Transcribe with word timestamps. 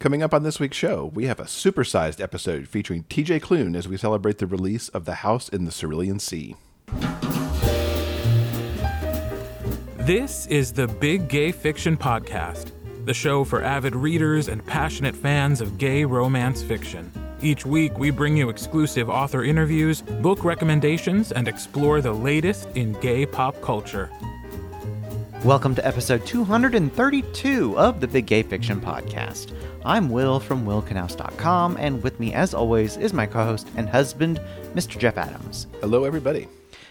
Coming 0.00 0.22
up 0.22 0.32
on 0.32 0.44
this 0.44 0.58
week's 0.58 0.78
show, 0.78 1.10
we 1.12 1.26
have 1.26 1.38
a 1.38 1.44
supersized 1.44 2.22
episode 2.22 2.66
featuring 2.66 3.04
TJ 3.10 3.42
Klune 3.42 3.76
as 3.76 3.86
we 3.86 3.98
celebrate 3.98 4.38
the 4.38 4.46
release 4.46 4.88
of 4.88 5.04
The 5.04 5.16
House 5.16 5.50
in 5.50 5.66
the 5.66 5.70
Cerulean 5.70 6.18
Sea. 6.18 6.56
This 9.98 10.46
is 10.46 10.72
the 10.72 10.88
Big 10.88 11.28
Gay 11.28 11.52
Fiction 11.52 11.98
Podcast, 11.98 12.72
the 13.04 13.12
show 13.12 13.44
for 13.44 13.62
avid 13.62 13.94
readers 13.94 14.48
and 14.48 14.64
passionate 14.64 15.14
fans 15.14 15.60
of 15.60 15.76
gay 15.76 16.06
romance 16.06 16.62
fiction. 16.62 17.12
Each 17.42 17.66
week, 17.66 17.98
we 17.98 18.10
bring 18.10 18.34
you 18.38 18.48
exclusive 18.48 19.10
author 19.10 19.44
interviews, 19.44 20.00
book 20.00 20.44
recommendations, 20.44 21.30
and 21.30 21.46
explore 21.46 22.00
the 22.00 22.14
latest 22.14 22.70
in 22.74 22.94
gay 23.00 23.26
pop 23.26 23.60
culture. 23.60 24.08
Welcome 25.44 25.74
to 25.76 25.86
episode 25.86 26.26
232 26.26 27.78
of 27.78 27.98
the 27.98 28.06
Big 28.06 28.26
Gay 28.26 28.42
Fiction 28.42 28.78
Podcast. 28.78 29.56
I'm 29.86 30.10
Will 30.10 30.38
from 30.38 30.66
WillKnaus.com, 30.66 31.78
and 31.78 32.02
with 32.02 32.20
me, 32.20 32.34
as 32.34 32.52
always, 32.52 32.98
is 32.98 33.14
my 33.14 33.24
co 33.24 33.46
host 33.46 33.66
and 33.74 33.88
husband, 33.88 34.38
Mr. 34.74 34.98
Jeff 34.98 35.16
Adams. 35.16 35.66
Hello, 35.80 36.04
everybody. 36.04 36.46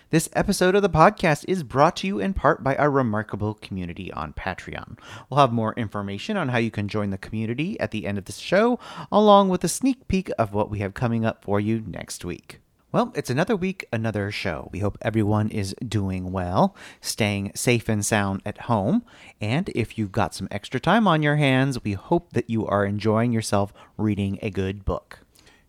This 0.10 0.30
episode 0.34 0.74
of 0.74 0.82
the 0.82 0.90
podcast 0.90 1.46
is 1.48 1.62
brought 1.62 1.98
to 1.98 2.08
you 2.08 2.20
in 2.20 2.34
part 2.34 2.64
by 2.64 2.76
our 2.78 2.90
remarkable 2.90 3.54
community 3.54 4.12
on 4.14 4.34
Patreon. 4.34 4.98
We'll 5.30 5.42
have 5.42 5.54
more 5.54 5.76
information 5.76 6.36
on 6.36 6.50
how 6.50 6.58
you 6.58 6.72
can 6.72 6.88
join 6.88 7.12
the 7.12 7.20
community 7.20 7.80
at 7.80 7.92
the 7.92 8.08
end 8.08 8.18
of 8.18 8.26
the 8.26 8.32
show, 8.32 8.80
along 9.12 9.50
with 9.50 9.64
a 9.64 9.68
sneak 9.68 10.08
peek 10.08 10.32
of 10.40 10.56
what 10.56 10.72
we 10.72 10.80
have 10.80 10.96
coming 10.96 11.24
up 11.24 11.46
for 11.46 11.60
you 11.60 11.84
next 11.86 12.26
week. 12.26 12.62
Well, 12.92 13.14
it's 13.16 13.30
another 13.30 13.56
week, 13.56 13.86
another 13.94 14.32
show. 14.32 14.68
We 14.72 14.80
hope 14.80 14.98
everyone 15.04 15.50
is 15.50 15.76
doing 15.88 16.32
well, 16.32 16.76
staying 17.02 17.52
safe 17.54 17.88
and 17.88 18.04
sound 18.04 18.42
at 18.48 18.62
home. 18.62 19.04
And 19.40 19.70
if 19.76 19.96
you've 19.96 20.12
got 20.12 20.34
some 20.34 20.48
extra 20.50 20.80
time 20.80 21.08
on 21.08 21.22
your 21.22 21.36
hands, 21.36 21.84
we 21.84 21.94
hope 21.94 22.34
that 22.34 22.50
you 22.50 22.66
are 22.66 22.86
enjoying 22.86 23.32
yourself 23.32 23.72
reading 23.96 24.40
a 24.42 24.50
good 24.50 24.86
book. 24.86 25.20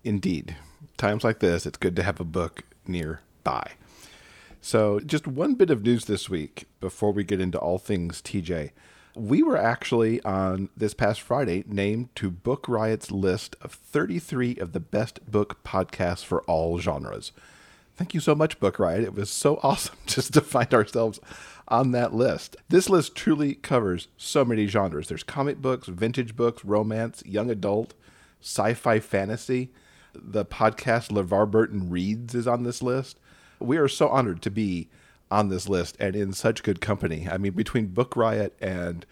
Indeed. 0.02 0.56
Times 0.96 1.22
like 1.22 1.40
this, 1.40 1.66
it's 1.66 1.76
good 1.76 1.94
to 1.96 2.02
have 2.02 2.20
a 2.20 2.24
book 2.24 2.62
nearby. 2.86 3.72
So, 4.62 4.98
just 5.00 5.26
one 5.26 5.54
bit 5.54 5.70
of 5.70 5.82
news 5.82 6.06
this 6.06 6.30
week 6.30 6.68
before 6.80 7.12
we 7.12 7.24
get 7.24 7.40
into 7.40 7.58
all 7.58 7.78
things 7.78 8.22
TJ. 8.22 8.70
We 9.14 9.42
were 9.42 9.56
actually 9.56 10.22
on 10.22 10.68
this 10.76 10.94
past 10.94 11.20
Friday 11.20 11.64
named 11.66 12.14
to 12.16 12.30
Book 12.30 12.68
Riot's 12.68 13.10
list 13.10 13.56
of 13.60 13.72
33 13.72 14.56
of 14.56 14.72
the 14.72 14.80
best 14.80 15.30
book 15.30 15.64
podcasts 15.64 16.24
for 16.24 16.42
all 16.42 16.78
genres. 16.78 17.32
Thank 17.96 18.14
you 18.14 18.20
so 18.20 18.34
much, 18.34 18.60
Book 18.60 18.78
Riot. 18.78 19.04
It 19.04 19.14
was 19.14 19.28
so 19.28 19.58
awesome 19.62 19.96
just 20.06 20.32
to 20.34 20.40
find 20.40 20.72
ourselves 20.72 21.20
on 21.68 21.90
that 21.92 22.14
list. 22.14 22.56
This 22.68 22.88
list 22.88 23.14
truly 23.14 23.54
covers 23.54 24.08
so 24.16 24.44
many 24.44 24.66
genres. 24.66 25.08
There's 25.08 25.22
comic 25.22 25.58
books, 25.58 25.88
vintage 25.88 26.36
books, 26.36 26.64
romance, 26.64 27.22
young 27.26 27.50
adult, 27.50 27.94
sci 28.40 28.74
fi 28.74 29.00
fantasy. 29.00 29.70
The 30.14 30.44
podcast 30.44 31.10
LeVar 31.10 31.50
Burton 31.50 31.90
Reads 31.90 32.34
is 32.34 32.46
on 32.46 32.62
this 32.62 32.82
list 32.82 33.18
we 33.60 33.76
are 33.76 33.88
so 33.88 34.08
honored 34.08 34.42
to 34.42 34.50
be 34.50 34.88
on 35.30 35.48
this 35.48 35.68
list 35.68 35.96
and 36.00 36.16
in 36.16 36.32
such 36.32 36.62
good 36.62 36.80
company. 36.80 37.28
I 37.30 37.38
mean, 37.38 37.52
between 37.52 37.88
Book 37.88 38.16
Riot 38.16 38.56
and 38.60 39.06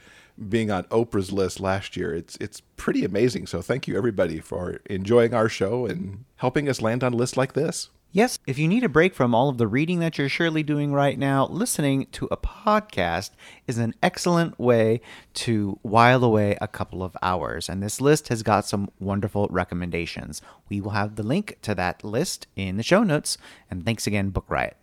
being 0.48 0.70
on 0.70 0.84
Oprah's 0.84 1.32
list 1.32 1.60
last 1.60 1.96
year, 1.96 2.14
it's 2.14 2.36
it's 2.40 2.60
pretty 2.76 3.04
amazing. 3.04 3.46
So 3.46 3.62
thank 3.62 3.88
you 3.88 3.96
everybody 3.96 4.40
for 4.40 4.80
enjoying 4.86 5.34
our 5.34 5.48
show 5.48 5.86
and 5.86 6.24
helping 6.36 6.68
us 6.68 6.80
land 6.80 7.02
on 7.02 7.12
lists 7.12 7.36
like 7.36 7.54
this. 7.54 7.90
Yes, 8.10 8.38
if 8.46 8.58
you 8.58 8.68
need 8.68 8.84
a 8.84 8.88
break 8.88 9.14
from 9.14 9.34
all 9.34 9.50
of 9.50 9.58
the 9.58 9.66
reading 9.66 9.98
that 9.98 10.16
you're 10.16 10.30
surely 10.30 10.62
doing 10.62 10.94
right 10.94 11.18
now, 11.18 11.46
listening 11.48 12.06
to 12.12 12.26
a 12.30 12.38
podcast 12.38 13.32
is 13.66 13.76
an 13.76 13.94
excellent 14.02 14.58
way 14.58 15.02
to 15.34 15.78
while 15.82 16.24
away 16.24 16.56
a 16.58 16.68
couple 16.68 17.02
of 17.02 17.14
hours. 17.20 17.68
And 17.68 17.82
this 17.82 18.00
list 18.00 18.28
has 18.28 18.42
got 18.42 18.64
some 18.64 18.88
wonderful 18.98 19.46
recommendations. 19.50 20.40
We 20.70 20.80
will 20.80 20.92
have 20.92 21.16
the 21.16 21.22
link 21.22 21.58
to 21.62 21.74
that 21.74 22.02
list 22.02 22.46
in 22.56 22.78
the 22.78 22.82
show 22.82 23.02
notes. 23.02 23.36
And 23.70 23.84
thanks 23.84 24.06
again, 24.06 24.30
Book 24.30 24.46
Riot. 24.48 24.78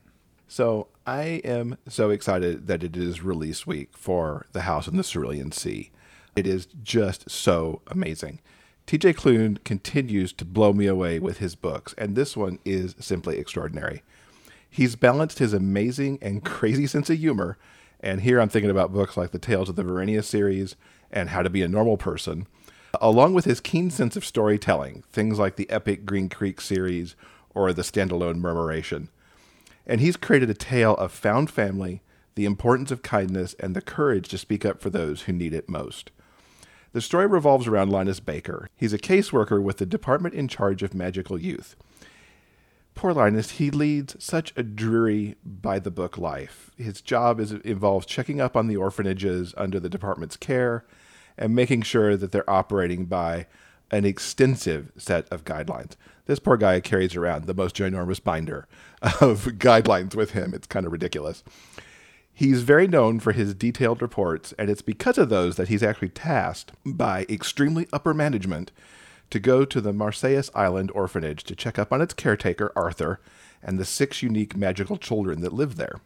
So 0.47 0.88
I 1.07 1.42
am 1.43 1.77
so 1.87 2.11
excited 2.11 2.67
that 2.67 2.83
it 2.83 2.95
is 2.95 3.23
release 3.23 3.65
week 3.65 3.89
for 3.97 4.45
The 4.52 4.61
House 4.61 4.87
in 4.87 4.95
the 4.95 5.03
Cerulean 5.03 5.52
Sea. 5.52 5.92
It 6.36 6.45
is 6.45 6.67
just 6.83 7.30
so 7.30 7.81
amazing. 7.87 8.39
TJ 8.86 9.15
Klune 9.15 9.64
continues 9.64 10.31
to 10.33 10.45
blow 10.45 10.71
me 10.71 10.86
away 10.86 11.17
with 11.17 11.39
his 11.39 11.55
books, 11.55 11.95
and 11.97 12.15
this 12.15 12.37
one 12.37 12.59
is 12.64 12.95
simply 12.99 13.39
extraordinary. 13.39 14.03
He's 14.70 14.95
balanced 14.95 15.39
his 15.39 15.53
amazing 15.53 16.20
and 16.21 16.45
crazy 16.45 16.86
sense 16.86 17.09
of 17.09 17.17
humor, 17.17 17.58
and 17.99 18.21
here 18.21 18.39
I'm 18.39 18.49
thinking 18.49 18.70
about 18.70 18.93
books 18.93 19.17
like 19.17 19.31
the 19.31 19.39
Tales 19.39 19.70
of 19.70 19.75
the 19.75 19.83
Verania 19.83 20.23
series 20.23 20.75
and 21.11 21.30
How 21.30 21.41
to 21.41 21.49
Be 21.49 21.64
a 21.64 21.67
Normal 21.67 21.97
Person, 21.97 22.45
along 23.02 23.33
with 23.33 23.45
his 23.45 23.59
keen 23.59 23.89
sense 23.89 24.15
of 24.15 24.23
storytelling, 24.23 25.03
things 25.11 25.39
like 25.39 25.55
the 25.55 25.70
epic 25.71 26.05
Green 26.05 26.30
Creek 26.30 26.61
series 26.61 27.15
or 27.55 27.73
the 27.73 27.81
standalone 27.81 28.37
Murmuration. 28.37 29.09
And 29.87 30.01
he's 30.01 30.17
created 30.17 30.49
a 30.49 30.55
tale 30.55 30.95
of 30.95 31.11
found 31.11 31.49
family, 31.49 32.01
the 32.35 32.45
importance 32.45 32.91
of 32.91 33.01
kindness, 33.01 33.55
and 33.59 33.75
the 33.75 33.81
courage 33.81 34.27
to 34.29 34.37
speak 34.37 34.65
up 34.65 34.81
for 34.81 34.89
those 34.89 35.23
who 35.23 35.33
need 35.33 35.53
it 35.53 35.69
most. 35.69 36.11
The 36.93 37.01
story 37.01 37.27
revolves 37.27 37.67
around 37.67 37.91
Linus 37.91 38.19
Baker. 38.19 38.69
He's 38.75 38.93
a 38.93 38.97
caseworker 38.97 39.61
with 39.61 39.77
the 39.77 39.85
department 39.85 40.33
in 40.33 40.47
charge 40.47 40.81
of 40.81 40.93
magical 40.93 41.37
youth. 41.37 41.75
Poor 42.95 43.13
Linus, 43.13 43.51
he 43.51 43.69
leads 43.69 44.15
such 44.23 44.53
a 44.55 44.63
dreary 44.63 45.35
by 45.43 45.79
the 45.79 45.91
book 45.91 46.17
life. 46.17 46.71
His 46.77 47.02
job 47.02 47.41
is 47.41 47.52
involves 47.52 48.05
checking 48.05 48.39
up 48.39 48.55
on 48.55 48.67
the 48.67 48.77
orphanages 48.77 49.53
under 49.57 49.81
the 49.81 49.89
department's 49.89 50.37
care 50.37 50.85
and 51.37 51.53
making 51.53 51.81
sure 51.81 52.15
that 52.15 52.31
they're 52.31 52.49
operating 52.49 53.05
by 53.05 53.47
an 53.91 54.05
extensive 54.05 54.93
set 54.95 55.27
of 55.29 55.43
guidelines. 55.43 55.97
This 56.25 56.39
poor 56.39 56.58
guy 56.58 56.80
carries 56.80 57.15
around 57.15 57.45
the 57.45 57.53
most 57.53 57.75
ginormous 57.75 58.23
binder 58.23 58.67
of 59.02 59.45
guidelines 59.58 60.15
with 60.15 60.31
him. 60.31 60.53
It's 60.53 60.67
kind 60.67 60.86
of 60.86 60.91
ridiculous. 60.91 61.43
He's 62.33 62.63
very 62.63 62.87
known 62.87 63.19
for 63.19 63.31
his 63.31 63.53
detailed 63.53 64.02
reports, 64.02 64.53
and 64.59 64.69
it's 64.69 64.81
because 64.81 65.17
of 65.17 65.30
those 65.30 65.55
that 65.55 65.69
he's 65.69 65.83
actually 65.83 66.09
tasked 66.09 66.73
by 66.85 67.25
extremely 67.30 67.87
upper 67.93 68.14
management 68.14 68.71
to 69.30 69.39
go 69.39 69.65
to 69.65 69.80
the 69.80 69.93
Marsyas 69.93 70.49
Island 70.53 70.91
orphanage 70.93 71.43
to 71.45 71.55
check 71.55 71.80
up 71.80 71.93
on 71.93 72.02
its 72.02 72.14
caretaker, 72.14 72.73
Arthur, 72.75 73.21
and 73.64 73.80
the 73.80 73.85
six 73.85 74.21
unique 74.21 74.55
magical 74.55 74.97
children 74.97 75.41
that 75.41 75.53
live 75.53 75.77
there. 75.77 76.02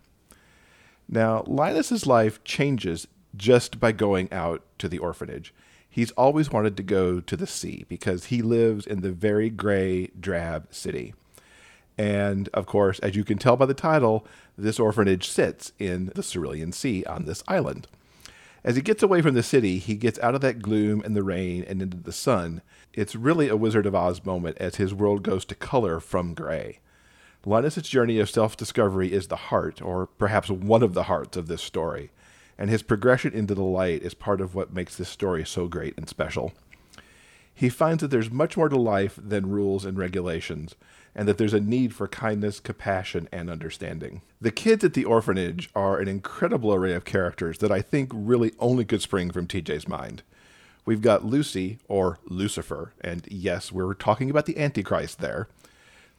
Now, 1.08 1.44
Linus's 1.48 2.06
life 2.06 2.44
changes 2.44 3.08
just 3.36 3.80
by 3.80 3.92
going 3.92 4.32
out 4.32 4.64
to 4.78 4.88
the 4.88 5.00
orphanage. 5.00 5.54
He's 5.90 6.12
always 6.12 6.52
wanted 6.52 6.78
to 6.78 6.84
go 6.84 7.20
to 7.20 7.36
the 7.36 7.48
sea 7.48 7.86
because 7.90 8.26
he 8.26 8.42
lives 8.42 8.86
in 8.86 9.02
the 9.02 9.12
very 9.12 9.50
gray, 9.50 10.08
drab 10.20 10.68
city. 10.72 11.14
And 11.98 12.48
of 12.54 12.66
course, 12.66 13.00
as 13.00 13.16
you 13.16 13.24
can 13.26 13.38
tell 13.38 13.58
by 13.58 13.66
the 13.66 13.74
title, 13.74 14.26
this 14.58 14.80
orphanage 14.80 15.28
sits 15.28 15.74
in 15.80 16.12
the 16.16 16.24
Cerulean 16.24 16.72
Sea 16.72 17.04
on 17.06 17.26
this 17.26 17.44
island. 17.48 17.88
As 18.64 18.76
he 18.76 18.82
gets 18.82 19.02
away 19.02 19.22
from 19.22 19.36
the 19.36 19.44
city, 19.44 19.80
he 19.80 19.96
gets 19.96 20.20
out 20.20 20.36
of 20.36 20.42
that 20.42 20.62
gloom 20.62 21.02
and 21.04 21.16
the 21.16 21.24
rain 21.24 21.64
and 21.68 21.82
into 21.82 21.98
the 21.98 22.12
sun. 22.12 22.62
It's 22.94 23.16
really 23.16 23.48
a 23.48 23.58
Wizard 23.58 23.86
of 23.86 23.96
Oz 23.96 24.26
moment 24.26 24.58
as 24.60 24.76
his 24.76 24.94
world 24.94 25.24
goes 25.24 25.44
to 25.46 25.56
color 25.56 26.00
from 26.00 26.34
gray. 26.34 26.80
Linus's 27.46 27.88
journey 27.88 28.20
of 28.20 28.30
self 28.30 28.58
discovery 28.58 29.14
is 29.14 29.28
the 29.28 29.36
heart, 29.36 29.82
or 29.82 30.08
perhaps 30.08 30.50
one 30.50 30.84
of 30.84 30.94
the 30.94 31.04
hearts, 31.04 31.38
of 31.38 31.48
this 31.48 31.62
story, 31.62 32.12
and 32.60 32.70
his 32.70 32.84
progression 32.84 33.34
into 33.34 33.56
the 33.56 33.64
light 33.64 34.04
is 34.04 34.14
part 34.14 34.42
of 34.42 34.54
what 34.54 34.74
makes 34.74 34.98
this 34.98 35.08
story 35.08 35.46
so 35.46 35.68
great 35.68 35.98
and 35.98 36.10
special. 36.10 36.52
He 37.56 37.70
finds 37.70 38.02
that 38.02 38.10
there's 38.10 38.30
much 38.30 38.58
more 38.58 38.68
to 38.68 38.78
life 38.78 39.18
than 39.22 39.50
rules 39.50 39.86
and 39.86 39.98
regulations, 39.98 40.76
and 41.16 41.28
that 41.28 41.38
there's 41.38 41.54
a 41.54 41.62
need 41.62 41.96
for 41.96 42.08
kindness, 42.08 42.60
compassion, 42.60 43.30
and 43.32 43.50
understanding. 43.50 44.22
The 44.42 44.52
kids 44.52 44.84
at 44.84 44.94
the 44.94 45.06
orphanage 45.06 45.70
are 45.74 46.00
an 46.00 46.10
incredible 46.10 46.74
array 46.74 46.94
of 46.94 47.06
characters 47.06 47.60
that 47.60 47.72
I 47.72 47.82
think 47.82 48.12
really 48.14 48.54
only 48.60 48.84
could 48.84 49.02
spring 49.02 49.32
from 49.32 49.48
TJ's 49.48 49.88
mind. 49.88 50.22
We've 50.86 51.02
got 51.02 51.26
Lucy, 51.26 51.80
or 51.88 52.20
Lucifer, 52.26 52.94
and 53.00 53.26
yes, 53.30 53.72
we're 53.72 53.94
talking 53.94 54.30
about 54.30 54.46
the 54.46 54.58
Antichrist 54.58 55.20
there. 55.20 55.48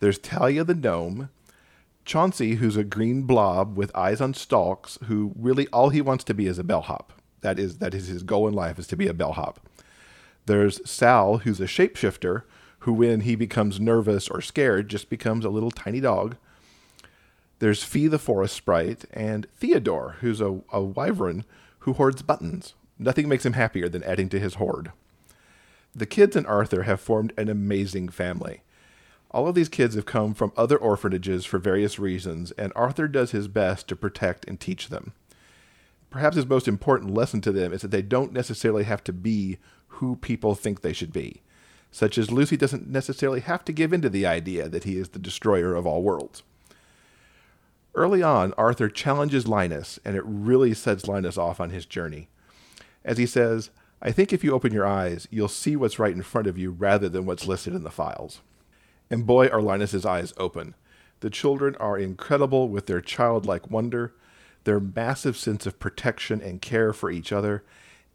There's 0.00 0.19
Talia 0.19 0.64
the 0.64 0.75
gnome, 0.75 1.28
Chauncey, 2.10 2.56
who's 2.56 2.76
a 2.76 2.82
green 2.82 3.22
blob 3.22 3.76
with 3.76 3.94
eyes 3.94 4.20
on 4.20 4.34
stalks, 4.34 4.98
who 5.04 5.32
really 5.38 5.68
all 5.68 5.90
he 5.90 6.00
wants 6.00 6.24
to 6.24 6.34
be 6.34 6.48
is 6.48 6.58
a 6.58 6.64
bellhop. 6.64 7.12
That 7.42 7.56
is 7.56 7.78
that 7.78 7.94
is 7.94 8.08
his 8.08 8.24
goal 8.24 8.48
in 8.48 8.52
life 8.52 8.80
is 8.80 8.88
to 8.88 8.96
be 8.96 9.06
a 9.06 9.14
bellhop. 9.14 9.60
There's 10.46 10.80
Sal, 10.90 11.38
who's 11.38 11.60
a 11.60 11.66
shapeshifter, 11.66 12.42
who, 12.80 12.92
when 12.92 13.20
he 13.20 13.36
becomes 13.36 13.78
nervous 13.78 14.28
or 14.28 14.40
scared, 14.40 14.88
just 14.88 15.08
becomes 15.08 15.44
a 15.44 15.50
little 15.50 15.70
tiny 15.70 16.00
dog. 16.00 16.34
There's 17.60 17.84
Fee 17.84 18.08
the 18.08 18.18
forest 18.18 18.56
sprite, 18.56 19.04
and 19.12 19.46
Theodore, 19.54 20.16
who's 20.18 20.40
a, 20.40 20.62
a 20.72 20.82
wyvern 20.82 21.44
who 21.80 21.92
hoards 21.92 22.22
buttons. 22.22 22.74
Nothing 22.98 23.28
makes 23.28 23.46
him 23.46 23.52
happier 23.52 23.88
than 23.88 24.02
adding 24.02 24.28
to 24.30 24.40
his 24.40 24.54
hoard. 24.54 24.90
The 25.94 26.06
kids 26.06 26.34
and 26.34 26.46
Arthur 26.48 26.82
have 26.82 27.00
formed 27.00 27.32
an 27.38 27.48
amazing 27.48 28.08
family. 28.08 28.62
All 29.32 29.46
of 29.46 29.54
these 29.54 29.68
kids 29.68 29.94
have 29.94 30.06
come 30.06 30.34
from 30.34 30.52
other 30.56 30.76
orphanages 30.76 31.44
for 31.44 31.58
various 31.58 31.98
reasons, 31.98 32.50
and 32.52 32.72
Arthur 32.74 33.06
does 33.06 33.30
his 33.30 33.46
best 33.46 33.86
to 33.88 33.96
protect 33.96 34.44
and 34.48 34.58
teach 34.58 34.88
them. 34.88 35.12
Perhaps 36.10 36.34
his 36.34 36.46
most 36.46 36.66
important 36.66 37.14
lesson 37.14 37.40
to 37.42 37.52
them 37.52 37.72
is 37.72 37.82
that 37.82 37.92
they 37.92 38.02
don't 38.02 38.32
necessarily 38.32 38.82
have 38.82 39.04
to 39.04 39.12
be 39.12 39.58
who 39.86 40.16
people 40.16 40.56
think 40.56 40.80
they 40.80 40.92
should 40.92 41.12
be, 41.12 41.42
such 41.92 42.18
as 42.18 42.32
Lucy 42.32 42.56
doesn't 42.56 42.88
necessarily 42.88 43.40
have 43.40 43.64
to 43.66 43.72
give 43.72 43.92
in 43.92 44.02
to 44.02 44.08
the 44.08 44.26
idea 44.26 44.68
that 44.68 44.84
he 44.84 44.96
is 44.96 45.10
the 45.10 45.20
destroyer 45.20 45.76
of 45.76 45.86
all 45.86 46.02
worlds. 46.02 46.42
Early 47.94 48.22
on, 48.22 48.52
Arthur 48.54 48.88
challenges 48.88 49.46
Linus, 49.46 50.00
and 50.04 50.16
it 50.16 50.24
really 50.24 50.74
sets 50.74 51.06
Linus 51.06 51.38
off 51.38 51.60
on 51.60 51.70
his 51.70 51.86
journey. 51.86 52.28
As 53.04 53.18
he 53.18 53.26
says, 53.26 53.70
I 54.02 54.10
think 54.10 54.32
if 54.32 54.42
you 54.42 54.52
open 54.52 54.72
your 54.72 54.86
eyes, 54.86 55.28
you'll 55.30 55.48
see 55.48 55.76
what's 55.76 55.98
right 55.98 56.14
in 56.14 56.22
front 56.22 56.48
of 56.48 56.58
you 56.58 56.70
rather 56.70 57.08
than 57.08 57.26
what's 57.26 57.46
listed 57.46 57.74
in 57.74 57.84
the 57.84 57.90
files. 57.90 58.40
And 59.10 59.26
boy, 59.26 59.48
are 59.48 59.60
Linus's 59.60 60.06
eyes 60.06 60.32
open. 60.36 60.74
The 61.20 61.30
children 61.30 61.76
are 61.76 61.98
incredible 61.98 62.68
with 62.68 62.86
their 62.86 63.00
childlike 63.00 63.70
wonder, 63.70 64.14
their 64.64 64.80
massive 64.80 65.36
sense 65.36 65.66
of 65.66 65.80
protection 65.80 66.40
and 66.40 66.62
care 66.62 66.92
for 66.92 67.10
each 67.10 67.32
other, 67.32 67.64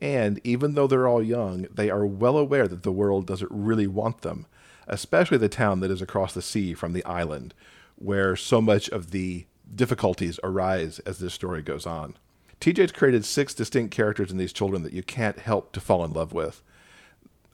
and 0.02 0.40
even 0.44 0.74
though 0.74 0.88
they're 0.88 1.08
all 1.08 1.24
young, 1.24 1.68
they 1.74 1.90
are 1.90 2.06
well 2.06 2.38
aware 2.38 2.68
that 2.68 2.84
the 2.84 2.92
world 2.92 3.26
doesn't 3.26 3.52
really 3.52 3.88
want 3.88 4.22
them, 4.22 4.46
especially 4.88 5.38
the 5.38 5.50
town 5.50 5.80
that 5.80 5.92
is 5.92 6.02
across 6.02 6.34
the 6.34 6.42
sea 6.42 6.74
from 6.74 6.94
the 6.94 7.06
island, 7.06 7.54
where 7.96 8.36
so 8.36 8.62
much 8.62 8.90
of 8.90 9.12
the 9.12 9.46
difficulties 9.74 10.40
arise 10.44 11.00
as 11.00 11.20
this 11.20 11.34
story 11.34 11.62
goes 11.62 11.86
on. 11.86 12.16
TJ's 12.60 12.92
created 12.92 13.26
six 13.26 13.54
distinct 13.54 13.96
characters 13.96 14.32
in 14.32 14.38
these 14.38 14.54
children 14.54 14.84
that 14.84 14.94
you 14.94 15.04
can't 15.04 15.40
help 15.40 15.72
to 15.74 15.80
fall 15.80 16.04
in 16.04 16.14
love 16.14 16.34
with. 16.34 16.62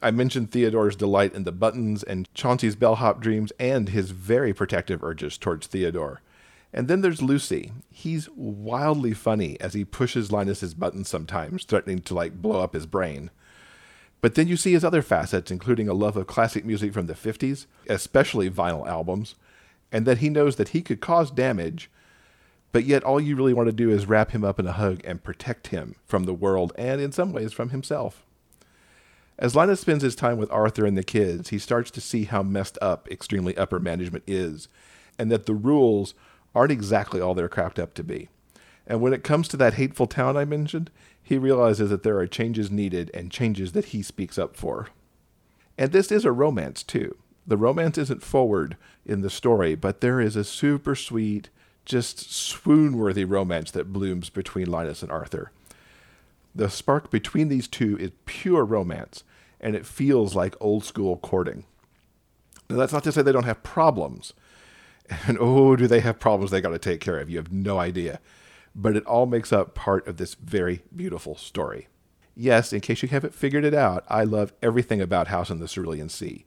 I 0.01 0.11
mentioned 0.11 0.51
Theodore's 0.51 0.95
delight 0.95 1.33
in 1.33 1.43
the 1.43 1.51
buttons 1.51 2.03
and 2.03 2.27
Chauncey's 2.33 2.75
bellhop 2.75 3.21
dreams 3.21 3.51
and 3.59 3.89
his 3.89 4.11
very 4.11 4.53
protective 4.53 5.03
urges 5.03 5.37
towards 5.37 5.67
Theodore. 5.67 6.21
And 6.73 6.87
then 6.87 7.01
there's 7.01 7.21
Lucy. 7.21 7.71
He's 7.91 8.29
wildly 8.35 9.13
funny 9.13 9.59
as 9.59 9.73
he 9.73 9.85
pushes 9.85 10.31
Linus's 10.31 10.73
buttons 10.73 11.09
sometimes, 11.09 11.65
threatening 11.65 11.99
to 11.99 12.13
like 12.13 12.41
blow 12.41 12.61
up 12.61 12.73
his 12.73 12.85
brain. 12.85 13.29
But 14.21 14.35
then 14.35 14.47
you 14.47 14.55
see 14.55 14.73
his 14.73 14.85
other 14.85 15.01
facets, 15.01 15.51
including 15.51 15.89
a 15.89 15.93
love 15.93 16.15
of 16.15 16.27
classic 16.27 16.63
music 16.63 16.93
from 16.93 17.07
the 17.07 17.13
50s, 17.13 17.65
especially 17.87 18.49
vinyl 18.49 18.87
albums, 18.87 19.35
and 19.91 20.05
that 20.05 20.19
he 20.19 20.29
knows 20.29 20.55
that 20.55 20.69
he 20.69 20.81
could 20.81 21.01
cause 21.01 21.29
damage 21.31 21.89
but 22.71 22.85
yet, 22.85 23.03
all 23.03 23.19
you 23.19 23.35
really 23.35 23.53
want 23.53 23.67
to 23.67 23.73
do 23.73 23.89
is 23.89 24.05
wrap 24.05 24.31
him 24.31 24.43
up 24.43 24.59
in 24.59 24.67
a 24.67 24.71
hug 24.71 25.01
and 25.03 25.23
protect 25.23 25.67
him 25.67 25.95
from 26.05 26.23
the 26.23 26.33
world 26.33 26.71
and, 26.77 27.01
in 27.01 27.11
some 27.11 27.33
ways, 27.33 27.51
from 27.51 27.69
himself. 27.69 28.25
As 29.39 29.55
Linus 29.55 29.79
spends 29.79 30.03
his 30.03 30.15
time 30.15 30.37
with 30.37 30.51
Arthur 30.51 30.85
and 30.85 30.97
the 30.97 31.03
kids, 31.03 31.49
he 31.49 31.57
starts 31.57 31.89
to 31.91 32.01
see 32.01 32.25
how 32.25 32.43
messed 32.43 32.77
up 32.81 33.09
extremely 33.09 33.57
upper 33.57 33.79
management 33.79 34.23
is, 34.27 34.67
and 35.17 35.31
that 35.31 35.45
the 35.45 35.53
rules 35.53 36.13
aren't 36.53 36.71
exactly 36.71 37.19
all 37.19 37.33
they're 37.33 37.49
cracked 37.49 37.79
up 37.79 37.93
to 37.95 38.03
be. 38.03 38.29
And 38.85 39.01
when 39.01 39.13
it 39.13 39.23
comes 39.23 39.47
to 39.49 39.57
that 39.57 39.75
hateful 39.75 40.07
town 40.07 40.37
I 40.37 40.45
mentioned, 40.45 40.91
he 41.23 41.37
realizes 41.37 41.89
that 41.89 42.03
there 42.03 42.17
are 42.17 42.27
changes 42.27 42.69
needed 42.69 43.09
and 43.13 43.31
changes 43.31 43.71
that 43.71 43.85
he 43.85 44.01
speaks 44.01 44.37
up 44.37 44.55
for. 44.55 44.87
And 45.77 45.91
this 45.91 46.11
is 46.11 46.25
a 46.25 46.31
romance, 46.31 46.83
too. 46.83 47.15
The 47.47 47.57
romance 47.57 47.97
isn't 47.97 48.23
forward 48.23 48.77
in 49.05 49.21
the 49.21 49.29
story, 49.29 49.75
but 49.75 50.01
there 50.01 50.21
is 50.21 50.35
a 50.35 50.43
super 50.43 50.95
sweet, 50.95 51.49
just 51.85 52.31
swoon 52.31 52.97
worthy 52.97 53.25
romance 53.25 53.71
that 53.71 53.93
blooms 53.93 54.29
between 54.29 54.69
Linus 54.69 55.01
and 55.01 55.11
Arthur. 55.11 55.51
The 56.53 56.69
spark 56.69 57.09
between 57.09 57.47
these 57.47 57.67
two 57.67 57.97
is 57.97 58.11
pure 58.25 58.65
romance, 58.65 59.23
and 59.59 59.75
it 59.75 59.85
feels 59.85 60.35
like 60.35 60.55
old 60.59 60.83
school 60.83 61.17
courting. 61.17 61.65
Now, 62.69 62.77
that's 62.77 62.93
not 62.93 63.03
to 63.05 63.11
say 63.11 63.21
they 63.21 63.31
don't 63.31 63.43
have 63.43 63.63
problems. 63.63 64.33
And 65.27 65.37
oh, 65.41 65.75
do 65.75 65.87
they 65.87 65.99
have 65.99 66.19
problems 66.21 66.51
they 66.51 66.61
got 66.61 66.69
to 66.69 66.79
take 66.79 67.01
care 67.01 67.19
of? 67.19 67.29
You 67.29 67.35
have 67.35 67.51
no 67.51 67.79
idea. 67.79 68.21
But 68.73 68.95
it 68.95 69.05
all 69.05 69.25
makes 69.25 69.51
up 69.51 69.75
part 69.75 70.07
of 70.07 70.15
this 70.15 70.35
very 70.35 70.83
beautiful 70.95 71.35
story. 71.35 71.89
Yes, 72.33 72.71
in 72.71 72.79
case 72.79 73.01
you 73.01 73.09
haven't 73.09 73.35
figured 73.35 73.65
it 73.65 73.73
out, 73.73 74.05
I 74.07 74.23
love 74.23 74.53
everything 74.61 75.01
about 75.01 75.27
House 75.27 75.49
in 75.49 75.59
the 75.59 75.67
Cerulean 75.67 76.07
Sea. 76.07 76.45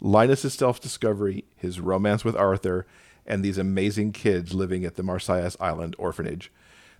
Linus's 0.00 0.54
self 0.54 0.80
discovery, 0.80 1.46
his 1.56 1.80
romance 1.80 2.24
with 2.24 2.36
Arthur, 2.36 2.86
and 3.26 3.42
these 3.42 3.58
amazing 3.58 4.12
kids 4.12 4.54
living 4.54 4.84
at 4.84 4.94
the 4.94 5.02
Marsyas 5.02 5.56
Island 5.58 5.96
orphanage. 5.98 6.52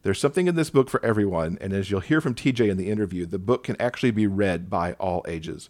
There's 0.06 0.20
something 0.20 0.46
in 0.46 0.54
this 0.54 0.70
book 0.70 0.88
for 0.88 1.04
everyone, 1.04 1.58
and 1.60 1.72
as 1.72 1.90
you'll 1.90 1.98
hear 1.98 2.20
from 2.20 2.36
TJ 2.36 2.70
in 2.70 2.76
the 2.76 2.90
interview, 2.90 3.26
the 3.26 3.40
book 3.40 3.64
can 3.64 3.74
actually 3.80 4.12
be 4.12 4.28
read 4.28 4.70
by 4.70 4.92
all 5.00 5.24
ages. 5.26 5.68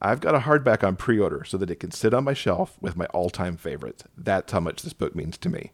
I've 0.00 0.18
got 0.18 0.34
a 0.34 0.40
hardback 0.40 0.82
on 0.82 0.96
pre 0.96 1.20
order 1.20 1.44
so 1.44 1.56
that 1.58 1.70
it 1.70 1.78
can 1.78 1.92
sit 1.92 2.12
on 2.12 2.24
my 2.24 2.34
shelf 2.34 2.76
with 2.80 2.96
my 2.96 3.04
all 3.14 3.30
time 3.30 3.56
favorites. 3.56 4.02
That's 4.18 4.50
how 4.50 4.58
much 4.58 4.82
this 4.82 4.94
book 4.94 5.14
means 5.14 5.38
to 5.38 5.48
me. 5.48 5.70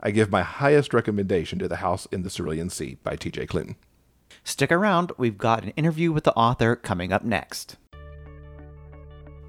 I 0.00 0.10
give 0.10 0.32
my 0.32 0.42
highest 0.42 0.92
recommendation 0.92 1.60
to 1.60 1.68
The 1.68 1.76
House 1.76 2.08
in 2.10 2.24
the 2.24 2.30
Cerulean 2.30 2.68
Sea 2.68 2.98
by 3.04 3.14
TJ 3.14 3.46
Klune. 3.46 3.76
Stick 4.42 4.72
around, 4.72 5.12
we've 5.16 5.38
got 5.38 5.62
an 5.62 5.70
interview 5.76 6.10
with 6.10 6.24
the 6.24 6.34
author 6.34 6.74
coming 6.74 7.12
up 7.12 7.22
next. 7.22 7.76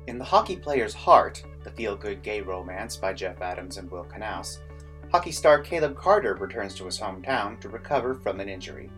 In 0.05 0.19
The 0.19 0.23
Hockey 0.23 0.57
Player's 0.57 0.93
Heart, 0.93 1.43
the 1.63 1.71
feel 1.71 1.95
good 1.95 2.21
gay 2.21 2.41
romance 2.41 2.95
by 2.95 3.13
Jeff 3.13 3.41
Adams 3.41 3.77
and 3.77 3.89
Will 3.89 4.05
Knaus, 4.05 4.59
hockey 5.11 5.31
star 5.31 5.59
Caleb 5.59 5.97
Carter 5.97 6.35
returns 6.35 6.73
to 6.75 6.85
his 6.85 6.97
hometown 6.97 7.59
to 7.59 7.67
recover 7.67 8.15
from 8.15 8.39
an 8.39 8.47
injury. 8.47 8.89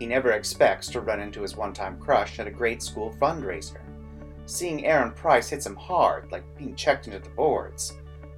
He 0.00 0.06
never 0.06 0.32
expects 0.32 0.88
to 0.88 1.00
run 1.00 1.20
into 1.20 1.42
his 1.42 1.56
one 1.56 1.72
time 1.72 2.00
crush 2.00 2.40
at 2.40 2.48
a 2.48 2.50
grade 2.50 2.82
school 2.82 3.14
fundraiser. 3.20 3.80
Seeing 4.46 4.84
Aaron 4.84 5.12
Price 5.12 5.48
hits 5.48 5.64
him 5.64 5.76
hard, 5.76 6.32
like 6.32 6.42
being 6.58 6.74
checked 6.74 7.06
into 7.06 7.20
the 7.20 7.28
boards. 7.30 7.96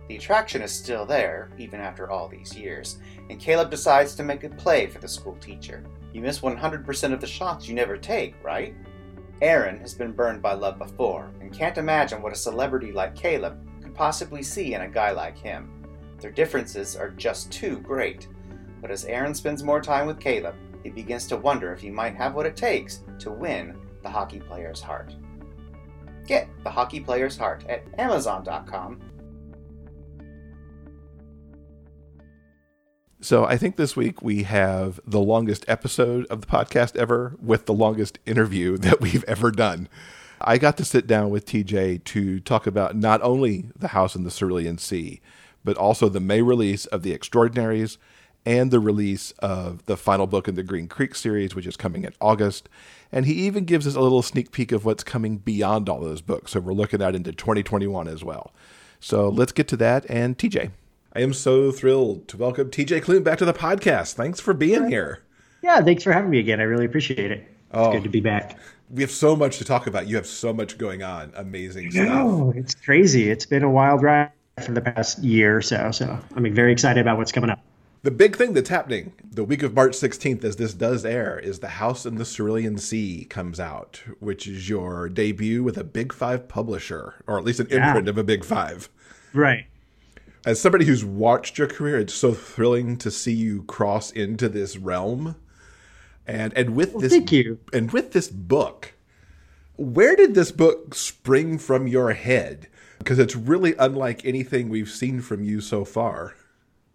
The 0.09 0.17
attraction 0.17 0.61
is 0.61 0.71
still 0.71 1.06
there, 1.06 1.50
even 1.56 1.81
after 1.81 2.11
all 2.11 2.29
these 2.29 2.55
years, 2.55 2.99
and 3.31 3.41
Caleb 3.41 3.70
decides 3.70 4.15
to 4.17 4.23
make 4.23 4.44
a 4.44 4.50
play 4.50 4.87
for 4.87 4.99
the 4.99 5.09
school 5.09 5.37
teacher. 5.41 5.82
You 6.12 6.20
miss 6.20 6.41
100% 6.41 7.12
of 7.15 7.23
the 7.23 7.27
shots 7.27 7.67
you 7.67 7.75
never 7.75 7.97
take, 7.97 8.35
right? 8.44 8.75
Aaron 9.41 9.81
has 9.81 9.94
been 9.94 10.12
burned 10.12 10.43
by 10.43 10.53
love 10.53 10.79
before 10.79 11.31
and 11.41 11.50
can't 11.50 11.79
imagine 11.79 12.20
what 12.20 12.35
a 12.35 12.37
celebrity 12.37 12.93
like 12.93 13.17
Caleb 13.17 13.67
could 13.82 13.94
possibly 13.94 14.43
see 14.43 14.75
in 14.75 14.82
a 14.82 14.88
guy 14.88 15.11
like 15.11 15.38
him. 15.38 15.70
Their 16.25 16.32
differences 16.32 16.97
are 16.97 17.11
just 17.11 17.53
too 17.53 17.81
great. 17.81 18.29
But 18.81 18.91
as 18.91 19.05
Aaron 19.05 19.35
spends 19.35 19.62
more 19.62 19.79
time 19.79 20.06
with 20.06 20.19
Caleb, 20.19 20.55
he 20.82 20.88
begins 20.88 21.26
to 21.26 21.37
wonder 21.37 21.71
if 21.71 21.82
he 21.82 21.91
might 21.91 22.17
have 22.17 22.35
what 22.35 22.47
it 22.47 22.56
takes 22.56 23.03
to 23.19 23.31
win 23.31 23.76
the 24.03 24.09
hockey 24.09 24.41
player's 24.41 24.81
heart. 24.81 25.15
Get 26.26 26.49
the 26.62 26.71
hockey 26.71 27.00
player's 27.00 27.37
heart 27.37 27.67
at 27.69 27.82
Amazon.com 27.99 29.03
So 33.20 33.44
I 33.44 33.59
think 33.59 33.77
this 33.77 33.94
week 33.94 34.23
we 34.23 34.44
have 34.44 35.00
the 35.06 35.20
longest 35.20 35.67
episode 35.69 36.25
of 36.29 36.41
the 36.41 36.47
podcast 36.47 36.97
ever 36.97 37.37
with 37.38 37.67
the 37.67 37.75
longest 37.75 38.19
interview 38.25 38.79
that 38.79 39.03
we've 39.03 39.25
ever 39.25 39.50
done. 39.50 39.91
I 40.41 40.56
got 40.56 40.79
to 40.79 40.87
sit 40.87 41.06
down 41.06 41.29
with 41.29 41.44
TJ 41.44 42.05
to 42.05 42.41
talk 42.41 42.67
about 42.67 42.97
not 42.97 43.20
only 43.20 43.67
The 43.77 43.89
House 43.89 44.17
in 44.17 44.25
the 44.25 44.31
Cerulean 44.31 44.79
Sea, 44.79 45.20
but 45.65 45.77
also 45.77 46.09
the 46.09 46.21
May 46.21 46.43
release 46.43 46.87
of 46.87 47.03
The 47.03 47.15
Extraordinaries 47.15 47.99
and 48.47 48.71
the 48.71 48.81
release 48.81 49.33
of 49.39 49.85
the 49.87 49.97
final 49.97 50.27
book 50.27 50.49
in 50.49 50.55
the 50.55 50.63
Green 50.63 50.87
Creek 50.87 51.15
series, 51.15 51.55
which 51.55 51.67
is 51.67 51.77
coming 51.77 52.05
in 52.05 52.13
August. 52.21 52.69
And 53.11 53.27
he 53.27 53.33
even 53.47 53.65
gives 53.65 53.87
us 53.87 53.94
a 53.94 54.01
little 54.01 54.23
sneak 54.23 54.53
peek 54.53 54.73
of 54.73 54.85
what's 54.85 55.03
coming 55.03 55.39
beyond 55.39 55.89
all 55.89 56.01
those 56.01 56.21
books. 56.21 56.53
So 56.53 56.61
we're 56.61 56.73
looking 56.73 57.01
at 57.01 57.15
into 57.15 57.33
2021 57.33 58.06
as 58.06 58.23
well. 58.23 58.53
So 59.01 59.29
let's 59.29 59.53
get 59.53 59.69
to 59.69 59.77
that. 59.79 60.05
And 60.09 60.37
TJ. 60.37 60.71
I 61.15 61.21
am 61.21 61.33
so 61.33 61.71
thrilled 61.71 62.29
to 62.29 62.37
welcome 62.37 62.71
TJ 62.71 63.03
Klune 63.03 63.25
back 63.25 63.39
to 63.39 63.44
the 63.44 63.55
podcast. 63.55 64.15
Thanks 64.15 64.41
for 64.41 64.53
being 64.53 64.89
here. 64.89 65.23
Yeah, 65.63 65.81
thanks 65.81 66.03
for 66.03 66.13
having 66.13 66.31
me 66.31 66.41
again. 66.41 66.61
I 66.61 66.65
really 66.65 66.85
appreciate 66.85 67.31
it. 67.31 67.39
It's 67.39 67.49
oh, 67.73 67.93
good 67.93 68.03
to 68.03 68.09
be 68.09 68.21
back. 68.21 68.59
We 68.91 69.03
have 69.03 69.11
so 69.11 69.35
much 69.35 69.59
to 69.59 69.65
talk 69.65 69.87
about. 69.87 70.09
You 70.09 70.17
have 70.17 70.27
so 70.27 70.53
much 70.53 70.77
going 70.77 71.03
on. 71.03 71.33
Amazing 71.35 71.93
stuff. 71.93 72.06
No, 72.06 72.53
it's 72.55 72.75
crazy. 72.75 73.31
It's 73.31 73.47
been 73.47 73.63
a 73.63 73.71
wild 73.71 74.03
ride 74.03 74.31
for 74.63 74.73
the 74.73 74.81
past 74.81 75.19
year 75.19 75.56
or 75.56 75.63
so. 75.63 75.91
So 75.91 76.19
I'm 76.37 76.55
very 76.55 76.73
excited 76.73 77.01
about 77.01 77.19
what's 77.19 77.32
coming 77.32 77.51
up. 77.51 77.61
The 78.03 78.11
big 78.11 78.37
thing 78.37 78.53
that's 78.53 78.69
happening 78.69 79.15
the 79.31 79.44
week 79.44 79.63
of 79.63 79.75
March 79.75 79.93
16th, 79.93 80.44
as 80.44 80.56
this 80.56 80.75
does 80.75 81.05
air, 81.06 81.39
is 81.39 81.61
The 81.61 81.69
House 81.69 82.05
in 82.05 82.17
the 82.17 82.25
Cerulean 82.25 82.77
Sea 82.77 83.25
comes 83.25 83.58
out, 83.58 84.03
which 84.20 84.46
is 84.46 84.69
your 84.69 85.08
debut 85.08 85.63
with 85.63 85.79
a 85.79 85.84
Big 85.84 86.13
Five 86.13 86.46
publisher, 86.46 87.15
or 87.27 87.39
at 87.39 87.44
least 87.44 87.61
an 87.61 87.69
yeah. 87.70 87.87
imprint 87.87 88.08
of 88.08 88.19
a 88.19 88.25
Big 88.25 88.44
Five. 88.44 88.91
Right 89.32 89.67
as 90.44 90.61
somebody 90.61 90.84
who's 90.84 91.05
watched 91.05 91.58
your 91.58 91.67
career, 91.67 91.99
it's 91.99 92.15
so 92.15 92.34
thrilling 92.34 92.96
to 92.99 93.11
see 93.11 93.32
you 93.32 93.63
cross 93.63 94.11
into 94.11 94.49
this 94.49 94.77
realm. 94.77 95.37
And 96.27 96.56
and 96.56 96.75
with 96.75 96.93
well, 96.93 97.01
this 97.01 97.13
thank 97.13 97.32
you. 97.32 97.58
And 97.73 97.91
with 97.91 98.13
this 98.13 98.29
book, 98.29 98.94
where 99.77 100.17
did 100.17 100.34
this 100.34 100.53
book 100.53 100.94
spring 100.94 101.58
from 101.58 101.87
your 101.87 102.13
head? 102.13 102.69
Because 102.98 103.19
it's 103.19 103.36
really 103.36 103.74
unlike 103.79 104.24
anything 104.24 104.69
we've 104.69 104.91
seen 104.91 105.20
from 105.20 105.44
you 105.44 105.60
so 105.60 105.84
far. 105.84 106.34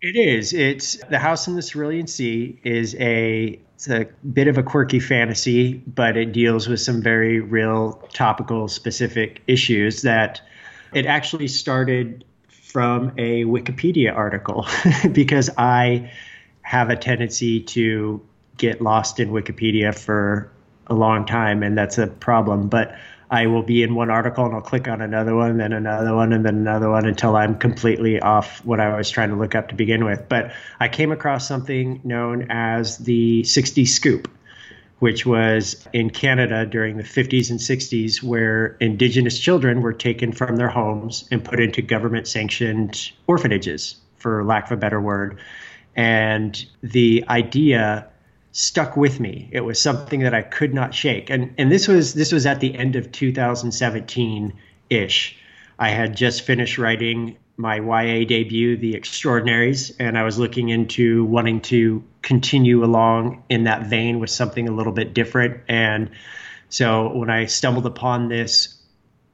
It 0.01 0.15
is. 0.15 0.53
It's 0.53 0.98
The 1.10 1.20
House 1.20 1.48
in 1.48 1.56
the 1.56 1.62
Cerulean 1.62 2.08
Sea 2.08 2.60
is 2.63 2.96
a 2.96 3.60
it's 3.75 3.89
a 3.89 4.08
bit 4.34 4.48
of 4.48 4.58
a 4.58 4.63
quirky 4.63 5.00
fantasy, 5.00 5.74
but 5.74 6.18
it 6.18 6.34
deals 6.34 6.68
with 6.68 6.82
some 6.82 7.01
very 7.01 7.39
real 7.39 7.94
topical 8.13 8.68
specific 8.68 9.41
issues 9.48 10.01
that 10.01 10.41
it 10.94 11.06
actually 11.06 11.48
started 11.48 12.25
from 12.50 13.13
a 13.18 13.46
Wikipedia 13.46 14.13
article 14.13 14.68
because 15.12 15.50
I 15.58 16.12
have 16.62 16.89
a 16.89 16.96
tendency 16.96 17.62
to 17.62 18.22
get 18.58 18.82
lost 18.82 19.20
in 19.20 19.29
Wikipedia 19.29 19.98
for 19.98 20.51
a 20.88 20.94
long 20.94 21.25
time, 21.25 21.63
and 21.63 21.77
that's 21.77 21.98
a 21.98 22.08
problem. 22.08 22.68
But 22.68 22.96
I 23.32 23.48
will 23.48 23.62
be 23.62 23.84
in 23.84 23.94
one 23.94 24.10
article 24.10 24.46
and 24.46 24.56
I'll 24.56 24.62
click 24.62 24.88
on 24.88 25.02
another 25.02 25.36
one, 25.36 25.58
then 25.58 25.72
another 25.72 26.16
one, 26.16 26.34
and 26.34 26.44
then 26.44 26.56
another 26.56 26.90
one 26.90 27.06
until 27.06 27.36
I'm 27.36 27.58
completely 27.58 28.20
off 28.20 28.66
what 28.66 28.80
I 28.80 28.96
was 28.98 29.10
trying 29.10 29.30
to 29.30 29.36
look 29.36 29.54
up 29.54 29.70
to 29.70 29.76
begin 29.76 30.04
with. 30.04 30.28
But 30.28 30.52
I 30.80 30.88
came 30.88 31.12
across 31.12 31.48
something 31.48 32.02
known 32.04 32.48
as 32.50 32.98
the 32.98 33.44
60 33.44 33.86
Scoop, 33.86 34.32
which 34.98 35.26
was 35.26 35.88
in 35.94 36.10
Canada 36.10 36.66
during 36.66 36.98
the 36.98 37.04
50s 37.04 37.52
and 37.52 37.60
60s, 37.60 38.24
where 38.24 38.78
Indigenous 38.80 39.38
children 39.38 39.82
were 39.82 39.94
taken 39.94 40.32
from 40.32 40.56
their 40.56 40.70
homes 40.70 41.28
and 41.32 41.44
put 41.44 41.60
into 41.60 41.84
government 41.84 42.28
sanctioned 42.28 43.12
orphanages, 43.28 43.96
for 44.18 44.44
lack 44.44 44.66
of 44.66 44.72
a 44.72 44.78
better 44.78 45.00
word. 45.00 45.40
And 45.96 46.66
the 46.82 47.26
idea 47.30 48.08
stuck 48.60 48.98
with 48.98 49.22
me. 49.22 49.48
It 49.54 49.62
was 49.62 49.82
something 49.82 50.20
that 50.20 50.34
I 50.34 50.42
could 50.42 50.74
not 50.74 50.94
shake. 50.94 51.30
And 51.30 51.54
and 51.58 51.72
this 51.72 51.88
was 51.88 52.13
this 52.13 52.34
was 52.34 52.46
at 52.46 52.60
the 52.60 52.75
end 52.75 52.98
of 52.98 53.10
2017 53.10 54.54
ish. 54.89 55.38
I 55.80 55.89
had 55.89 56.18
just 56.18 56.42
finished 56.42 56.78
writing 56.78 57.38
my 57.56 57.78
YA 57.78 58.25
debut, 58.25 58.75
The 58.75 58.96
Extraordinaries, 58.96 59.92
and 59.98 60.18
I 60.18 60.24
was 60.24 60.38
looking 60.38 60.68
into 60.68 61.24
wanting 61.25 61.62
to 61.62 62.04
continue 62.22 62.84
along 62.84 63.44
in 63.48 63.63
that 63.63 63.88
vein 63.88 64.20
with 64.20 64.30
something 64.30 64.68
a 64.68 64.74
little 64.74 64.94
bit 64.94 65.13
different. 65.13 65.62
And 65.70 66.10
so 66.68 67.16
when 67.16 67.30
I 67.30 67.46
stumbled 67.46 67.86
upon 67.86 68.28
this 68.28 68.78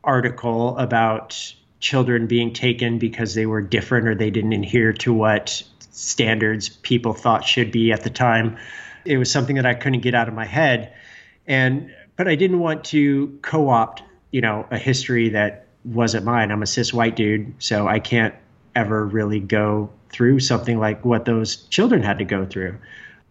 article 0.04 0.78
about 0.78 1.56
children 1.80 2.28
being 2.28 2.54
taken 2.54 3.00
because 3.00 3.34
they 3.34 3.48
were 3.48 3.62
different 3.62 4.08
or 4.08 4.14
they 4.14 4.30
didn't 4.30 4.54
adhere 4.54 4.94
to 4.94 5.14
what 5.14 5.64
standards 5.92 6.70
people 6.70 7.14
thought 7.14 7.44
should 7.44 7.72
be 7.72 7.92
at 7.92 8.04
the 8.04 8.10
time, 8.12 8.58
it 9.06 9.18
was 9.18 9.32
something 9.32 9.56
that 9.56 9.66
I 9.66 9.74
couldn't 9.74 10.02
get 10.02 10.16
out 10.16 10.28
of 10.28 10.34
my 10.34 10.46
head. 10.46 10.94
And 11.48 11.94
but 12.16 12.28
I 12.28 12.36
didn't 12.36 12.60
want 12.60 12.84
to 12.86 13.38
co-opt, 13.42 14.04
you 14.32 14.42
know, 14.42 14.66
a 14.72 14.78
history 14.78 15.30
that 15.30 15.68
wasn't 15.84 16.26
mine. 16.26 16.52
I'm 16.52 16.64
a 16.64 16.68
cis 16.68 16.94
white 16.94 17.16
dude, 17.16 17.54
so 17.60 17.88
I 17.88 18.00
can't 18.00 18.34
ever 18.76 19.06
really 19.06 19.40
go 19.40 19.90
through 20.10 20.40
something 20.40 20.80
like 20.80 21.04
what 21.06 21.26
those 21.26 21.58
children 21.68 22.02
had 22.02 22.18
to 22.20 22.26
go 22.26 22.46
through. 22.46 22.78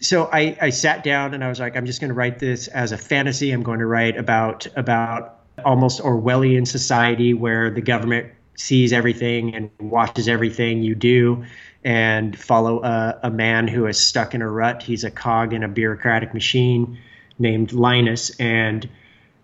So 0.01 0.29
I, 0.33 0.57
I 0.61 0.71
sat 0.71 1.03
down 1.03 1.35
and 1.35 1.43
I 1.43 1.49
was 1.49 1.61
like, 1.61 1.77
I'm 1.77 1.87
just 1.87 2.01
going 2.01 2.09
to 2.09 2.15
write 2.15 2.39
this 2.39 2.69
as 2.69 2.93
a 2.93 2.99
fantasy. 2.99 3.53
I'm 3.53 3.63
going 3.63 3.79
to 3.79 3.87
write 3.87 4.17
about 4.17 4.67
about 4.77 5.41
almost 5.65 6.01
Orwellian 6.01 6.67
society 6.67 7.33
where 7.33 7.71
the 7.71 7.81
government 7.81 8.33
sees 8.57 8.93
everything 8.93 9.55
and 9.55 9.71
watches 9.81 10.29
everything 10.29 10.83
you 10.83 10.95
do 10.95 11.45
and 11.85 12.39
follow 12.39 12.83
a, 12.83 13.19
a, 13.25 13.31
man 13.31 13.69
who 13.69 13.87
is 13.87 14.01
stuck 14.01 14.35
in 14.35 14.41
a 14.41 14.49
rut. 14.49 14.83
He's 14.83 15.05
a 15.05 15.11
cog 15.11 15.53
in 15.53 15.63
a 15.63 15.69
bureaucratic 15.69 16.33
machine 16.33 16.99
named 17.39 17.73
Linus, 17.73 18.31
and 18.41 18.89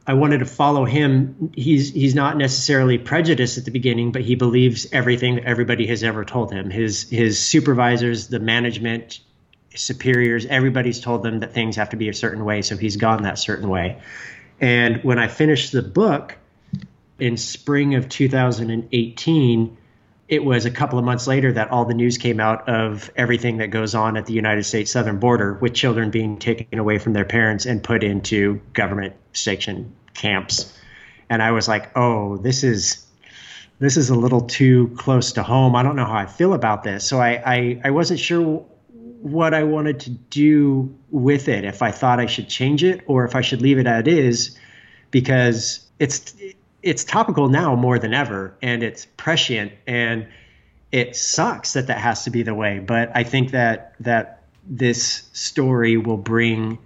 I 0.06 0.14
wanted 0.14 0.38
to 0.38 0.46
follow 0.46 0.86
him. 0.86 1.52
He's 1.54 1.92
he's 1.92 2.14
not 2.14 2.38
necessarily 2.38 2.96
prejudiced 2.96 3.58
at 3.58 3.66
the 3.66 3.70
beginning, 3.70 4.12
but 4.12 4.22
he 4.22 4.34
believes 4.34 4.86
everything 4.90 5.34
that 5.36 5.44
everybody 5.44 5.86
has 5.88 6.02
ever 6.02 6.24
told 6.24 6.50
him. 6.52 6.70
His 6.70 7.08
his 7.10 7.38
supervisors, 7.38 8.28
the 8.28 8.40
management, 8.40 9.20
superiors, 9.74 10.46
everybody's 10.46 11.00
told 11.00 11.22
them 11.22 11.40
that 11.40 11.52
things 11.52 11.76
have 11.76 11.90
to 11.90 11.96
be 11.96 12.08
a 12.08 12.14
certain 12.14 12.44
way, 12.44 12.62
so 12.62 12.76
he's 12.76 12.96
gone 12.96 13.24
that 13.24 13.38
certain 13.38 13.68
way. 13.68 14.00
And 14.60 15.04
when 15.04 15.18
I 15.18 15.28
finished 15.28 15.72
the 15.72 15.82
book 15.82 16.36
in 17.18 17.36
spring 17.36 17.94
of 17.96 18.08
2018 18.08 19.76
it 20.30 20.44
was 20.44 20.64
a 20.64 20.70
couple 20.70 20.96
of 20.96 21.04
months 21.04 21.26
later 21.26 21.52
that 21.52 21.72
all 21.72 21.84
the 21.84 21.92
news 21.92 22.16
came 22.16 22.38
out 22.38 22.68
of 22.68 23.10
everything 23.16 23.56
that 23.56 23.66
goes 23.66 23.96
on 23.96 24.16
at 24.16 24.26
the 24.26 24.32
United 24.32 24.62
States 24.62 24.92
southern 24.92 25.18
border 25.18 25.54
with 25.54 25.74
children 25.74 26.10
being 26.10 26.38
taken 26.38 26.78
away 26.78 26.98
from 26.98 27.12
their 27.12 27.24
parents 27.24 27.66
and 27.66 27.82
put 27.82 28.04
into 28.04 28.60
government 28.72 29.16
sanctioned 29.32 29.92
camps. 30.14 30.72
And 31.28 31.42
I 31.42 31.50
was 31.50 31.66
like, 31.66 31.90
"Oh, 31.96 32.36
this 32.36 32.62
is 32.62 33.04
this 33.80 33.96
is 33.96 34.10
a 34.10 34.14
little 34.14 34.42
too 34.42 34.94
close 34.96 35.32
to 35.32 35.42
home. 35.42 35.74
I 35.74 35.82
don't 35.82 35.96
know 35.96 36.06
how 36.06 36.18
I 36.18 36.26
feel 36.26 36.54
about 36.54 36.84
this." 36.84 37.04
So 37.04 37.20
I 37.20 37.42
I, 37.44 37.80
I 37.84 37.90
wasn't 37.90 38.20
sure 38.20 38.64
what 39.22 39.52
I 39.52 39.64
wanted 39.64 39.98
to 40.00 40.10
do 40.10 40.96
with 41.10 41.48
it. 41.48 41.64
If 41.64 41.82
I 41.82 41.90
thought 41.90 42.20
I 42.20 42.26
should 42.26 42.48
change 42.48 42.84
it 42.84 43.02
or 43.06 43.24
if 43.24 43.34
I 43.34 43.40
should 43.40 43.62
leave 43.62 43.78
it 43.78 43.88
as 43.88 44.06
is, 44.06 44.58
because 45.10 45.90
it's 45.98 46.34
it's 46.82 47.04
topical 47.04 47.48
now 47.48 47.74
more 47.74 47.98
than 47.98 48.14
ever 48.14 48.54
and 48.62 48.82
it's 48.82 49.06
prescient 49.16 49.72
and 49.86 50.26
it 50.92 51.14
sucks 51.14 51.74
that 51.74 51.86
that 51.86 51.98
has 51.98 52.24
to 52.24 52.30
be 52.30 52.42
the 52.42 52.54
way 52.54 52.78
but 52.78 53.10
i 53.14 53.22
think 53.22 53.50
that 53.50 53.94
that 54.00 54.42
this 54.66 55.28
story 55.32 55.96
will 55.96 56.16
bring 56.16 56.78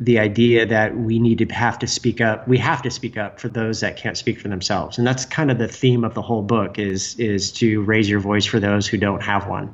the 0.00 0.18
idea 0.18 0.66
that 0.66 0.96
we 0.96 1.18
need 1.18 1.38
to 1.38 1.46
have 1.46 1.78
to 1.78 1.86
speak 1.86 2.20
up 2.20 2.46
we 2.48 2.58
have 2.58 2.82
to 2.82 2.90
speak 2.90 3.16
up 3.16 3.38
for 3.40 3.48
those 3.48 3.80
that 3.80 3.96
can't 3.96 4.16
speak 4.16 4.40
for 4.40 4.48
themselves 4.48 4.98
and 4.98 5.06
that's 5.06 5.24
kind 5.24 5.50
of 5.50 5.58
the 5.58 5.68
theme 5.68 6.04
of 6.04 6.14
the 6.14 6.22
whole 6.22 6.42
book 6.42 6.78
is 6.78 7.18
is 7.18 7.52
to 7.52 7.82
raise 7.82 8.08
your 8.08 8.20
voice 8.20 8.44
for 8.44 8.58
those 8.58 8.86
who 8.86 8.96
don't 8.96 9.22
have 9.22 9.46
one. 9.46 9.72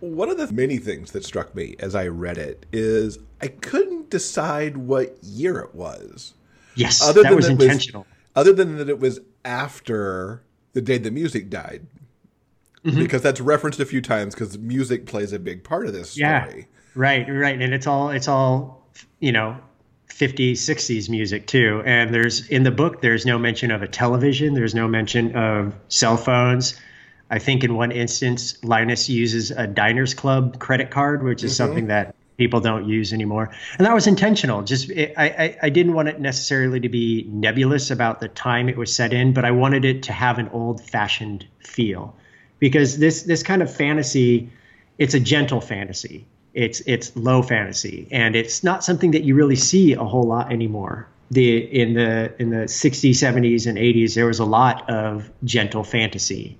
One 0.00 0.28
of 0.28 0.36
the 0.36 0.52
many 0.52 0.76
things 0.76 1.12
that 1.12 1.24
struck 1.24 1.54
me 1.54 1.76
as 1.78 1.94
i 1.94 2.06
read 2.06 2.36
it 2.36 2.66
is 2.72 3.18
i 3.40 3.46
couldn't 3.48 4.10
decide 4.10 4.76
what 4.76 5.16
year 5.22 5.58
it 5.60 5.74
was. 5.74 6.34
Yes 6.74 7.00
other 7.00 7.22
that 7.22 7.28
than 7.28 7.36
was 7.36 7.48
intentional 7.48 8.02
was, 8.02 8.15
other 8.36 8.52
than 8.52 8.76
that 8.76 8.88
it 8.88 9.00
was 9.00 9.18
after 9.44 10.44
the 10.74 10.80
day 10.80 10.98
the 10.98 11.10
music 11.10 11.50
died. 11.50 11.86
Mm-hmm. 12.84 13.00
Because 13.00 13.22
that's 13.22 13.40
referenced 13.40 13.80
a 13.80 13.84
few 13.84 14.00
times 14.00 14.32
because 14.32 14.56
music 14.58 15.06
plays 15.06 15.32
a 15.32 15.40
big 15.40 15.64
part 15.64 15.88
of 15.88 15.92
this 15.92 16.10
story. 16.10 16.20
Yeah, 16.20 16.52
right, 16.94 17.26
right. 17.28 17.60
And 17.60 17.74
it's 17.74 17.88
all 17.88 18.10
it's 18.10 18.28
all 18.28 18.86
you 19.18 19.32
know 19.32 19.58
50s 20.08 20.52
60s 20.52 21.10
music 21.10 21.46
too 21.46 21.82
and 21.84 22.14
there's 22.14 22.48
in 22.48 22.62
the 22.62 22.70
book 22.70 23.02
there's 23.02 23.26
no 23.26 23.38
mention 23.38 23.70
of 23.70 23.82
a 23.82 23.88
television 23.88 24.54
there's 24.54 24.74
no 24.74 24.88
mention 24.88 25.36
of 25.36 25.74
cell 25.88 26.16
phones 26.16 26.80
i 27.28 27.38
think 27.38 27.64
in 27.64 27.74
one 27.74 27.92
instance 27.92 28.62
linus 28.64 29.10
uses 29.10 29.50
a 29.50 29.66
diners 29.66 30.14
club 30.14 30.58
credit 30.58 30.90
card 30.90 31.22
which 31.22 31.44
is 31.44 31.52
mm-hmm. 31.52 31.56
something 31.56 31.86
that 31.88 32.15
people 32.36 32.60
don't 32.60 32.88
use 32.88 33.12
anymore. 33.12 33.50
And 33.78 33.86
that 33.86 33.94
was 33.94 34.06
intentional. 34.06 34.62
Just 34.62 34.90
it, 34.90 35.14
I, 35.16 35.56
I 35.62 35.70
didn't 35.70 35.94
want 35.94 36.08
it 36.08 36.20
necessarily 36.20 36.80
to 36.80 36.88
be 36.88 37.26
nebulous 37.28 37.90
about 37.90 38.20
the 38.20 38.28
time 38.28 38.68
it 38.68 38.76
was 38.76 38.94
set 38.94 39.12
in, 39.12 39.32
but 39.32 39.44
I 39.44 39.50
wanted 39.50 39.84
it 39.84 40.02
to 40.04 40.12
have 40.12 40.38
an 40.38 40.48
old 40.50 40.82
fashioned 40.82 41.46
feel 41.60 42.14
because 42.58 42.98
this 42.98 43.22
this 43.22 43.42
kind 43.42 43.62
of 43.62 43.74
fantasy, 43.74 44.50
it's 44.98 45.14
a 45.14 45.20
gentle 45.20 45.60
fantasy. 45.60 46.26
It's 46.54 46.80
it's 46.86 47.14
low 47.16 47.42
fantasy, 47.42 48.08
and 48.10 48.34
it's 48.34 48.64
not 48.64 48.82
something 48.82 49.10
that 49.10 49.24
you 49.24 49.34
really 49.34 49.56
see 49.56 49.92
a 49.92 50.04
whole 50.04 50.24
lot 50.24 50.50
anymore. 50.50 51.06
The 51.30 51.58
in 51.58 51.94
the 51.94 52.32
in 52.38 52.50
the 52.50 52.64
60s, 52.64 53.10
70s, 53.10 53.66
and 53.66 53.76
80s, 53.76 54.14
there 54.14 54.26
was 54.26 54.38
a 54.38 54.44
lot 54.44 54.88
of 54.88 55.30
gentle 55.44 55.84
fantasy 55.84 56.58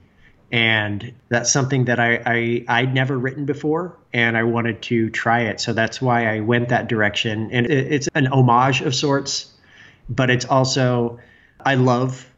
and 0.53 1.13
that's 1.29 1.51
something 1.51 1.87
that 1.87 1.99
I, 1.99 2.23
I 2.25 2.65
I'd 2.69 2.95
never 2.95 3.19
written 3.19 3.45
before, 3.47 3.97
and 4.13 4.37
I 4.37 4.45
wanted 4.45 4.83
to 4.83 5.11
try 5.11 5.43
it. 5.43 5.61
So 5.61 5.73
that's 5.73 6.01
why 6.01 6.27
I 6.33 6.41
went 6.41 6.69
that 6.69 6.89
direction, 6.89 7.51
and 7.51 7.67
it, 7.67 7.93
it's 7.93 8.09
an 8.15 8.27
homage 8.27 8.81
of 8.81 8.95
sorts, 8.95 9.53
but 10.09 10.31
it's 10.31 10.45
also 10.45 11.19
I 11.61 11.75
love, 11.75 12.33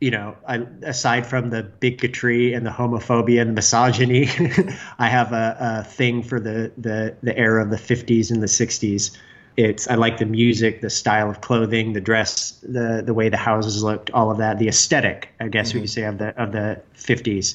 you 0.00 0.12
know, 0.12 0.36
I, 0.46 0.66
aside 0.82 1.26
from 1.26 1.50
the 1.50 1.62
bigotry 1.64 2.54
and 2.54 2.64
the 2.64 2.70
homophobia 2.70 3.40
and 3.40 3.50
the 3.50 3.54
misogyny, 3.54 4.28
I 4.98 5.08
have 5.08 5.32
a, 5.32 5.56
a 5.58 5.84
thing 5.84 6.22
for 6.22 6.38
the 6.38 6.70
the 6.78 7.16
the 7.22 7.36
era 7.36 7.62
of 7.64 7.70
the 7.70 7.76
50s 7.76 8.30
and 8.30 8.42
the 8.42 8.46
60s 8.46 9.16
it's 9.56 9.88
I 9.88 9.94
like 9.94 10.18
the 10.18 10.26
music, 10.26 10.80
the 10.80 10.90
style 10.90 11.30
of 11.30 11.40
clothing, 11.40 11.92
the 11.92 12.00
dress, 12.00 12.52
the 12.62 13.02
the 13.04 13.14
way 13.14 13.28
the 13.28 13.36
houses 13.36 13.82
looked, 13.82 14.10
all 14.10 14.30
of 14.30 14.38
that, 14.38 14.58
the 14.58 14.68
aesthetic, 14.68 15.28
I 15.40 15.48
guess 15.48 15.68
mm-hmm. 15.68 15.78
we 15.78 15.82
could 15.82 15.90
say 15.90 16.04
of 16.04 16.18
the 16.18 16.28
of 16.40 16.52
the 16.52 16.80
50s. 16.96 17.54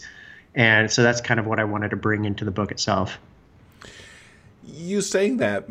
And 0.55 0.91
so 0.91 1.03
that's 1.03 1.21
kind 1.21 1.39
of 1.39 1.45
what 1.45 1.59
I 1.59 1.63
wanted 1.63 1.89
to 1.89 1.95
bring 1.95 2.25
into 2.25 2.43
the 2.43 2.51
book 2.51 2.71
itself. 2.71 3.17
You 4.63 5.01
saying 5.01 5.37
that 5.37 5.65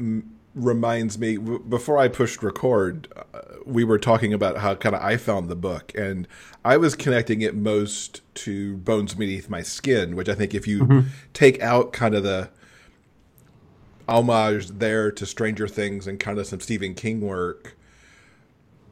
reminds 0.54 1.18
me 1.18 1.37
before 1.37 1.99
I 1.99 2.08
pushed 2.08 2.42
record, 2.42 3.08
uh, 3.35 3.40
we 3.64 3.85
were 3.85 3.99
talking 3.99 4.32
about 4.32 4.58
how 4.58 4.75
kind 4.75 4.94
of 4.94 5.02
I 5.02 5.16
found 5.16 5.49
the 5.49 5.56
book 5.56 5.92
and 5.94 6.26
I 6.64 6.76
was 6.76 6.94
connecting 6.94 7.40
it 7.42 7.54
most 7.54 8.23
to 8.35 8.76
Bones 8.78 9.14
Beneath 9.14 9.49
My 9.49 9.62
Skin, 9.62 10.16
which 10.16 10.28
I 10.28 10.35
think 10.35 10.54
if 10.54 10.66
you 10.66 10.80
mm-hmm. 10.85 11.08
take 11.32 11.61
out 11.62 11.92
kind 11.92 12.14
of 12.14 12.23
the 12.23 12.50
homage 14.08 14.68
there 14.68 15.10
to 15.12 15.26
Stranger 15.26 15.68
Things 15.68 16.06
and 16.06 16.18
kind 16.18 16.38
of 16.38 16.46
some 16.46 16.60
Stephen 16.60 16.94
King 16.94 17.20
work 17.20 17.76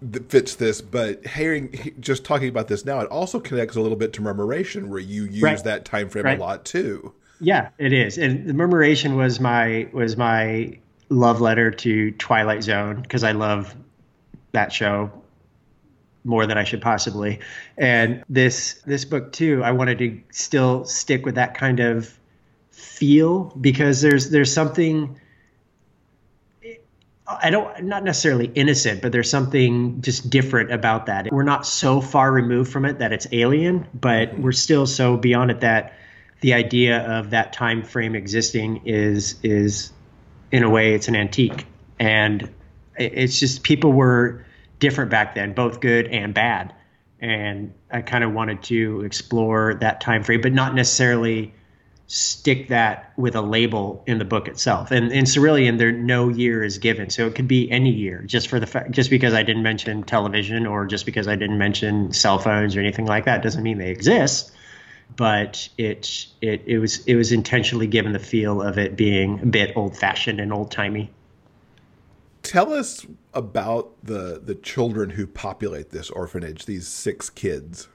that 0.03 0.31
fits 0.31 0.57
this. 0.57 0.81
But 0.81 1.27
hearing 1.27 1.95
just 2.01 2.25
talking 2.25 2.49
about 2.49 2.69
this 2.69 2.85
now, 2.85 3.01
it 3.01 3.09
also 3.09 3.41
connects 3.41 3.77
a 3.77 3.81
little 3.81 3.97
bit 3.97 4.13
to 4.15 4.23
Murmuration, 4.23 4.91
where 4.91 5.01
you 5.01 5.25
use 5.25 5.43
right. 5.43 5.65
that 5.65 5.85
time 5.85 6.09
frame 6.09 6.25
right. 6.25 6.39
a 6.39 6.41
lot 6.41 6.65
too. 6.65 7.13
Yeah, 7.41 7.71
it 7.79 7.93
is. 7.93 8.19
And 8.19 8.49
the 8.49 8.55
Murmuration 8.55 9.17
was 9.17 9.41
my 9.41 9.89
was 9.93 10.17
my 10.17 10.79
love 11.09 11.41
letter 11.41 11.71
to 11.71 12.11
Twilight 12.13 12.63
Zone 12.63 13.03
because 13.03 13.25
I 13.25 13.33
love 13.33 13.75
that 14.53 14.73
show 14.73 15.11
more 16.25 16.47
than 16.47 16.59
I 16.59 16.65
should 16.65 16.83
possibly. 16.83 17.41
And 17.77 18.25
this 18.29 18.81
this 18.87 19.05
book 19.05 19.33
too, 19.33 19.63
I 19.63 19.73
wanted 19.73 19.99
to 19.99 20.21
still 20.31 20.85
stick 20.85 21.25
with 21.25 21.37
that 21.37 21.55
kind 21.55 21.81
of 21.81 22.19
feel 22.77 23.45
because 23.61 24.03
there's 24.03 24.31
there's 24.31 24.53
something 24.53 25.19
I 27.27 27.51
don't 27.51 27.85
not 27.85 28.05
necessarily 28.05 28.51
innocent, 28.55 29.03
but 29.03 29.13
there's 29.13 29.31
something 29.31 30.01
just 30.03 30.31
different 30.31 30.71
about 30.71 31.07
that. 31.07 31.33
We're 31.33 31.43
not 31.43 31.67
so 31.67 32.01
far 32.01 32.31
removed 32.31 32.71
from 32.71 32.85
it 32.85 32.99
that 32.99 33.13
it's 33.13 33.27
alien, 33.33 33.89
but 33.95 34.39
we're 34.39 34.53
still 34.53 34.87
so 34.87 35.17
beyond 35.17 35.51
it 35.51 35.61
that 35.61 35.95
the 36.41 36.53
idea 36.53 36.99
of 37.19 37.31
that 37.31 37.55
time 37.55 37.83
frame 37.83 38.15
existing 38.15 38.83
is 38.85 39.37
is 39.43 39.91
in 40.53 40.63
a 40.63 40.71
way 40.71 40.95
it's 40.95 41.09
an 41.09 41.17
antique 41.17 41.67
and 41.99 42.53
it's 42.97 43.41
just 43.41 43.63
people 43.63 43.91
were 43.91 44.45
different 44.79 45.11
back 45.11 45.35
then 45.35 45.55
both 45.55 45.81
good 45.81 46.07
and 46.09 46.35
bad 46.35 46.75
and 47.21 47.73
i 47.91 48.01
kind 48.03 48.23
of 48.23 48.33
wanted 48.33 48.63
to 48.63 49.01
explore 49.01 49.75
that 49.75 50.01
time 50.01 50.23
frame 50.23 50.41
but 50.41 50.53
not 50.53 50.75
necessarily 50.75 51.53
stick 52.09 52.69
that 52.69 53.13
with 53.17 53.35
a 53.35 53.43
label 53.43 54.03
in 54.07 54.19
the 54.19 54.25
book 54.25 54.47
itself. 54.47 54.91
And 54.91 55.11
in 55.11 55.27
Cerulean, 55.27 55.77
there 55.77 55.91
no 55.91 56.29
year 56.29 56.63
is 56.63 56.79
given, 56.79 57.11
so 57.11 57.27
it 57.27 57.35
could 57.35 57.49
be 57.49 57.71
any 57.71 57.91
year. 57.91 58.23
Just 58.23 58.49
for 58.49 58.61
the 58.61 58.67
fact, 58.67 58.93
just 58.93 59.11
because 59.11 59.35
I 59.35 59.43
didn't 59.43 59.63
mention 59.63 60.03
television 60.05 60.67
or 60.67 60.87
just 60.87 61.05
because 61.05 61.27
I 61.27 61.35
didn't 61.35 61.59
mention 61.59 62.13
cell 62.13 62.39
phones 62.39 62.77
or 62.77 62.81
anything 62.81 63.07
like 63.07 63.25
that 63.25 63.43
doesn't 63.43 63.63
mean 63.63 63.79
they 63.79 63.91
exist. 63.91 64.53
But 65.17 65.69
it 65.79 66.27
it 66.41 66.63
it 66.67 66.79
was 66.79 67.05
it 67.07 67.17
was 67.17 67.33
intentionally 67.33 67.87
given 67.87 68.13
the 68.13 68.19
feel 68.19 68.63
of 68.63 68.79
it 68.79 68.97
being 68.97 69.41
a 69.41 69.47
bit 69.47 69.77
old 69.77 69.97
fashioned 69.97 70.41
and 70.41 70.53
old 70.53 70.71
timey. 70.71 71.11
Tell 72.43 72.73
us 72.73 73.05
about 73.35 73.93
the 74.03 74.41
the 74.45 74.55
children 74.55 75.11
who 75.11 75.27
populate 75.27 75.91
this 75.91 76.11
orphanage. 76.11 76.67
These 76.67 76.87
six 76.87 77.31
kids. 77.31 77.89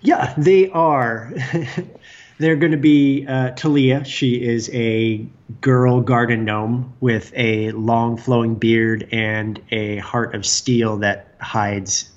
Yeah, 0.00 0.34
they 0.36 0.68
are. 0.70 1.32
They're 2.42 2.56
going 2.56 2.72
to 2.72 2.76
be 2.76 3.24
uh, 3.24 3.50
Talia. 3.50 4.04
She 4.04 4.42
is 4.42 4.68
a 4.72 5.24
girl 5.60 6.00
garden 6.00 6.44
gnome 6.44 6.92
with 6.98 7.32
a 7.36 7.70
long 7.70 8.16
flowing 8.16 8.56
beard 8.56 9.08
and 9.12 9.62
a 9.70 9.98
heart 9.98 10.34
of 10.34 10.44
steel 10.44 10.96
that 10.96 11.36
hides 11.40 12.10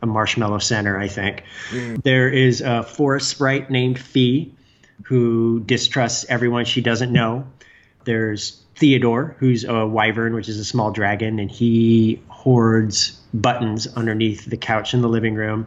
a 0.00 0.06
marshmallow 0.06 0.60
center, 0.60 0.98
I 0.98 1.08
think. 1.08 1.42
Mm. 1.70 2.02
There 2.02 2.30
is 2.30 2.62
a 2.62 2.82
forest 2.82 3.28
sprite 3.28 3.70
named 3.70 3.98
Fee 3.98 4.54
who 5.02 5.60
distrusts 5.60 6.24
everyone 6.30 6.64
she 6.64 6.80
doesn't 6.80 7.12
know. 7.12 7.46
There's 8.04 8.62
Theodore, 8.76 9.36
who's 9.38 9.64
a 9.64 9.86
wyvern, 9.86 10.34
which 10.34 10.48
is 10.48 10.58
a 10.58 10.64
small 10.64 10.92
dragon, 10.92 11.38
and 11.38 11.50
he 11.50 12.22
hoards 12.28 13.20
buttons 13.34 13.86
underneath 13.86 14.46
the 14.46 14.56
couch 14.56 14.94
in 14.94 15.02
the 15.02 15.10
living 15.10 15.34
room 15.34 15.66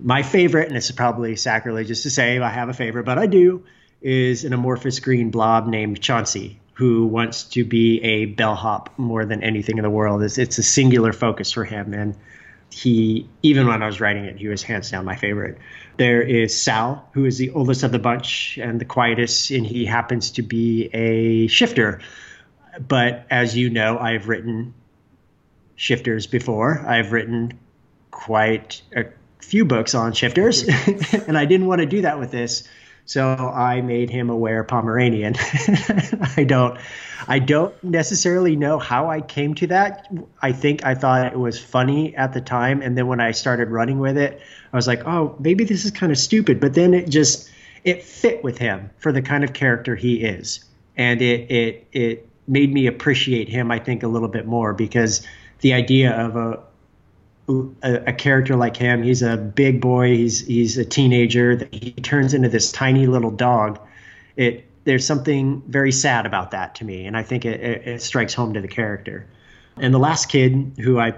my 0.00 0.22
favorite, 0.22 0.68
and 0.68 0.76
is 0.76 0.90
probably 0.92 1.36
sacrilegious 1.36 2.02
to 2.04 2.10
say 2.10 2.38
I 2.38 2.50
have 2.50 2.68
a 2.68 2.74
favorite, 2.74 3.04
but 3.04 3.18
I 3.18 3.26
do, 3.26 3.64
is 4.00 4.44
an 4.44 4.52
amorphous 4.52 5.00
green 5.00 5.30
blob 5.30 5.66
named 5.66 6.00
Chauncey, 6.00 6.60
who 6.74 7.06
wants 7.06 7.44
to 7.44 7.64
be 7.64 8.00
a 8.02 8.26
bellhop 8.26 8.96
more 8.96 9.24
than 9.24 9.42
anything 9.42 9.78
in 9.78 9.82
the 9.82 9.90
world. 9.90 10.22
It's, 10.22 10.38
it's 10.38 10.58
a 10.58 10.62
singular 10.62 11.12
focus 11.12 11.50
for 11.50 11.64
him. 11.64 11.92
And 11.92 12.14
he, 12.70 13.28
even 13.42 13.66
when 13.66 13.82
I 13.82 13.86
was 13.86 14.00
writing 14.00 14.24
it, 14.24 14.36
he 14.36 14.46
was 14.46 14.62
hands 14.62 14.90
down 14.90 15.04
my 15.04 15.16
favorite. 15.16 15.58
There 15.96 16.22
is 16.22 16.60
Sal, 16.60 17.08
who 17.12 17.24
is 17.24 17.38
the 17.38 17.50
oldest 17.50 17.82
of 17.82 17.90
the 17.90 17.98
bunch 17.98 18.58
and 18.62 18.80
the 18.80 18.84
quietest, 18.84 19.50
and 19.50 19.66
he 19.66 19.84
happens 19.84 20.32
to 20.32 20.42
be 20.42 20.90
a 20.92 21.48
shifter. 21.48 22.00
But 22.86 23.26
as 23.30 23.56
you 23.56 23.70
know, 23.70 23.98
I've 23.98 24.28
written 24.28 24.74
shifters 25.74 26.28
before. 26.28 26.78
I've 26.86 27.10
written 27.12 27.58
quite 28.10 28.82
a 28.94 29.06
few 29.40 29.64
books 29.64 29.94
on 29.94 30.12
shifters, 30.12 30.64
mm-hmm. 30.64 31.22
and 31.28 31.38
I 31.38 31.44
didn't 31.44 31.66
want 31.66 31.80
to 31.80 31.86
do 31.86 32.02
that 32.02 32.18
with 32.18 32.30
this. 32.30 32.68
So 33.08 33.24
I 33.26 33.80
made 33.80 34.10
him 34.10 34.28
a 34.28 34.36
were 34.36 34.62
Pomeranian. 34.64 35.34
I 36.36 36.44
don't 36.46 36.78
I 37.26 37.38
don't 37.38 37.82
necessarily 37.82 38.54
know 38.54 38.78
how 38.78 39.08
I 39.08 39.22
came 39.22 39.54
to 39.54 39.66
that. 39.68 40.12
I 40.42 40.52
think 40.52 40.84
I 40.84 40.94
thought 40.94 41.32
it 41.32 41.38
was 41.38 41.58
funny 41.58 42.14
at 42.14 42.34
the 42.34 42.42
time 42.42 42.82
and 42.82 42.98
then 42.98 43.06
when 43.06 43.18
I 43.18 43.30
started 43.30 43.70
running 43.70 43.98
with 43.98 44.18
it, 44.18 44.42
I 44.74 44.76
was 44.76 44.86
like, 44.86 45.06
"Oh, 45.06 45.34
maybe 45.38 45.64
this 45.64 45.86
is 45.86 45.90
kind 45.90 46.12
of 46.12 46.18
stupid." 46.18 46.60
But 46.60 46.74
then 46.74 46.92
it 46.92 47.08
just 47.08 47.50
it 47.82 48.02
fit 48.02 48.44
with 48.44 48.58
him 48.58 48.90
for 48.98 49.10
the 49.10 49.22
kind 49.22 49.42
of 49.42 49.54
character 49.54 49.96
he 49.96 50.16
is. 50.16 50.62
And 50.94 51.22
it 51.22 51.50
it 51.50 51.86
it 51.92 52.28
made 52.46 52.70
me 52.70 52.86
appreciate 52.86 53.48
him 53.48 53.70
I 53.70 53.78
think 53.78 54.02
a 54.02 54.08
little 54.08 54.28
bit 54.28 54.44
more 54.44 54.74
because 54.74 55.26
the 55.60 55.72
idea 55.72 56.12
of 56.12 56.36
a 56.36 56.60
a, 57.48 58.08
a, 58.08 58.12
character 58.12 58.56
like 58.56 58.76
him. 58.76 59.02
He's 59.02 59.22
a 59.22 59.36
big 59.36 59.80
boy. 59.80 60.16
He's 60.16 60.46
he's 60.46 60.76
a 60.76 60.84
teenager. 60.84 61.68
He 61.72 61.92
turns 61.92 62.34
into 62.34 62.48
this 62.48 62.70
tiny 62.72 63.06
little 63.06 63.30
dog. 63.30 63.80
It 64.36 64.66
there's 64.84 65.06
something 65.06 65.62
very 65.66 65.92
sad 65.92 66.26
about 66.26 66.50
that 66.52 66.74
to 66.76 66.84
me, 66.84 67.06
and 67.06 67.16
I 67.16 67.22
think 67.22 67.44
it, 67.44 67.60
it, 67.60 67.86
it 67.86 68.02
strikes 68.02 68.34
home 68.34 68.54
to 68.54 68.60
the 68.60 68.68
character. 68.68 69.26
And 69.76 69.94
the 69.94 69.98
last 69.98 70.28
kid, 70.28 70.72
who 70.78 70.98
I 70.98 71.14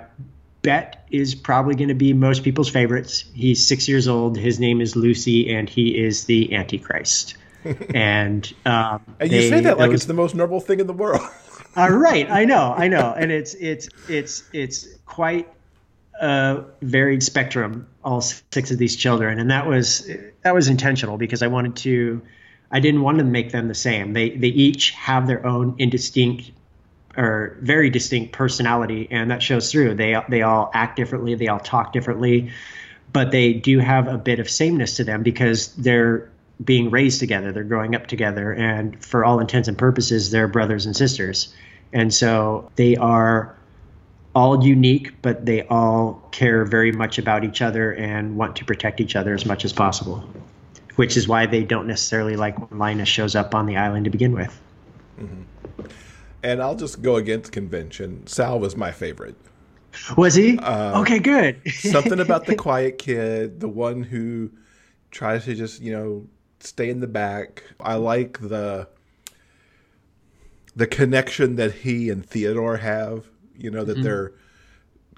bet 0.62 1.06
is 1.10 1.34
probably 1.34 1.74
going 1.74 1.88
to 1.88 1.94
be 1.94 2.12
most 2.12 2.42
people's 2.42 2.68
favorites. 2.68 3.24
He's 3.34 3.66
six 3.66 3.88
years 3.88 4.06
old. 4.06 4.36
His 4.36 4.60
name 4.60 4.80
is 4.80 4.96
Lucy, 4.96 5.52
and 5.52 5.68
he 5.68 5.98
is 5.98 6.24
the 6.24 6.54
Antichrist. 6.54 7.36
and 7.94 8.52
um, 8.64 9.02
and 9.18 9.30
you 9.30 9.40
they, 9.40 9.48
say 9.50 9.60
that 9.60 9.78
like 9.78 9.90
it's 9.90 10.06
the 10.06 10.14
most 10.14 10.34
normal 10.34 10.60
thing 10.60 10.80
in 10.80 10.86
the 10.86 10.92
world. 10.92 11.20
uh, 11.76 11.88
right, 11.90 12.30
I 12.30 12.44
know, 12.44 12.74
I 12.76 12.88
know, 12.88 13.14
and 13.18 13.30
it's 13.30 13.54
it's 13.54 13.88
it's 14.08 14.44
it's 14.52 14.88
quite 15.06 15.48
a 16.20 16.64
varied 16.82 17.22
spectrum, 17.22 17.88
all 18.04 18.20
six 18.20 18.70
of 18.70 18.78
these 18.78 18.94
children, 18.94 19.38
and 19.38 19.50
that 19.50 19.66
was 19.66 20.08
that 20.42 20.54
was 20.54 20.68
intentional 20.68 21.16
because 21.16 21.42
I 21.42 21.46
wanted 21.46 21.76
to. 21.76 22.22
I 22.70 22.78
didn't 22.78 23.02
want 23.02 23.18
to 23.18 23.24
make 23.24 23.50
them 23.50 23.68
the 23.68 23.74
same. 23.74 24.12
They 24.12 24.30
they 24.30 24.48
each 24.48 24.90
have 24.90 25.26
their 25.26 25.44
own 25.46 25.76
indistinct 25.78 26.52
or 27.16 27.56
very 27.62 27.90
distinct 27.90 28.32
personality, 28.32 29.08
and 29.10 29.30
that 29.30 29.42
shows 29.42 29.72
through. 29.72 29.94
They 29.94 30.14
they 30.28 30.42
all 30.42 30.70
act 30.74 30.96
differently. 30.96 31.34
They 31.34 31.48
all 31.48 31.58
talk 31.58 31.92
differently, 31.92 32.52
but 33.12 33.30
they 33.30 33.54
do 33.54 33.78
have 33.78 34.06
a 34.06 34.18
bit 34.18 34.40
of 34.40 34.50
sameness 34.50 34.96
to 34.96 35.04
them 35.04 35.22
because 35.22 35.74
they're 35.74 36.30
being 36.62 36.90
raised 36.90 37.18
together. 37.18 37.50
They're 37.50 37.64
growing 37.64 37.94
up 37.94 38.08
together, 38.08 38.52
and 38.52 39.02
for 39.02 39.24
all 39.24 39.40
intents 39.40 39.68
and 39.68 39.78
purposes, 39.78 40.30
they're 40.30 40.48
brothers 40.48 40.84
and 40.84 40.94
sisters. 40.94 41.54
And 41.92 42.12
so 42.12 42.70
they 42.76 42.96
are 42.96 43.56
all 44.34 44.64
unique, 44.64 45.20
but 45.22 45.44
they 45.46 45.62
all 45.66 46.14
care 46.30 46.64
very 46.64 46.92
much 46.92 47.18
about 47.18 47.44
each 47.44 47.60
other 47.60 47.92
and 47.92 48.36
want 48.36 48.56
to 48.56 48.64
protect 48.64 49.00
each 49.00 49.16
other 49.16 49.34
as 49.34 49.44
much 49.44 49.64
as 49.64 49.72
possible, 49.72 50.24
which 50.96 51.16
is 51.16 51.26
why 51.26 51.46
they 51.46 51.64
don't 51.64 51.86
necessarily 51.86 52.36
like 52.36 52.58
when 52.70 52.78
Linus 52.78 53.08
shows 53.08 53.34
up 53.34 53.54
on 53.54 53.66
the 53.66 53.76
island 53.76 54.04
to 54.04 54.10
begin 54.10 54.32
with. 54.32 54.60
Mm-hmm. 55.18 55.42
And 56.42 56.62
I'll 56.62 56.76
just 56.76 57.02
go 57.02 57.16
against 57.16 57.52
convention. 57.52 58.26
Sal 58.26 58.60
was 58.60 58.76
my 58.76 58.92
favorite. 58.92 59.36
Was 60.16 60.34
he? 60.34 60.56
Uh, 60.58 61.00
okay, 61.00 61.18
good. 61.18 61.60
something 61.72 62.20
about 62.20 62.46
the 62.46 62.54
quiet 62.54 62.98
kid, 62.98 63.60
the 63.60 63.68
one 63.68 64.04
who 64.04 64.50
tries 65.10 65.44
to 65.46 65.54
just, 65.54 65.82
you 65.82 65.92
know, 65.92 66.26
stay 66.60 66.88
in 66.88 67.00
the 67.00 67.08
back. 67.08 67.64
I 67.80 67.94
like 67.94 68.38
the 68.40 68.88
the 70.76 70.86
connection 70.86 71.56
that 71.56 71.72
he 71.72 72.10
and 72.10 72.24
Theodore 72.24 72.76
have 72.76 73.26
you 73.60 73.70
know 73.70 73.84
that 73.84 73.94
mm-hmm. 73.94 74.02
they're 74.02 74.32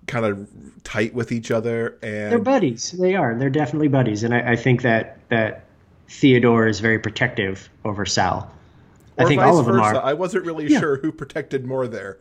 kind 0.06 0.26
of 0.26 0.48
tight 0.84 1.14
with 1.14 1.32
each 1.32 1.50
other 1.50 1.98
and 2.02 2.32
they're 2.32 2.38
buddies. 2.38 2.92
They 2.92 3.14
are. 3.14 3.34
They're 3.38 3.50
definitely 3.50 3.88
buddies. 3.88 4.22
And 4.22 4.34
I, 4.34 4.52
I 4.52 4.56
think 4.56 4.82
that 4.82 5.18
that 5.28 5.64
theodore 6.08 6.66
is 6.66 6.80
very 6.80 6.98
protective 6.98 7.68
over 7.84 8.04
sal. 8.04 8.50
I 9.18 9.24
think 9.24 9.40
all 9.40 9.58
of 9.58 9.66
them 9.66 9.76
versa. 9.76 10.00
are. 10.00 10.04
I 10.04 10.14
wasn't 10.14 10.44
really 10.46 10.66
yeah. 10.66 10.80
sure 10.80 10.96
who 10.96 11.12
protected 11.12 11.64
more 11.64 11.86
there. 11.86 12.18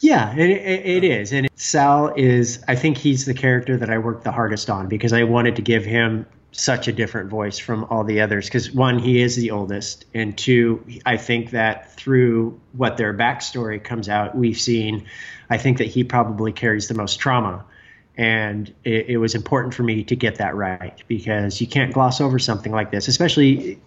Yeah 0.00 0.36
it, 0.36 0.50
it, 0.50 0.86
it 0.86 1.04
is. 1.04 1.32
And 1.32 1.48
sal 1.56 2.12
is 2.16 2.62
i 2.68 2.74
think 2.74 2.98
he's 2.98 3.24
the 3.24 3.34
character 3.34 3.78
that 3.78 3.88
i 3.88 3.96
worked 3.96 4.24
the 4.24 4.30
hardest 4.30 4.68
on 4.68 4.88
because 4.88 5.12
i 5.12 5.24
wanted 5.24 5.56
to 5.56 5.62
give 5.62 5.84
him 5.84 6.26
such 6.52 6.88
a 6.88 6.92
different 6.92 7.28
voice 7.28 7.58
from 7.58 7.84
all 7.90 8.04
the 8.04 8.20
others 8.20 8.46
because 8.46 8.70
one 8.72 8.98
he 8.98 9.20
is 9.20 9.36
the 9.36 9.50
oldest 9.50 10.06
and 10.14 10.38
two 10.38 10.82
i 11.04 11.16
think 11.16 11.50
that 11.50 11.92
through 11.92 12.58
what 12.72 12.96
their 12.96 13.12
backstory 13.12 13.82
comes 13.82 14.08
out 14.08 14.34
we've 14.34 14.58
seen 14.58 15.06
i 15.50 15.58
think 15.58 15.78
that 15.78 15.86
he 15.86 16.02
probably 16.02 16.52
carries 16.52 16.88
the 16.88 16.94
most 16.94 17.16
trauma. 17.16 17.64
And 18.18 18.72
it, 18.82 19.10
it 19.10 19.16
was 19.18 19.34
important 19.34 19.74
for 19.74 19.82
me 19.82 20.02
to 20.04 20.16
get 20.16 20.36
that 20.36 20.54
right 20.54 21.02
because 21.06 21.60
you 21.60 21.66
can't 21.66 21.92
gloss 21.92 22.18
over 22.18 22.38
something 22.38 22.72
like 22.72 22.90
this 22.90 23.08
especially 23.08 23.78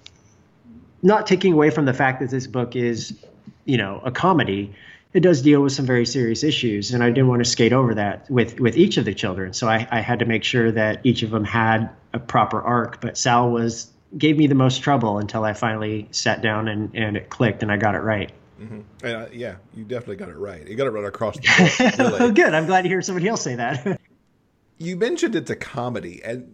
not 1.02 1.26
taking 1.26 1.54
away 1.54 1.72
from 1.72 1.86
the 1.86 1.94
fact 1.94 2.20
that 2.20 2.30
this 2.30 2.46
book 2.46 2.76
is 2.76 3.18
you 3.66 3.78
know 3.78 4.00
a 4.04 4.12
comedy 4.12 4.76
it 5.14 5.22
does 5.22 5.42
deal 5.42 5.62
with 5.62 5.74
some 5.74 5.86
very 5.86 6.06
serious 6.06 6.44
issues, 6.44 6.94
and 6.94 7.04
I 7.04 7.08
didn't 7.08 7.28
want 7.28 7.44
to 7.44 7.50
skate 7.50 7.74
over 7.74 7.96
that 7.96 8.30
with 8.30 8.60
with 8.60 8.78
each 8.78 8.98
of 8.98 9.06
the 9.06 9.14
children. 9.14 9.54
So 9.54 9.68
I, 9.68 9.88
I 9.90 10.02
had 10.02 10.20
to 10.20 10.26
make 10.26 10.44
sure 10.44 10.72
that 10.72 11.02
each 11.04 11.24
of 11.24 11.32
them 11.32 11.44
had 11.44 11.90
a 12.14 12.20
proper 12.20 12.62
arc. 12.62 13.02
But 13.02 13.18
Sal 13.18 13.50
was 13.50 13.92
gave 14.16 14.38
me 14.38 14.48
the 14.48 14.56
most 14.56 14.82
trouble 14.82 15.18
until 15.18 15.44
I 15.44 15.54
finally 15.54 16.08
sat 16.12 16.42
down 16.42 16.68
and 16.68 16.96
and 16.96 17.18
it 17.18 17.30
clicked 17.30 17.64
and 17.64 17.72
I 17.72 17.78
got 17.78 17.96
it 17.96 18.00
right. 18.00 18.32
Mm-hmm. 18.62 19.06
And, 19.06 19.16
uh, 19.16 19.28
yeah, 19.32 19.56
you 19.74 19.84
definitely 19.84 20.18
got 20.18 20.30
it 20.30 20.38
right. 20.38 20.68
You 20.68 20.76
got 20.76 20.86
it 20.86 20.92
right 20.92 21.06
across 21.06 21.38
the 21.38 21.96
board. 21.98 22.20
Really. 22.20 22.34
Good. 22.34 22.54
I'm 22.54 22.66
glad 22.66 22.84
to 22.84 22.90
hear 22.90 23.02
somebody 23.02 23.28
else 23.28 23.42
say 23.42 23.56
that. 23.56 24.00
you 24.78 24.98
mentioned 24.98 25.36
it's 25.36 25.50
a 25.50 25.56
comedy, 25.56 26.22
and 26.24 26.52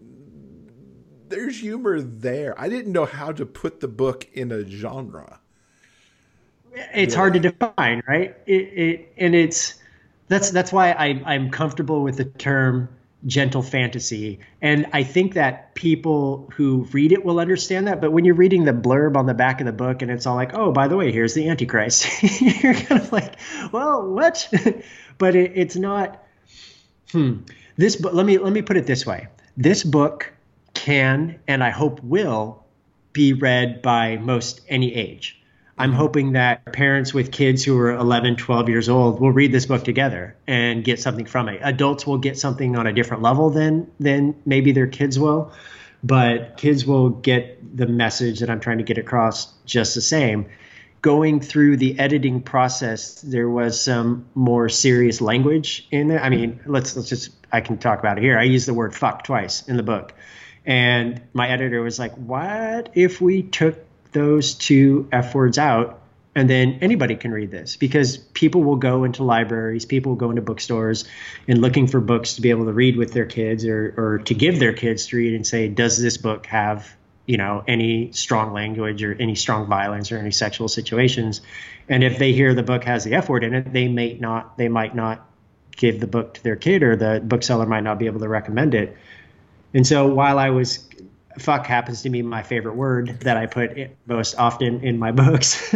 there's 1.27 1.59
humor 1.59 2.01
there. 2.01 2.59
I 2.61 2.69
didn't 2.69 2.91
know 2.91 3.05
how 3.05 3.31
to 3.31 3.45
put 3.45 3.79
the 3.79 3.87
book 3.87 4.27
in 4.33 4.51
a 4.51 4.69
genre 4.69 5.39
it's 6.93 7.13
hard 7.13 7.33
to 7.33 7.39
define, 7.39 8.03
right? 8.07 8.35
It, 8.45 8.53
it 8.53 9.13
and 9.17 9.35
it's 9.35 9.75
that's 10.27 10.51
that's 10.51 10.71
why 10.71 10.91
I, 10.91 11.21
I'm 11.25 11.51
comfortable 11.51 12.03
with 12.03 12.17
the 12.17 12.25
term 12.25 12.89
gentle 13.25 13.63
fantasy. 13.63 14.39
And 14.61 14.85
I 14.93 15.03
think 15.03 15.33
that 15.33 15.73
people 15.73 16.51
who 16.55 16.88
read 16.91 17.11
it 17.11 17.25
will 17.25 17.39
understand 17.39 17.88
that. 17.88 18.01
But 18.01 18.11
when 18.11 18.25
you're 18.25 18.35
reading 18.35 18.65
the 18.65 18.71
blurb 18.71 19.15
on 19.15 19.25
the 19.25 19.33
back 19.33 19.61
of 19.61 19.65
the 19.65 19.73
book 19.73 20.01
and 20.01 20.11
it's 20.11 20.25
all 20.25 20.35
like, 20.35 20.53
oh, 20.53 20.71
by 20.71 20.88
the 20.88 20.95
way, 20.95 21.11
here's 21.11 21.33
the 21.33 21.49
Antichrist, 21.49 22.07
you're 22.41 22.73
kind 22.73 23.01
of 23.01 23.11
like, 23.11 23.35
well, 23.71 24.07
what? 24.07 24.47
but 25.17 25.35
it, 25.35 25.53
it's 25.55 25.75
not. 25.75 26.23
Hmm. 27.11 27.39
This 27.77 27.95
book. 27.95 28.13
Let 28.13 28.25
me 28.25 28.38
let 28.38 28.53
me 28.53 28.61
put 28.61 28.77
it 28.77 28.85
this 28.85 29.05
way. 29.05 29.27
This 29.57 29.83
book 29.83 30.33
can 30.73 31.39
and 31.47 31.63
I 31.63 31.69
hope 31.71 32.01
will 32.03 32.63
be 33.13 33.33
read 33.33 33.81
by 33.81 34.17
most 34.17 34.61
any 34.69 34.93
age. 34.93 35.41
I'm 35.77 35.89
mm-hmm. 35.89 35.99
hoping 35.99 36.31
that 36.33 36.71
parents 36.71 37.13
with 37.13 37.31
kids 37.31 37.63
who 37.63 37.77
are 37.77 37.91
11, 37.91 38.38
12 38.38 38.69
years 38.69 38.88
old 38.88 39.19
will 39.19 39.31
read 39.31 39.51
this 39.51 39.65
book 39.65 39.83
together 39.83 40.35
and 40.47 40.83
get 40.83 40.99
something 40.99 41.25
from 41.25 41.49
it. 41.49 41.59
Adults 41.61 42.07
will 42.07 42.17
get 42.17 42.38
something 42.38 42.77
on 42.77 42.88
a 42.88 42.93
different 42.93 43.23
level 43.23 43.49
than 43.49 43.91
than 43.99 44.35
maybe 44.45 44.71
their 44.71 44.88
kids 44.88 45.19
will, 45.19 45.51
but 46.03 46.57
kids 46.57 46.85
will 46.85 47.09
get 47.09 47.77
the 47.77 47.88
message 47.88 48.39
that 48.39 48.49
I'm 48.49 48.61
trying 48.61 48.77
to 48.77 48.83
get 48.83 48.97
across 48.97 49.51
just 49.65 49.95
the 49.95 50.01
same. 50.01 50.45
Going 51.01 51.39
through 51.39 51.77
the 51.77 51.99
editing 51.99 52.41
process, 52.41 53.21
there 53.21 53.49
was 53.49 53.79
some 53.79 54.25
more 54.33 54.69
serious 54.69 55.21
language 55.21 55.88
in 55.91 56.07
there. 56.07 56.21
I 56.21 56.29
mean, 56.29 56.61
let's 56.65 56.95
let's 56.95 57.09
just 57.09 57.31
I 57.51 57.61
can 57.61 57.77
talk 57.77 57.99
about 57.99 58.17
it 58.17 58.23
here. 58.23 58.39
I 58.39 58.43
use 58.43 58.65
the 58.65 58.73
word 58.73 58.95
fuck 58.95 59.23
twice 59.23 59.67
in 59.67 59.77
the 59.77 59.83
book. 59.83 60.13
And 60.65 61.21
my 61.33 61.49
editor 61.49 61.81
was 61.81 61.99
like, 61.99 62.15
"What 62.15 62.89
if 62.95 63.21
we 63.21 63.43
took 63.43 63.77
those 64.15 64.56
two 64.56 65.08
F 65.12 65.36
words 65.36 65.60
out, 65.60 66.01
and 66.34 66.49
then 66.49 66.80
anybody 66.82 67.15
can 67.15 67.32
read 67.32 67.51
this 67.51 67.75
because 67.75 68.17
people 68.17 68.63
will 68.63 68.78
go 68.78 69.04
into 69.04 69.23
libraries, 69.23 69.86
people 69.86 70.13
will 70.13 70.17
go 70.17 70.30
into 70.30 70.41
bookstores 70.41 71.06
and 71.47 71.62
looking 71.62 71.86
for 71.86 71.99
books 71.99 72.34
to 72.34 72.41
be 72.41 72.49
able 72.49 72.65
to 72.65 72.73
read 72.73 72.95
with 72.97 73.13
their 73.13 73.25
kids 73.25 73.65
or, 73.65 73.93
or 73.97 74.17
to 74.19 74.34
give 74.34 74.60
their 74.60 74.73
kids 74.73 75.08
to 75.08 75.17
read 75.17 75.34
and 75.34 75.45
say, 75.45 75.67
does 75.67 76.01
this 76.01 76.17
book 76.17 76.45
have 76.47 76.95
you 77.25 77.38
know 77.38 77.63
any 77.67 78.12
strong 78.13 78.54
language 78.54 79.04
or 79.04 79.13
any 79.13 79.36
strong 79.36 79.67
violence 79.67 80.12
or 80.12 80.17
any 80.17 80.32
sexual 80.32 80.69
situations? 80.69 81.41
And 81.89 82.04
if 82.04 82.17
they 82.17 82.32
hear 82.32 82.54
the 82.54 82.63
book 82.63 82.86
has 82.86 83.04
the 83.04 83.13
f 83.13 83.30
word 83.30 83.43
in 83.43 83.54
it 83.54 83.73
they 83.73 83.88
may 83.88 84.13
not 84.13 84.58
they 84.58 84.69
might 84.69 84.95
not 84.95 85.30
give 85.75 85.99
the 85.99 86.08
book 86.08 86.36
to 86.36 86.43
their 86.43 86.56
kid 86.56 86.84
or 86.84 86.95
the 86.95 87.21
bookseller 87.23 87.65
might 87.65 87.84
not 87.84 87.99
be 87.99 88.06
able 88.06 88.21
to 88.21 88.30
recommend 88.30 88.75
it. 88.75 88.97
And 89.73 89.86
so 89.86 90.08
while 90.08 90.39
i 90.39 90.49
was 90.49 90.88
fuck 91.38 91.65
happens 91.65 92.02
to 92.04 92.10
be 92.10 92.21
my 92.21 92.43
favorite 92.43 92.76
word 92.76 93.19
that 93.21 93.38
I 93.38 93.45
put 93.45 93.78
most 94.06 94.36
often 94.36 94.82
in 94.84 95.00
my 95.00 95.12
books. 95.24 95.74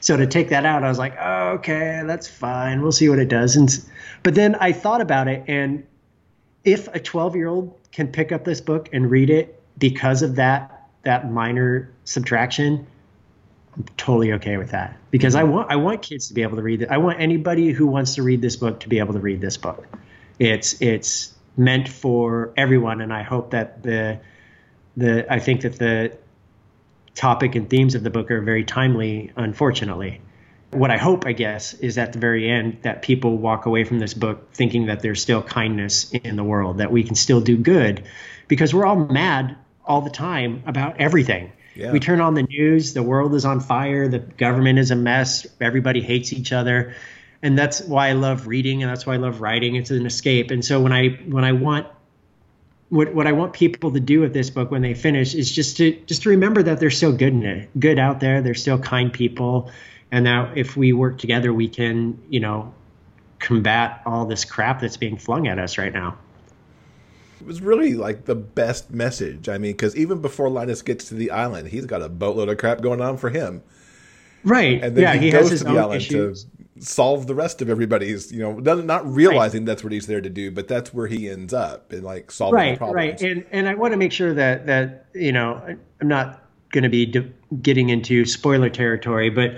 so 0.00 0.16
to 0.16 0.26
take 0.26 0.50
that 0.50 0.64
out, 0.64 0.84
I 0.84 0.88
was 0.88 0.98
like, 0.98 1.16
oh, 1.20 1.48
okay, 1.54 2.02
that's 2.04 2.28
fine. 2.28 2.82
We'll 2.82 2.92
see 2.92 3.08
what 3.08 3.18
it 3.18 3.28
does. 3.28 3.56
And 3.56 3.70
but 4.22 4.34
then 4.34 4.54
I 4.56 4.72
thought 4.72 5.00
about 5.00 5.28
it, 5.28 5.44
and 5.48 5.86
if 6.64 6.88
a 6.88 7.00
12 7.00 7.36
year 7.36 7.48
old 7.48 7.78
can 7.92 8.08
pick 8.08 8.32
up 8.32 8.44
this 8.44 8.60
book 8.60 8.88
and 8.92 9.10
read 9.10 9.30
it 9.30 9.60
because 9.78 10.22
of 10.22 10.36
that 10.36 10.70
that 11.02 11.30
minor 11.30 11.92
subtraction, 12.04 12.86
I'm 13.76 13.84
totally 13.96 14.32
okay 14.34 14.56
with 14.56 14.70
that 14.70 14.96
because 15.10 15.34
I 15.34 15.44
want 15.44 15.70
I 15.70 15.76
want 15.76 16.02
kids 16.02 16.28
to 16.28 16.34
be 16.34 16.42
able 16.42 16.56
to 16.56 16.62
read 16.62 16.82
it. 16.82 16.88
I 16.90 16.98
want 16.98 17.20
anybody 17.20 17.72
who 17.72 17.86
wants 17.86 18.14
to 18.16 18.22
read 18.22 18.40
this 18.40 18.56
book 18.56 18.80
to 18.80 18.88
be 18.88 18.98
able 18.98 19.14
to 19.14 19.20
read 19.20 19.40
this 19.40 19.56
book. 19.56 19.86
It's 20.38 20.80
it's 20.80 21.32
meant 21.56 21.88
for 21.88 22.52
everyone, 22.56 23.00
and 23.00 23.12
I 23.12 23.22
hope 23.22 23.50
that 23.50 23.82
the 23.82 24.20
the 24.96 25.32
I 25.32 25.38
think 25.38 25.62
that 25.62 25.78
the 25.78 26.16
topic 27.14 27.54
and 27.54 27.68
themes 27.70 27.94
of 27.94 28.02
the 28.02 28.10
book 28.10 28.30
are 28.30 28.40
very 28.40 28.64
timely, 28.64 29.32
unfortunately. 29.36 30.20
What 30.70 30.90
I 30.90 30.96
hope, 30.96 31.24
I 31.26 31.32
guess, 31.32 31.74
is 31.74 31.98
at 31.98 32.12
the 32.12 32.18
very 32.18 32.50
end 32.50 32.78
that 32.82 33.02
people 33.02 33.38
walk 33.38 33.66
away 33.66 33.84
from 33.84 34.00
this 34.00 34.12
book 34.12 34.52
thinking 34.52 34.86
that 34.86 35.00
there's 35.00 35.22
still 35.22 35.40
kindness 35.40 36.10
in 36.10 36.34
the 36.34 36.42
world, 36.42 36.78
that 36.78 36.90
we 36.90 37.04
can 37.04 37.14
still 37.14 37.40
do 37.40 37.56
good, 37.56 38.04
because 38.48 38.74
we're 38.74 38.84
all 38.84 38.96
mad 38.96 39.56
all 39.84 40.00
the 40.00 40.10
time 40.10 40.64
about 40.66 41.00
everything. 41.00 41.52
Yeah. 41.76 41.92
We 41.92 42.00
turn 42.00 42.20
on 42.20 42.34
the 42.34 42.42
news, 42.42 42.94
the 42.94 43.02
world 43.02 43.34
is 43.34 43.44
on 43.44 43.60
fire, 43.60 44.08
the 44.08 44.18
government 44.18 44.78
is 44.78 44.90
a 44.90 44.96
mess, 44.96 45.46
everybody 45.60 46.00
hates 46.00 46.32
each 46.32 46.52
other. 46.52 46.94
And 47.42 47.58
that's 47.58 47.80
why 47.82 48.08
I 48.08 48.12
love 48.12 48.46
reading 48.46 48.82
and 48.82 48.90
that's 48.90 49.06
why 49.06 49.14
I 49.14 49.18
love 49.18 49.40
writing. 49.40 49.76
It's 49.76 49.90
an 49.90 50.06
escape. 50.06 50.50
And 50.50 50.64
so 50.64 50.80
when 50.80 50.92
I 50.92 51.08
when 51.28 51.44
I 51.44 51.52
want 51.52 51.86
what 52.94 53.12
what 53.12 53.26
I 53.26 53.32
want 53.32 53.52
people 53.52 53.90
to 53.90 53.98
do 53.98 54.20
with 54.20 54.32
this 54.32 54.50
book 54.50 54.70
when 54.70 54.80
they 54.80 54.94
finish 54.94 55.34
is 55.34 55.50
just 55.50 55.76
to 55.78 55.92
just 56.06 56.22
to 56.22 56.28
remember 56.28 56.62
that 56.62 56.78
they're 56.78 56.90
still 56.90 57.12
good 57.12 57.32
in 57.32 57.42
it, 57.44 57.68
good 57.80 57.98
out 57.98 58.20
there. 58.20 58.40
They're 58.40 58.54
still 58.54 58.78
kind 58.78 59.12
people, 59.12 59.68
and 60.12 60.26
that 60.26 60.56
if 60.56 60.76
we 60.76 60.92
work 60.92 61.18
together, 61.18 61.52
we 61.52 61.68
can 61.68 62.16
you 62.28 62.38
know 62.38 62.72
combat 63.40 64.00
all 64.06 64.24
this 64.26 64.44
crap 64.44 64.80
that's 64.80 64.96
being 64.96 65.16
flung 65.16 65.48
at 65.48 65.58
us 65.58 65.76
right 65.76 65.92
now. 65.92 66.16
It 67.40 67.46
was 67.48 67.60
really 67.60 67.94
like 67.94 68.26
the 68.26 68.36
best 68.36 68.92
message. 68.92 69.48
I 69.48 69.58
mean, 69.58 69.72
because 69.72 69.96
even 69.96 70.22
before 70.22 70.48
Linus 70.48 70.80
gets 70.80 71.08
to 71.08 71.14
the 71.14 71.32
island, 71.32 71.68
he's 71.68 71.86
got 71.86 72.00
a 72.00 72.08
boatload 72.08 72.48
of 72.48 72.58
crap 72.58 72.80
going 72.80 73.00
on 73.00 73.16
for 73.16 73.28
him. 73.28 73.62
Right. 74.44 74.82
And 74.82 74.96
then 74.96 75.02
yeah, 75.02 75.14
he, 75.14 75.26
he 75.26 75.30
goes 75.32 75.48
to 75.58 75.64
the 75.64 75.70
island 75.70 76.00
issues. 76.00 76.44
to 76.44 76.50
solve 76.78 77.26
the 77.26 77.34
rest 77.34 77.62
of 77.62 77.70
everybody's, 77.70 78.32
you 78.32 78.40
know, 78.40 78.54
not 78.58 79.06
realizing 79.06 79.62
right. 79.62 79.66
that's 79.66 79.84
what 79.84 79.92
he's 79.92 80.06
there 80.06 80.20
to 80.20 80.30
do, 80.30 80.50
but 80.50 80.68
that's 80.68 80.92
where 80.92 81.06
he 81.06 81.28
ends 81.28 81.54
up 81.54 81.92
and 81.92 82.02
like 82.02 82.30
solving 82.30 82.56
right, 82.56 82.78
problems. 82.78 82.96
Right, 82.96 83.22
And 83.22 83.44
and 83.50 83.68
I 83.68 83.74
want 83.74 83.92
to 83.92 83.96
make 83.96 84.12
sure 84.12 84.34
that 84.34 84.66
that 84.66 85.06
you 85.14 85.32
know 85.32 85.62
I'm 86.00 86.08
not 86.08 86.42
going 86.70 86.82
to 86.84 86.90
be 86.90 87.06
de- 87.06 87.32
getting 87.62 87.90
into 87.90 88.24
spoiler 88.24 88.68
territory, 88.68 89.30
but 89.30 89.52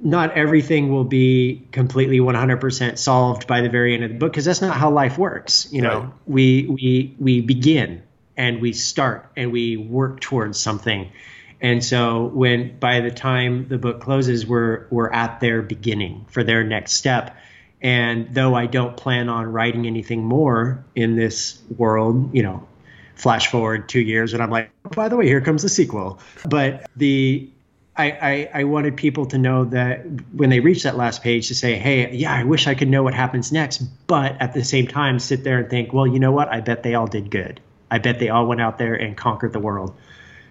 not 0.00 0.30
everything 0.32 0.92
will 0.92 1.04
be 1.04 1.66
completely 1.72 2.20
100% 2.20 2.98
solved 2.98 3.46
by 3.46 3.60
the 3.60 3.68
very 3.68 3.94
end 3.94 4.04
of 4.04 4.10
the 4.10 4.16
book 4.16 4.32
because 4.32 4.44
that's 4.44 4.62
not 4.62 4.76
how 4.76 4.90
life 4.90 5.18
works. 5.18 5.70
You 5.72 5.82
know, 5.82 6.00
right. 6.00 6.12
we 6.26 6.66
we 6.66 7.16
we 7.18 7.40
begin 7.40 8.02
and 8.36 8.62
we 8.62 8.72
start 8.72 9.30
and 9.36 9.52
we 9.52 9.76
work 9.76 10.20
towards 10.20 10.58
something 10.58 11.10
and 11.60 11.84
so 11.84 12.24
when 12.24 12.78
by 12.78 13.00
the 13.00 13.10
time 13.10 13.68
the 13.68 13.78
book 13.78 14.00
closes, 14.00 14.46
we're 14.46 14.86
we're 14.90 15.10
at 15.10 15.40
their 15.40 15.62
beginning 15.62 16.26
for 16.28 16.44
their 16.44 16.62
next 16.62 16.92
step. 16.92 17.36
And 17.80 18.34
though 18.34 18.54
I 18.54 18.66
don't 18.66 18.96
plan 18.96 19.28
on 19.28 19.46
writing 19.46 19.86
anything 19.86 20.24
more 20.24 20.84
in 20.94 21.16
this 21.16 21.60
world, 21.76 22.34
you 22.34 22.42
know, 22.42 22.66
flash 23.14 23.48
forward 23.48 23.88
two 23.88 24.00
years 24.00 24.34
and 24.34 24.42
I'm 24.42 24.50
like, 24.50 24.70
oh, 24.84 24.90
by 24.90 25.08
the 25.08 25.16
way, 25.16 25.26
here 25.26 25.40
comes 25.40 25.62
the 25.62 25.68
sequel. 25.68 26.20
But 26.48 26.88
the 26.96 27.50
I, 27.96 28.10
I, 28.10 28.50
I, 28.60 28.64
wanted 28.64 28.96
people 28.96 29.26
to 29.26 29.38
know 29.38 29.64
that 29.64 30.06
when 30.32 30.50
they 30.50 30.60
reach 30.60 30.84
that 30.84 30.96
last 30.96 31.20
page 31.20 31.48
to 31.48 31.56
say, 31.56 31.74
hey, 31.74 32.14
yeah, 32.14 32.32
I 32.32 32.44
wish 32.44 32.68
I 32.68 32.76
could 32.76 32.86
know 32.86 33.02
what 33.02 33.12
happens 33.12 33.50
next. 33.50 33.78
But 33.78 34.40
at 34.40 34.54
the 34.54 34.62
same 34.62 34.86
time, 34.86 35.18
sit 35.18 35.42
there 35.42 35.58
and 35.58 35.68
think, 35.68 35.92
well, 35.92 36.06
you 36.06 36.20
know 36.20 36.30
what? 36.30 36.46
I 36.46 36.60
bet 36.60 36.84
they 36.84 36.94
all 36.94 37.08
did 37.08 37.28
good. 37.28 37.60
I 37.90 37.98
bet 37.98 38.20
they 38.20 38.28
all 38.28 38.46
went 38.46 38.60
out 38.60 38.78
there 38.78 38.94
and 38.94 39.16
conquered 39.16 39.52
the 39.52 39.58
world 39.58 39.96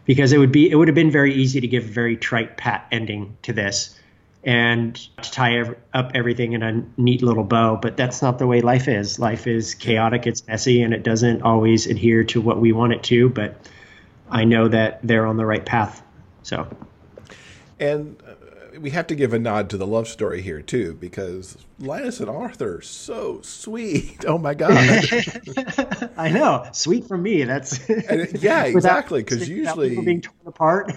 because 0.08 0.34
it 0.34 0.40
would 0.40 0.52
be 0.52 0.72
it 0.72 0.76
would 0.76 0.88
have 0.88 0.96
been 0.96 1.12
very 1.12 1.36
easy 1.36 1.62
to 1.62 1.68
give 1.68 1.84
a 1.84 1.88
very 1.88 2.18
trite 2.18 2.58
pat 2.58 2.88
ending 2.92 3.38
to 3.44 3.54
this 3.54 4.00
and 4.44 4.96
to 5.22 5.32
tie 5.32 5.62
up 5.94 6.12
everything 6.16 6.54
in 6.54 6.64
a 6.64 6.84
neat 6.98 7.22
little 7.22 7.44
bow 7.44 7.76
but 7.76 7.96
that's 7.96 8.24
not 8.24 8.40
the 8.40 8.48
way 8.48 8.62
life 8.62 8.88
is. 8.88 9.20
Life 9.20 9.46
is 9.46 9.76
chaotic 9.76 10.26
it's 10.26 10.48
messy 10.48 10.82
and 10.82 10.94
it 10.94 11.04
doesn't 11.04 11.44
always 11.44 11.86
adhere 11.86 12.24
to 12.24 12.42
what 12.42 12.60
we 12.60 12.72
want 12.72 12.94
it 12.94 13.04
to 13.04 13.30
but 13.30 13.70
i 14.32 14.44
know 14.44 14.68
that 14.68 15.00
they're 15.04 15.28
on 15.28 15.38
the 15.38 15.46
right 15.46 15.66
path. 15.66 16.02
So 16.42 16.68
and 17.80 18.22
we 18.80 18.90
have 18.92 19.08
to 19.08 19.16
give 19.16 19.34
a 19.34 19.40
nod 19.40 19.70
to 19.72 19.78
the 19.78 19.88
love 19.88 20.08
story 20.08 20.42
here 20.42 20.62
too, 20.62 20.94
because 20.94 21.58
Linus 21.80 22.20
and 22.20 22.30
Arthur 22.30 22.82
so 22.82 23.42
sweet. 23.42 24.16
Oh 24.28 24.38
my 24.38 24.54
god! 24.54 24.74
I 26.18 26.30
know, 26.30 26.68
sweet 26.74 27.08
for 27.08 27.18
me. 27.18 27.44
That's 27.44 27.88
and, 27.90 28.42
yeah, 28.42 28.66
exactly. 28.66 29.24
Because 29.24 29.48
usually 29.48 30.00
being 30.02 30.22
torn 30.22 30.36
apart, 30.46 30.92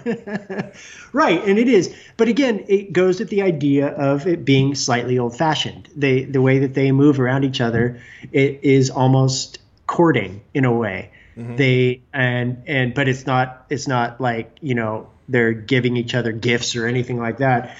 right? 1.13 1.41
And 1.45 1.57
it 1.57 1.67
is, 1.67 1.95
but 2.17 2.27
again, 2.27 2.65
it 2.67 2.91
goes 2.91 3.19
with 3.19 3.29
the 3.29 3.41
idea 3.41 3.87
of 3.87 4.27
it 4.27 4.43
being 4.43 4.75
slightly 4.75 5.17
old-fashioned. 5.17 5.89
They 5.95 6.25
the 6.25 6.41
way 6.41 6.59
that 6.59 6.73
they 6.73 6.91
move 6.91 7.19
around 7.19 7.45
each 7.45 7.61
other, 7.61 8.01
it 8.31 8.59
is 8.63 8.89
almost 8.89 9.59
courting 9.87 10.41
in 10.53 10.65
a 10.65 10.73
way. 10.73 11.11
Mm-hmm. 11.37 11.55
They 11.55 12.01
and 12.13 12.63
and 12.67 12.93
but 12.93 13.07
it's 13.07 13.25
not 13.25 13.65
it's 13.69 13.87
not 13.87 14.19
like 14.19 14.57
you 14.61 14.75
know 14.75 15.09
they're 15.31 15.53
giving 15.53 15.97
each 15.97 16.13
other 16.13 16.31
gifts 16.31 16.75
or 16.75 16.85
anything 16.85 17.17
like 17.17 17.37
that. 17.37 17.77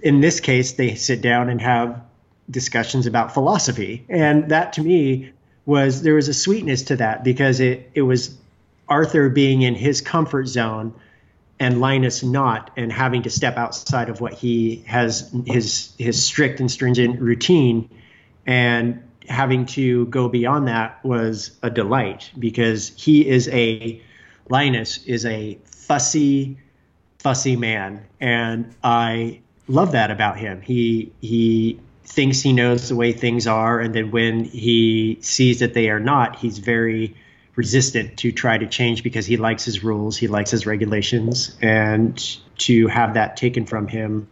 In 0.00 0.20
this 0.20 0.40
case, 0.40 0.72
they 0.72 0.96
sit 0.96 1.22
down 1.22 1.48
and 1.48 1.60
have 1.60 2.02
discussions 2.50 3.06
about 3.06 3.32
philosophy, 3.32 4.04
and 4.08 4.50
that 4.50 4.74
to 4.74 4.82
me 4.82 5.32
was 5.64 6.02
there 6.02 6.14
was 6.14 6.28
a 6.28 6.34
sweetness 6.34 6.82
to 6.84 6.96
that 6.96 7.22
because 7.22 7.60
it 7.60 7.90
it 7.94 8.02
was 8.02 8.36
Arthur 8.88 9.28
being 9.28 9.62
in 9.62 9.74
his 9.74 10.00
comfort 10.00 10.48
zone 10.48 10.94
and 11.60 11.80
Linus 11.80 12.22
not 12.22 12.70
and 12.76 12.90
having 12.90 13.22
to 13.22 13.30
step 13.30 13.56
outside 13.56 14.08
of 14.08 14.20
what 14.20 14.32
he 14.32 14.82
has 14.86 15.30
his 15.46 15.92
his 15.98 16.22
strict 16.22 16.60
and 16.60 16.70
stringent 16.70 17.20
routine 17.20 17.90
and 18.46 19.02
having 19.28 19.66
to 19.66 20.06
go 20.06 20.28
beyond 20.28 20.68
that 20.68 21.04
was 21.04 21.50
a 21.62 21.68
delight 21.68 22.30
because 22.38 22.92
he 22.96 23.28
is 23.28 23.48
a 23.48 24.00
Linus 24.48 25.04
is 25.04 25.26
a 25.26 25.58
fussy 25.66 26.56
fussy 27.18 27.56
man, 27.56 28.06
and 28.20 28.74
I 28.82 29.40
love 29.66 29.92
that 29.92 30.10
about 30.10 30.38
him. 30.38 30.60
He 30.60 31.12
he 31.20 31.78
thinks 32.04 32.40
he 32.40 32.52
knows 32.52 32.88
the 32.88 32.96
way 32.96 33.12
things 33.12 33.46
are, 33.46 33.80
and 33.80 33.94
then 33.94 34.10
when 34.10 34.44
he 34.44 35.18
sees 35.20 35.60
that 35.60 35.74
they 35.74 35.90
are 35.90 36.00
not, 36.00 36.36
he's 36.36 36.58
very 36.58 37.14
resistant 37.54 38.16
to 38.18 38.30
try 38.32 38.56
to 38.56 38.66
change 38.66 39.02
because 39.02 39.26
he 39.26 39.36
likes 39.36 39.64
his 39.64 39.82
rules, 39.82 40.16
he 40.16 40.28
likes 40.28 40.50
his 40.50 40.64
regulations, 40.64 41.56
and 41.60 42.38
to 42.56 42.86
have 42.86 43.14
that 43.14 43.36
taken 43.36 43.66
from 43.66 43.88
him 43.88 44.28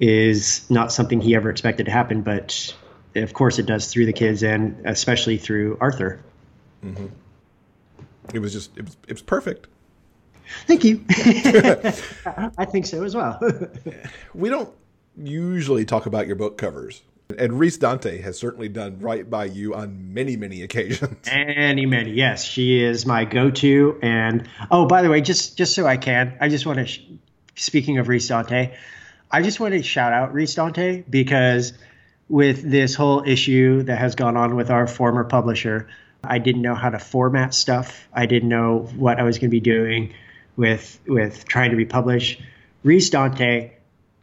is 0.00 0.68
not 0.70 0.92
something 0.92 1.20
he 1.20 1.34
ever 1.34 1.50
expected 1.50 1.86
to 1.86 1.92
happen. 1.92 2.22
But 2.22 2.74
of 3.14 3.32
course, 3.32 3.58
it 3.58 3.66
does 3.66 3.92
through 3.92 4.06
the 4.06 4.12
kids 4.12 4.42
and 4.42 4.80
especially 4.84 5.38
through 5.38 5.78
Arthur. 5.80 6.20
Mm-hmm. 6.84 7.06
It 8.34 8.40
was 8.40 8.52
just 8.52 8.76
it 8.76 8.84
was 8.84 8.96
it 9.06 9.12
was 9.12 9.22
perfect. 9.22 9.68
Thank 10.66 10.84
you. 10.84 11.04
I 12.58 12.64
think 12.64 12.86
so 12.86 13.04
as 13.04 13.14
well. 13.14 13.40
we 14.34 14.48
don't 14.48 14.72
usually 15.16 15.84
talk 15.84 16.06
about 16.06 16.26
your 16.26 16.36
book 16.36 16.58
covers. 16.58 17.02
And 17.38 17.58
Reese 17.58 17.76
Dante 17.76 18.22
has 18.22 18.38
certainly 18.38 18.68
done 18.68 19.00
right 19.00 19.28
by 19.28 19.44
you 19.46 19.74
on 19.74 20.14
many, 20.14 20.36
many 20.36 20.62
occasions. 20.62 21.26
Many, 21.26 21.84
many. 21.84 22.12
Yes, 22.12 22.42
she 22.42 22.82
is 22.82 23.04
my 23.04 23.26
go-to. 23.26 23.98
And 24.00 24.48
oh, 24.70 24.86
by 24.86 25.02
the 25.02 25.10
way, 25.10 25.20
just 25.20 25.58
just 25.58 25.74
so 25.74 25.86
I 25.86 25.98
can, 25.98 26.38
I 26.40 26.48
just 26.48 26.64
want 26.64 26.78
to. 26.78 26.86
Sh- 26.86 27.02
speaking 27.54 27.98
of 27.98 28.08
Reese 28.08 28.28
Dante, 28.28 28.74
I 29.30 29.42
just 29.42 29.60
want 29.60 29.74
to 29.74 29.82
shout 29.82 30.14
out 30.14 30.32
Reese 30.32 30.54
Dante 30.54 31.02
because 31.02 31.74
with 32.30 32.62
this 32.62 32.94
whole 32.94 33.22
issue 33.26 33.82
that 33.82 33.98
has 33.98 34.14
gone 34.14 34.38
on 34.38 34.56
with 34.56 34.70
our 34.70 34.86
former 34.86 35.24
publisher, 35.24 35.88
I 36.24 36.38
didn't 36.38 36.62
know 36.62 36.74
how 36.74 36.88
to 36.88 36.98
format 36.98 37.52
stuff. 37.52 38.08
I 38.12 38.24
didn't 38.24 38.48
know 38.48 38.88
what 38.96 39.20
I 39.20 39.24
was 39.24 39.36
going 39.36 39.50
to 39.50 39.54
be 39.54 39.60
doing 39.60 40.14
with 40.58 40.98
with 41.06 41.46
trying 41.46 41.70
to 41.70 41.76
republish. 41.76 42.38
Reese 42.82 43.08
Dante 43.08 43.70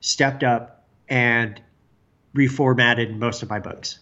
stepped 0.02 0.44
up 0.44 0.86
and 1.10 1.60
reformatted 2.36 3.18
most 3.18 3.42
of 3.42 3.50
my 3.50 3.60
books. 3.60 3.98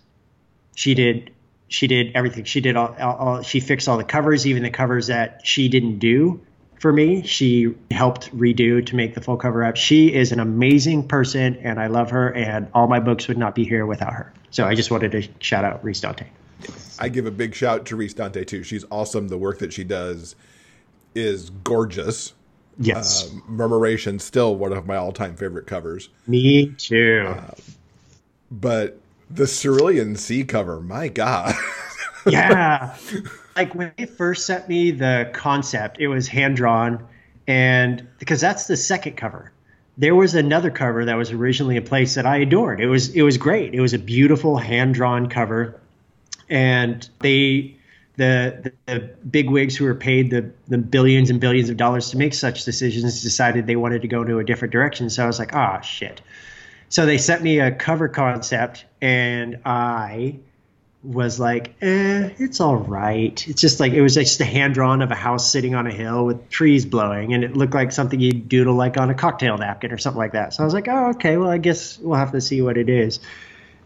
She 0.76 0.96
did 0.96 1.32
she 1.68 1.88
did 1.88 2.12
everything. 2.16 2.44
She 2.44 2.60
did 2.60 2.76
all, 2.76 2.96
all, 3.00 3.16
all, 3.16 3.42
she 3.42 3.60
fixed 3.60 3.88
all 3.88 3.98
the 3.98 4.04
covers, 4.04 4.46
even 4.46 4.64
the 4.64 4.70
covers 4.70 5.08
that 5.08 5.42
she 5.44 5.70
didn't 5.70 6.00
do 6.00 6.42
for 6.80 6.92
me. 6.92 7.24
She 7.24 7.76
helped 7.90 8.36
redo 8.36 8.86
to 8.88 8.96
make 8.96 9.16
the 9.16 9.22
full 9.22 9.38
cover 9.38 9.64
up. 9.64 9.78
She 9.78 10.14
is 10.14 10.32
an 10.32 10.40
amazing 10.40 11.08
person 11.08 11.56
and 11.58 11.80
I 11.80 11.88
love 11.88 12.12
her 12.12 12.34
and 12.34 12.68
all 12.74 12.88
my 12.88 13.00
books 13.00 13.28
would 13.28 13.38
not 13.38 13.56
be 13.56 13.64
here 13.64 13.86
without 13.86 14.14
her. 14.14 14.34
So 14.50 14.66
I 14.66 14.76
just 14.76 14.92
wanted 14.92 15.12
to 15.14 15.28
shout 15.40 15.64
out 15.64 15.84
Reese 15.84 16.02
Dante. 16.02 16.28
I 17.00 17.10
give 17.10 17.26
a 17.26 17.32
big 17.32 17.56
shout 17.56 17.86
to 17.88 17.96
Reese 17.96 18.14
Dante 18.14 18.44
too. 18.44 18.64
She's 18.64 18.86
awesome. 18.92 19.28
The 19.28 19.38
work 19.38 19.60
that 19.60 19.74
she 19.74 19.84
does 19.84 20.36
is 21.16 21.50
gorgeous. 21.50 22.34
Yes. 22.80 23.32
Uh, 23.32 23.40
Murmuration 23.48 24.20
still 24.20 24.56
one 24.56 24.74
of 24.74 24.86
my 24.88 24.96
all-time 24.96 25.36
favorite 25.36 25.68
covers. 25.68 26.10
Me 26.28 26.68
too. 26.78 27.26
Uh, 27.28 27.52
but 28.52 28.98
the 29.30 29.48
Cerulean 29.48 30.16
Sea 30.16 30.44
cover, 30.44 30.80
my 30.80 31.08
God. 31.08 31.56
yeah. 32.28 32.96
Like 33.56 33.76
when 33.76 33.92
they 33.98 34.06
first 34.06 34.46
sent 34.46 34.68
me 34.68 34.92
the 34.92 35.30
concept, 35.34 36.00
it 36.00 36.08
was 36.08 36.28
hand 36.28 36.56
drawn, 36.56 37.06
and 37.48 38.08
because 38.20 38.42
that's 38.42 38.68
the 38.68 38.78
second 38.78 39.18
cover. 39.18 39.52
There 39.96 40.16
was 40.16 40.34
another 40.34 40.72
cover 40.72 41.06
that 41.06 41.16
was 41.16 41.32
originally 41.32 41.78
in 41.78 41.84
place 41.84 42.16
that 42.16 42.26
I 42.26 42.38
adored. 42.38 42.82
It 42.82 42.88
was 42.88 43.10
it 43.10 43.22
was 43.22 43.38
great. 43.38 43.76
It 43.76 43.82
was 43.82 43.94
a 43.94 44.00
beautiful 44.00 44.58
hand 44.58 44.96
drawn 44.96 45.30
cover, 45.30 45.80
and 46.50 47.08
they 47.22 47.76
the, 48.16 48.74
the, 48.86 49.00
big 49.30 49.50
wigs 49.50 49.76
who 49.76 49.86
were 49.86 49.96
paid 49.96 50.30
the, 50.30 50.52
the 50.68 50.78
billions 50.78 51.30
and 51.30 51.40
billions 51.40 51.70
of 51.70 51.78
dollars 51.78 52.12
to 52.12 52.18
make 52.18 52.34
such 52.34 52.64
decisions 52.64 53.22
decided 53.24 53.66
they 53.66 53.76
wanted 53.76 54.04
to 54.04 54.08
go 54.08 54.24
to 54.24 54.40
a 54.40 54.44
different 54.44 54.72
direction. 54.72 55.10
So 55.10 55.24
I 55.24 55.28
was 55.28 55.40
like, 55.40 55.56
ah, 55.56 55.78
oh, 55.80 55.82
shit. 55.82 56.22
So 56.90 57.08
they 57.08 57.18
sent 57.18 57.42
me 57.42 57.60
a 57.60 57.72
cover 57.72 58.08
concept, 58.08 58.86
and 59.02 59.62
I 59.66 60.38
was 61.02 61.40
like, 61.40 61.74
eh, 61.82 62.30
it's 62.38 62.62
all 62.62 62.76
right. 62.76 63.48
It's 63.48 63.60
just 63.60 63.80
like 63.80 63.94
it 63.94 64.02
was 64.02 64.14
just 64.14 64.40
a 64.42 64.46
hand 64.46 64.76
drawn 64.76 65.02
of 65.02 65.10
a 65.10 65.16
house 65.16 65.52
sitting 65.52 65.74
on 65.74 65.88
a 65.88 65.92
hill 65.92 66.26
with 66.26 66.50
trees 66.50 66.86
blowing, 66.86 67.34
and 67.34 67.44
it 67.44 67.58
looked 67.58 67.74
like 67.74 67.92
something 67.92 68.20
you'd 68.20 68.48
doodle 68.48 68.76
like 68.76 68.98
on 68.98 69.10
a 69.10 69.16
cocktail 69.16 69.58
napkin 69.58 69.92
or 69.92 69.98
something 69.98 70.20
like 70.20 70.34
that. 70.34 70.54
So 70.54 70.62
I 70.62 70.66
was 70.66 70.74
like, 70.76 70.88
oh, 70.88 71.10
okay, 71.16 71.36
well, 71.38 71.50
I 71.50 71.58
guess 71.58 71.98
we'll 71.98 72.20
have 72.20 72.32
to 72.34 72.42
see 72.42 72.62
what 72.62 72.78
it 72.78 72.90
is. 72.90 73.20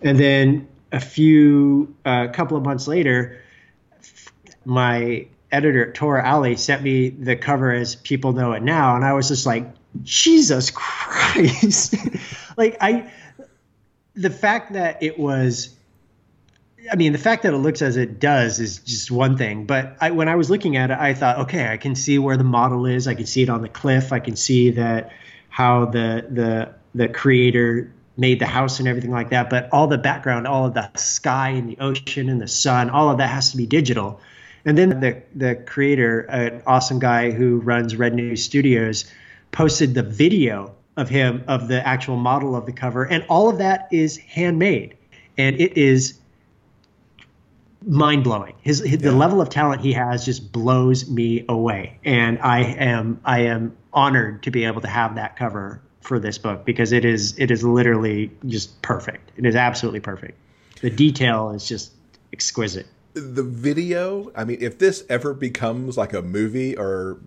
And 0.02 0.20
then 0.20 0.68
a 0.92 1.00
few, 1.00 1.96
a 2.06 2.10
uh, 2.10 2.28
couple 2.34 2.58
of 2.58 2.64
months 2.64 2.90
later, 2.90 3.42
my 4.68 5.28
editor 5.52 5.90
at 5.90 5.96
Tor 5.96 6.22
Ali 6.22 6.58
sent 6.58 6.84
me 6.84 7.10
the 7.10 7.36
cover 7.36 7.72
as 7.72 7.96
people 7.96 8.34
know 8.34 8.52
it 8.52 8.62
now, 8.62 8.96
and 8.96 9.06
I 9.06 9.14
was 9.14 9.30
just 9.30 9.46
like, 9.46 9.66
Jesus 10.04 10.72
Christ. 10.72 11.96
like 12.58 12.78
I 12.82 13.12
the 14.14 14.30
fact 14.30 14.74
that 14.74 15.02
it 15.02 15.18
was 15.18 15.76
I 16.92 16.96
mean, 16.96 17.12
the 17.12 17.20
fact 17.20 17.44
that 17.44 17.54
it 17.54 17.58
looks 17.58 17.82
as 17.82 17.98
it 17.98 18.20
does 18.20 18.60
is 18.60 18.80
just 18.80 19.12
one 19.12 19.38
thing. 19.38 19.66
But 19.66 19.98
I, 20.00 20.12
when 20.12 20.30
I 20.30 20.36
was 20.36 20.50
looking 20.50 20.78
at 20.78 20.90
it, 20.90 20.98
I 20.98 21.14
thought, 21.14 21.40
okay, 21.40 21.68
I 21.68 21.76
can 21.76 21.96
see 21.96 22.18
where 22.18 22.38
the 22.38 22.46
model 22.46 22.86
is. 22.86 23.08
I 23.08 23.16
can 23.16 23.26
see 23.26 23.44
it 23.44 23.50
on 23.50 23.62
the 23.62 23.68
cliff. 23.68 24.14
I 24.14 24.20
can 24.20 24.36
see 24.36 24.72
that 24.72 25.12
how 25.50 25.86
the 25.86 26.26
the 26.30 26.74
the 26.96 27.10
creator 27.10 27.92
made 28.16 28.40
the 28.40 28.46
house 28.46 28.80
and 28.80 28.88
everything 28.88 29.12
like 29.12 29.30
that. 29.30 29.50
But 29.50 29.70
all 29.72 29.88
the 29.88 29.98
background, 29.98 30.48
all 30.48 30.66
of 30.66 30.74
the 30.74 30.90
sky 30.96 31.50
and 31.50 31.70
the 31.70 31.78
ocean 31.80 32.30
and 32.30 32.42
the 32.42 32.48
sun, 32.48 32.90
all 32.90 33.10
of 33.10 33.18
that 33.20 33.28
has 33.28 33.52
to 33.52 33.58
be 33.58 33.66
digital. 33.66 34.22
And 34.68 34.78
then 34.78 35.00
the 35.00 35.24
the 35.34 35.56
creator, 35.56 36.20
an 36.20 36.62
awesome 36.68 37.00
guy 37.00 37.32
who 37.32 37.60
runs 37.62 37.96
Red 37.96 38.14
Nose 38.14 38.44
Studios, 38.44 39.10
posted 39.50 39.94
the 39.94 40.04
video 40.04 40.76
of 40.98 41.08
him 41.08 41.46
of 41.48 41.70
the 41.70 41.88
actual 41.88 42.18
model 42.18 42.54
of 42.54 42.66
the 42.66 42.74
cover, 42.74 43.06
and 43.06 43.26
all 43.30 43.50
of 43.50 43.60
that 43.60 43.88
is 43.94 44.18
handmade, 44.18 44.98
and 45.38 45.62
it 45.62 45.78
is 45.78 46.20
mind 47.88 48.26
blowing. 48.26 48.56
His, 48.62 48.80
his 48.80 48.92
yeah. 48.92 49.12
the 49.12 49.12
level 49.14 49.40
of 49.40 49.50
talent 49.50 49.80
he 49.80 49.94
has 49.94 50.26
just 50.26 50.52
blows 50.52 51.10
me 51.10 51.46
away, 51.48 52.00
and 52.04 52.38
I 52.40 52.64
am 52.64 53.22
I 53.24 53.44
am 53.44 53.78
honored 53.94 54.44
to 54.44 54.52
be 54.52 54.66
able 54.66 54.82
to 54.82 54.90
have 54.90 55.16
that 55.16 55.38
cover 55.38 55.82
for 56.02 56.20
this 56.20 56.38
book 56.38 56.66
because 56.66 56.92
it 56.92 57.06
is 57.06 57.40
it 57.40 57.52
is 57.52 57.64
literally 57.64 58.32
just 58.46 58.82
perfect. 58.82 59.32
It 59.38 59.46
is 59.46 59.56
absolutely 59.56 60.02
perfect. 60.02 60.38
The 60.82 60.90
detail 60.90 61.52
is 61.52 61.66
just 61.66 61.94
exquisite. 62.34 62.88
The 63.22 63.44
video, 63.44 64.32
I 64.36 64.44
mean, 64.44 64.58
if 64.62 64.78
this 64.78 65.04
ever 65.10 65.34
becomes 65.34 65.98
like 65.98 66.14
a 66.14 66.22
movie 66.22 66.76
or 66.78 67.20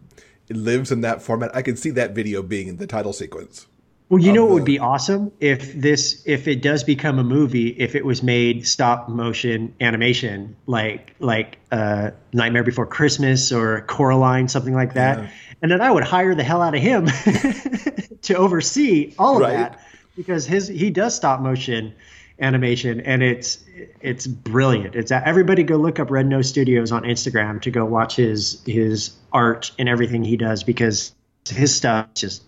lives 0.51 0.91
in 0.91 1.01
that 1.03 1.23
format. 1.23 1.55
I 1.55 1.63
can 1.63 1.77
see 1.77 1.91
that 1.91 2.15
video 2.15 2.43
being 2.43 2.69
in 2.69 2.77
the 2.77 2.87
title 2.87 3.13
sequence. 3.13 3.67
Well, 4.09 4.21
you 4.21 4.33
know 4.33 4.45
what 4.45 4.55
would 4.55 4.65
be 4.65 4.81
awesome 4.81 5.31
if 5.39 5.73
this 5.73 6.25
if 6.27 6.49
it 6.49 6.63
does 6.63 6.83
become 6.83 7.21
a 7.21 7.23
movie 7.23 7.69
if 7.69 7.95
it 7.95 8.05
was 8.05 8.25
made 8.25 8.67
stop 8.67 9.09
motion 9.09 9.73
animation 9.81 10.57
like 10.67 11.15
like 11.21 11.59
uh, 11.71 12.11
Nightmare 12.33 12.65
Before 12.65 12.87
Christmas 12.87 13.53
or 13.53 13.83
Coraline 13.83 14.49
something 14.49 14.75
like 14.75 14.95
that, 14.95 15.21
yeah. 15.21 15.31
and 15.63 15.71
then 15.71 15.81
I 15.81 15.93
would 15.93 16.03
hire 16.03 16.35
the 16.35 16.43
hell 16.43 16.61
out 16.61 16.75
of 16.75 16.83
him 16.83 17.07
to 18.23 18.35
oversee 18.35 19.15
all 19.17 19.37
of 19.37 19.43
right. 19.43 19.53
that 19.53 19.81
because 20.17 20.45
his 20.45 20.67
he 20.67 20.91
does 20.91 21.15
stop 21.15 21.41
motion 21.41 21.95
animation 22.41 23.01
and 23.03 23.23
it's 23.23 23.63
it's 24.01 24.27
brilliant. 24.27 24.95
It's 24.95 25.11
everybody 25.11 25.63
go 25.63 25.77
look 25.77 25.99
up 25.99 26.11
Red 26.11 26.27
Nose 26.27 26.49
Studios 26.49 26.93
on 26.93 27.03
Instagram 27.03 27.61
to 27.63 27.71
go 27.71 27.85
watch 27.85 28.17
his 28.17 28.63
his 28.65 29.13
art 29.33 29.73
and 29.79 29.89
everything 29.89 30.25
he 30.25 30.37
does 30.37 30.63
because 30.63 31.15
his 31.49 31.75
stuff 31.75 32.09
is 32.17 32.21
just 32.21 32.43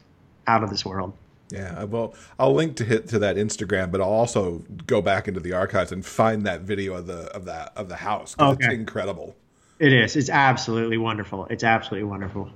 out 0.47 0.63
of 0.63 0.71
this 0.71 0.85
world. 0.85 1.13
Yeah, 1.51 1.83
uh, 1.83 1.87
well, 1.87 2.15
I'll 2.39 2.55
link 2.55 2.77
to 2.77 2.85
hit 2.85 3.09
to 3.09 3.19
that 3.19 3.37
Instagram, 3.37 3.91
but 3.91 4.01
I'll 4.01 4.09
also 4.09 4.63
go 4.87 5.03
back 5.03 5.29
into 5.29 5.41
the 5.41 5.53
archives 5.53 5.93
and 5.93 6.05
find 6.05 6.47
that 6.47 6.63
video 6.63 6.95
of 6.95 7.07
the 7.07 7.25
of 7.35 7.45
that 7.45 7.73
of 7.77 7.89
the 7.89 7.97
house. 7.97 8.35
Okay. 8.39 8.65
It's 8.65 8.75
incredible. 8.75 9.37
It 9.79 9.93
is. 9.93 10.17
It's 10.17 10.31
absolutely 10.31 10.97
wonderful. 10.97 11.47
It's 11.51 11.65
absolutely 11.65 12.09
wonderful. 12.09 12.51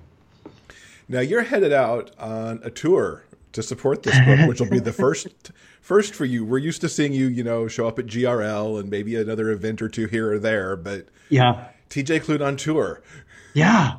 Now 1.08 1.20
you're 1.20 1.42
headed 1.42 1.72
out 1.72 2.10
on 2.18 2.60
a 2.62 2.70
tour 2.70 3.24
to 3.52 3.62
support 3.62 4.02
this 4.02 4.18
book, 4.20 4.48
which 4.48 4.60
will 4.60 4.70
be 4.70 4.78
the 4.78 4.92
first 5.04 5.50
first 5.86 6.16
for 6.16 6.24
you. 6.24 6.44
We're 6.44 6.58
used 6.58 6.80
to 6.80 6.88
seeing 6.88 7.12
you, 7.12 7.28
you 7.28 7.44
know, 7.44 7.68
show 7.68 7.86
up 7.86 7.98
at 8.00 8.06
GRL 8.06 8.80
and 8.80 8.90
maybe 8.90 9.14
another 9.14 9.50
event 9.50 9.80
or 9.80 9.88
two 9.88 10.06
here 10.06 10.32
or 10.32 10.38
there, 10.38 10.74
but 10.74 11.06
yeah, 11.28 11.68
TJ 11.90 12.22
Klune 12.22 12.44
on 12.44 12.56
tour. 12.56 13.00
Yeah, 13.54 13.96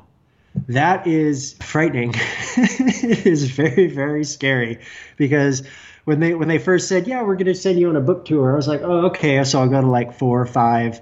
that 0.67 1.07
is 1.07 1.55
frightening. 1.63 2.11
it 2.57 3.25
is 3.25 3.49
very 3.49 3.87
very 3.87 4.25
scary 4.25 4.79
because 5.15 5.63
when 6.03 6.19
they 6.19 6.33
when 6.33 6.49
they 6.49 6.59
first 6.59 6.89
said, 6.89 7.07
"Yeah, 7.07 7.23
we're 7.23 7.35
going 7.35 7.45
to 7.45 7.55
send 7.55 7.79
you 7.79 7.89
on 7.89 7.95
a 7.95 8.01
book 8.01 8.25
tour," 8.25 8.51
I 8.51 8.55
was 8.57 8.67
like, 8.67 8.81
"Oh, 8.81 9.07
okay." 9.07 9.41
So 9.45 9.61
I'll 9.61 9.69
go 9.69 9.79
to 9.79 9.87
like 9.87 10.13
four 10.13 10.41
or 10.41 10.45
five 10.45 10.99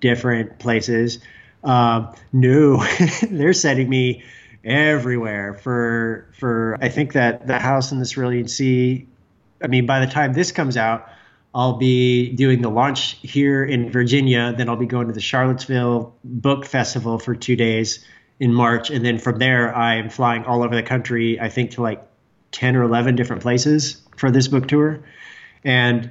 different 0.00 0.58
places. 0.58 1.20
Um, 1.62 2.12
no, 2.32 2.84
they're 3.30 3.52
sending 3.52 3.88
me 3.88 4.24
everywhere 4.64 5.54
for 5.54 6.26
for 6.38 6.76
I 6.80 6.88
think 6.88 7.12
that 7.12 7.46
the 7.46 7.60
house 7.60 7.92
in 7.92 8.00
the 8.00 8.06
Cerulean 8.06 8.48
Sea. 8.48 9.06
I 9.64 9.66
mean, 9.66 9.86
by 9.86 10.04
the 10.04 10.06
time 10.06 10.34
this 10.34 10.52
comes 10.52 10.76
out, 10.76 11.08
I'll 11.54 11.78
be 11.78 12.30
doing 12.32 12.60
the 12.60 12.68
launch 12.68 13.16
here 13.22 13.64
in 13.64 13.90
Virginia. 13.90 14.54
Then 14.56 14.68
I'll 14.68 14.76
be 14.76 14.86
going 14.86 15.06
to 15.06 15.12
the 15.12 15.20
Charlottesville 15.20 16.14
Book 16.22 16.66
Festival 16.66 17.18
for 17.18 17.34
two 17.34 17.56
days 17.56 18.04
in 18.38 18.52
March, 18.52 18.90
and 18.90 19.04
then 19.04 19.18
from 19.18 19.38
there 19.38 19.74
I'm 19.74 20.10
flying 20.10 20.44
all 20.44 20.62
over 20.62 20.74
the 20.74 20.82
country. 20.82 21.40
I 21.40 21.48
think 21.48 21.72
to 21.72 21.82
like 21.82 22.06
10 22.50 22.76
or 22.76 22.82
11 22.82 23.16
different 23.16 23.42
places 23.42 24.02
for 24.16 24.30
this 24.30 24.48
book 24.48 24.68
tour. 24.68 25.02
And 25.64 26.10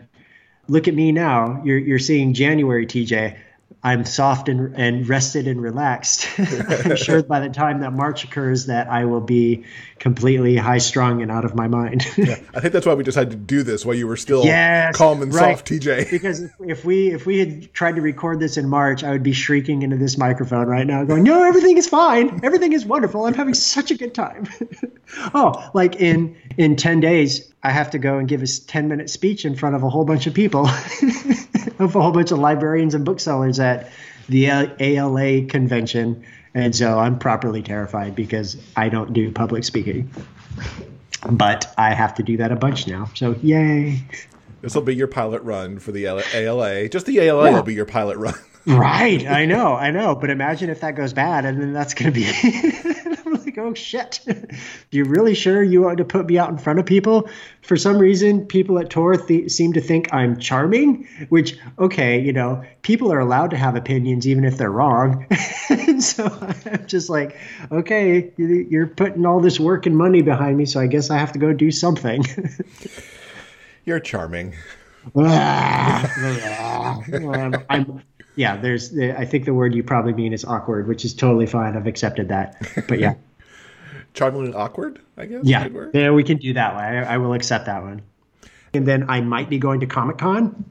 look 0.68 0.88
at 0.88 0.96
me 0.96 1.12
now. 1.12 1.62
You're, 1.63 1.78
you're 1.78 2.00
seeing 2.00 2.34
January, 2.34 2.88
TJ. 2.88 3.38
I'm 3.82 4.06
soft 4.06 4.50
and, 4.50 4.76
and 4.76 5.08
rested 5.08 5.48
and 5.48 5.62
relaxed. 5.62 6.28
I'm 6.40 6.96
sure 6.96 7.24
by 7.24 7.40
the 7.40 7.50
time 7.50 7.82
that 7.82 7.94
March 7.94 8.24
occurs 8.24 8.68
that 8.68 8.88
I 8.88 9.06
will 9.06 9.22
be 9.22 9.66
completely 10.00 10.58
high 10.58 10.80
strung 10.80 11.22
and 11.22 11.32
out 11.32 11.46
of 11.46 11.56
my 11.56 11.68
mind. 11.68 12.06
yeah, 12.18 12.36
I 12.54 12.60
think 12.60 12.74
that's 12.74 12.86
why 12.86 12.94
we 12.94 13.04
decided 13.04 13.32
to 13.32 13.38
do 13.38 13.64
this 13.64 13.86
while 13.86 13.96
you 13.96 14.08
were 14.08 14.18
still 14.18 14.44
yes, 14.44 14.98
calm 14.98 15.22
and 15.22 15.34
right. 15.34 15.58
soft, 15.58 15.68
TJ. 15.68 16.12
because 16.12 16.46
if 16.60 16.84
we 16.84 17.12
if 17.12 17.26
we 17.26 17.40
had 17.40 17.74
tried 17.74 17.96
to 17.96 18.02
record 18.02 18.40
this 18.40 18.58
in 18.58 18.68
March, 18.68 19.04
I 19.04 19.12
would 19.12 19.24
be 19.24 19.34
shrieking 19.34 19.82
into 19.82 19.98
this 19.98 20.18
microphone 20.18 20.68
right 20.68 20.86
now, 20.86 21.04
going, 21.06 21.24
"No, 21.24 21.44
everything 21.44 21.78
is 21.78 21.88
fine. 21.88 22.42
Everything 22.44 22.74
is 22.74 22.86
wonderful. 22.86 23.26
I'm 23.26 23.34
having 23.34 23.54
such 23.54 23.92
a 23.92 23.96
good 23.96 24.14
time." 24.14 24.48
oh, 25.34 25.70
like 25.74 25.96
in 25.98 26.36
in 26.58 26.76
ten 26.76 27.00
days, 27.00 27.53
I 27.63 27.71
have 27.71 27.91
to 27.91 27.97
go 27.97 28.17
and 28.17 28.28
give 28.28 28.43
a 28.43 28.47
10 28.47 28.89
minute 28.89 29.10
speech 29.10 29.45
in 29.45 29.56
front 29.56 29.76
of 29.76 29.84
a 29.84 29.89
whole 29.89 30.04
bunch 30.04 30.28
of 30.28 30.34
people, 30.34 30.67
of 31.80 31.95
a 31.95 32.02
whole 32.02 32.12
bunch 32.12 32.32
of 32.32 32.39
librarians 32.39 32.93
and 32.93 33.06
booksellers 33.06 33.60
at 33.60 33.89
the 34.28 34.47
ALA 34.80 35.45
convention. 35.45 36.26
And 36.54 36.76
so 36.76 36.99
I'm 36.99 37.17
properly 37.17 37.62
terrified 37.62 38.15
because 38.15 38.58
I 38.76 38.89
don't 38.89 39.13
do 39.13 39.32
public 39.32 39.63
speaking. 39.63 40.12
But 41.30 41.73
I 41.78 41.93
have 41.93 42.15
to 42.15 42.23
do 42.23 42.38
that 42.38 42.52
a 42.52 42.56
bunch 42.56 42.86
now. 42.86 43.10
So 43.15 43.36
yay. 43.41 44.04
This 44.62 44.76
will 44.76 44.82
be 44.82 44.95
your 44.95 45.08
pilot 45.08 45.41
run 45.43 45.80
for 45.80 45.91
the 45.91 46.06
ALA. 46.06 46.89
Just 46.89 47.06
the 47.06 47.19
ALA 47.19 47.49
yeah. 47.49 47.56
will 47.56 47.63
be 47.63 47.73
your 47.73 47.86
pilot 47.86 48.17
run. 48.17 48.36
right. 48.65 49.26
I 49.26 49.45
know. 49.45 49.73
I 49.73 49.91
know. 49.91 50.15
But 50.15 50.30
imagine 50.30 50.69
if 50.69 50.82
that 50.82 50.95
goes 50.95 51.13
bad 51.13 51.45
and 51.45 51.62
then 51.62 51.73
that's 51.73 51.93
going 51.93 52.13
to 52.13 52.19
be 52.19 52.26
like, 53.56 53.66
oh 53.66 53.74
shit, 53.74 54.20
you're 54.92 55.06
really 55.06 55.36
sure 55.36 55.62
you 55.62 55.82
want 55.82 55.98
to 55.98 56.06
put 56.06 56.26
me 56.26 56.38
out 56.38 56.50
in 56.50 56.58
front 56.58 56.80
of 56.80 56.86
people? 56.86 57.30
For 57.62 57.78
some 57.78 57.98
reason, 57.98 58.46
people 58.46 58.80
at 58.80 58.89
Tor 58.89 59.16
th- 59.16 59.52
seem 59.52 59.74
to 59.74 59.82
think 59.82 60.13
I'm 60.13 60.39
charming, 60.39 61.08
which, 61.30 61.58
okay, 61.78 62.20
you 62.20 62.34
know, 62.34 62.63
people 62.82 63.12
are 63.12 63.20
allowed 63.20 63.52
to 63.52 63.58
have 63.58 63.76
opinions 63.76 64.28
even 64.28 64.44
if 64.44 64.58
they're 64.58 64.72
wrong. 64.72 65.28
so 66.00 66.26
I'm 66.66 66.88
just 66.88 67.10
like, 67.10 67.38
okay, 67.72 68.32
you're 68.38 68.88
putting 68.88 69.26
all 69.26 69.39
this 69.39 69.60
work 69.60 69.86
and 69.86 69.96
money 69.96 70.22
behind 70.22 70.58
me, 70.58 70.66
so 70.66 70.80
I 70.80 70.88
guess 70.88 71.10
I 71.10 71.18
have 71.18 71.34
to 71.34 71.39
go 71.39 71.54
do 71.54 71.72
something. 71.72 72.26
you're 73.86 74.00
charming. 74.00 74.56
I'm, 77.70 78.02
yeah, 78.36 78.56
there's. 78.56 78.98
I 78.98 79.26
think 79.26 79.44
the 79.46 79.54
word 79.54 79.76
you 79.76 79.84
probably 79.84 80.13
mean 80.13 80.32
is 80.32 80.46
awkward, 80.46 80.88
which 80.88 81.04
is 81.04 81.13
totally 81.13 81.46
fine. 81.46 81.76
I've 81.76 81.88
accepted 81.88 82.30
that. 82.30 82.56
But 82.88 83.00
yeah 83.00 83.16
charmingly 84.13 84.54
awkward, 84.54 84.99
I 85.17 85.26
guess. 85.26 85.41
Yeah, 85.43 85.67
yeah, 85.93 86.12
we 86.12 86.23
can 86.23 86.38
do 86.38 86.54
that 86.54 86.76
way. 86.76 86.84
I, 86.84 87.15
I, 87.15 87.17
will 87.17 87.34
accept 87.34 87.65
that 87.65 87.82
one. 87.82 88.02
And 88.73 88.88
then 88.88 89.10
I 89.10 89.21
might 89.21 89.49
be 89.49 89.60
going 89.60 89.82
to 89.82 89.86
Comic 89.86 90.17
Con. 90.17 90.65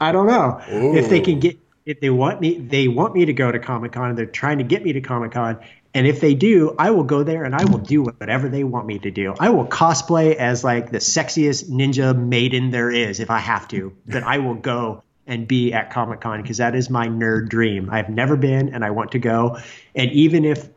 I 0.00 0.12
don't 0.12 0.26
know 0.26 0.60
Ooh. 0.72 0.96
if 0.96 1.08
they 1.08 1.20
can 1.20 1.40
get 1.40 1.58
if 1.86 2.00
they 2.00 2.10
want 2.10 2.40
me. 2.40 2.58
They 2.58 2.88
want 2.88 3.14
me 3.14 3.24
to 3.24 3.32
go 3.32 3.50
to 3.50 3.58
Comic 3.58 3.92
Con. 3.92 4.10
and 4.10 4.18
They're 4.18 4.26
trying 4.26 4.58
to 4.58 4.64
get 4.64 4.84
me 4.84 4.92
to 4.92 5.00
Comic 5.00 5.32
Con. 5.32 5.58
And 5.94 6.06
if 6.06 6.20
they 6.20 6.34
do, 6.34 6.74
I 6.78 6.90
will 6.90 7.04
go 7.04 7.22
there 7.22 7.44
and 7.44 7.54
I 7.54 7.64
will 7.64 7.78
do 7.78 8.02
whatever 8.02 8.48
they 8.48 8.62
want 8.62 8.86
me 8.86 8.98
to 9.00 9.10
do. 9.10 9.34
I 9.40 9.50
will 9.50 9.66
cosplay 9.66 10.34
as 10.34 10.62
like 10.62 10.90
the 10.90 10.98
sexiest 10.98 11.70
ninja 11.70 12.16
maiden 12.16 12.70
there 12.70 12.90
is 12.90 13.20
if 13.20 13.30
I 13.30 13.38
have 13.38 13.66
to. 13.68 13.96
But 14.06 14.22
I 14.22 14.38
will 14.38 14.54
go 14.54 15.02
and 15.26 15.48
be 15.48 15.72
at 15.72 15.90
Comic 15.90 16.20
Con 16.20 16.42
because 16.42 16.58
that 16.58 16.74
is 16.74 16.90
my 16.90 17.06
nerd 17.08 17.48
dream. 17.48 17.88
I've 17.90 18.10
never 18.10 18.36
been 18.36 18.74
and 18.74 18.84
I 18.84 18.90
want 18.90 19.12
to 19.12 19.18
go. 19.18 19.58
And 19.94 20.10
even 20.12 20.44
if 20.44 20.68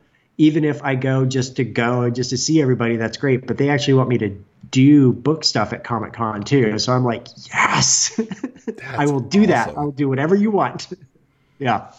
even 0.42 0.64
if 0.66 0.84
I 0.84 0.96
go 0.96 1.24
just 1.24 1.58
to 1.58 1.64
go 1.64 2.02
and 2.02 2.16
just 2.16 2.32
to 2.32 2.38
see 2.38 2.64
everybody, 2.64 2.96
that's 2.96 3.18
great. 3.18 3.46
But 3.46 3.60
they 3.60 3.70
actually 3.70 3.94
want 3.94 4.10
me 4.10 4.18
to 4.18 4.44
do 4.72 5.14
book 5.14 5.44
stuff 5.44 5.72
at 5.72 5.84
Comic 5.84 6.14
Con 6.14 6.42
too. 6.42 6.80
So 6.80 6.94
I'm 6.94 7.06
like, 7.06 7.28
yes, 7.54 8.20
I 8.88 9.06
will 9.06 9.20
do 9.20 9.42
awesome. 9.42 9.50
that. 9.50 9.78
I'll 9.78 9.92
do 9.92 10.10
whatever 10.10 10.34
you 10.34 10.50
want. 10.50 10.88
yeah. 11.60 11.92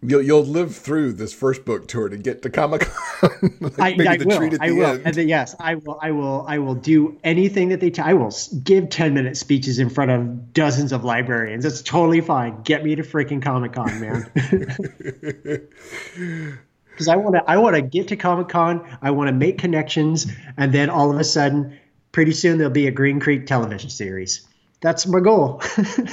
You'll 0.00 0.22
you'll 0.22 0.44
live 0.44 0.76
through 0.76 1.14
this 1.14 1.34
first 1.34 1.64
book 1.64 1.88
tour 1.88 2.08
to 2.08 2.16
get 2.16 2.42
to 2.42 2.50
Comic 2.50 2.82
Con. 2.82 3.30
like 3.60 3.80
I, 3.80 4.14
I 4.14 4.16
will. 4.18 4.50
I 4.60 4.70
will. 4.70 4.98
Then, 4.98 5.28
yes, 5.28 5.56
I 5.58 5.74
will. 5.74 5.98
I 6.00 6.12
will. 6.12 6.44
I 6.46 6.58
will 6.58 6.76
do 6.76 7.18
anything 7.24 7.70
that 7.70 7.80
they. 7.80 7.90
T- 7.90 8.00
I 8.00 8.14
will 8.14 8.32
give 8.62 8.90
ten 8.90 9.12
minute 9.12 9.36
speeches 9.36 9.80
in 9.80 9.90
front 9.90 10.12
of 10.12 10.52
dozens 10.52 10.92
of 10.92 11.02
librarians. 11.02 11.64
It's 11.64 11.82
totally 11.82 12.20
fine. 12.20 12.62
Get 12.62 12.84
me 12.84 12.94
to 12.94 13.02
freaking 13.02 13.42
Comic 13.42 13.72
Con, 13.72 14.00
man. 14.00 15.68
Because 16.98 17.06
I 17.06 17.14
want 17.14 17.36
to 17.36 17.48
I 17.48 17.56
want 17.58 17.76
to 17.76 17.82
get 17.82 18.08
to 18.08 18.16
Comic 18.16 18.48
Con. 18.48 18.84
I 19.00 19.12
want 19.12 19.28
to 19.28 19.32
make 19.32 19.56
connections, 19.56 20.26
and 20.56 20.72
then 20.72 20.90
all 20.90 21.12
of 21.12 21.18
a 21.20 21.22
sudden, 21.22 21.78
pretty 22.10 22.32
soon 22.32 22.58
there'll 22.58 22.72
be 22.72 22.88
a 22.88 22.90
Green 22.90 23.20
Creek 23.20 23.46
television 23.46 23.88
series. 23.88 24.44
That's 24.80 25.06
my 25.06 25.20
goal. 25.20 25.62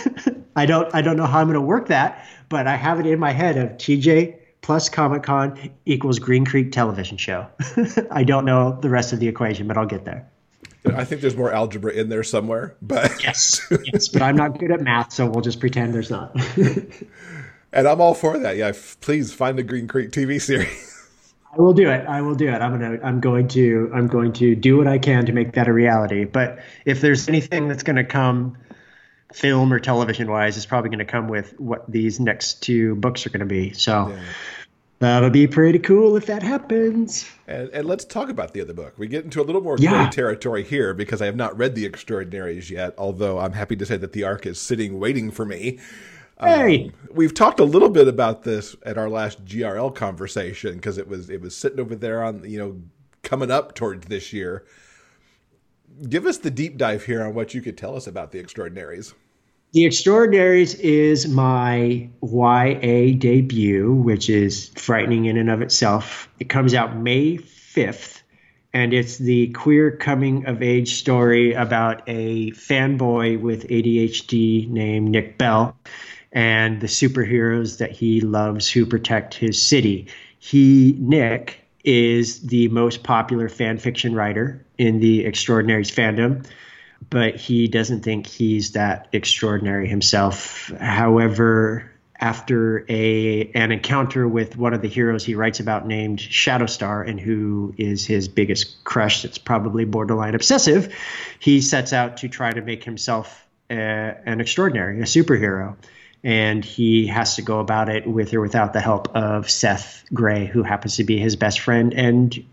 I 0.56 0.68
don't 0.68 0.94
I 0.94 1.02
don't 1.02 1.18
know 1.18 1.26
how 1.26 1.40
I'm 1.40 1.48
going 1.48 1.56
to 1.56 1.62
work 1.62 1.88
that, 1.88 2.24
but 2.50 2.68
I 2.68 2.76
have 2.76 3.00
it 3.00 3.08
in 3.08 3.18
my 3.18 3.32
head 3.32 3.58
of 3.58 3.70
TJ 3.72 4.38
plus 4.62 4.88
Comic 4.88 5.24
Con 5.24 5.72
equals 5.88 6.20
Green 6.20 6.46
Creek 6.46 6.72
television 6.72 7.18
show. 7.18 7.48
I 8.12 8.24
don't 8.24 8.46
know 8.46 8.80
the 8.80 8.90
rest 8.90 9.12
of 9.12 9.20
the 9.20 9.28
equation, 9.28 9.68
but 9.68 9.78
I'll 9.78 9.88
get 9.88 10.06
there. 10.06 10.30
I 10.94 11.04
think 11.04 11.22
there's 11.22 11.36
more 11.36 11.52
algebra 11.52 11.94
in 11.94 12.10
there 12.10 12.24
somewhere, 12.24 12.76
but 12.80 13.24
yes, 13.24 13.60
yes, 13.86 14.08
but 14.08 14.22
I'm 14.22 14.36
not 14.36 14.60
good 14.60 14.70
at 14.70 14.82
math, 14.82 15.14
so 15.14 15.28
we'll 15.28 15.42
just 15.42 15.60
pretend 15.60 15.96
there's 15.96 16.12
not 16.12 16.36
and 17.76 17.88
I'm 17.88 18.02
all 18.02 18.14
for 18.14 18.40
that. 18.40 18.58
Yeah, 18.58 18.68
f- 18.68 18.98
please 19.02 19.34
find 19.34 19.58
the 19.58 19.64
Green 19.64 19.88
Creek 19.88 20.12
TV 20.12 20.42
series. 20.42 20.94
I 21.54 21.62
will 21.62 21.74
do 21.74 21.90
it. 21.90 22.06
I 22.08 22.22
will 22.22 22.36
do 22.36 22.48
it. 22.48 22.62
I'm 22.62 22.80
gonna. 22.80 23.00
I'm 23.04 23.20
going 23.20 23.48
to. 23.50 23.92
I'm 23.94 24.08
going 24.08 24.34
to 24.34 24.56
do 24.56 24.78
what 24.78 24.88
I 24.88 24.98
can 24.98 25.26
to 25.28 25.34
make 25.34 25.54
that 25.54 25.68
a 25.68 25.74
reality. 25.74 26.26
But 26.26 26.60
if 26.86 27.02
there's 27.02 27.28
anything 27.28 27.68
that's 27.68 27.84
going 27.84 27.98
to 27.98 28.04
come, 28.04 28.58
film 29.34 29.72
or 29.72 29.80
television 29.80 30.30
wise, 30.30 30.58
it's 30.58 30.66
probably 30.66 30.90
going 30.90 31.00
to 31.00 31.06
come 31.06 31.28
with 31.28 31.58
what 31.60 31.90
these 31.90 32.20
next 32.20 32.64
two 32.64 32.96
books 32.96 33.26
are 33.26 33.30
going 33.30 33.42
to 33.42 33.46
be. 33.46 33.74
So. 33.74 34.10
Yeah. 34.10 34.24
That'll 35.00 35.30
be 35.30 35.46
pretty 35.46 35.80
cool 35.80 36.16
if 36.16 36.26
that 36.28 36.42
happens. 36.42 37.30
And, 37.48 37.68
and, 37.70 37.86
let's 37.86 38.06
talk 38.06 38.30
about 38.30 38.54
the 38.54 38.62
other 38.62 38.74
book. 38.74 38.94
We 38.98 39.08
get 39.08 39.26
into 39.26 39.42
a 39.42 39.44
little 39.44 39.62
more 39.62 39.76
yeah. 39.78 40.10
territory 40.10 40.64
here 40.64 40.94
because 40.94 41.22
I 41.22 41.26
have 41.26 41.36
not 41.36 41.56
read 41.58 41.76
The 41.76 41.86
Extraordinaries 41.86 42.72
yet, 42.72 42.96
although 42.98 43.40
I'm 43.40 43.52
happy 43.52 43.76
to 43.76 43.86
say 43.86 43.98
that 43.98 44.14
the 44.14 44.24
arc 44.24 44.46
is 44.46 44.60
sitting 44.60 44.98
waiting 44.98 45.32
for 45.32 45.46
me. 45.46 45.80
Hey, 46.40 46.86
um, 46.86 46.94
we've 47.14 47.34
talked 47.34 47.60
a 47.60 47.66
little 47.66 47.90
bit 47.90 48.08
about 48.08 48.44
this 48.44 48.76
at 48.86 48.98
our 48.98 49.10
last 49.10 49.46
GRL 49.46 49.96
conversation 49.96 50.76
because 50.76 50.98
it 50.98 51.08
was 51.08 51.30
it 51.30 51.40
was 51.40 51.56
sitting 51.56 51.80
over 51.80 51.96
there 51.96 52.24
on 52.24 52.50
you 52.50 52.60
know 52.60 52.82
coming 53.24 53.52
up 53.52 53.74
towards 53.74 54.08
this 54.08 54.34
year. 54.34 54.66
Give 56.10 56.26
us 56.26 56.40
the 56.40 56.52
deep 56.52 56.78
dive 56.78 57.06
here 57.06 57.24
on 57.24 57.34
what 57.34 57.54
you 57.54 57.62
could 57.62 57.78
tell 57.78 57.96
us 57.96 58.06
about 58.06 58.32
the 58.32 58.40
Extraordinaries. 58.40 59.14
The 59.72 59.86
Extraordinaries 59.86 60.76
is 60.76 61.28
my 61.28 62.10
YA 62.22 63.18
debut, 63.18 63.94
which 63.94 64.30
is 64.30 64.72
frightening 64.76 65.26
in 65.26 65.38
and 65.38 65.50
of 65.50 65.62
itself. 65.62 66.30
It 66.40 66.50
comes 66.50 66.74
out 66.74 66.98
May 66.98 67.38
5th, 67.38 68.22
and 68.74 68.94
it's 68.94 69.18
the 69.18 69.50
queer 69.54 69.92
coming 69.92 70.46
of 70.48 70.62
age 70.62 70.96
story 70.96 71.54
about 71.54 72.04
a 72.08 72.52
fanboy 72.52 73.40
with 73.40 73.68
ADHD 73.70 74.70
named 74.70 75.10
Nick 75.12 75.38
Bell 75.38 75.78
and 76.36 76.82
the 76.82 76.88
superheroes 76.88 77.78
that 77.78 77.92
he 77.92 78.20
loves 78.20 78.70
who 78.70 78.86
protect 78.86 79.34
his 79.34 79.60
city. 79.60 80.08
He, 80.38 80.96
Nick, 81.00 81.62
is 81.86 82.42
the 82.42 82.68
most 82.68 83.04
popular 83.04 83.48
fan 83.48 83.78
fiction 83.78 84.14
writer 84.14 84.64
in 84.78 85.00
the 85.00 85.26
Extraordinaries 85.26 85.90
fandom, 85.90 86.46
but 87.10 87.36
he 87.36 87.68
doesn't 87.68 88.02
think 88.02 88.28
he's 88.28 88.74
that 88.74 89.08
extraordinary 89.14 89.88
himself. 89.88 90.72
However, 90.80 91.90
after 92.20 92.86
a 92.90 93.52
an 93.54 93.72
encounter 93.72 94.28
with 94.28 94.58
one 94.58 94.74
of 94.74 94.82
the 94.82 94.88
heroes 94.88 95.24
he 95.24 95.36
writes 95.36 95.60
about 95.60 95.86
named 95.86 96.20
Shadowstar 96.20 97.08
and 97.08 97.20
who 97.20 97.74
is 97.78 98.06
his 98.06 98.28
biggest 98.28 98.84
crush 98.84 99.22
that's 99.22 99.38
probably 99.38 99.86
borderline 99.86 100.36
obsessive, 100.36 100.94
he 101.40 101.62
sets 101.62 101.94
out 101.94 102.18
to 102.18 102.28
try 102.28 102.52
to 102.52 102.62
make 102.62 102.84
himself 102.84 103.46
a, 103.70 103.76
an 104.26 104.42
extraordinary, 104.42 105.00
a 105.00 105.04
superhero 105.04 105.76
and 106.26 106.66
he 106.66 107.06
has 107.06 107.36
to 107.36 107.44
go 107.44 107.60
about 107.60 107.88
it 107.88 108.08
with 108.08 108.34
or 108.34 108.42
without 108.42 108.74
the 108.74 108.82
help 108.82 109.16
of 109.16 109.48
Seth 109.48 110.04
Grey, 110.12 110.48
who 110.48 110.64
happens 110.64 110.96
to 110.96 111.04
be 111.04 111.20
his 111.20 111.36
best 111.36 111.60
friend 111.60 111.94
and 111.94 112.44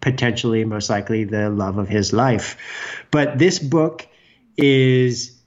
potentially, 0.00 0.64
most 0.64 0.90
likely, 0.90 1.22
the 1.22 1.48
love 1.48 1.78
of 1.78 1.88
his 1.88 2.12
life. 2.12 2.58
But 3.12 3.38
this 3.38 3.60
book 3.60 4.06
is. 4.56 5.38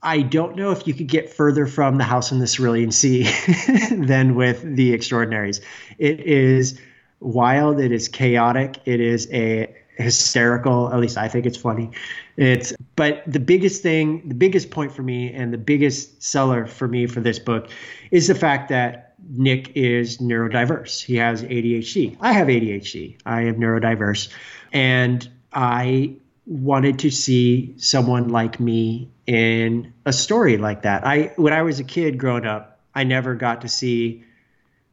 I 0.00 0.20
don't 0.22 0.54
know 0.54 0.70
if 0.70 0.86
you 0.86 0.94
could 0.94 1.08
get 1.08 1.32
further 1.32 1.66
from 1.66 1.96
the 1.96 2.04
house 2.04 2.30
in 2.30 2.38
the 2.38 2.46
Cerulean 2.46 2.92
Sea 2.92 3.22
than 3.90 4.36
with 4.36 4.62
the 4.62 4.94
Extraordinaries. 4.94 5.60
It 5.98 6.20
is 6.20 6.78
wild. 7.18 7.80
It 7.80 7.90
is 7.90 8.06
chaotic. 8.06 8.78
It 8.84 9.00
is 9.00 9.28
a 9.32 9.74
hysterical. 9.98 10.92
At 10.92 11.00
least 11.00 11.18
I 11.18 11.28
think 11.28 11.44
it's 11.44 11.56
funny. 11.56 11.90
It's 12.36 12.72
but 12.96 13.22
the 13.26 13.40
biggest 13.40 13.82
thing, 13.82 14.28
the 14.28 14.34
biggest 14.34 14.70
point 14.70 14.92
for 14.92 15.02
me, 15.02 15.32
and 15.32 15.52
the 15.52 15.58
biggest 15.58 16.22
seller 16.22 16.66
for 16.66 16.88
me 16.88 17.06
for 17.06 17.20
this 17.20 17.38
book 17.38 17.68
is 18.10 18.28
the 18.28 18.34
fact 18.34 18.68
that 18.68 19.14
Nick 19.30 19.72
is 19.74 20.18
neurodiverse. 20.18 21.02
He 21.02 21.16
has 21.16 21.42
ADHD. 21.42 22.16
I 22.20 22.32
have 22.32 22.46
ADHD. 22.46 23.18
I 23.26 23.42
am 23.42 23.56
neurodiverse. 23.56 24.32
And 24.72 25.28
I 25.52 26.14
wanted 26.46 27.00
to 27.00 27.10
see 27.10 27.74
someone 27.76 28.28
like 28.28 28.58
me 28.58 29.10
in 29.26 29.92
a 30.06 30.12
story 30.12 30.56
like 30.56 30.82
that. 30.82 31.04
I 31.06 31.32
when 31.36 31.52
I 31.52 31.62
was 31.62 31.80
a 31.80 31.84
kid 31.84 32.18
growing 32.18 32.46
up, 32.46 32.80
I 32.94 33.04
never 33.04 33.34
got 33.34 33.62
to 33.62 33.68
see 33.68 34.24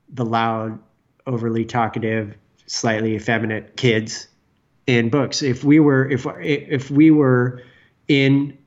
the 0.10 0.26
loud, 0.26 0.80
overly 1.26 1.66
talkative, 1.66 2.36
slightly 2.68 3.16
effeminate 3.16 3.78
kids 3.78 4.28
in 4.88 5.09
books. 5.09 5.41
If 5.41 5.63
we 5.63 5.79
were 5.79 6.09
if 6.09 6.25
if 6.39 6.91
we 6.91 7.11
were 7.11 7.63
in 8.07 8.57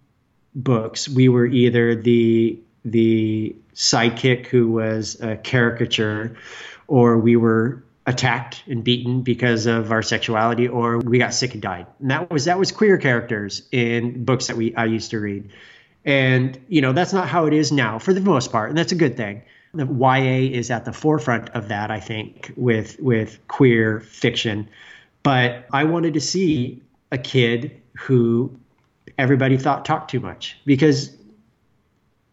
books, 0.55 1.09
we 1.09 1.29
were 1.29 1.47
either 1.47 1.95
the 1.95 2.59
the 2.85 3.57
sidekick 3.75 4.47
who 4.47 4.71
was 4.71 5.21
a 5.21 5.37
caricature, 5.37 6.37
or 6.87 7.19
we 7.19 7.37
were 7.37 7.83
attacked 8.07 8.63
and 8.67 8.83
beaten 8.83 9.21
because 9.21 9.67
of 9.67 9.93
our 9.93 10.03
sexuality, 10.03 10.67
or 10.67 10.99
we 10.99 11.19
got 11.19 11.35
sick 11.35 11.53
and 11.53 11.63
died. 11.63 11.87
And 12.01 12.11
that 12.11 12.31
was 12.31 12.47
that 12.47 12.59
was 12.59 12.73
queer 12.73 12.99
characters 12.99 13.63
in 13.71 14.25
books 14.25 14.47
that 14.49 14.57
we 14.57 14.75
I 14.75 14.87
used 14.87 15.11
to 15.11 15.21
read. 15.21 15.51
And 16.05 16.59
you 16.69 16.81
know 16.81 16.93
that's 16.93 17.13
not 17.13 17.29
how 17.29 17.47
it 17.47 17.53
is 17.53 17.71
now 17.71 17.99
for 17.99 18.13
the 18.13 18.21
most 18.21 18.51
part, 18.51 18.71
and 18.71 18.79
that's 18.79 18.93
a 18.93 18.97
good 18.97 19.17
thing. 19.17 19.43
The 19.75 19.87
YA 19.87 20.51
is 20.57 20.71
at 20.71 20.87
the 20.87 20.95
forefront 20.95 21.51
of 21.51 21.69
that, 21.69 21.91
I 21.91 22.01
think, 22.01 22.53
with 22.57 22.99
with 22.99 23.47
queer 23.47 24.01
fiction. 24.01 24.69
But 25.23 25.67
I 25.73 25.85
wanted 25.85 26.15
to 26.15 26.21
see 26.21 26.83
a 27.11 27.19
kid 27.19 27.83
who 27.99 28.59
everybody 29.17 29.57
thought 29.57 29.85
talked 29.85 30.11
too 30.11 30.21
much 30.21 30.59
because 30.65 31.15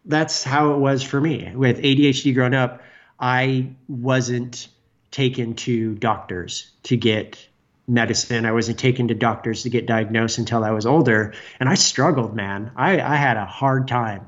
that's 0.04 0.44
how 0.44 0.72
it 0.72 0.78
was 0.78 1.02
for 1.02 1.20
me 1.20 1.52
with 1.54 1.78
ADHD 1.78 2.34
growing 2.34 2.54
up. 2.54 2.82
I 3.18 3.70
wasn't 3.88 4.68
taken 5.10 5.54
to 5.54 5.94
doctors 5.94 6.70
to 6.84 6.96
get 6.96 7.48
medicine. 7.88 8.46
I 8.46 8.52
wasn't 8.52 8.78
taken 8.78 9.08
to 9.08 9.14
doctors 9.14 9.62
to 9.62 9.70
get 9.70 9.86
diagnosed 9.86 10.38
until 10.38 10.64
I 10.64 10.70
was 10.70 10.86
older. 10.86 11.34
And 11.60 11.68
I 11.68 11.74
struggled, 11.74 12.34
man. 12.34 12.72
I, 12.76 13.00
I 13.00 13.16
had 13.16 13.36
a 13.36 13.46
hard 13.46 13.88
time 13.88 14.26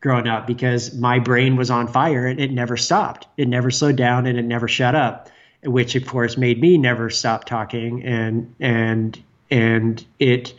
growing 0.00 0.28
up 0.28 0.46
because 0.46 0.94
my 0.94 1.18
brain 1.18 1.56
was 1.56 1.70
on 1.70 1.88
fire 1.88 2.26
and 2.26 2.38
it 2.38 2.52
never 2.52 2.76
stopped. 2.76 3.26
It 3.36 3.48
never 3.48 3.70
slowed 3.70 3.96
down 3.96 4.26
and 4.26 4.38
it 4.38 4.44
never 4.44 4.68
shut 4.68 4.94
up, 4.94 5.28
which 5.62 5.94
of 5.94 6.06
course 6.06 6.36
made 6.36 6.60
me 6.60 6.78
never 6.78 7.10
stop 7.10 7.44
talking 7.44 8.04
and 8.04 8.54
and 8.60 9.22
and 9.50 10.04
it 10.18 10.54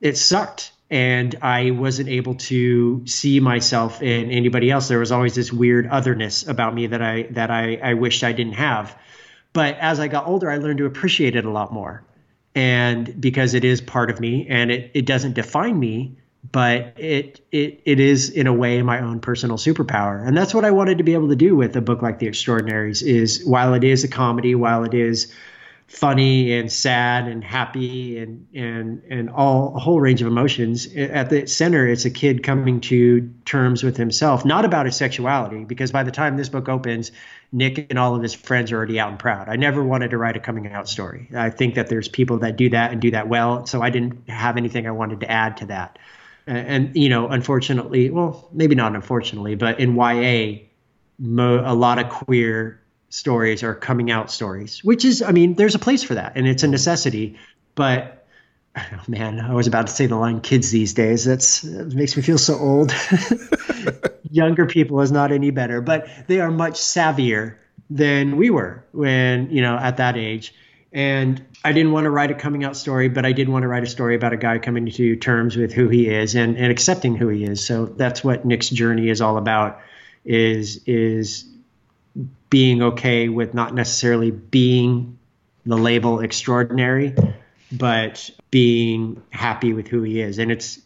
it 0.00 0.16
sucked 0.16 0.72
and 0.90 1.36
I 1.40 1.70
wasn't 1.70 2.08
able 2.08 2.34
to 2.34 3.06
see 3.06 3.38
myself 3.38 4.02
in 4.02 4.30
anybody 4.30 4.70
else. 4.70 4.88
There 4.88 4.98
was 4.98 5.12
always 5.12 5.36
this 5.36 5.52
weird 5.52 5.86
otherness 5.86 6.46
about 6.46 6.74
me 6.74 6.88
that 6.88 7.00
I 7.00 7.22
that 7.30 7.50
I, 7.50 7.76
I 7.76 7.94
wished 7.94 8.24
I 8.24 8.32
didn't 8.32 8.54
have. 8.54 8.98
But 9.52 9.78
as 9.78 10.00
I 10.00 10.08
got 10.08 10.26
older, 10.26 10.50
I 10.50 10.56
learned 10.58 10.78
to 10.78 10.86
appreciate 10.86 11.36
it 11.36 11.44
a 11.44 11.50
lot 11.50 11.72
more. 11.72 12.02
And 12.54 13.20
because 13.20 13.54
it 13.54 13.64
is 13.64 13.80
part 13.80 14.10
of 14.10 14.18
me 14.18 14.46
and 14.48 14.72
it, 14.72 14.90
it 14.94 15.06
doesn't 15.06 15.34
define 15.34 15.78
me, 15.78 16.16
but 16.52 16.98
it 16.98 17.40
it 17.52 17.82
it 17.84 18.00
is 18.00 18.30
in 18.30 18.46
a 18.46 18.52
way 18.52 18.82
my 18.82 19.00
own 19.00 19.20
personal 19.20 19.56
superpower. 19.56 20.26
And 20.26 20.36
that's 20.36 20.54
what 20.54 20.64
I 20.64 20.70
wanted 20.70 20.98
to 20.98 21.04
be 21.04 21.14
able 21.14 21.28
to 21.28 21.36
do 21.36 21.54
with 21.54 21.76
a 21.76 21.80
book 21.80 22.02
like 22.02 22.18
The 22.18 22.28
Extraordinaries 22.28 23.02
is 23.02 23.44
while 23.44 23.74
it 23.74 23.84
is 23.84 24.04
a 24.04 24.08
comedy, 24.08 24.54
while 24.54 24.84
it 24.84 24.94
is 24.94 25.32
funny 25.90 26.52
and 26.52 26.70
sad 26.70 27.26
and 27.26 27.42
happy 27.42 28.16
and 28.18 28.46
and 28.54 29.02
and 29.10 29.28
all 29.28 29.74
a 29.74 29.80
whole 29.80 30.00
range 30.00 30.22
of 30.22 30.28
emotions 30.28 30.86
at 30.94 31.30
the 31.30 31.48
center 31.48 31.84
it's 31.84 32.04
a 32.04 32.10
kid 32.10 32.44
coming 32.44 32.80
to 32.80 33.28
terms 33.44 33.82
with 33.82 33.96
himself 33.96 34.44
not 34.44 34.64
about 34.64 34.86
his 34.86 34.94
sexuality 34.94 35.64
because 35.64 35.90
by 35.90 36.04
the 36.04 36.12
time 36.12 36.36
this 36.36 36.48
book 36.48 36.68
opens 36.68 37.10
nick 37.50 37.88
and 37.90 37.98
all 37.98 38.14
of 38.14 38.22
his 38.22 38.32
friends 38.32 38.70
are 38.70 38.76
already 38.76 39.00
out 39.00 39.10
and 39.10 39.18
proud. 39.18 39.48
I 39.48 39.56
never 39.56 39.82
wanted 39.82 40.12
to 40.12 40.16
write 40.16 40.36
a 40.36 40.40
coming 40.40 40.72
out 40.72 40.88
story. 40.88 41.28
I 41.34 41.50
think 41.50 41.74
that 41.74 41.88
there's 41.88 42.06
people 42.06 42.38
that 42.38 42.54
do 42.54 42.68
that 42.70 42.92
and 42.92 43.00
do 43.00 43.10
that 43.10 43.28
well 43.28 43.66
so 43.66 43.82
i 43.82 43.90
didn't 43.90 44.28
have 44.28 44.56
anything 44.56 44.86
i 44.86 44.92
wanted 44.92 45.18
to 45.20 45.30
add 45.30 45.56
to 45.56 45.66
that 45.66 45.98
and, 46.46 46.96
you 46.96 47.08
know 47.08 47.28
unfortunately 47.28 48.10
well 48.10 48.48
maybe 48.52 48.74
not 48.74 48.94
unfortunately 48.94 49.54
but 49.54 49.78
in 49.80 49.94
ya 49.94 50.58
mo- 51.20 51.62
a 51.64 51.74
lot 51.74 51.98
of 51.98 52.08
queer 52.08 52.80
stories 53.10 53.62
are 53.62 53.74
coming 53.74 54.10
out 54.10 54.30
stories, 54.30 54.82
which 54.82 55.04
is, 55.04 55.20
I 55.22 55.32
mean, 55.32 55.54
there's 55.54 55.74
a 55.74 55.78
place 55.78 56.02
for 56.02 56.14
that 56.14 56.32
and 56.36 56.48
it's 56.48 56.62
a 56.62 56.68
necessity. 56.68 57.36
But 57.74 58.26
oh 58.76 59.02
man, 59.06 59.40
I 59.40 59.52
was 59.52 59.66
about 59.66 59.88
to 59.88 59.92
say 59.92 60.06
the 60.06 60.16
line 60.16 60.40
kids 60.40 60.70
these 60.70 60.94
days. 60.94 61.24
That's 61.24 61.60
that 61.62 61.92
makes 61.94 62.16
me 62.16 62.22
feel 62.22 62.38
so 62.38 62.56
old. 62.58 62.94
Younger 64.30 64.66
people 64.66 65.00
is 65.00 65.12
not 65.12 65.32
any 65.32 65.50
better, 65.50 65.80
but 65.80 66.08
they 66.28 66.40
are 66.40 66.50
much 66.50 66.74
savvier 66.74 67.56
than 67.90 68.36
we 68.36 68.48
were 68.50 68.84
when, 68.92 69.50
you 69.50 69.60
know, 69.60 69.76
at 69.76 69.96
that 69.96 70.16
age. 70.16 70.54
And 70.92 71.44
I 71.64 71.72
didn't 71.72 71.92
want 71.92 72.04
to 72.04 72.10
write 72.10 72.30
a 72.30 72.34
coming 72.34 72.64
out 72.64 72.76
story, 72.76 73.08
but 73.08 73.24
I 73.24 73.32
did 73.32 73.48
want 73.48 73.62
to 73.62 73.68
write 73.68 73.84
a 73.84 73.86
story 73.86 74.16
about 74.16 74.32
a 74.32 74.36
guy 74.36 74.58
coming 74.58 74.90
to 74.90 75.16
terms 75.16 75.56
with 75.56 75.72
who 75.72 75.88
he 75.88 76.08
is 76.08 76.34
and, 76.34 76.56
and 76.56 76.72
accepting 76.72 77.14
who 77.14 77.28
he 77.28 77.44
is. 77.44 77.64
So 77.64 77.86
that's 77.86 78.24
what 78.24 78.44
Nick's 78.44 78.68
journey 78.68 79.08
is 79.08 79.20
all 79.20 79.36
about 79.36 79.80
is 80.24 80.82
is 80.86 81.44
being 82.50 82.82
okay 82.82 83.28
with 83.28 83.54
not 83.54 83.74
necessarily 83.74 84.30
being 84.32 85.18
the 85.64 85.76
label 85.76 86.20
extraordinary, 86.20 87.14
but 87.70 88.30
being 88.50 89.22
happy 89.30 89.72
with 89.72 89.86
who 89.86 90.02
he 90.02 90.20
is. 90.20 90.38
And 90.38 90.50
it's 90.50 90.80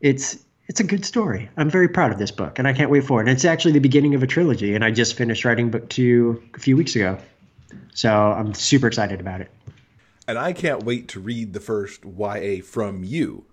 it's 0.00 0.38
it's 0.66 0.80
a 0.80 0.84
good 0.84 1.04
story. 1.04 1.50
I'm 1.58 1.68
very 1.68 1.88
proud 1.88 2.10
of 2.10 2.18
this 2.18 2.30
book, 2.30 2.58
and 2.58 2.66
I 2.66 2.72
can't 2.72 2.90
wait 2.90 3.04
for 3.04 3.20
it. 3.20 3.24
And 3.24 3.30
it's 3.30 3.44
actually 3.44 3.72
the 3.72 3.80
beginning 3.80 4.14
of 4.14 4.22
a 4.22 4.26
trilogy, 4.26 4.74
and 4.74 4.82
I 4.82 4.90
just 4.90 5.14
finished 5.14 5.44
writing 5.44 5.70
book 5.70 5.90
two 5.90 6.42
a 6.54 6.58
few 6.58 6.76
weeks 6.76 6.96
ago, 6.96 7.18
so 7.92 8.10
I'm 8.10 8.54
super 8.54 8.86
excited 8.86 9.20
about 9.20 9.40
it. 9.40 9.50
And 10.26 10.38
I 10.38 10.52
can't 10.52 10.84
wait 10.84 11.08
to 11.08 11.20
read 11.20 11.52
the 11.52 11.60
first 11.60 12.04
YA 12.04 12.62
from 12.64 13.04
you. 13.04 13.44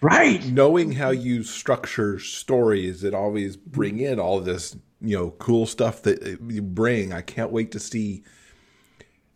Right. 0.00 0.44
Knowing 0.44 0.92
how 0.92 1.10
you 1.10 1.42
structure 1.42 2.18
stories 2.18 3.00
that 3.00 3.14
always 3.14 3.56
bring 3.56 3.98
in 3.98 4.20
all 4.20 4.40
this 4.40 4.76
you 5.00 5.16
know 5.16 5.30
cool 5.32 5.66
stuff 5.66 6.02
that 6.02 6.40
you 6.48 6.62
bring. 6.62 7.12
I 7.12 7.22
can't 7.22 7.52
wait 7.52 7.72
to 7.72 7.80
see 7.80 8.22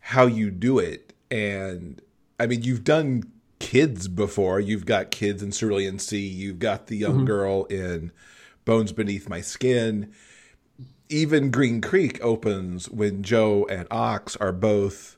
how 0.01 0.26
you 0.26 0.51
do 0.51 0.78
it. 0.78 1.12
And 1.30 2.01
I 2.38 2.47
mean, 2.47 2.62
you've 2.62 2.84
done 2.84 3.24
kids 3.59 4.09
before. 4.09 4.61
You've 4.61 4.86
got 4.86 5.11
kids 5.11 5.43
in 5.43 5.53
Cerulean 5.53 5.99
Sea. 5.99 6.26
You've 6.26 6.59
got 6.59 6.88
the 6.88 6.97
young 6.97 7.18
mm-hmm. 7.18 7.26
girl 7.26 7.64
in 7.64 8.12
Bones 8.64 8.93
Beneath 8.93 9.28
My 9.28 9.40
Skin. 9.40 10.12
Even 11.12 11.50
Green 11.50 11.80
Creek 11.80 12.18
opens 12.22 12.88
when 12.88 13.22
Joe 13.22 13.66
and 13.68 13.86
Ox 13.90 14.36
are 14.36 14.52
both 14.52 15.16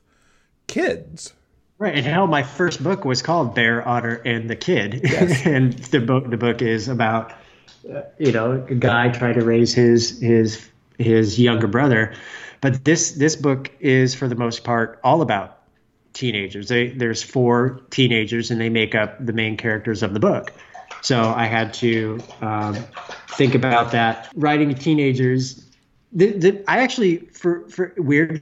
kids. 0.67 1.33
Right, 1.77 1.95
and 1.95 2.05
hell, 2.05 2.27
my 2.27 2.43
first 2.43 2.83
book 2.83 3.03
was 3.05 3.21
called 3.21 3.55
Bear, 3.55 3.85
Otter, 3.87 4.21
and 4.25 4.49
the 4.49 4.55
Kid, 4.55 5.01
yes. 5.03 5.45
and 5.45 5.73
the 5.73 5.99
book 5.99 6.29
the 6.29 6.37
book 6.37 6.61
is 6.61 6.87
about 6.87 7.33
you 8.17 8.31
know, 8.31 8.65
a 8.69 8.75
guy 8.75 9.09
trying 9.09 9.35
to 9.35 9.45
raise 9.45 9.73
his 9.73 10.19
his 10.19 10.69
his 10.97 11.39
younger 11.39 11.67
brother. 11.67 12.13
But 12.61 12.83
this 12.83 13.11
this 13.11 13.35
book 13.35 13.71
is 13.79 14.15
for 14.15 14.27
the 14.27 14.35
most 14.35 14.63
part 14.63 14.99
all 15.03 15.21
about 15.21 15.59
teenagers. 16.13 16.69
They, 16.69 16.89
there's 16.89 17.21
four 17.21 17.81
teenagers, 17.89 18.49
and 18.51 18.59
they 18.59 18.69
make 18.69 18.95
up 18.95 19.23
the 19.23 19.33
main 19.33 19.57
characters 19.57 20.01
of 20.01 20.13
the 20.13 20.19
book. 20.19 20.51
So 21.01 21.21
I 21.21 21.45
had 21.45 21.73
to 21.75 22.19
um, 22.41 22.75
think 23.29 23.53
about 23.53 23.91
that. 23.91 24.31
Writing 24.35 24.73
teenagers, 24.73 25.64
the, 26.15 26.31
the, 26.31 26.63
I 26.67 26.79
actually 26.79 27.17
for 27.17 27.67
for 27.69 27.93
weirdly 27.97 28.41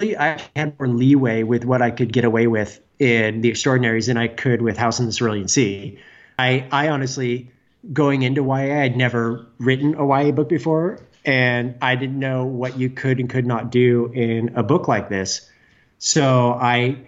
I 0.00 0.40
had 0.54 0.78
more 0.78 0.88
leeway 0.88 1.44
with 1.44 1.64
what 1.64 1.80
I 1.80 1.90
could 1.90 2.12
get 2.12 2.24
away 2.24 2.46
with 2.46 2.80
in 2.98 3.40
The 3.40 3.50
Extraordinaries 3.50 4.06
than 4.06 4.16
I 4.16 4.28
could 4.28 4.60
with 4.60 4.76
House 4.76 5.00
in 5.00 5.06
the 5.06 5.12
Cerulean 5.12 5.48
Sea. 5.48 5.98
I 6.38 6.66
I 6.70 6.88
honestly 6.88 7.50
going 7.92 8.22
into 8.22 8.42
YA, 8.42 8.82
I'd 8.82 8.96
never 8.96 9.46
written 9.58 9.94
a 9.94 10.06
YA 10.06 10.32
book 10.32 10.48
before, 10.48 11.00
and 11.24 11.76
I 11.80 11.96
didn't 11.96 12.18
know 12.18 12.44
what 12.46 12.78
you 12.78 12.90
could 12.90 13.20
and 13.20 13.28
could 13.28 13.46
not 13.46 13.70
do 13.70 14.10
in 14.12 14.56
a 14.56 14.62
book 14.62 14.88
like 14.88 15.08
this. 15.08 15.48
So 15.98 16.52
I 16.52 16.98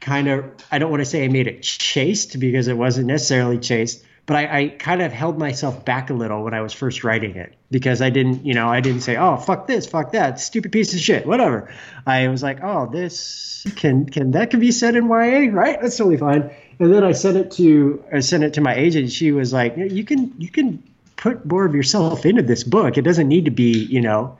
kind 0.00 0.28
of, 0.28 0.44
I 0.70 0.78
don't 0.78 0.90
want 0.90 1.00
to 1.00 1.06
say 1.06 1.24
I 1.24 1.28
made 1.28 1.46
it 1.46 1.62
chaste 1.62 2.38
because 2.38 2.68
it 2.68 2.76
wasn't 2.76 3.06
necessarily 3.06 3.58
chaste, 3.58 4.04
but 4.26 4.36
I, 4.36 4.58
I, 4.58 4.68
kind 4.68 5.02
of 5.02 5.12
held 5.12 5.36
myself 5.36 5.84
back 5.84 6.10
a 6.10 6.14
little 6.14 6.44
when 6.44 6.54
I 6.54 6.60
was 6.60 6.72
first 6.72 7.02
writing 7.02 7.34
it 7.34 7.54
because 7.70 8.00
I 8.00 8.10
didn't, 8.10 8.46
you 8.46 8.54
know, 8.54 8.68
I 8.68 8.80
didn't 8.80 9.00
say, 9.00 9.16
oh, 9.16 9.36
fuck 9.36 9.66
this, 9.66 9.84
fuck 9.86 10.12
that, 10.12 10.38
stupid 10.38 10.70
piece 10.70 10.94
of 10.94 11.00
shit, 11.00 11.26
whatever. 11.26 11.72
I 12.06 12.28
was 12.28 12.42
like, 12.42 12.60
oh, 12.62 12.88
this 12.90 13.66
can, 13.76 14.06
can 14.06 14.30
that 14.32 14.50
can 14.50 14.60
be 14.60 14.70
said 14.70 14.94
in 14.94 15.06
YA, 15.08 15.50
right? 15.52 15.80
That's 15.80 15.96
totally 15.96 16.18
fine. 16.18 16.50
And 16.82 16.92
then 16.92 17.04
I 17.04 17.12
sent 17.12 17.36
it 17.36 17.52
to 17.52 18.04
I 18.12 18.18
sent 18.18 18.42
it 18.42 18.54
to 18.54 18.60
my 18.60 18.74
agent. 18.74 19.12
She 19.12 19.30
was 19.30 19.52
like, 19.52 19.76
"You 19.76 20.02
can 20.02 20.34
you 20.38 20.48
can 20.48 20.82
put 21.16 21.46
more 21.46 21.64
of 21.64 21.76
yourself 21.76 22.26
into 22.26 22.42
this 22.42 22.64
book. 22.64 22.98
It 22.98 23.02
doesn't 23.02 23.28
need 23.28 23.44
to 23.44 23.52
be 23.52 23.84
you 23.84 24.00
know 24.00 24.36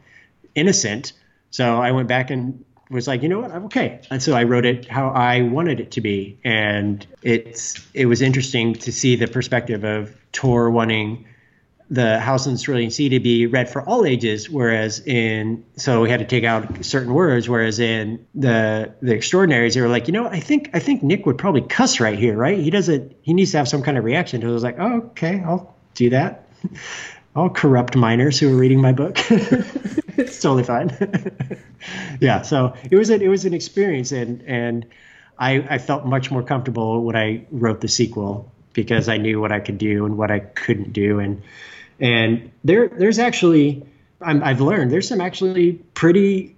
innocent." 0.56 1.12
So 1.50 1.80
I 1.80 1.92
went 1.92 2.08
back 2.08 2.30
and 2.30 2.64
was 2.92 3.08
like, 3.08 3.22
you 3.22 3.28
know 3.28 3.40
what, 3.40 3.50
I'm 3.50 3.64
okay. 3.64 4.00
And 4.10 4.22
so 4.22 4.34
I 4.34 4.44
wrote 4.44 4.64
it 4.64 4.88
how 4.88 5.08
I 5.08 5.42
wanted 5.42 5.80
it 5.80 5.92
to 5.92 6.00
be, 6.00 6.38
and 6.44 7.04
it's 7.22 7.84
it 7.94 8.06
was 8.06 8.22
interesting 8.22 8.74
to 8.74 8.92
see 8.92 9.16
the 9.16 9.26
perspective 9.26 9.84
of 9.84 10.14
Tor 10.32 10.70
wanting 10.70 11.26
the 11.90 12.18
House 12.18 12.46
in 12.46 12.54
the 12.54 12.58
Cerulean 12.58 12.90
Sea 12.90 13.10
to 13.10 13.20
be 13.20 13.46
read 13.46 13.68
for 13.68 13.82
all 13.82 14.04
ages, 14.06 14.48
whereas 14.48 15.00
in 15.00 15.64
so 15.76 16.02
we 16.02 16.10
had 16.10 16.20
to 16.20 16.26
take 16.26 16.44
out 16.44 16.84
certain 16.84 17.12
words, 17.12 17.48
whereas 17.48 17.80
in 17.80 18.26
the 18.34 18.94
the 19.02 19.14
Extraordinaries, 19.14 19.74
they 19.74 19.80
were 19.80 19.88
like, 19.88 20.06
you 20.06 20.12
know, 20.12 20.26
I 20.26 20.40
think 20.40 20.70
I 20.74 20.78
think 20.78 21.02
Nick 21.02 21.26
would 21.26 21.38
probably 21.38 21.62
cuss 21.62 22.00
right 22.00 22.18
here, 22.18 22.36
right? 22.36 22.58
He 22.58 22.70
doesn't. 22.70 23.16
He 23.22 23.34
needs 23.34 23.52
to 23.52 23.58
have 23.58 23.68
some 23.68 23.82
kind 23.82 23.98
of 23.98 24.04
reaction. 24.04 24.42
So 24.42 24.48
I 24.48 24.52
was 24.52 24.62
like, 24.62 24.76
oh, 24.78 24.96
okay, 25.10 25.42
I'll 25.44 25.74
do 25.94 26.10
that. 26.10 26.48
I'll 27.36 27.50
corrupt 27.50 27.96
minors 27.96 28.38
who 28.38 28.52
are 28.52 28.56
reading 28.56 28.80
my 28.80 28.92
book. 28.92 29.18
it's 30.16 30.40
totally 30.40 30.64
fine. 30.64 30.90
yeah, 32.20 32.42
so 32.42 32.74
it 32.90 32.96
was 32.96 33.10
a, 33.10 33.20
it 33.20 33.28
was 33.28 33.44
an 33.44 33.54
experience, 33.54 34.12
and 34.12 34.42
and 34.42 34.86
I, 35.38 35.64
I 35.68 35.78
felt 35.78 36.04
much 36.04 36.30
more 36.30 36.42
comfortable 36.42 37.02
when 37.02 37.16
I 37.16 37.46
wrote 37.50 37.80
the 37.80 37.88
sequel 37.88 38.50
because 38.72 39.08
I 39.08 39.18
knew 39.18 39.40
what 39.40 39.52
I 39.52 39.60
could 39.60 39.78
do 39.78 40.04
and 40.06 40.16
what 40.16 40.30
I 40.30 40.40
couldn't 40.40 40.92
do, 40.92 41.18
and 41.18 41.42
and 42.00 42.50
there, 42.64 42.88
there's 42.88 43.18
actually, 43.18 43.86
i 44.20 44.48
have 44.48 44.60
learned 44.60 44.90
there's 44.90 45.08
some 45.08 45.20
actually 45.20 45.72
pretty 45.72 46.56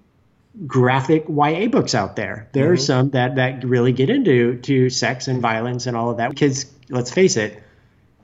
graphic 0.66 1.26
YA 1.28 1.68
books 1.68 1.94
out 1.94 2.16
there. 2.16 2.48
There 2.52 2.64
mm-hmm. 2.64 2.72
are 2.72 2.76
some 2.76 3.10
that 3.10 3.36
that 3.36 3.64
really 3.64 3.92
get 3.92 4.10
into 4.10 4.58
to 4.62 4.90
sex 4.90 5.28
and 5.28 5.42
violence 5.42 5.86
and 5.86 5.96
all 5.96 6.10
of 6.10 6.16
that. 6.18 6.34
Kids, 6.36 6.66
let's 6.88 7.10
face 7.10 7.36
it, 7.36 7.62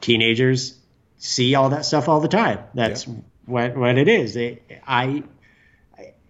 teenagers 0.01 0.77
see 1.19 1.55
all 1.55 1.69
that 1.71 1.85
stuff 1.85 2.09
all 2.09 2.21
the 2.21 2.29
time. 2.29 2.61
That's 2.75 3.07
yeah. 3.07 3.15
What 3.51 3.77
what 3.77 3.99
it 3.99 4.09
is. 4.09 4.37
It, 4.37 4.63
I 4.87 5.25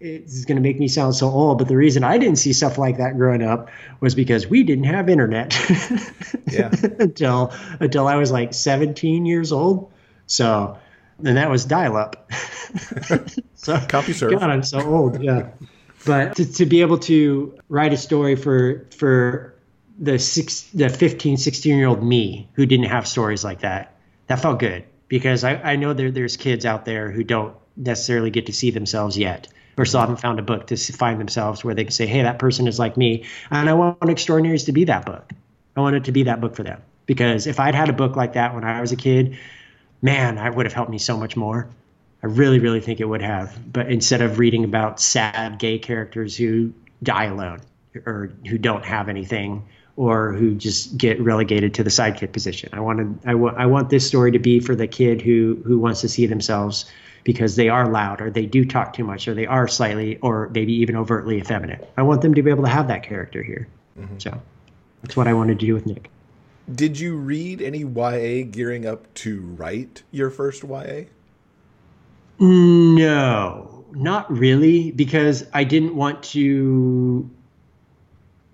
it's 0.00 0.46
going 0.46 0.56
to 0.56 0.62
make 0.62 0.78
me 0.78 0.88
sound 0.88 1.14
so 1.14 1.28
old, 1.28 1.58
but 1.58 1.68
the 1.68 1.76
reason 1.76 2.02
I 2.02 2.16
didn't 2.16 2.36
see 2.36 2.54
stuff 2.54 2.78
like 2.78 2.96
that 2.96 3.18
growing 3.18 3.42
up 3.42 3.68
was 4.00 4.14
because 4.14 4.46
we 4.46 4.62
didn't 4.62 4.84
have 4.84 5.10
internet. 5.10 5.54
yeah. 6.50 6.70
until 6.98 7.52
until 7.80 8.08
I 8.08 8.16
was 8.16 8.30
like 8.30 8.54
17 8.54 9.26
years 9.26 9.52
old. 9.52 9.92
So, 10.26 10.78
and 11.22 11.36
that 11.36 11.50
was 11.50 11.66
dial 11.66 11.96
up. 11.96 12.32
so, 12.32 13.74
CompuServe. 13.76 14.38
God, 14.38 14.48
I'm 14.48 14.62
so 14.62 14.80
old. 14.80 15.22
Yeah. 15.22 15.50
But 16.06 16.36
to, 16.36 16.50
to 16.54 16.66
be 16.66 16.80
able 16.80 16.98
to 17.00 17.58
write 17.68 17.92
a 17.92 17.98
story 17.98 18.36
for, 18.36 18.86
for 18.96 19.54
the 19.98 20.18
six, 20.18 20.62
the 20.72 20.88
15, 20.88 21.36
16 21.36 21.76
year 21.76 21.88
old 21.88 22.02
me 22.02 22.48
who 22.54 22.64
didn't 22.64 22.86
have 22.86 23.06
stories 23.06 23.44
like 23.44 23.60
that, 23.60 23.94
that 24.28 24.40
felt 24.40 24.60
good 24.60 24.84
because 25.10 25.42
I, 25.44 25.56
I 25.56 25.76
know 25.76 25.92
there, 25.92 26.12
there's 26.12 26.38
kids 26.38 26.64
out 26.64 26.86
there 26.86 27.10
who 27.10 27.24
don't 27.24 27.54
necessarily 27.76 28.30
get 28.30 28.46
to 28.46 28.52
see 28.52 28.70
themselves 28.70 29.18
yet 29.18 29.48
or 29.76 29.84
still 29.84 30.00
haven't 30.00 30.20
found 30.20 30.38
a 30.38 30.42
book 30.42 30.68
to 30.68 30.76
find 30.76 31.20
themselves 31.20 31.64
where 31.64 31.74
they 31.74 31.84
can 31.84 31.90
say, 31.90 32.06
hey, 32.06 32.22
that 32.22 32.38
person 32.38 32.68
is 32.68 32.78
like 32.78 32.96
me. 32.96 33.24
And 33.50 33.68
I 33.68 33.74
want 33.74 34.08
Extraordinaries 34.08 34.64
to 34.64 34.72
be 34.72 34.84
that 34.84 35.04
book. 35.04 35.32
I 35.76 35.80
want 35.80 35.96
it 35.96 36.04
to 36.04 36.12
be 36.12 36.24
that 36.24 36.40
book 36.40 36.54
for 36.54 36.62
them. 36.62 36.80
Because 37.06 37.48
if 37.48 37.58
I'd 37.58 37.74
had 37.74 37.88
a 37.88 37.92
book 37.92 38.14
like 38.14 38.34
that 38.34 38.54
when 38.54 38.62
I 38.62 38.80
was 38.80 38.92
a 38.92 38.96
kid, 38.96 39.36
man, 40.00 40.36
that 40.36 40.54
would 40.54 40.66
have 40.66 40.72
helped 40.72 40.90
me 40.90 40.98
so 40.98 41.16
much 41.16 41.36
more. 41.36 41.68
I 42.22 42.26
really, 42.26 42.60
really 42.60 42.80
think 42.80 43.00
it 43.00 43.06
would 43.06 43.22
have. 43.22 43.58
But 43.72 43.90
instead 43.90 44.22
of 44.22 44.38
reading 44.38 44.62
about 44.62 45.00
sad 45.00 45.58
gay 45.58 45.80
characters 45.80 46.36
who 46.36 46.72
die 47.02 47.24
alone 47.24 47.62
or 48.06 48.30
who 48.48 48.58
don't 48.58 48.84
have 48.84 49.08
anything 49.08 49.66
or 50.00 50.32
who 50.32 50.54
just 50.54 50.96
get 50.96 51.20
relegated 51.20 51.74
to 51.74 51.84
the 51.84 51.90
sidekick 51.90 52.32
position, 52.32 52.70
I 52.72 52.80
wanted, 52.80 53.18
I, 53.26 53.32
w- 53.32 53.54
I 53.54 53.66
want 53.66 53.90
this 53.90 54.06
story 54.06 54.32
to 54.32 54.38
be 54.38 54.58
for 54.58 54.74
the 54.74 54.86
kid 54.86 55.20
who 55.20 55.60
who 55.62 55.78
wants 55.78 56.00
to 56.00 56.08
see 56.08 56.24
themselves 56.24 56.90
because 57.22 57.54
they 57.54 57.68
are 57.68 57.86
loud 57.86 58.22
or 58.22 58.30
they 58.30 58.46
do 58.46 58.64
talk 58.64 58.94
too 58.94 59.04
much 59.04 59.28
or 59.28 59.34
they 59.34 59.44
are 59.44 59.68
slightly 59.68 60.16
or 60.22 60.48
maybe 60.54 60.72
even 60.72 60.96
overtly 60.96 61.36
effeminate. 61.36 61.86
I 61.98 62.02
want 62.02 62.22
them 62.22 62.32
to 62.32 62.42
be 62.42 62.48
able 62.48 62.64
to 62.64 62.70
have 62.70 62.88
that 62.88 63.02
character 63.02 63.42
here. 63.42 63.68
Mm-hmm. 63.98 64.18
So 64.20 64.40
that's 65.02 65.18
what 65.18 65.28
I 65.28 65.34
wanted 65.34 65.60
to 65.60 65.66
do 65.66 65.74
with 65.74 65.84
Nick. 65.84 66.10
Did 66.74 66.98
you 66.98 67.16
read 67.16 67.60
any 67.60 67.80
YA 67.80 68.46
gearing 68.50 68.86
up 68.86 69.12
to 69.16 69.42
write 69.42 70.02
your 70.10 70.30
first 70.30 70.64
YA? 70.64 71.10
No, 72.38 73.84
not 73.92 74.32
really, 74.32 74.92
because 74.92 75.44
I 75.52 75.64
didn't 75.64 75.94
want 75.94 76.22
to 76.32 77.28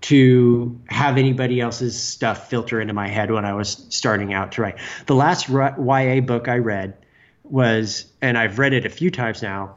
to 0.01 0.79
have 0.87 1.17
anybody 1.17 1.59
else's 1.59 1.99
stuff 2.01 2.49
filter 2.49 2.79
into 2.79 2.93
my 2.93 3.07
head 3.07 3.31
when 3.31 3.45
I 3.45 3.53
was 3.53 3.85
starting 3.89 4.33
out 4.33 4.51
to 4.53 4.61
write. 4.61 4.77
The 5.05 5.15
last 5.15 5.49
YA 5.49 6.21
book 6.21 6.47
I 6.47 6.57
read 6.57 6.95
was, 7.43 8.05
and 8.21 8.37
I've 8.37 8.59
read 8.59 8.73
it 8.73 8.85
a 8.85 8.89
few 8.89 9.11
times 9.11 9.41
now. 9.41 9.75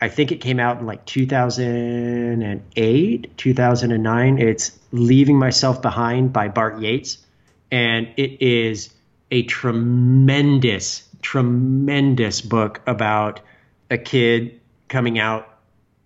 I 0.00 0.08
think 0.08 0.32
it 0.32 0.40
came 0.40 0.58
out 0.58 0.80
in 0.80 0.86
like 0.86 1.06
2008, 1.06 3.36
2009. 3.36 4.38
It's 4.38 4.76
Leaving 4.90 5.38
Myself 5.38 5.80
Behind 5.82 6.32
by 6.32 6.48
Bart 6.48 6.80
Yates 6.80 7.18
and 7.70 8.08
it 8.16 8.42
is 8.42 8.90
a 9.30 9.42
tremendous, 9.44 11.08
tremendous 11.22 12.40
book 12.40 12.80
about 12.86 13.40
a 13.90 13.98
kid 13.98 14.60
coming 14.88 15.18
out 15.18 15.57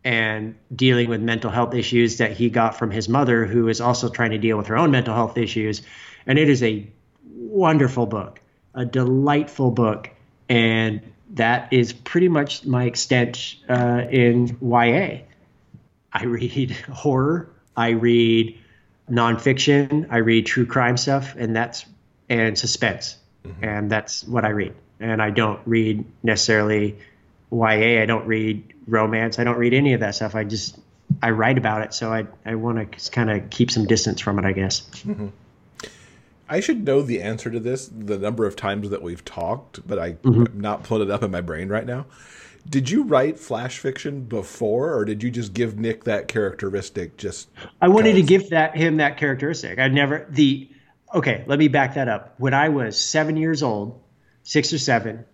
and 0.05 0.57
dealing 0.75 1.09
with 1.09 1.21
mental 1.21 1.51
health 1.51 1.75
issues 1.75 2.19
that 2.19 2.33
he 2.33 2.51
got 2.51 2.77
from 2.77 2.91
his 2.91 3.09
mother, 3.09 3.47
who 3.47 3.69
is 3.69 3.81
also 3.81 4.09
trying 4.09 4.33
to 4.33 4.39
deal 4.39 4.57
with 4.57 4.67
her 4.67 4.77
own 4.77 4.91
mental 4.91 5.15
health 5.15 5.39
issues. 5.39 5.83
And 6.27 6.39
it 6.39 6.49
is 6.49 6.63
a 6.63 6.87
wonderful 7.25 8.07
book, 8.07 8.41
a 8.75 8.85
delightful 8.85 9.71
book. 9.71 10.11
And 10.49 11.01
that 11.35 11.73
is 11.73 11.93
pretty 11.93 12.29
much 12.29 12.65
my 12.65 12.85
extent 12.85 13.57
uh, 13.69 14.03
in 14.11 14.59
YA. 14.61 15.19
I 16.13 16.25
read 16.25 16.71
horror, 16.91 17.51
I 17.77 17.91
read 17.91 18.59
nonfiction. 19.11 20.07
I 20.11 20.19
read 20.19 20.47
true 20.47 20.67
crime 20.67 20.97
stuff, 20.97 21.35
and 21.37 21.55
that's 21.55 21.85
and 22.29 22.59
suspense, 22.59 23.17
mm-hmm. 23.47 23.65
and 23.65 23.91
that's 23.91 24.25
what 24.25 24.45
I 24.45 24.51
read. 24.51 24.75
And 25.01 25.21
I 25.21 25.31
don't 25.31 25.61
read 25.67 26.05
necessarily 26.23 26.99
YA. 27.53 28.03
I 28.03 28.07
don't 28.07 28.27
read 28.27 28.73
romance. 28.87 29.39
I 29.39 29.45
don't 29.45 29.59
read 29.59 29.75
any 29.75 29.93
of 29.93 30.01
that 30.01 30.15
stuff. 30.15 30.35
I 30.35 30.45
just 30.45 30.79
I 31.23 31.31
write 31.31 31.59
about 31.59 31.83
it, 31.83 31.95
so 31.95 32.13
I 32.13 32.27
I 32.45 32.55
want 32.55 32.93
to 32.93 33.11
kind 33.11 33.31
of 33.31 33.51
keep 33.51 33.71
some 33.71 33.87
distance 33.87 34.21
from 34.21 34.39
it, 34.39 34.45
I 34.45 34.53
guess. 34.53 34.83
Mm-hmm. 35.05 35.29
I 36.49 36.61
should 36.61 36.85
know 36.85 37.03
the 37.03 37.23
answer 37.23 37.51
to 37.51 37.61
this, 37.61 37.89
the 37.89 38.19
number 38.19 38.47
of 38.47 38.57
times 38.57 38.91
that 38.91 39.03
we've 39.03 39.25
talked, 39.25 39.87
but 39.87 39.99
I 39.99 40.13
mm-hmm. 40.13 40.61
not 40.61 40.83
put 40.83 41.01
it 41.01 41.11
up 41.11 41.23
in 41.23 41.31
my 41.31 41.41
brain 41.41 41.69
right 41.69 41.87
now. 41.87 42.07
Did 42.69 42.91
you 42.91 43.05
write 43.05 43.39
flash 43.39 43.79
fiction 43.79 44.25
before, 44.25 44.95
or 44.95 45.05
did 45.05 45.23
you 45.23 45.31
just 45.31 45.53
give 45.53 45.79
Nick 45.79 46.05
that 46.05 46.29
characteristic? 46.29 47.17
Just 47.17 47.49
I 47.81 47.89
wanted 47.89 48.15
to 48.15 48.23
give 48.23 48.51
that 48.51 48.77
him 48.77 48.99
that 48.99 49.17
characteristic. 49.17 49.79
I 49.79 49.89
never 49.89 50.27
the 50.29 50.71
okay. 51.15 51.45
Let 51.47 51.59
me 51.59 51.69
back 51.69 51.95
that 51.95 52.09
up. 52.09 52.35
When 52.39 52.55
I 52.55 52.69
was 52.69 52.99
seven 52.99 53.37
years 53.37 53.63
old, 53.63 54.01
six 54.43 54.73
or 54.73 54.79
seven, 54.79 55.25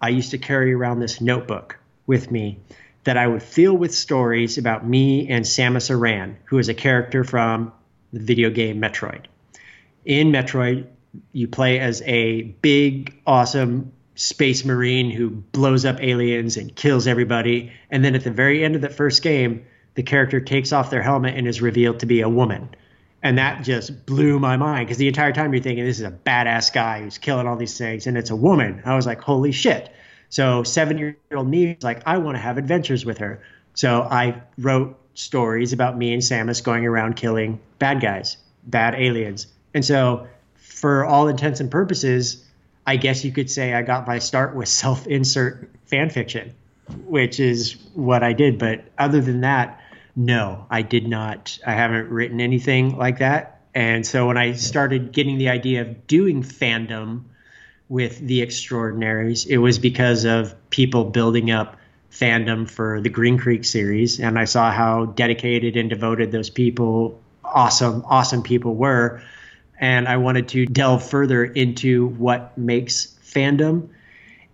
I 0.00 0.10
used 0.10 0.30
to 0.30 0.38
carry 0.38 0.72
around 0.72 1.00
this 1.00 1.20
notebook 1.20 1.78
with 2.06 2.30
me 2.30 2.58
that 3.04 3.16
I 3.16 3.26
would 3.26 3.42
fill 3.42 3.74
with 3.74 3.94
stories 3.94 4.58
about 4.58 4.86
me 4.86 5.28
and 5.28 5.44
Samus 5.44 5.90
Aran, 5.90 6.36
who 6.44 6.58
is 6.58 6.68
a 6.68 6.74
character 6.74 7.24
from 7.24 7.72
the 8.12 8.20
video 8.20 8.50
game 8.50 8.80
Metroid. 8.80 9.26
In 10.04 10.30
Metroid, 10.30 10.86
you 11.32 11.48
play 11.48 11.78
as 11.78 12.02
a 12.02 12.42
big, 12.42 13.14
awesome 13.26 13.92
space 14.14 14.64
marine 14.64 15.10
who 15.10 15.30
blows 15.30 15.84
up 15.84 16.02
aliens 16.02 16.56
and 16.56 16.74
kills 16.74 17.06
everybody. 17.06 17.72
And 17.90 18.04
then 18.04 18.14
at 18.14 18.24
the 18.24 18.30
very 18.30 18.64
end 18.64 18.74
of 18.74 18.82
the 18.82 18.88
first 18.88 19.22
game, 19.22 19.64
the 19.94 20.02
character 20.02 20.40
takes 20.40 20.72
off 20.72 20.90
their 20.90 21.02
helmet 21.02 21.36
and 21.36 21.46
is 21.46 21.62
revealed 21.62 22.00
to 22.00 22.06
be 22.06 22.20
a 22.20 22.28
woman. 22.28 22.68
And 23.22 23.38
that 23.38 23.64
just 23.64 24.06
blew 24.06 24.38
my 24.38 24.56
mind 24.56 24.86
because 24.86 24.98
the 24.98 25.08
entire 25.08 25.32
time 25.32 25.52
you're 25.52 25.62
thinking 25.62 25.84
this 25.84 25.98
is 25.98 26.06
a 26.06 26.10
badass 26.10 26.72
guy 26.72 27.02
who's 27.02 27.18
killing 27.18 27.48
all 27.48 27.56
these 27.56 27.76
things, 27.76 28.06
and 28.06 28.16
it's 28.16 28.30
a 28.30 28.36
woman. 28.36 28.82
I 28.84 28.94
was 28.94 29.06
like, 29.06 29.20
holy 29.20 29.52
shit. 29.52 29.92
So 30.30 30.62
seven 30.62 30.98
year 30.98 31.16
old 31.34 31.48
me 31.48 31.74
was 31.74 31.82
like, 31.82 32.02
I 32.06 32.18
want 32.18 32.36
to 32.36 32.40
have 32.40 32.58
adventures 32.58 33.04
with 33.04 33.18
her. 33.18 33.42
So 33.74 34.02
I 34.02 34.42
wrote 34.56 34.98
stories 35.14 35.72
about 35.72 35.96
me 35.96 36.12
and 36.12 36.22
Samus 36.22 36.62
going 36.62 36.86
around 36.86 37.16
killing 37.16 37.60
bad 37.78 38.00
guys, 38.00 38.36
bad 38.64 38.94
aliens. 38.94 39.48
And 39.74 39.84
so 39.84 40.28
for 40.54 41.04
all 41.04 41.28
intents 41.28 41.60
and 41.60 41.70
purposes, 41.70 42.44
I 42.86 42.96
guess 42.96 43.24
you 43.24 43.32
could 43.32 43.50
say 43.50 43.74
I 43.74 43.82
got 43.82 44.06
my 44.06 44.18
start 44.20 44.54
with 44.54 44.68
self 44.68 45.06
insert 45.06 45.70
fan 45.86 46.10
fiction, 46.10 46.54
which 47.06 47.40
is 47.40 47.76
what 47.94 48.22
I 48.22 48.32
did. 48.32 48.58
But 48.58 48.84
other 48.96 49.20
than 49.20 49.40
that, 49.40 49.80
no, 50.18 50.66
I 50.68 50.82
did 50.82 51.06
not. 51.06 51.58
I 51.66 51.72
haven't 51.72 52.10
written 52.10 52.40
anything 52.40 52.96
like 52.96 53.18
that. 53.20 53.62
And 53.74 54.04
so 54.04 54.26
when 54.26 54.36
I 54.36 54.52
started 54.52 55.12
getting 55.12 55.38
the 55.38 55.50
idea 55.50 55.82
of 55.82 56.06
doing 56.06 56.42
fandom 56.42 57.24
with 57.88 58.18
the 58.18 58.42
extraordinaries, 58.42 59.46
it 59.46 59.58
was 59.58 59.78
because 59.78 60.24
of 60.24 60.54
people 60.70 61.04
building 61.04 61.50
up 61.50 61.76
fandom 62.10 62.68
for 62.68 63.00
the 63.00 63.08
Green 63.08 63.38
Creek 63.38 63.64
series. 63.64 64.18
And 64.18 64.38
I 64.38 64.44
saw 64.44 64.72
how 64.72 65.06
dedicated 65.06 65.76
and 65.76 65.88
devoted 65.88 66.32
those 66.32 66.50
people, 66.50 67.20
awesome, 67.44 68.02
awesome 68.06 68.42
people 68.42 68.74
were 68.74 69.22
and 69.78 70.08
I 70.08 70.16
wanted 70.16 70.48
to 70.48 70.66
delve 70.66 71.08
further 71.08 71.44
into 71.44 72.08
what 72.08 72.56
makes 72.58 73.16
fandom. 73.24 73.88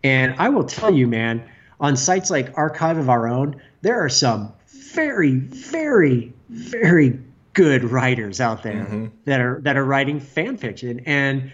And 0.02 0.34
I 0.38 0.50
will 0.50 0.64
tell 0.64 0.92
you, 0.92 1.06
man, 1.06 1.48
on 1.80 1.96
sites 1.96 2.30
like 2.30 2.56
Archive 2.58 2.98
of 2.98 3.08
Our 3.08 3.26
Own, 3.28 3.60
there 3.80 4.04
are 4.04 4.10
some 4.10 4.52
very, 4.94 5.36
very, 5.36 6.32
very 6.48 7.18
good 7.52 7.84
writers 7.84 8.40
out 8.40 8.62
there 8.62 8.84
mm-hmm. 8.84 9.06
that 9.24 9.40
are 9.40 9.60
that 9.62 9.76
are 9.76 9.84
writing 9.84 10.20
fan 10.20 10.56
fiction. 10.56 11.00
And 11.06 11.52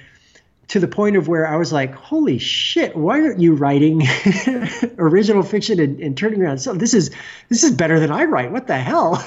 to 0.69 0.79
the 0.79 0.87
point 0.87 1.17
of 1.17 1.27
where 1.27 1.49
I 1.49 1.57
was 1.57 1.73
like, 1.73 1.93
holy 1.93 2.39
shit, 2.39 2.95
why 2.95 3.21
aren't 3.21 3.41
you 3.41 3.55
writing 3.55 4.03
original 4.99 5.43
fiction 5.43 5.81
and, 5.81 6.01
and, 6.01 6.17
turning 6.17 6.41
around? 6.41 6.59
So 6.59 6.75
this 6.75 6.95
is 6.95 7.11
this 7.49 7.65
is 7.65 7.73
better 7.73 7.99
than 7.99 8.13
I 8.13 8.25
write. 8.25 8.53
What 8.53 8.69
the 8.69 8.79
hell? 8.79 9.17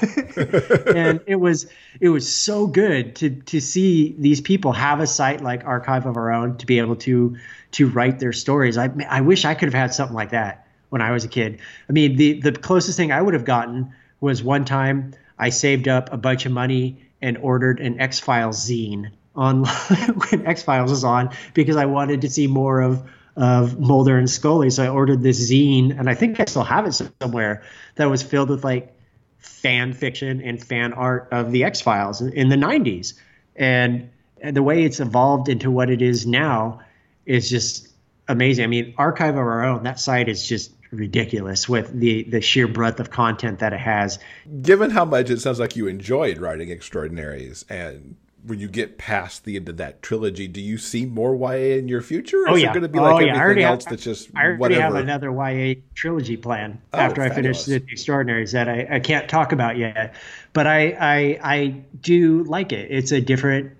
and 0.95 1.19
it 1.27 1.35
was 1.35 1.67
it 1.99 2.09
was 2.09 2.33
so 2.33 2.65
good 2.65 3.17
to 3.17 3.29
to 3.29 3.59
see 3.59 4.15
these 4.17 4.39
people 4.39 4.71
have 4.71 5.01
a 5.01 5.07
site 5.07 5.41
like 5.41 5.65
Archive 5.65 6.05
of 6.05 6.15
Our 6.15 6.31
Own 6.31 6.57
to 6.57 6.65
be 6.65 6.79
able 6.79 6.95
to 6.97 7.35
to 7.73 7.89
write 7.89 8.19
their 8.19 8.33
stories. 8.33 8.77
I 8.77 8.89
I 9.09 9.19
wish 9.21 9.43
I 9.43 9.53
could 9.53 9.67
have 9.67 9.73
had 9.73 9.93
something 9.93 10.15
like 10.15 10.29
that 10.29 10.65
when 10.89 11.01
I 11.01 11.11
was 11.11 11.25
a 11.25 11.27
kid. 11.27 11.59
I 11.89 11.91
mean, 11.91 12.15
the 12.15 12.39
the 12.39 12.53
closest 12.53 12.95
thing 12.95 13.11
I 13.11 13.21
would 13.21 13.33
have 13.33 13.45
gotten 13.45 13.93
was 14.23 14.41
one 14.41 14.63
time 14.63 15.13
I 15.37 15.49
saved 15.49 15.89
up 15.89 16.13
a 16.13 16.17
bunch 16.17 16.45
of 16.45 16.53
money 16.53 17.05
and 17.21 17.37
ordered 17.37 17.81
an 17.81 17.99
X 17.99 18.19
Files 18.19 18.69
zine 18.69 19.11
on 19.35 19.65
when 20.29 20.47
X 20.47 20.63
Files 20.63 20.89
was 20.89 21.03
on 21.03 21.31
because 21.53 21.75
I 21.75 21.85
wanted 21.85 22.21
to 22.21 22.29
see 22.29 22.47
more 22.47 22.81
of 22.81 23.03
of 23.35 23.77
Mulder 23.77 24.17
and 24.17 24.29
Scully. 24.29 24.69
So 24.69 24.83
I 24.83 24.87
ordered 24.87 25.21
this 25.21 25.51
zine, 25.51 25.99
and 25.99 26.09
I 26.09 26.13
think 26.13 26.39
I 26.39 26.45
still 26.45 26.63
have 26.63 26.85
it 26.85 26.93
somewhere 27.21 27.63
that 27.95 28.09
was 28.09 28.23
filled 28.23 28.49
with 28.49 28.63
like 28.63 28.95
fan 29.39 29.91
fiction 29.91 30.39
and 30.41 30.63
fan 30.63 30.93
art 30.93 31.27
of 31.33 31.51
the 31.51 31.65
X 31.65 31.81
Files 31.81 32.21
in 32.21 32.47
the 32.47 32.55
'90s, 32.55 33.15
and, 33.57 34.09
and 34.41 34.55
the 34.55 34.63
way 34.63 34.83
it's 34.85 35.01
evolved 35.01 35.49
into 35.49 35.69
what 35.69 35.89
it 35.89 36.01
is 36.01 36.25
now 36.25 36.79
is 37.25 37.49
just 37.49 37.89
amazing. 38.29 38.63
I 38.63 38.67
mean, 38.67 38.93
Archive 38.97 39.35
of 39.35 39.39
Our 39.39 39.65
Own, 39.65 39.83
that 39.83 39.99
site 39.99 40.29
is 40.29 40.47
just 40.47 40.71
ridiculous 40.93 41.67
with 41.67 41.91
the 41.97 42.23
the 42.23 42.41
sheer 42.41 42.67
breadth 42.67 42.99
of 42.99 43.09
content 43.09 43.59
that 43.59 43.73
it 43.73 43.79
has. 43.79 44.19
Given 44.61 44.91
how 44.91 45.05
much 45.05 45.29
it 45.29 45.41
sounds 45.41 45.59
like 45.59 45.75
you 45.75 45.87
enjoyed 45.87 46.37
writing 46.37 46.71
Extraordinaries 46.71 47.65
and 47.69 48.15
when 48.45 48.59
you 48.59 48.67
get 48.67 48.97
past 48.97 49.45
the 49.45 49.55
end 49.55 49.69
of 49.69 49.77
that 49.77 50.01
trilogy, 50.01 50.47
do 50.47 50.59
you 50.59 50.77
see 50.77 51.05
more 51.05 51.33
YA 51.35 51.77
in 51.77 51.87
your 51.87 52.01
future? 52.01 52.43
Or 52.43 52.49
oh, 52.49 52.55
is 52.55 52.61
yeah. 52.61 52.69
it 52.69 52.73
going 52.73 52.83
to 52.83 52.89
be 52.89 52.99
like 52.99 53.25
oh, 53.25 53.29
everything 53.29 53.61
yeah. 53.61 53.69
else 53.69 53.85
that's 53.85 54.03
just 54.03 54.29
I 54.35 54.43
already 54.43 54.59
whatever? 54.59 54.81
have 54.81 54.95
another 54.95 55.31
YA 55.31 55.75
trilogy 55.95 56.35
plan 56.37 56.81
oh, 56.93 56.99
after 56.99 57.21
fabulous. 57.21 57.63
I 57.63 57.65
finish 57.65 57.85
the 57.85 57.91
Extraordinaries 57.91 58.51
that 58.51 58.67
I, 58.67 58.87
I 58.91 58.99
can't 58.99 59.29
talk 59.29 59.53
about 59.53 59.77
yet. 59.77 60.15
But 60.51 60.67
I, 60.67 60.89
I 60.99 61.39
I 61.41 61.67
do 61.99 62.43
like 62.43 62.73
it. 62.73 62.91
It's 62.91 63.11
a 63.11 63.21
different 63.21 63.71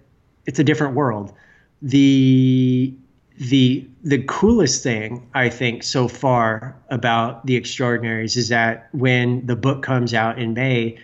it's 0.46 0.60
a 0.60 0.64
different 0.64 0.96
world. 0.96 1.34
The 1.82 2.94
the 3.38 3.88
the 4.04 4.24
coolest 4.24 4.84
thing 4.84 5.28
I 5.34 5.50
think 5.50 5.84
so 5.84 6.08
far 6.08 6.76
about 6.90 7.46
the 7.46 7.56
Extraordinaries 7.58 8.38
is 8.38 8.50
that 8.50 8.90
when 8.92 9.46
the 9.46 9.56
book 9.56 9.82
comes 9.84 10.14
out 10.14 10.40
in 10.40 10.54
May 10.54 10.98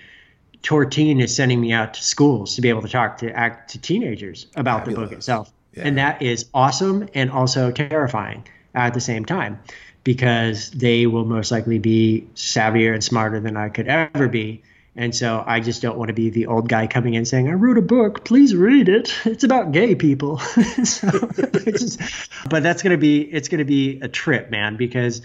Tor 0.62 0.86
Teen 0.86 1.20
is 1.20 1.36
sending 1.36 1.62
me 1.62 1.72
out 1.72 1.94
to 1.96 2.04
schools 2.04 2.56
to 2.56 2.62
be 2.62 2.70
able 2.70 2.82
to 2.82 2.90
talk 2.90 3.18
to 3.20 3.32
act 3.32 3.72
to 3.72 3.82
teenagers 3.82 4.48
about 4.56 4.80
Fabulous. 4.80 4.96
the 4.96 5.02
book 5.02 5.18
itself. 5.18 5.54
Yeah. 5.74 5.84
And 5.88 5.98
that 5.98 6.22
is 6.22 6.46
awesome 6.54 7.08
and 7.14 7.32
also 7.32 7.72
terrifying 7.72 8.44
at 8.76 8.94
the 8.94 9.02
same 9.02 9.26
time 9.26 9.60
because 10.04 10.72
they 10.72 11.06
will 11.06 11.26
most 11.26 11.52
likely 11.52 11.80
be 11.80 12.28
savvier 12.36 12.94
and 12.94 13.04
smarter 13.04 13.40
than 13.40 13.58
I 13.58 13.70
could 13.70 13.88
ever 13.88 14.28
be. 14.28 14.62
And 15.00 15.16
so 15.16 15.42
I 15.48 15.62
just 15.62 15.82
don't 15.82 15.98
want 15.98 16.10
to 16.10 16.14
be 16.14 16.30
the 16.30 16.48
old 16.48 16.68
guy 16.68 16.86
coming 16.86 17.14
in 17.14 17.24
saying, 17.24 17.48
I 17.48 17.54
wrote 17.54 17.78
a 17.78 17.82
book, 17.82 18.26
please 18.26 18.54
read 18.54 18.90
it. 18.90 19.16
It's 19.24 19.46
about 19.46 19.72
gay 19.72 19.96
people. 19.96 20.40
so 20.84 21.10
just, 21.56 22.02
but 22.50 22.64
that's 22.64 22.84
going 22.84 22.92
to 22.92 22.98
be, 22.98 23.22
it's 23.22 23.48
going 23.48 23.60
to 23.60 23.66
be 23.66 24.02
a 24.02 24.10
trip, 24.10 24.50
man, 24.50 24.76
because 24.76 25.22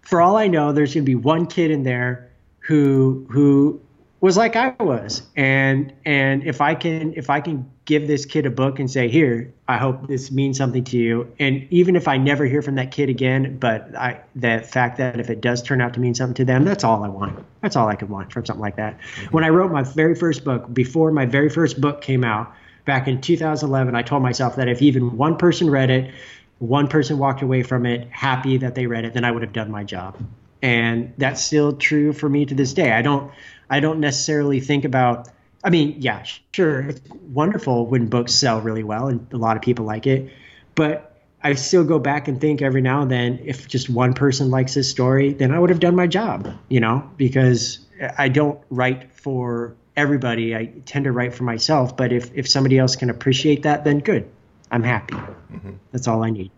for 0.00 0.22
all 0.22 0.38
I 0.38 0.46
know, 0.46 0.72
there's 0.72 0.94
going 0.94 1.04
to 1.04 1.10
be 1.10 1.14
one 1.14 1.46
kid 1.46 1.70
in 1.70 1.82
there 1.82 2.30
who, 2.60 3.26
who 3.30 3.82
was 4.20 4.38
like 4.38 4.56
I 4.56 4.74
was. 4.80 5.22
And 5.36 5.92
and 6.04 6.42
if 6.44 6.60
I 6.60 6.74
can 6.74 7.12
if 7.14 7.30
I 7.30 7.40
can 7.40 7.70
give 7.88 8.06
this 8.06 8.26
kid 8.26 8.44
a 8.44 8.50
book 8.50 8.78
and 8.78 8.90
say, 8.90 9.08
"Here, 9.08 9.50
I 9.66 9.78
hope 9.78 10.06
this 10.06 10.30
means 10.30 10.58
something 10.58 10.84
to 10.84 10.98
you." 10.98 11.26
And 11.40 11.66
even 11.70 11.96
if 11.96 12.06
I 12.06 12.18
never 12.18 12.44
hear 12.44 12.60
from 12.60 12.74
that 12.74 12.90
kid 12.90 13.08
again, 13.08 13.56
but 13.58 13.96
I 13.96 14.20
the 14.36 14.60
fact 14.60 14.98
that 14.98 15.18
if 15.18 15.30
it 15.30 15.40
does 15.40 15.62
turn 15.62 15.80
out 15.80 15.94
to 15.94 16.00
mean 16.00 16.14
something 16.14 16.34
to 16.34 16.44
them, 16.44 16.64
that's 16.64 16.84
all 16.84 17.02
I 17.02 17.08
want. 17.08 17.42
That's 17.62 17.74
all 17.74 17.88
I 17.88 17.94
could 17.96 18.10
want 18.10 18.30
from 18.30 18.44
something 18.44 18.60
like 18.60 18.76
that. 18.76 18.98
Mm-hmm. 18.98 19.34
When 19.34 19.42
I 19.42 19.48
wrote 19.48 19.72
my 19.72 19.82
very 19.82 20.14
first 20.14 20.44
book, 20.44 20.72
before 20.72 21.10
my 21.10 21.24
very 21.24 21.48
first 21.48 21.80
book 21.80 22.02
came 22.02 22.24
out, 22.24 22.52
back 22.84 23.08
in 23.08 23.22
2011, 23.22 23.94
I 23.94 24.02
told 24.02 24.22
myself 24.22 24.56
that 24.56 24.68
if 24.68 24.82
even 24.82 25.16
one 25.16 25.36
person 25.36 25.70
read 25.70 25.90
it, 25.90 26.12
one 26.58 26.88
person 26.88 27.16
walked 27.16 27.40
away 27.40 27.62
from 27.62 27.86
it 27.86 28.06
happy 28.10 28.58
that 28.58 28.74
they 28.74 28.86
read 28.86 29.06
it, 29.06 29.14
then 29.14 29.24
I 29.24 29.30
would 29.30 29.42
have 29.42 29.54
done 29.54 29.70
my 29.70 29.82
job. 29.82 30.16
And 30.60 31.14
that's 31.16 31.42
still 31.42 31.72
true 31.72 32.12
for 32.12 32.28
me 32.28 32.44
to 32.44 32.54
this 32.54 32.74
day. 32.74 32.92
I 32.92 33.00
don't 33.00 33.32
I 33.70 33.80
don't 33.80 34.00
necessarily 34.00 34.60
think 34.60 34.84
about. 34.84 35.28
I 35.64 35.70
mean, 35.70 35.96
yeah, 35.98 36.24
sure, 36.52 36.80
it's 36.80 37.00
wonderful 37.10 37.86
when 37.86 38.06
books 38.06 38.32
sell 38.32 38.60
really 38.60 38.84
well 38.84 39.08
and 39.08 39.26
a 39.32 39.36
lot 39.36 39.56
of 39.56 39.62
people 39.62 39.84
like 39.84 40.06
it, 40.06 40.30
but 40.74 41.08
I 41.42 41.54
still 41.54 41.84
go 41.84 41.98
back 41.98 42.28
and 42.28 42.40
think 42.40 42.62
every 42.62 42.80
now 42.80 43.02
and 43.02 43.10
then 43.10 43.40
if 43.44 43.68
just 43.68 43.88
one 43.88 44.12
person 44.12 44.50
likes 44.50 44.74
this 44.74 44.90
story, 44.90 45.32
then 45.32 45.52
I 45.52 45.58
would 45.58 45.70
have 45.70 45.80
done 45.80 45.94
my 45.94 46.06
job, 46.06 46.52
you 46.68 46.80
know, 46.80 47.08
because 47.16 47.78
I 48.16 48.28
don't 48.28 48.60
write 48.70 49.12
for 49.12 49.74
everybody. 49.96 50.54
I 50.54 50.66
tend 50.86 51.04
to 51.04 51.12
write 51.12 51.34
for 51.34 51.44
myself, 51.44 51.96
but 51.96 52.12
if 52.12 52.30
if 52.34 52.48
somebody 52.48 52.78
else 52.78 52.96
can 52.96 53.10
appreciate 53.10 53.62
that, 53.62 53.84
then 53.84 54.00
good. 54.00 54.28
I'm 54.70 54.82
happy. 54.82 55.14
Mm-hmm. 55.14 55.72
That's 55.92 56.08
all 56.08 56.24
I 56.24 56.30
need. 56.30 56.50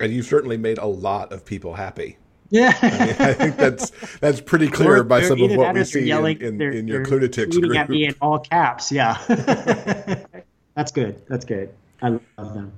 And 0.00 0.12
you've 0.12 0.26
certainly 0.26 0.56
made 0.56 0.78
a 0.78 0.86
lot 0.86 1.32
of 1.32 1.44
people 1.44 1.74
happy. 1.74 2.16
Yeah, 2.50 2.72
I, 2.80 2.90
mean, 2.90 3.16
I, 3.18 3.32
think 3.34 3.56
that's 3.56 3.90
that's 4.20 4.40
pretty 4.40 4.68
clear 4.68 5.04
by 5.04 5.22
some 5.22 5.40
of 5.42 5.54
what 5.54 5.74
we 5.74 5.84
see 5.84 6.00
yelling, 6.00 6.40
in, 6.40 6.60
in, 6.60 6.72
in 6.72 6.88
your 6.88 7.04
Klunatics 7.04 7.56
group. 7.56 7.76
at 7.76 7.90
me 7.90 8.06
in 8.06 8.14
all 8.22 8.38
caps. 8.38 8.90
Yeah, 8.90 9.18
that's 10.74 10.92
good. 10.92 11.20
That's 11.28 11.44
good. 11.44 11.74
I 12.00 12.08
love 12.38 12.54
them. 12.54 12.72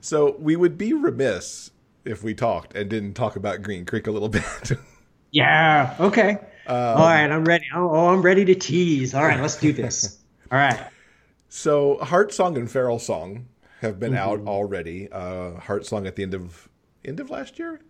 So 0.00 0.36
we 0.38 0.54
would 0.54 0.78
be 0.78 0.92
remiss 0.92 1.72
if 2.04 2.22
we 2.22 2.34
talked 2.34 2.74
and 2.74 2.88
didn't 2.88 3.14
talk 3.14 3.36
about 3.36 3.62
Green 3.62 3.84
Creek 3.84 4.06
a 4.06 4.10
little 4.10 4.28
bit. 4.28 4.72
yeah. 5.30 5.96
Okay. 5.98 6.38
Um, 6.66 6.76
all 6.76 7.06
right. 7.06 7.30
I'm 7.30 7.44
ready. 7.44 7.66
Oh, 7.74 7.90
oh, 7.90 8.08
I'm 8.08 8.22
ready 8.22 8.44
to 8.44 8.54
tease. 8.54 9.14
All 9.14 9.24
right. 9.24 9.40
Let's 9.40 9.56
do 9.56 9.72
this. 9.72 10.18
all 10.52 10.58
right. 10.58 10.80
So 11.48 11.98
Heart 11.98 12.32
Song 12.32 12.56
and 12.56 12.70
Feral 12.70 12.98
Song 12.98 13.48
have 13.80 13.98
been 13.98 14.12
mm-hmm. 14.12 14.46
out 14.46 14.46
already. 14.46 15.08
Uh, 15.10 15.58
Heart 15.58 15.86
Song 15.86 16.06
at 16.06 16.16
the 16.16 16.22
end 16.22 16.34
of 16.34 16.68
end 17.04 17.20
of 17.20 17.30
last 17.30 17.58
year. 17.58 17.80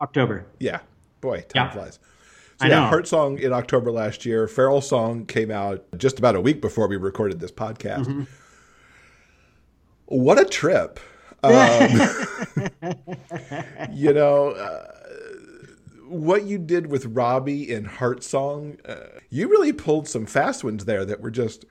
October. 0.00 0.46
Yeah. 0.58 0.80
Boy, 1.20 1.44
time 1.48 1.66
yeah. 1.66 1.70
flies. 1.70 1.98
So 2.58 2.66
I 2.66 2.68
yeah, 2.68 2.80
know. 2.80 2.86
Heart 2.86 3.08
Song 3.08 3.38
in 3.38 3.52
October 3.52 3.90
last 3.90 4.24
year. 4.26 4.46
Feral 4.48 4.80
Song 4.80 5.26
came 5.26 5.50
out 5.50 5.84
just 5.96 6.18
about 6.18 6.36
a 6.36 6.40
week 6.40 6.60
before 6.60 6.88
we 6.88 6.96
recorded 6.96 7.40
this 7.40 7.52
podcast. 7.52 8.06
Mm-hmm. 8.06 8.22
What 10.06 10.40
a 10.40 10.44
trip. 10.44 11.00
Um, 11.42 12.00
you 13.92 14.12
know, 14.12 14.50
uh, 14.50 14.86
what 16.08 16.44
you 16.44 16.58
did 16.58 16.88
with 16.88 17.06
Robbie 17.06 17.70
in 17.70 17.84
Heart 17.84 18.22
Song, 18.24 18.76
uh, 18.84 19.20
you 19.30 19.48
really 19.48 19.72
pulled 19.72 20.08
some 20.08 20.26
fast 20.26 20.64
ones 20.64 20.84
there 20.84 21.04
that 21.04 21.20
were 21.20 21.30
just 21.30 21.64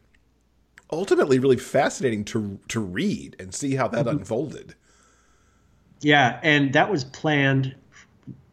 ultimately 0.91 1.37
really 1.37 1.57
fascinating 1.57 2.25
to 2.25 2.59
to 2.69 2.79
read 2.79 3.35
and 3.39 3.53
see 3.53 3.75
how 3.75 3.87
that 3.89 4.05
mm-hmm. 4.05 4.19
unfolded. 4.19 4.75
Yeah, 6.01 6.39
and 6.41 6.73
that 6.73 6.89
was 6.89 7.03
planned 7.03 7.75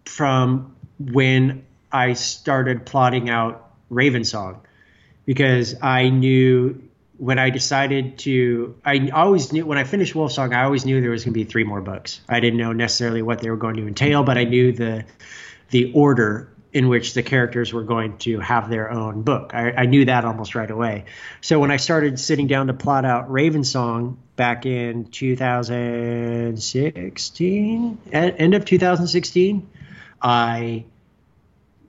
from 0.07 0.75
when 0.99 1.65
I 1.93 2.15
started 2.15 2.87
plotting 2.87 3.29
out 3.29 3.71
Raven 3.91 4.25
Song 4.25 4.63
because 5.25 5.75
I 5.83 6.09
knew 6.09 6.83
when 7.19 7.39
I 7.39 7.51
decided 7.51 8.19
to, 8.21 8.75
I 8.85 9.11
always 9.11 9.53
knew 9.53 9.65
when 9.65 9.79
I 9.79 9.85
finished 9.85 10.13
Wolf 10.15 10.33
Song, 10.33 10.53
I 10.53 10.65
always 10.65 10.85
knew 10.85 11.01
there 11.01 11.11
was 11.11 11.25
going 11.25 11.33
to 11.33 11.39
be 11.39 11.45
three 11.45 11.65
more 11.65 11.81
books. 11.81 12.21
I 12.29 12.41
didn't 12.41 12.59
know 12.59 12.73
necessarily 12.73 13.23
what 13.23 13.39
they 13.41 13.49
were 13.51 13.57
going 13.57 13.77
to 13.77 13.87
entail, 13.87 14.23
but 14.23 14.37
I 14.39 14.45
knew 14.45 14.73
the 14.73 15.05
the 15.71 15.93
order 15.95 16.51
in 16.73 16.89
which 16.89 17.15
the 17.15 17.23
characters 17.23 17.73
were 17.73 17.85
going 17.85 18.19
to 18.19 18.39
have 18.39 18.69
their 18.69 18.91
own 18.91 19.23
book. 19.23 19.53
I, 19.55 19.73
I 19.73 19.87
knew 19.87 20.05
that 20.05 20.27
almost 20.27 20.55
right 20.55 20.71
away. 20.71 21.07
So 21.41 21.59
when 21.59 21.71
I 21.71 21.79
started 21.79 22.21
sitting 22.21 22.49
down 22.49 22.67
to 22.67 22.75
plot 22.75 23.07
out 23.07 23.33
Raven 23.33 23.65
Song 23.65 24.19
back 24.37 24.67
in 24.67 25.07
2016, 25.07 27.99
end 28.13 28.55
of 28.55 28.67
2016, 28.67 29.71
I 30.23 30.85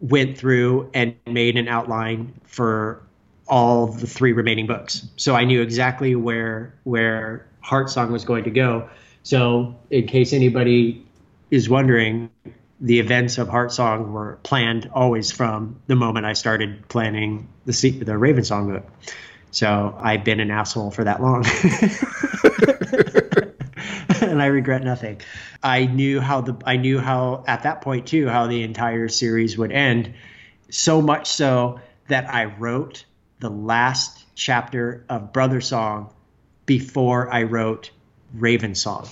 went 0.02 0.38
through 0.38 0.90
and 0.94 1.16
made 1.26 1.58
an 1.58 1.68
outline 1.68 2.34
for 2.46 3.02
all 3.48 3.88
the 3.88 4.08
three 4.08 4.34
remaining 4.34 4.68
books. 4.68 5.08
So 5.16 5.36
I 5.36 5.46
knew 5.46 5.62
exactly 5.62 6.16
where 6.16 6.74
where 6.84 7.48
Heart 7.62 7.90
Song 7.90 8.12
was 8.12 8.26
going 8.26 8.44
to 8.44 8.52
go. 8.52 8.90
So 9.24 9.76
in 9.90 10.08
case 10.08 10.34
anybody 10.34 11.06
is 11.50 11.70
wondering, 11.70 12.30
the 12.80 13.00
events 13.00 13.38
of 13.38 13.48
Heart 13.48 13.72
Song 13.72 14.14
were 14.14 14.38
planned 14.44 14.90
always 14.94 15.32
from 15.32 15.80
the 15.88 15.96
moment 15.96 16.26
I 16.26 16.34
started 16.34 16.88
planning 16.90 17.48
the 17.66 17.90
the 18.04 18.18
Raven 18.18 18.44
Song 18.44 18.72
book. 18.72 18.86
So 19.52 19.98
I've 20.00 20.24
been 20.24 20.40
an 20.40 20.52
asshole 20.52 20.92
for 20.92 21.06
that 21.06 21.22
long. 21.22 21.44
and 24.38 24.44
I 24.44 24.48
regret 24.48 24.84
nothing. 24.84 25.22
I 25.64 25.86
knew 25.86 26.22
how 26.22 26.42
the 26.42 26.56
I 26.64 26.78
knew 26.78 27.00
how 27.00 27.44
at 27.48 27.64
that 27.64 27.82
point 27.82 28.06
too 28.08 28.28
how 28.28 28.48
the 28.48 28.62
entire 28.64 29.08
series 29.08 29.58
would 29.58 29.72
end. 29.72 30.14
So 30.70 31.02
much 31.02 31.28
so 31.28 31.80
that 32.08 32.32
I 32.32 32.46
wrote 32.46 33.06
the 33.40 33.50
last 33.50 34.26
chapter 34.36 35.06
of 35.10 35.34
Brother 35.34 35.60
Song 35.60 36.14
before 36.66 37.34
I 37.34 37.44
wrote 37.44 37.92
Raven 38.34 38.76
Song. 38.76 39.08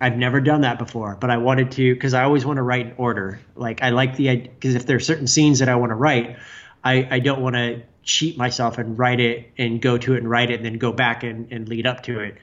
I've 0.00 0.18
never 0.18 0.40
done 0.40 0.62
that 0.62 0.78
before, 0.78 1.16
but 1.18 1.30
I 1.30 1.38
wanted 1.38 1.70
to 1.72 1.94
because 1.94 2.12
I 2.12 2.24
always 2.24 2.44
want 2.44 2.58
to 2.58 2.62
write 2.62 2.86
in 2.86 2.94
order. 2.98 3.40
Like 3.56 3.82
I 3.82 3.90
like 3.90 4.16
the 4.16 4.36
because 4.36 4.74
if 4.74 4.84
there 4.84 4.96
are 4.96 5.00
certain 5.00 5.26
scenes 5.26 5.60
that 5.60 5.70
I 5.70 5.76
want 5.76 5.90
to 5.90 5.96
write, 5.96 6.36
I, 6.82 7.08
I 7.10 7.18
don't 7.20 7.40
want 7.40 7.56
to 7.56 7.82
cheat 8.02 8.36
myself 8.36 8.76
and 8.76 8.98
write 8.98 9.20
it 9.20 9.50
and 9.56 9.80
go 9.80 9.96
to 9.96 10.14
it 10.14 10.18
and 10.18 10.28
write 10.28 10.50
it 10.50 10.56
and 10.56 10.64
then 10.64 10.76
go 10.76 10.92
back 10.92 11.22
and, 11.22 11.50
and 11.50 11.66
lead 11.66 11.86
up 11.86 12.02
to 12.02 12.20
it 12.20 12.36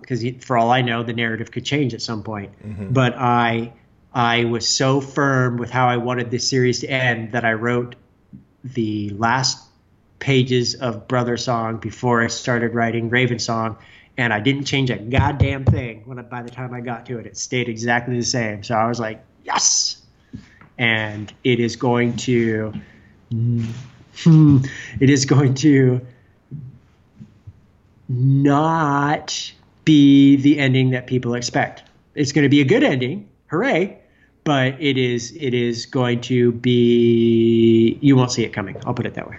because 0.00 0.24
for 0.40 0.56
all 0.56 0.70
I 0.70 0.82
know, 0.82 1.02
the 1.02 1.12
narrative 1.12 1.50
could 1.50 1.64
change 1.64 1.94
at 1.94 2.02
some 2.02 2.22
point. 2.22 2.52
Mm-hmm. 2.64 2.92
But 2.92 3.14
I 3.16 3.72
I 4.12 4.44
was 4.44 4.68
so 4.68 5.00
firm 5.00 5.58
with 5.58 5.70
how 5.70 5.88
I 5.88 5.96
wanted 5.98 6.30
this 6.30 6.48
series 6.48 6.80
to 6.80 6.86
end 6.88 7.32
that 7.32 7.44
I 7.44 7.52
wrote 7.52 7.94
the 8.64 9.10
last 9.10 9.64
pages 10.18 10.74
of 10.74 11.06
Brother 11.06 11.36
Song 11.36 11.76
before 11.76 12.22
I 12.22 12.28
started 12.28 12.74
writing 12.74 13.10
Raven 13.10 13.38
Song, 13.38 13.76
and 14.16 14.32
I 14.32 14.40
didn't 14.40 14.64
change 14.64 14.90
a 14.90 14.96
goddamn 14.96 15.64
thing 15.64 16.02
when 16.06 16.22
by 16.28 16.42
the 16.42 16.50
time 16.50 16.74
I 16.74 16.80
got 16.80 17.06
to 17.06 17.18
it. 17.18 17.26
It 17.26 17.36
stayed 17.36 17.68
exactly 17.68 18.16
the 18.16 18.24
same. 18.24 18.62
So 18.62 18.74
I 18.74 18.88
was 18.88 18.98
like, 18.98 19.22
yes, 19.44 20.02
and 20.78 21.32
it 21.44 21.60
is 21.60 21.76
going 21.76 22.16
to. 22.16 22.72
it 24.26 25.10
is 25.10 25.26
going 25.26 25.54
to 25.54 26.00
not 28.08 29.52
be 29.88 30.36
the 30.36 30.58
ending 30.58 30.90
that 30.90 31.06
people 31.06 31.34
expect. 31.34 31.82
It's 32.14 32.30
going 32.30 32.42
to 32.42 32.50
be 32.50 32.60
a 32.60 32.64
good 32.64 32.84
ending, 32.84 33.26
hooray! 33.46 33.98
But 34.44 34.74
it 34.78 34.98
is 34.98 35.34
it 35.40 35.54
is 35.54 35.86
going 35.86 36.20
to 36.22 36.52
be 36.52 37.98
you 38.02 38.14
won't 38.14 38.30
see 38.30 38.44
it 38.44 38.52
coming. 38.52 38.76
I'll 38.84 38.92
put 38.92 39.06
it 39.06 39.14
that 39.14 39.28
way. 39.30 39.38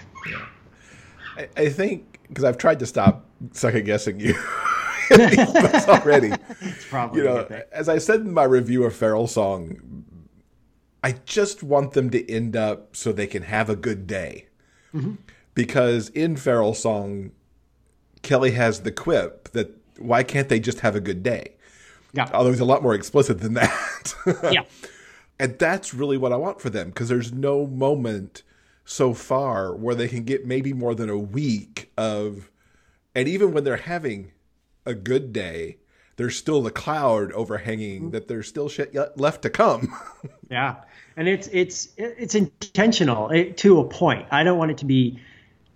I, 1.38 1.48
I 1.56 1.70
think 1.70 2.20
because 2.28 2.44
I've 2.44 2.58
tried 2.58 2.80
to 2.80 2.88
stop 2.88 3.26
second 3.52 3.86
guessing 3.86 4.20
you 4.20 4.34
already. 5.12 6.32
It's 6.62 6.86
probably 6.88 7.22
you 7.22 7.28
know, 7.28 7.62
as 7.72 7.88
I 7.88 8.00
said 8.00 8.22
in 8.22 8.34
my 8.34 8.44
review 8.44 8.86
of 8.86 8.96
Feral 8.96 9.28
Song, 9.28 10.04
I 11.04 11.12
just 11.26 11.62
want 11.62 11.94
them 11.94 12.10
to 12.10 12.32
end 12.32 12.56
up 12.56 12.96
so 12.96 13.12
they 13.12 13.28
can 13.28 13.44
have 13.44 13.70
a 13.70 13.76
good 13.76 14.08
day. 14.08 14.48
Mm-hmm. 14.96 15.16
Because 15.54 16.10
in 16.10 16.38
Feral 16.38 16.74
Song, 16.74 17.32
Kelly 18.24 18.52
has 18.52 18.82
the 18.82 18.92
quip 18.92 19.50
that 19.50 19.79
why 20.00 20.24
can't 20.24 20.50
they 20.50 20.60
just 20.60 20.80
have 20.82 20.96
a 20.96 21.02
good 21.02 21.24
day? 21.24 21.56
Yeah. 22.14 22.30
Although 22.34 22.52
it's 22.52 22.62
a 22.62 22.66
lot 22.66 22.82
more 22.82 22.96
explicit 22.96 23.40
than 23.40 23.54
that. 23.54 24.16
yeah. 24.52 24.64
And 25.40 25.58
that's 25.58 25.94
really 25.94 26.18
what 26.18 26.34
I 26.34 26.38
want 26.38 26.62
for 26.62 26.70
them 26.70 26.90
because 26.90 27.10
there's 27.10 27.32
no 27.32 27.66
moment 27.66 28.44
so 28.84 29.14
far 29.14 29.76
where 29.76 29.96
they 29.96 30.08
can 30.08 30.24
get 30.24 30.46
maybe 30.46 30.74
more 30.74 30.96
than 30.96 31.10
a 31.10 31.18
week 31.18 31.92
of, 31.98 32.50
and 33.16 33.28
even 33.28 33.54
when 33.54 33.64
they're 33.64 33.78
having 33.78 34.32
a 34.86 34.94
good 34.94 35.32
day, 35.32 35.78
there's 36.18 36.36
still 36.36 36.62
the 36.62 36.72
cloud 36.72 37.32
overhanging 37.32 38.02
mm-hmm. 38.02 38.10
that 38.10 38.28
there's 38.28 38.48
still 38.48 38.68
shit 38.68 38.94
left 39.18 39.44
to 39.44 39.50
come. 39.50 39.96
yeah, 40.52 40.76
and 41.16 41.30
it's 41.30 41.48
it's 41.54 41.90
it's 41.96 42.36
intentional 42.36 43.32
eh, 43.32 43.54
to 43.58 43.80
a 43.80 43.86
point. 43.86 44.28
I 44.30 44.44
don't 44.44 44.58
want 44.58 44.72
it 44.72 44.80
to 44.80 44.86
be 44.86 45.22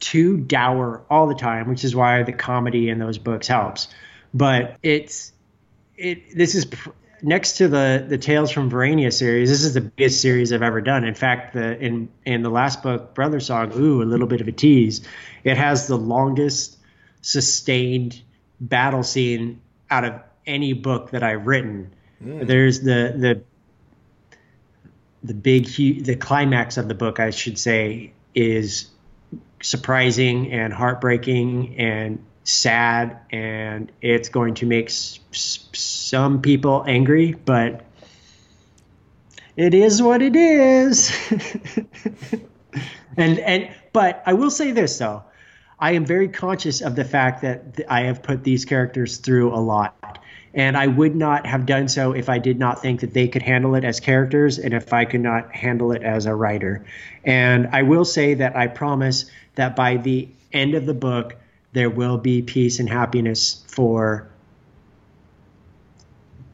too 0.02 0.36
dour 0.36 1.06
all 1.10 1.28
the 1.28 1.36
time, 1.36 1.70
which 1.70 1.86
is 1.86 1.96
why 1.96 2.24
the 2.24 2.34
comedy 2.34 2.90
in 2.90 3.00
those 3.00 3.18
books 3.18 3.48
helps 3.48 3.88
but 4.34 4.78
it's 4.84 5.32
it. 5.98 6.36
This 6.36 6.56
is 6.56 6.66
pr- 6.66 6.90
next 7.22 7.58
to 7.58 7.68
the 7.68 8.06
the 8.08 8.18
Tales 8.18 8.52
from 8.52 8.70
Verania 8.70 9.12
series. 9.12 9.50
This 9.50 9.64
is 9.64 9.74
the 9.74 9.82
biggest 9.82 10.22
series 10.22 10.52
I've 10.52 10.62
ever 10.62 10.82
done. 10.82 11.04
In 11.04 11.16
fact, 11.16 11.54
the 11.54 11.78
in 11.80 12.10
in 12.26 12.44
the 12.44 12.50
last 12.50 12.84
book, 12.84 13.14
Brother 13.14 13.40
Song, 13.40 13.72
ooh, 13.76 14.02
a 14.02 14.06
little 14.06 14.28
bit 14.28 14.42
of 14.42 14.48
a 14.48 14.52
tease. 14.52 15.08
It 15.44 15.58
has 15.58 15.88
the 15.88 15.98
longest 15.98 16.78
sustained 17.22 18.22
battle 18.60 19.04
scene 19.04 19.62
out 19.90 20.04
of 20.04 20.14
any 20.46 20.74
book 20.74 21.12
that 21.12 21.24
I've 21.24 21.48
written. 21.48 21.94
Mm. 22.24 22.48
There's 22.48 22.82
the 22.82 23.14
the 23.16 23.42
the 25.24 25.34
big 25.34 25.68
the 25.68 26.16
climax 26.16 26.78
of 26.78 26.88
the 26.88 26.96
book, 26.96 27.20
I 27.20 27.30
should 27.30 27.58
say, 27.58 28.14
is 28.36 28.90
surprising 29.62 30.52
and 30.52 30.74
heartbreaking 30.74 31.78
and 31.78 32.24
sad 32.44 33.20
and 33.32 33.92
it's 34.02 34.30
going 34.30 34.56
to 34.56 34.66
make 34.66 34.88
s- 34.88 35.20
some 35.32 36.42
people 36.42 36.84
angry, 36.88 37.34
but 37.34 37.86
it 39.56 39.74
is 39.74 40.02
what 40.02 40.22
it 40.22 40.36
is. 40.36 41.12
and 43.18 43.40
and 43.40 43.70
but 43.92 44.24
I 44.26 44.34
will 44.34 44.52
say 44.52 44.72
this 44.72 44.98
though. 44.98 45.24
I 45.80 45.92
am 45.92 46.06
very 46.06 46.30
conscious 46.30 46.82
of 46.82 46.96
the 46.96 47.04
fact 47.04 47.42
that 47.42 47.82
I 47.90 48.02
have 48.02 48.24
put 48.24 48.44
these 48.44 48.64
characters 48.66 49.18
through 49.18 49.54
a 49.54 49.60
lot. 49.60 50.20
And 50.54 50.78
I 50.78 50.88
would 50.88 51.16
not 51.16 51.48
have 51.48 51.66
done 51.66 51.88
so 51.88 52.14
if 52.14 52.30
I 52.30 52.38
did 52.38 52.60
not 52.60 52.82
think 52.82 53.02
that 53.02 53.14
they 53.14 53.28
could 53.28 53.42
handle 53.42 53.74
it 53.76 53.84
as 53.84 54.00
characters 54.00 54.60
and 54.60 54.74
if 54.74 54.94
I 54.94 55.06
could 55.06 55.22
not 55.22 55.54
handle 55.54 55.92
it 55.92 56.04
as 56.04 56.26
a 56.28 56.36
writer. 56.36 56.86
And 57.26 57.68
I 57.74 57.82
will 57.82 58.06
say 58.06 58.36
that 58.36 58.56
I 58.56 58.68
promise 58.68 59.26
that 59.56 59.76
by 59.76 59.98
the 59.98 60.30
end 60.54 60.76
of 60.76 60.86
the 60.86 60.94
book, 60.94 61.36
there 61.74 61.90
will 61.90 62.18
be 62.18 62.42
peace 62.42 62.80
and 62.80 62.90
happiness 62.90 63.64
for 63.68 64.30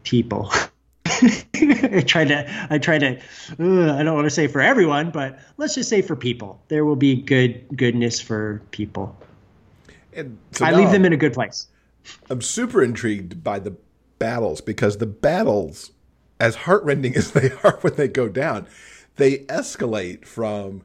people. 0.03 0.51
I 1.05 2.03
try 2.05 2.25
to, 2.25 2.67
I 2.69 2.77
try 2.77 2.97
to, 2.97 3.17
uh, 3.59 3.93
I 3.95 4.03
don't 4.03 4.15
want 4.15 4.25
to 4.25 4.31
say 4.31 4.47
for 4.47 4.61
everyone, 4.61 5.11
but 5.11 5.39
let's 5.57 5.75
just 5.75 5.89
say 5.89 6.01
for 6.01 6.15
people. 6.15 6.61
There 6.69 6.85
will 6.85 6.95
be 6.95 7.15
good 7.15 7.65
goodness 7.75 8.19
for 8.19 8.61
people. 8.71 9.15
And 10.13 10.37
so 10.51 10.65
I 10.65 10.71
leave 10.71 10.91
them 10.91 11.05
in 11.05 11.13
a 11.13 11.17
good 11.17 11.33
place. 11.33 11.67
I'm 12.29 12.41
super 12.41 12.81
intrigued 12.81 13.43
by 13.43 13.59
the 13.59 13.75
battles 14.17 14.61
because 14.61 14.97
the 14.97 15.05
battles, 15.05 15.91
as 16.39 16.55
heartrending 16.55 17.15
as 17.17 17.31
they 17.31 17.51
are 17.63 17.77
when 17.81 17.95
they 17.95 18.07
go 18.07 18.29
down, 18.29 18.67
they 19.17 19.39
escalate 19.39 20.25
from 20.25 20.83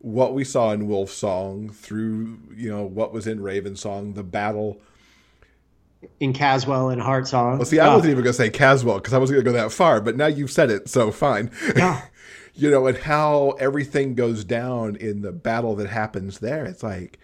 what 0.00 0.34
we 0.34 0.44
saw 0.44 0.72
in 0.72 0.88
Wolf 0.88 1.10
Song 1.10 1.70
through 1.70 2.38
you 2.56 2.70
know 2.70 2.84
what 2.84 3.12
was 3.12 3.26
in 3.26 3.42
Raven 3.42 3.76
Song, 3.76 4.14
the 4.14 4.22
battle 4.22 4.80
in 6.18 6.32
Caswell 6.32 6.88
and 6.88 7.00
Heart 7.00 7.28
Song. 7.28 7.58
Well, 7.58 7.66
see, 7.66 7.78
I 7.78 7.88
oh. 7.88 7.96
wasn't 7.96 8.12
even 8.12 8.24
going 8.24 8.32
to 8.32 8.38
say 8.38 8.50
Caswell 8.50 8.96
because 8.96 9.12
I 9.12 9.18
wasn't 9.18 9.36
going 9.36 9.44
to 9.44 9.50
go 9.52 9.62
that 9.62 9.72
far, 9.72 10.00
but 10.00 10.16
now 10.16 10.26
you've 10.26 10.50
said 10.50 10.70
it, 10.70 10.88
so 10.88 11.10
fine. 11.10 11.50
Yeah. 11.76 12.02
you 12.54 12.70
know, 12.70 12.86
and 12.86 12.96
how 12.96 13.50
everything 13.60 14.14
goes 14.14 14.44
down 14.44 14.96
in 14.96 15.22
the 15.22 15.32
battle 15.32 15.76
that 15.76 15.88
happens 15.88 16.38
there. 16.38 16.64
It's 16.64 16.82
like 16.82 17.18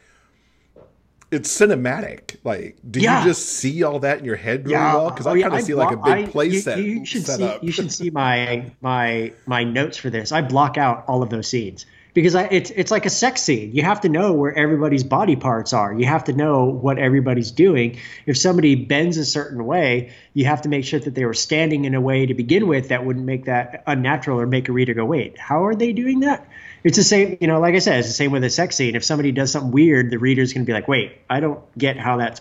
it's 1.30 1.48
cinematic. 1.48 2.36
Like, 2.44 2.76
do 2.88 3.00
yeah. 3.00 3.20
you 3.20 3.28
just 3.28 3.48
see 3.48 3.82
all 3.82 3.98
that 4.00 4.18
in 4.18 4.24
your 4.24 4.36
head 4.36 4.64
really 4.64 4.72
yeah. 4.72 4.94
well? 4.94 5.10
Because 5.10 5.26
oh, 5.26 5.30
I 5.32 5.40
kind 5.40 5.54
of 5.54 5.62
see 5.62 5.74
like 5.74 5.96
a 5.96 5.96
big 5.96 6.30
play 6.30 6.46
you, 6.46 6.60
set. 6.60 6.78
You 6.78 7.04
should 7.04 7.24
set 7.24 7.38
see. 7.38 7.44
Up. 7.44 7.64
You 7.64 7.72
should 7.72 7.90
see 7.90 8.10
my 8.10 8.70
my 8.82 9.32
my 9.46 9.64
notes 9.64 9.96
for 9.96 10.10
this. 10.10 10.32
I 10.32 10.42
block 10.42 10.76
out 10.76 11.04
all 11.08 11.22
of 11.22 11.30
those 11.30 11.48
scenes 11.48 11.86
because 12.16 12.34
I, 12.34 12.44
it's 12.44 12.70
it's 12.70 12.90
like 12.90 13.04
a 13.04 13.10
sex 13.10 13.42
scene. 13.42 13.74
You 13.74 13.82
have 13.82 14.00
to 14.00 14.08
know 14.08 14.32
where 14.32 14.56
everybody's 14.56 15.04
body 15.04 15.36
parts 15.36 15.74
are. 15.74 15.92
You 15.92 16.06
have 16.06 16.24
to 16.24 16.32
know 16.32 16.64
what 16.64 16.98
everybody's 16.98 17.50
doing. 17.50 17.98
If 18.24 18.38
somebody 18.38 18.74
bends 18.74 19.18
a 19.18 19.24
certain 19.26 19.66
way, 19.66 20.14
you 20.32 20.46
have 20.46 20.62
to 20.62 20.70
make 20.70 20.86
sure 20.86 20.98
that 20.98 21.14
they 21.14 21.26
were 21.26 21.34
standing 21.34 21.84
in 21.84 21.94
a 21.94 22.00
way 22.00 22.24
to 22.24 22.32
begin 22.32 22.68
with 22.68 22.88
that 22.88 23.04
wouldn't 23.04 23.26
make 23.26 23.44
that 23.44 23.84
unnatural 23.86 24.40
or 24.40 24.46
make 24.46 24.70
a 24.70 24.72
reader 24.72 24.94
go, 24.94 25.04
"Wait, 25.04 25.36
how 25.36 25.66
are 25.66 25.74
they 25.74 25.92
doing 25.92 26.20
that?" 26.20 26.48
It's 26.84 26.96
the 26.96 27.04
same, 27.04 27.36
you 27.38 27.48
know, 27.48 27.60
like 27.60 27.74
I 27.74 27.80
said, 27.80 27.98
it's 27.98 28.08
the 28.08 28.14
same 28.14 28.30
with 28.30 28.44
a 28.44 28.50
sex 28.50 28.76
scene. 28.76 28.96
If 28.96 29.04
somebody 29.04 29.30
does 29.30 29.52
something 29.52 29.70
weird, 29.70 30.10
the 30.10 30.18
reader's 30.18 30.54
going 30.54 30.64
to 30.64 30.66
be 30.66 30.72
like, 30.72 30.88
"Wait, 30.88 31.18
I 31.28 31.40
don't 31.40 31.60
get 31.76 31.98
how 31.98 32.16
that's 32.16 32.40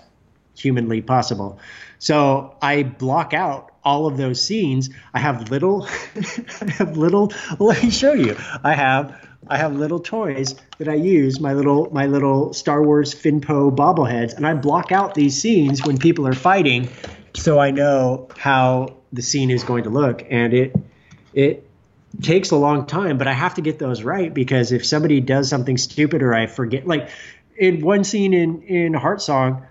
humanly 0.55 1.01
possible." 1.01 1.59
So 1.99 2.55
I 2.61 2.83
block 2.83 3.33
out 3.33 3.73
all 3.83 4.07
of 4.07 4.15
those 4.15 4.41
scenes. 4.41 4.89
I 5.13 5.19
have 5.19 5.51
little, 5.51 5.85
I 6.15 6.71
have 6.77 6.95
little. 6.95 7.33
Let 7.59 7.83
me 7.83 7.89
show 7.89 8.13
you. 8.13 8.37
I 8.63 8.73
have 8.73 9.21
I 9.47 9.57
have 9.57 9.75
little 9.75 9.99
toys 9.99 10.55
that 10.79 10.87
I 10.87 10.95
use, 10.95 11.39
my 11.39 11.53
little 11.53 11.89
my 11.91 12.07
little 12.07 12.53
Star 12.53 12.83
Wars 12.83 13.13
Funko 13.13 13.75
bobbleheads, 13.75 14.35
and 14.35 14.45
I 14.45 14.53
block 14.53 14.91
out 14.91 15.13
these 15.13 15.39
scenes 15.39 15.85
when 15.85 15.97
people 15.97 16.27
are 16.27 16.33
fighting, 16.33 16.89
so 17.33 17.59
I 17.59 17.71
know 17.71 18.27
how 18.37 18.97
the 19.13 19.21
scene 19.21 19.51
is 19.51 19.63
going 19.63 19.83
to 19.83 19.89
look. 19.89 20.23
And 20.29 20.53
it 20.53 20.75
it 21.33 21.67
takes 22.21 22.51
a 22.51 22.55
long 22.55 22.85
time, 22.85 23.17
but 23.17 23.27
I 23.27 23.33
have 23.33 23.55
to 23.55 23.61
get 23.61 23.77
those 23.77 24.03
right 24.03 24.33
because 24.33 24.71
if 24.71 24.85
somebody 24.85 25.21
does 25.21 25.49
something 25.49 25.77
stupid 25.77 26.23
or 26.23 26.33
I 26.33 26.47
forget, 26.47 26.87
like 26.87 27.09
in 27.57 27.81
one 27.81 28.03
scene 28.03 28.33
in 28.33 28.61
in 28.63 28.93
Heart 28.93 29.21
Song, 29.21 29.65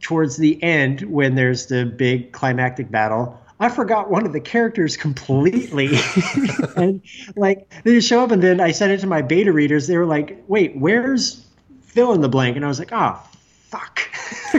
towards 0.00 0.36
the 0.36 0.60
end 0.62 1.02
when 1.02 1.34
there's 1.34 1.66
the 1.66 1.84
big 1.84 2.32
climactic 2.32 2.90
battle, 2.90 3.40
I 3.62 3.68
forgot 3.68 4.10
one 4.10 4.26
of 4.26 4.32
the 4.32 4.40
characters 4.40 4.96
completely. 4.96 5.90
and 6.76 7.00
like 7.36 7.72
they 7.84 7.94
just 7.94 8.08
show 8.08 8.24
up 8.24 8.32
and 8.32 8.42
then 8.42 8.60
I 8.60 8.72
sent 8.72 8.90
it 8.90 8.98
to 9.02 9.06
my 9.06 9.22
beta 9.22 9.52
readers. 9.52 9.86
They 9.86 9.96
were 9.96 10.04
like, 10.04 10.42
wait, 10.48 10.76
where's 10.76 11.46
fill 11.82 12.12
in 12.12 12.22
the 12.22 12.28
blank? 12.28 12.56
And 12.56 12.64
I 12.64 12.68
was 12.68 12.80
like, 12.80 12.90
oh 12.90 13.22
fuck. 13.68 14.00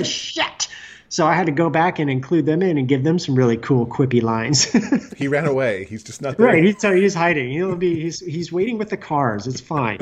Shit. 0.06 0.70
So 1.10 1.28
I 1.28 1.34
had 1.34 1.47
to 1.47 1.51
go 1.51 1.70
back 1.70 1.99
and 1.99 2.10
include 2.10 2.45
them 2.45 2.62
in 2.62 2.78
and 2.78 2.88
give 2.88 3.04
them 3.04 3.20
some 3.20 3.36
really 3.36 3.58
cool 3.58 3.86
quippy 3.86 4.24
lines. 4.24 4.72
he 5.18 5.28
ran 5.28 5.47
away. 5.47 5.84
He's 5.84 6.04
just 6.06 6.22
not 6.22 6.38
there. 6.38 6.47
Right. 6.47 6.64
He's, 6.64 6.82
he's 6.82 7.14
hiding. 7.14 7.51
He'll 7.51 7.76
be 7.76 7.99
he's 7.99 8.22
he's 8.22 8.54
waiting 8.54 8.78
with 8.78 8.89
the 8.89 8.95
cars. 8.95 9.47
It's 9.47 9.60
fine. 9.60 9.99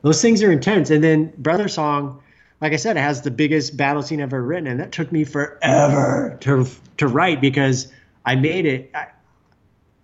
Those 0.00 0.22
things 0.22 0.42
are 0.42 0.50
intense. 0.50 0.88
And 0.88 1.04
then 1.04 1.30
Brother 1.36 1.68
Song, 1.68 2.22
like 2.62 2.72
I 2.72 2.76
said, 2.76 2.96
it 2.96 3.00
has 3.00 3.20
the 3.20 3.30
biggest 3.30 3.76
battle 3.76 4.02
scene 4.02 4.22
I've 4.22 4.32
ever 4.32 4.42
written, 4.42 4.66
and 4.66 4.80
that 4.80 4.92
took 4.92 5.12
me 5.12 5.24
forever 5.24 6.38
to 6.40 6.66
to 6.96 7.06
write 7.06 7.42
because 7.42 7.92
I 8.24 8.36
made 8.36 8.66
it. 8.66 8.90
I, 8.94 9.08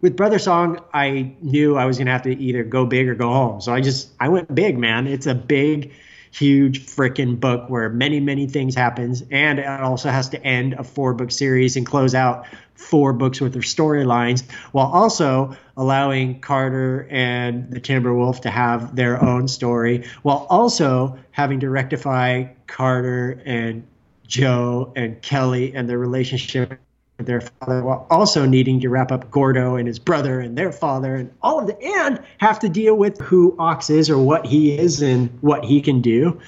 with 0.00 0.16
Brother 0.16 0.38
Song, 0.38 0.80
I 0.92 1.34
knew 1.40 1.76
I 1.76 1.86
was 1.86 1.96
going 1.96 2.06
to 2.06 2.12
have 2.12 2.22
to 2.22 2.36
either 2.36 2.62
go 2.64 2.86
big 2.86 3.08
or 3.08 3.14
go 3.14 3.30
home. 3.30 3.60
So 3.60 3.72
I 3.72 3.80
just 3.80 4.10
I 4.20 4.28
went 4.28 4.54
big, 4.54 4.78
man. 4.78 5.06
It's 5.06 5.26
a 5.26 5.34
big, 5.34 5.92
huge 6.30 6.86
freaking 6.86 7.40
book 7.40 7.68
where 7.70 7.88
many 7.88 8.20
many 8.20 8.46
things 8.46 8.74
happens, 8.74 9.24
and 9.30 9.58
it 9.58 9.66
also 9.66 10.10
has 10.10 10.28
to 10.30 10.44
end 10.44 10.74
a 10.74 10.84
four 10.84 11.14
book 11.14 11.30
series 11.30 11.76
and 11.76 11.86
close 11.86 12.14
out 12.14 12.46
four 12.74 13.14
books 13.14 13.40
worth 13.40 13.56
of 13.56 13.62
storylines, 13.62 14.48
while 14.72 14.86
also 14.86 15.56
allowing 15.78 16.40
Carter 16.40 17.08
and 17.10 17.70
the 17.70 17.80
Timberwolf 17.80 18.40
to 18.42 18.50
have 18.50 18.94
their 18.96 19.22
own 19.22 19.48
story, 19.48 20.04
while 20.22 20.46
also 20.50 21.18
having 21.30 21.60
to 21.60 21.70
rectify 21.70 22.44
Carter 22.66 23.42
and 23.46 23.86
Joe 24.26 24.92
and 24.94 25.20
Kelly 25.22 25.74
and 25.74 25.88
their 25.88 25.98
relationship 25.98 26.78
their 27.18 27.40
father 27.40 27.82
while 27.82 28.06
also 28.10 28.44
needing 28.44 28.80
to 28.80 28.88
wrap 28.88 29.10
up 29.10 29.30
Gordo 29.30 29.76
and 29.76 29.88
his 29.88 29.98
brother 29.98 30.40
and 30.40 30.56
their 30.56 30.72
father 30.72 31.14
and 31.14 31.32
all 31.42 31.60
of 31.60 31.66
the 31.66 31.78
and 31.82 32.22
have 32.38 32.58
to 32.60 32.68
deal 32.68 32.94
with 32.94 33.18
who 33.20 33.56
Ox 33.58 33.88
is 33.88 34.10
or 34.10 34.18
what 34.18 34.46
he 34.46 34.76
is 34.76 35.00
and 35.00 35.30
what 35.40 35.64
he 35.64 35.80
can 35.80 36.02
do. 36.02 36.40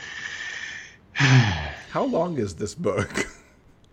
How 1.15 2.05
long 2.05 2.39
is 2.39 2.57
this 2.57 2.75
book? 2.75 3.27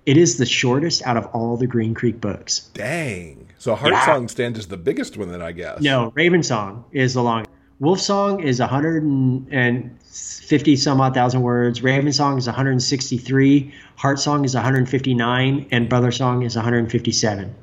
It 0.05 0.17
is 0.17 0.38
the 0.38 0.45
shortest 0.45 1.01
out 1.07 1.17
of 1.17 1.26
all 1.34 1.57
the 1.57 1.65
Green 1.65 1.95
Creek 1.95 2.21
books. 2.21 2.69
Dang. 2.76 3.47
So 3.57 3.73
Heart 3.73 3.93
yeah. 3.93 4.05
Song 4.05 4.28
stands 4.28 4.59
as 4.59 4.67
the 4.67 4.78
biggest 4.78 5.17
one 5.17 5.30
then 5.30 5.41
I 5.41 5.51
guess. 5.51 5.82
No, 5.82 6.11
Raven 6.13 6.43
Song 6.43 6.86
is 6.91 7.15
the 7.15 7.23
longest. 7.23 7.49
Wolf 7.80 7.99
Song 7.99 8.41
is 8.41 8.59
150 8.59 10.76
some 10.78 11.01
odd 11.01 11.13
thousand 11.13 11.41
words. 11.41 11.84
Raven 11.84 12.13
Song 12.13 12.38
is 12.38 12.47
163. 12.47 13.73
Heart 13.97 14.19
Song 14.19 14.45
is 14.45 14.55
159, 14.55 15.67
and 15.71 15.89
Brother 15.89 16.11
Song 16.11 16.43
is 16.43 16.55
157. 16.55 17.53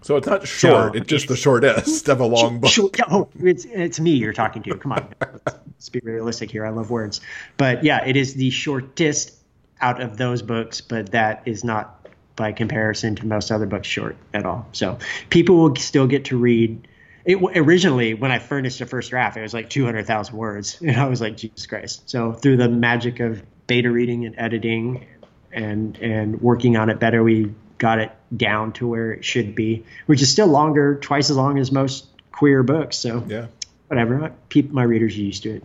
So 0.00 0.16
it's 0.16 0.26
not 0.26 0.46
short; 0.46 0.94
so 0.94 0.98
it's 0.98 1.06
just 1.06 1.28
the 1.28 1.36
shortest 1.36 2.08
of 2.08 2.20
a 2.20 2.26
long 2.26 2.60
book. 2.60 2.70
Short, 2.70 2.98
oh, 3.10 3.28
it's 3.40 3.66
it's 3.66 4.00
me 4.00 4.12
you're 4.12 4.32
talking 4.32 4.62
to. 4.62 4.74
Come 4.76 4.92
on, 4.92 5.14
let's, 5.20 5.42
let's 5.46 5.88
be 5.88 6.00
realistic 6.02 6.50
here. 6.50 6.64
I 6.64 6.70
love 6.70 6.90
words, 6.90 7.20
but 7.56 7.84
yeah, 7.84 8.06
it 8.06 8.16
is 8.16 8.34
the 8.34 8.50
shortest 8.50 9.34
out 9.80 10.02
of 10.02 10.16
those 10.16 10.42
books, 10.42 10.80
but 10.80 11.12
that 11.12 11.42
is 11.46 11.64
not 11.64 12.06
by 12.36 12.52
comparison 12.52 13.16
to 13.16 13.26
most 13.26 13.50
other 13.50 13.66
books 13.66 13.88
short 13.88 14.16
at 14.32 14.44
all. 14.44 14.68
So 14.72 14.98
people 15.30 15.56
will 15.56 15.76
still 15.76 16.06
get 16.06 16.26
to 16.26 16.36
read 16.36 16.86
it 17.24 17.36
originally 17.36 18.14
when 18.14 18.30
I 18.30 18.38
furnished 18.38 18.78
the 18.78 18.86
first 18.86 19.10
draft, 19.10 19.36
it 19.36 19.42
was 19.42 19.54
like 19.54 19.70
200,000 19.70 20.36
words, 20.36 20.78
and 20.86 20.96
I 20.96 21.06
was 21.06 21.20
like, 21.20 21.36
Jesus 21.36 21.66
Christ! 21.66 22.08
So 22.08 22.32
through 22.32 22.56
the 22.58 22.68
magic 22.68 23.20
of 23.20 23.42
beta 23.66 23.90
reading 23.90 24.26
and 24.26 24.34
editing, 24.38 25.06
and 25.52 25.96
and 25.98 26.40
working 26.40 26.76
on 26.76 26.90
it 26.90 26.98
better, 26.98 27.22
we 27.22 27.54
got 27.78 27.98
it 27.98 28.12
down 28.36 28.72
to 28.72 28.86
where 28.86 29.12
it 29.12 29.24
should 29.24 29.54
be, 29.54 29.84
which 30.06 30.22
is 30.22 30.30
still 30.30 30.46
longer, 30.46 30.96
twice 30.96 31.30
as 31.30 31.36
long 31.36 31.58
as 31.58 31.72
most 31.72 32.06
queer 32.32 32.62
books. 32.62 32.96
So 32.96 33.24
yeah, 33.26 33.46
whatever. 33.88 34.32
People, 34.48 34.74
my 34.74 34.82
readers 34.82 35.14
are 35.16 35.20
used 35.20 35.42
to 35.44 35.56
it. 35.56 35.64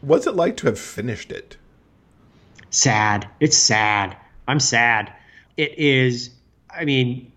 What's 0.00 0.26
it 0.26 0.36
like 0.36 0.56
to 0.58 0.66
have 0.66 0.78
finished 0.78 1.32
it? 1.32 1.56
Sad. 2.70 3.28
It's 3.40 3.56
sad. 3.56 4.16
I'm 4.46 4.60
sad. 4.60 5.12
It 5.56 5.78
is. 5.78 6.30
I 6.70 6.84
mean, 6.84 7.32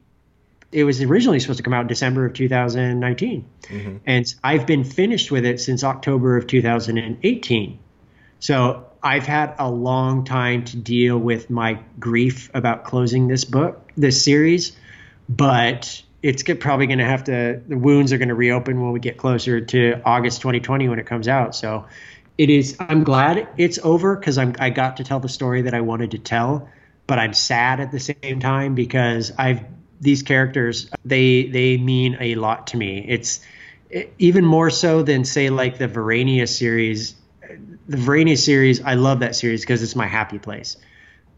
it 0.71 0.83
was 0.83 1.01
originally 1.01 1.39
supposed 1.39 1.57
to 1.57 1.63
come 1.63 1.73
out 1.73 1.81
in 1.81 1.87
December 1.87 2.25
of 2.25 2.33
2019. 2.33 3.45
Mm-hmm. 3.63 3.97
And 4.05 4.35
I've 4.43 4.67
been 4.67 4.83
finished 4.83 5.31
with 5.31 5.45
it 5.45 5.59
since 5.59 5.83
October 5.83 6.37
of 6.37 6.47
2018. 6.47 7.79
So 8.39 8.85
I've 9.01 9.25
had 9.25 9.55
a 9.57 9.69
long 9.69 10.25
time 10.25 10.65
to 10.65 10.77
deal 10.77 11.17
with 11.17 11.49
my 11.49 11.79
grief 11.99 12.51
about 12.53 12.83
closing 12.83 13.27
this 13.27 13.45
book, 13.45 13.91
this 13.97 14.23
series, 14.23 14.77
but 15.27 16.01
it's 16.21 16.43
probably 16.43 16.87
going 16.87 16.99
to 16.99 17.05
have 17.05 17.23
to, 17.25 17.61
the 17.67 17.77
wounds 17.77 18.13
are 18.13 18.17
going 18.17 18.29
to 18.29 18.35
reopen 18.35 18.81
when 18.81 18.91
we 18.91 18.99
get 18.99 19.17
closer 19.17 19.61
to 19.61 20.01
August 20.05 20.41
2020 20.41 20.89
when 20.89 20.99
it 20.99 21.05
comes 21.05 21.27
out. 21.27 21.55
So 21.55 21.85
it 22.37 22.49
is, 22.49 22.77
I'm 22.79 23.03
glad 23.03 23.47
it's 23.57 23.79
over 23.79 24.15
because 24.15 24.37
I 24.37 24.69
got 24.69 24.97
to 24.97 25.03
tell 25.03 25.19
the 25.19 25.29
story 25.29 25.63
that 25.63 25.73
I 25.73 25.81
wanted 25.81 26.11
to 26.11 26.19
tell, 26.19 26.69
but 27.07 27.19
I'm 27.19 27.33
sad 27.33 27.79
at 27.79 27.91
the 27.91 27.99
same 27.99 28.39
time 28.39 28.75
because 28.75 29.31
I've 29.37 29.63
these 29.99 30.23
characters 30.23 30.89
they 31.05 31.47
they 31.47 31.77
mean 31.77 32.17
a 32.19 32.35
lot 32.35 32.67
to 32.67 32.77
me. 32.77 33.05
It's 33.07 33.41
even 34.17 34.45
more 34.45 34.69
so 34.69 35.03
than 35.03 35.25
say 35.25 35.49
like 35.49 35.77
the 35.77 35.87
Verania 35.87 36.47
series. 36.47 37.15
The 37.87 37.97
Verania 37.97 38.37
series, 38.37 38.81
I 38.83 38.93
love 38.93 39.21
that 39.21 39.35
series 39.35 39.61
because 39.61 39.81
it's 39.81 39.95
my 39.95 40.05
happy 40.05 40.37
place. 40.37 40.77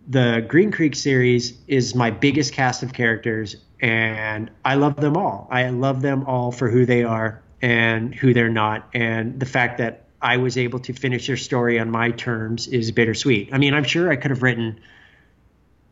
The 0.10 0.46
Green 0.46 0.72
Creek 0.72 0.96
series 0.96 1.54
is 1.68 1.96
my 1.96 2.12
biggest 2.12 2.54
cast 2.54 2.84
of 2.84 2.92
characters, 2.92 3.56
and 3.80 4.52
I 4.66 4.76
love 4.76 4.98
them 4.98 5.16
all. 5.16 5.48
I 5.50 5.70
love 5.70 6.02
them 6.02 6.26
all 6.26 6.52
for 6.52 6.70
who 6.70 6.86
they 6.86 7.04
are 7.04 7.42
and 7.62 8.14
who 8.14 8.34
they're 8.34 8.50
not, 8.50 8.90
and 8.94 9.40
the 9.40 9.46
fact 9.46 9.78
that 9.78 10.08
I 10.22 10.38
was 10.38 10.58
able 10.58 10.80
to 10.80 10.94
finish 10.94 11.28
their 11.28 11.38
story 11.38 11.80
on 11.80 11.90
my 11.90 12.12
terms 12.12 12.68
is 12.68 12.92
bittersweet. 12.92 13.50
I 13.54 13.58
mean, 13.58 13.74
I'm 13.74 13.84
sure 13.84 14.12
I 14.12 14.18
could 14.18 14.32
have 14.32 14.44
written 14.44 14.80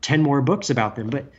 10 0.01 0.21
more 0.21 0.41
books 0.41 0.69
about 0.69 0.95
them, 0.95 1.09
but 1.09 1.31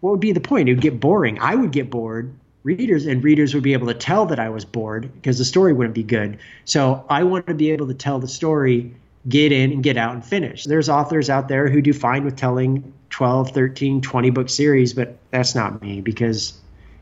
what 0.00 0.12
would 0.12 0.20
be 0.20 0.32
the 0.32 0.40
point? 0.40 0.68
It 0.68 0.74
would 0.74 0.82
get 0.82 1.00
boring. 1.00 1.38
I 1.40 1.54
would 1.54 1.72
get 1.72 1.90
bored. 1.90 2.32
Readers 2.62 3.06
and 3.06 3.22
readers 3.22 3.54
would 3.54 3.62
be 3.62 3.72
able 3.72 3.86
to 3.86 3.94
tell 3.94 4.26
that 4.26 4.38
I 4.38 4.50
was 4.50 4.64
bored 4.64 5.10
because 5.14 5.38
the 5.38 5.44
story 5.44 5.72
wouldn't 5.72 5.94
be 5.94 6.02
good. 6.02 6.38
So 6.64 7.04
I 7.08 7.24
want 7.24 7.46
to 7.46 7.54
be 7.54 7.70
able 7.70 7.88
to 7.88 7.94
tell 7.94 8.18
the 8.18 8.28
story, 8.28 8.94
get 9.28 9.52
in 9.52 9.72
and 9.72 9.82
get 9.82 9.96
out 9.96 10.14
and 10.14 10.24
finish. 10.24 10.64
There's 10.64 10.88
authors 10.88 11.30
out 11.30 11.48
there 11.48 11.68
who 11.68 11.80
do 11.80 11.92
fine 11.92 12.24
with 12.24 12.36
telling 12.36 12.92
12, 13.10 13.50
13, 13.50 14.00
20 14.02 14.30
book 14.30 14.48
series, 14.48 14.92
but 14.92 15.16
that's 15.30 15.54
not 15.54 15.80
me 15.80 16.00
because 16.00 16.54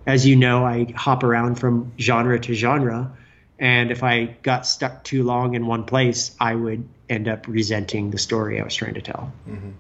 as 0.07 0.25
you 0.27 0.37
know, 0.37 0.65
I 0.65 0.93
hop 0.97 1.25
around 1.25 1.57
from 1.57 1.93
genre 1.99 2.39
to 2.39 2.55
genre. 2.55 3.17
And 3.59 3.91
if 3.91 4.03
I 4.03 4.37
got 4.43 4.67
stuck 4.67 5.03
too 5.03 5.25
long 5.25 5.55
in 5.55 5.67
one 5.67 5.85
place, 5.85 6.37
I 6.39 6.55
would 6.55 6.87
end 7.09 7.27
up 7.27 7.49
resenting 7.49 8.11
the 8.11 8.19
story 8.19 8.61
I 8.61 8.65
was 8.65 8.75
trying 8.75 8.95
to 8.95 9.03
tell. 9.03 9.33
Mm-hmm 9.49 9.71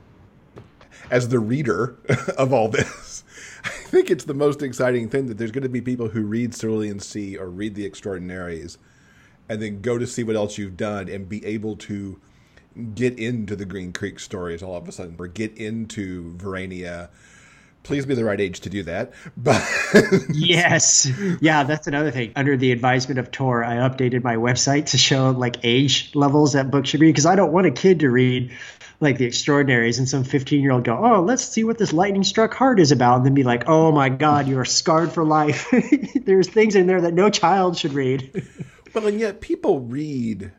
as 1.10 1.28
the 1.28 1.38
reader 1.38 1.96
of 2.38 2.52
all 2.52 2.68
this, 2.68 3.24
I 3.64 3.68
think 3.68 4.10
it's 4.10 4.24
the 4.24 4.34
most 4.34 4.62
exciting 4.62 5.08
thing 5.08 5.26
that 5.26 5.38
there's 5.38 5.50
going 5.50 5.62
to 5.62 5.68
be 5.68 5.80
people 5.80 6.08
who 6.08 6.22
read 6.22 6.54
Cerulean 6.54 7.00
Sea 7.00 7.36
or 7.36 7.48
read 7.48 7.74
The 7.74 7.86
Extraordinaries 7.86 8.78
and 9.48 9.62
then 9.62 9.80
go 9.80 9.98
to 9.98 10.06
see 10.06 10.24
what 10.24 10.36
else 10.36 10.58
you've 10.58 10.76
done 10.76 11.08
and 11.08 11.28
be 11.28 11.44
able 11.44 11.76
to 11.76 12.20
get 12.94 13.18
into 13.18 13.56
the 13.56 13.64
Green 13.64 13.92
Creek 13.92 14.20
stories 14.20 14.62
all 14.62 14.76
of 14.76 14.88
a 14.88 14.92
sudden 14.92 15.16
or 15.18 15.28
get 15.28 15.56
into 15.56 16.34
Verania. 16.36 17.08
Please 17.82 18.04
be 18.04 18.14
the 18.14 18.24
right 18.24 18.40
age 18.40 18.60
to 18.60 18.70
do 18.70 18.82
that. 18.82 19.12
But 19.36 19.62
yes, 20.32 21.08
yeah, 21.40 21.62
that's 21.62 21.86
another 21.86 22.10
thing. 22.10 22.32
Under 22.34 22.56
the 22.56 22.72
advisement 22.72 23.18
of 23.18 23.30
Tor, 23.30 23.64
I 23.64 23.76
updated 23.76 24.24
my 24.24 24.36
website 24.36 24.86
to 24.86 24.98
show 24.98 25.30
like 25.30 25.58
age 25.62 26.10
levels 26.14 26.54
that 26.54 26.70
book 26.70 26.86
should 26.86 27.00
be 27.00 27.08
because 27.08 27.26
I 27.26 27.36
don't 27.36 27.52
want 27.52 27.66
a 27.66 27.70
kid 27.70 28.00
to 28.00 28.10
read 28.10 28.52
like 29.00 29.18
the 29.18 29.26
extraordinaries 29.26 29.98
and 29.98 30.08
some 30.08 30.24
15 30.24 30.60
year 30.60 30.72
old 30.72 30.84
go 30.84 30.96
oh 30.96 31.20
let's 31.20 31.44
see 31.44 31.64
what 31.64 31.78
this 31.78 31.92
lightning 31.92 32.24
struck 32.24 32.54
heart 32.54 32.80
is 32.80 32.92
about 32.92 33.16
and 33.16 33.26
then 33.26 33.34
be 33.34 33.42
like 33.42 33.64
oh 33.68 33.92
my 33.92 34.08
god 34.08 34.48
you 34.48 34.58
are 34.58 34.64
scarred 34.64 35.12
for 35.12 35.24
life. 35.24 35.72
There's 36.24 36.48
things 36.48 36.74
in 36.74 36.86
there 36.86 37.00
that 37.02 37.14
no 37.14 37.30
child 37.30 37.76
should 37.76 37.92
read. 37.92 38.44
Well 38.94 39.08
and 39.08 39.20
yet 39.20 39.42
people 39.42 39.80
read 39.80 40.52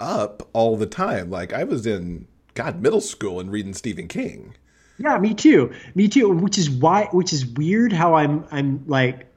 up 0.00 0.48
all 0.52 0.76
the 0.76 0.86
time. 0.86 1.30
Like 1.30 1.52
i 1.52 1.62
was 1.62 1.86
in 1.86 2.26
god 2.54 2.82
middle 2.82 3.00
school 3.00 3.38
and 3.38 3.52
reading 3.52 3.74
stephen 3.74 4.08
king. 4.08 4.54
Yeah 4.98 5.18
me 5.18 5.32
too. 5.32 5.72
Me 5.94 6.08
too 6.08 6.28
which 6.30 6.58
is 6.58 6.68
why 6.68 7.08
which 7.12 7.32
is 7.32 7.46
weird 7.46 7.92
how 7.92 8.14
i'm 8.14 8.46
i'm 8.50 8.82
like 8.88 9.32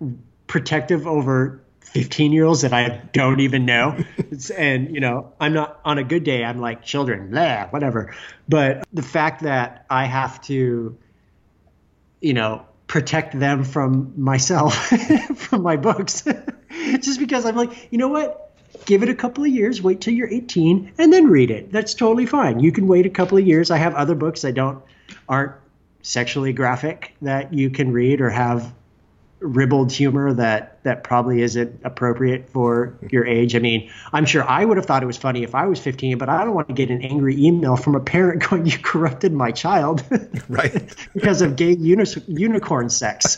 protective 0.48 1.06
over 1.06 1.62
15 1.92 2.32
year 2.32 2.46
olds 2.46 2.62
that 2.62 2.74
I 2.74 3.02
don't 3.14 3.40
even 3.40 3.66
know. 3.66 3.98
and, 4.58 4.94
you 4.94 5.00
know, 5.00 5.34
I'm 5.40 5.54
not 5.54 5.80
on 5.86 5.98
a 5.98 6.04
good 6.04 6.24
day, 6.24 6.44
I'm 6.44 6.60
like 6.60 6.84
children, 6.84 7.32
blah, 7.32 7.68
whatever. 7.68 8.14
But 8.48 8.86
the 8.94 9.02
fact 9.02 9.44
that 9.44 9.86
I 9.90 10.06
have 10.06 10.42
to, 10.44 10.98
you 12.22 12.34
know, 12.34 12.66
protect 12.88 13.38
them 13.38 13.64
from 13.64 14.14
myself, 14.18 14.76
from 15.36 15.62
my 15.62 15.78
books, 15.78 16.24
just 17.00 17.20
because 17.20 17.46
I'm 17.46 17.56
like, 17.56 17.92
you 17.92 17.98
know 17.98 18.10
what? 18.10 18.44
Give 18.86 19.04
it 19.04 19.10
a 19.10 19.16
couple 19.16 19.44
of 19.44 19.50
years, 19.50 19.82
wait 19.82 20.02
till 20.02 20.14
you're 20.14 20.30
18, 20.30 20.94
and 20.98 21.12
then 21.12 21.28
read 21.28 21.52
it. 21.52 21.72
That's 21.72 21.94
totally 21.94 22.26
fine. 22.26 22.60
You 22.60 22.72
can 22.72 22.88
wait 22.88 23.06
a 23.06 23.10
couple 23.10 23.38
of 23.38 23.46
years. 23.46 23.72
I 23.72 23.78
have 23.78 23.96
other 23.96 24.16
books 24.16 24.42
that 24.42 24.54
don't 24.54 24.82
aren't 25.28 25.54
sexually 26.02 26.54
graphic 26.54 27.16
that 27.22 27.54
you 27.54 27.70
can 27.70 27.92
read 27.92 28.22
or 28.22 28.30
have 28.30 28.74
ribald 29.40 29.92
humor 29.92 30.34
that 30.34 30.82
that 30.84 31.04
probably 31.04 31.42
isn't 31.42 31.82
appropriate 31.84 32.50
for 32.50 32.98
your 33.10 33.26
age. 33.26 33.56
I 33.56 33.60
mean, 33.60 33.92
I'm 34.12 34.26
sure 34.26 34.44
I 34.44 34.66
would 34.66 34.78
have 34.78 34.86
thought 34.86 35.04
it 35.04 35.08
was 35.08 35.18
funny 35.18 35.44
if 35.44 35.54
I 35.54 35.68
was 35.68 35.80
15, 35.80 36.18
but 36.18 36.30
I 36.30 36.44
don't 36.44 36.54
want 36.54 36.68
to 36.70 36.74
get 36.74 36.90
an 36.90 37.02
angry 37.04 37.44
email 37.44 37.76
from 37.76 37.96
a 37.96 38.00
parent 38.00 38.44
going, 38.50 38.66
"You 38.66 38.78
corrupted 38.80 39.34
my 39.34 39.52
child," 39.52 40.04
right? 40.50 40.96
because 41.14 41.42
of 41.42 41.56
gay 41.56 41.74
uni- 41.74 42.06
unicorn 42.28 42.90
sex. 42.90 43.38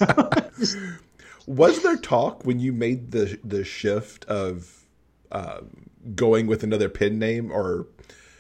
was 1.46 1.84
there 1.84 1.98
talk 1.98 2.46
when 2.46 2.60
you 2.60 2.72
made 2.72 3.12
the 3.12 3.38
the 3.44 3.64
shift 3.64 4.26
of 4.26 4.86
uh, 5.32 5.62
going 6.16 6.48
with 6.48 6.64
another 6.64 6.90
pen 6.90 7.20
name, 7.20 7.52
or? 7.52 7.88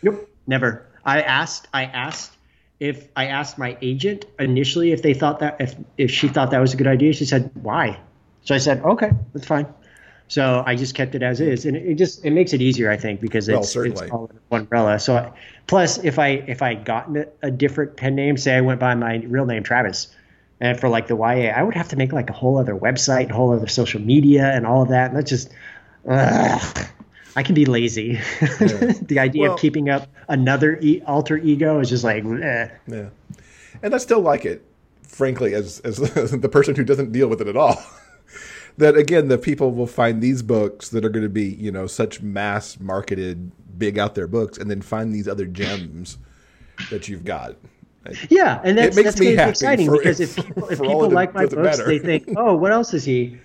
Nope, 0.01 0.29
never. 0.47 0.85
I 1.05 1.21
asked. 1.21 1.67
I 1.73 1.85
asked 1.85 2.33
if 2.79 3.07
I 3.15 3.25
asked 3.27 3.57
my 3.57 3.77
agent 3.81 4.25
initially 4.39 4.91
if 4.91 5.01
they 5.01 5.13
thought 5.13 5.39
that 5.39 5.57
if 5.59 5.75
if 5.97 6.11
she 6.11 6.27
thought 6.27 6.51
that 6.51 6.59
was 6.59 6.73
a 6.73 6.77
good 6.77 6.87
idea, 6.87 7.13
she 7.13 7.25
said 7.25 7.51
why. 7.55 7.99
So 8.43 8.55
I 8.55 8.57
said 8.57 8.83
okay, 8.83 9.11
that's 9.33 9.47
fine. 9.47 9.67
So 10.29 10.63
I 10.65 10.75
just 10.75 10.93
kept 10.93 11.15
it 11.15 11.23
as 11.23 11.41
is, 11.41 11.65
and 11.65 11.75
it 11.75 11.95
just 11.95 12.23
it 12.23 12.29
makes 12.31 12.53
it 12.53 12.61
easier, 12.61 12.91
I 12.91 12.97
think, 12.97 13.19
because 13.19 13.49
it's, 13.49 13.75
Well, 13.75 13.85
it's 13.85 14.01
all 14.11 14.27
in 14.27 14.39
one 14.49 14.61
umbrella. 14.61 14.99
So 14.99 15.17
I, 15.17 15.31
plus, 15.65 15.97
if 16.03 16.19
I 16.19 16.43
if 16.47 16.61
I 16.61 16.75
gotten 16.75 17.17
a, 17.17 17.25
a 17.41 17.51
different 17.51 17.97
pen 17.97 18.13
name, 18.13 18.37
say 18.37 18.55
I 18.55 18.61
went 18.61 18.79
by 18.79 18.93
my 18.93 19.23
real 19.27 19.47
name 19.47 19.63
Travis, 19.63 20.15
and 20.61 20.79
for 20.79 20.87
like 20.87 21.07
the 21.07 21.15
YA, 21.15 21.51
I 21.51 21.63
would 21.63 21.73
have 21.73 21.87
to 21.89 21.95
make 21.95 22.13
like 22.13 22.29
a 22.29 22.33
whole 22.33 22.59
other 22.59 22.75
website, 22.75 23.31
a 23.31 23.33
whole 23.33 23.51
other 23.51 23.67
social 23.67 23.99
media, 23.99 24.51
and 24.53 24.67
all 24.67 24.83
of 24.83 24.89
that. 24.89 25.09
And 25.09 25.17
that's 25.17 25.31
just, 25.31 25.49
ugh. 26.07 26.87
I 27.35 27.43
can 27.43 27.55
be 27.55 27.65
lazy. 27.65 28.13
the 28.39 29.17
idea 29.19 29.43
Well- 29.43 29.53
of 29.53 29.59
keeping 29.59 29.89
up 29.89 30.07
another 30.27 30.77
e- 30.81 31.01
alter 31.05 31.37
ego 31.37 31.79
is 31.79 31.89
just 31.89 32.03
like, 32.03 32.23
eh. 32.25 32.69
Yeah, 32.87 33.09
and 33.83 33.93
I 33.93 33.97
still 33.97 34.21
like 34.21 34.45
it, 34.45 34.65
frankly, 35.03 35.53
as 35.53 35.79
as 35.81 35.97
the 36.31 36.49
person 36.49 36.75
who 36.75 36.83
doesn't 36.83 37.11
deal 37.11 37.27
with 37.27 37.41
it 37.41 37.47
at 37.47 37.57
all. 37.57 37.81
that 38.77 38.95
again, 38.97 39.27
the 39.27 39.37
people 39.37 39.71
will 39.71 39.87
find 39.87 40.21
these 40.21 40.41
books 40.41 40.89
that 40.89 41.05
are 41.05 41.09
going 41.09 41.23
to 41.23 41.29
be 41.29 41.45
you 41.45 41.71
know 41.71 41.85
such 41.87 42.21
mass 42.21 42.79
marketed, 42.79 43.51
big 43.77 43.97
out 43.99 44.15
there 44.15 44.27
books, 44.27 44.57
and 44.57 44.69
then 44.69 44.81
find 44.81 45.13
these 45.13 45.27
other 45.27 45.45
gems 45.45 46.17
that 46.89 47.07
you've 47.07 47.25
got. 47.25 47.55
Yeah, 48.29 48.61
and 48.63 48.77
that's, 48.77 48.95
makes 48.95 49.05
that's 49.09 49.19
me 49.19 49.25
going 49.25 49.31
to 49.31 49.35
be 49.35 49.39
happy 49.39 49.49
exciting 49.51 49.87
for- 49.87 49.97
because 49.97 50.19
if 50.19 50.35
people, 50.35 50.69
if 50.69 50.81
people 50.81 51.09
like 51.09 51.33
my 51.33 51.45
books, 51.45 51.77
matter. 51.77 51.85
they 51.85 51.99
think, 51.99 52.29
oh, 52.37 52.55
what 52.55 52.71
else 52.71 52.93
is 52.93 53.03
he? 53.03 53.37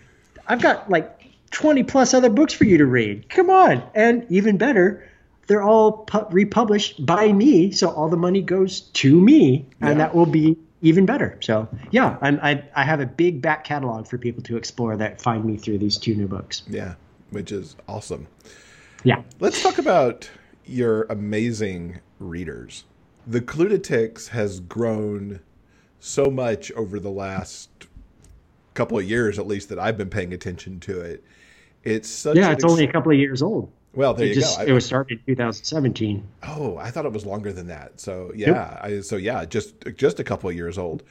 I've 0.47 0.63
got 0.63 0.89
like 0.89 1.24
20 1.55 1.85
plus 1.85 2.13
other 2.13 2.29
books 2.29 2.53
for 2.53 2.65
you 2.65 2.77
to 2.79 2.87
read. 2.87 3.29
Come 3.31 3.49
on. 3.49 3.83
And 3.95 4.27
even 4.29 4.59
better, 4.59 5.09
they're 5.47 5.63
all 5.63 5.93
pu- 5.93 6.27
republished 6.31 7.05
by 7.07 7.33
me. 7.33 7.71
So 7.71 7.91
all 7.91 8.09
the 8.09 8.17
money 8.17 8.43
goes 8.43 8.81
to 8.81 9.21
me, 9.21 9.67
and 9.81 10.01
that 10.01 10.15
will 10.15 10.27
be 10.27 10.59
even 10.83 11.07
better. 11.07 11.39
So, 11.41 11.69
yeah, 11.91 12.19
I'm, 12.21 12.39
I, 12.43 12.63
I 12.75 12.85
have 12.85 13.01
a 13.01 13.07
big 13.07 13.41
back 13.41 13.65
catalog 13.65 14.07
for 14.07 14.19
people 14.19 14.43
to 14.45 14.57
explore 14.57 14.97
that 14.97 15.21
find 15.21 15.45
me 15.45 15.57
through 15.57 15.79
these 15.79 15.97
two 15.97 16.15
new 16.15 16.27
books. 16.27 16.63
Yeah, 16.69 16.95
which 17.31 17.53
is 17.53 17.77
awesome. 17.89 18.27
Yeah. 19.05 19.23
Let's 19.39 19.63
talk 19.63 19.79
about 19.79 20.29
your 20.67 21.05
amazing 21.05 22.01
readers. 22.19 22.85
The 23.27 23.41
Klunatics 23.41 24.29
has 24.29 24.61
grown 24.61 25.41
so 26.01 26.27
much 26.27 26.73
over 26.73 26.99
the 26.99 27.11
last 27.11 27.71
couple 28.75 28.99
of 28.99 29.05
years, 29.05 29.39
at 29.39 29.47
least 29.47 29.69
that 29.69 29.79
I've 29.79 29.97
been 29.97 30.11
paying 30.11 30.33
attention 30.33 30.81
to 30.81 31.01
it. 31.01 31.25
It's 31.85 32.09
such 32.09 32.37
Yeah, 32.37 32.51
it's 32.53 32.65
ex- 32.65 32.71
only 32.73 32.85
a 32.85 32.93
couple 32.93 33.13
of 33.13 33.19
years 33.19 33.43
old. 33.43 33.71
well. 33.95 34.15
There 34.15 34.27
It 34.27 34.31
you 34.31 34.35
just 34.37 34.57
go. 34.59 34.65
I- 34.65 34.67
it 34.69 34.73
was 34.73 34.87
started 34.87 35.19
in 35.27 35.35
2017. 35.35 36.23
oh, 36.49 36.77
I 36.79 36.91
thought 36.91 37.05
it 37.05 37.13
was 37.13 37.27
longer 37.27 37.53
than 37.53 37.67
that. 37.69 38.01
So 38.01 38.33
yeah, 38.35 38.79
I, 38.83 39.01
so 39.01 39.17
yeah, 39.17 39.45
just 39.45 39.75
just 39.97 40.19
a 40.21 40.25
couple 40.25 40.49
of 40.51 40.57
years 40.57 40.79
old. 40.79 41.03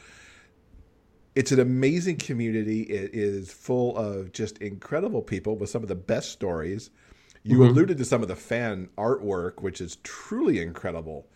It's 1.35 1.51
an 1.51 1.59
amazing 1.59 2.17
community. 2.17 2.81
It 2.83 3.11
is 3.13 3.51
full 3.51 3.97
of 3.97 4.31
just 4.31 4.59
incredible 4.59 5.21
people 5.23 5.55
with 5.55 5.69
some 5.69 5.81
of 5.81 5.87
the 5.89 5.95
best 5.95 6.31
stories. 6.31 6.89
You 7.43 7.57
Mm-hmm. 7.57 7.69
alluded 7.71 7.97
to 7.97 8.05
some 8.05 8.21
of 8.21 8.27
the 8.27 8.35
fan 8.35 8.89
artwork, 8.97 9.61
which 9.61 9.81
is 9.81 9.97
truly 10.03 10.61
incredible. 10.61 11.27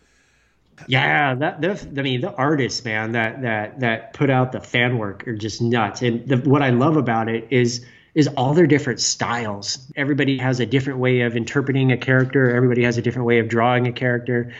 Yeah, 0.86 1.34
that 1.34 1.60
the, 1.60 1.72
I 1.98 2.02
mean 2.02 2.20
the 2.20 2.32
artists, 2.32 2.84
man, 2.84 3.12
that 3.12 3.42
that 3.42 3.80
that 3.80 4.12
put 4.14 4.30
out 4.30 4.52
the 4.52 4.60
fan 4.60 4.96
work 4.98 5.26
are 5.26 5.34
just 5.36 5.60
nuts. 5.60 6.02
And 6.02 6.26
the, 6.28 6.36
what 6.38 6.62
I 6.62 6.70
love 6.70 6.96
about 6.96 7.28
it 7.28 7.48
is 7.50 7.84
is 8.18 8.26
all 8.26 8.52
their 8.52 8.66
different 8.66 8.98
styles. 8.98 9.78
Everybody 9.94 10.38
has 10.38 10.58
a 10.58 10.66
different 10.66 10.98
way 10.98 11.20
of 11.20 11.36
interpreting 11.36 11.92
a 11.92 11.96
character. 11.96 12.50
Everybody 12.50 12.82
has 12.82 12.98
a 12.98 13.02
different 13.02 13.26
way 13.26 13.38
of 13.38 13.48
drawing 13.48 13.86
a 13.86 13.92
character. 13.92 14.52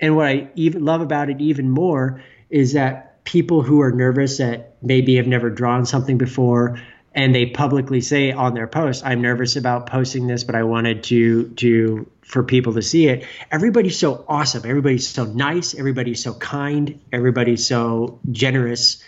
And 0.00 0.16
what 0.16 0.26
I 0.26 0.48
even 0.56 0.84
love 0.84 1.00
about 1.00 1.30
it 1.30 1.40
even 1.40 1.70
more 1.70 2.24
is 2.50 2.72
that 2.72 3.22
people 3.22 3.62
who 3.62 3.82
are 3.82 3.92
nervous 3.92 4.38
that 4.38 4.78
maybe 4.82 5.14
have 5.14 5.28
never 5.28 5.48
drawn 5.48 5.86
something 5.86 6.18
before 6.18 6.80
and 7.14 7.32
they 7.32 7.46
publicly 7.46 8.00
say 8.00 8.32
on 8.32 8.52
their 8.54 8.66
post, 8.66 9.06
"I'm 9.06 9.22
nervous 9.22 9.54
about 9.54 9.86
posting 9.86 10.26
this, 10.26 10.42
but 10.42 10.56
I 10.56 10.64
wanted 10.64 11.04
to 11.04 11.50
to 11.50 12.06
for 12.22 12.42
people 12.42 12.72
to 12.72 12.82
see 12.82 13.06
it." 13.06 13.24
Everybody's 13.52 13.96
so 13.96 14.24
awesome. 14.26 14.68
Everybody's 14.68 15.06
so 15.06 15.24
nice. 15.24 15.76
Everybody's 15.76 16.20
so 16.20 16.34
kind. 16.34 16.98
Everybody's 17.12 17.64
so 17.64 18.18
generous, 18.32 19.04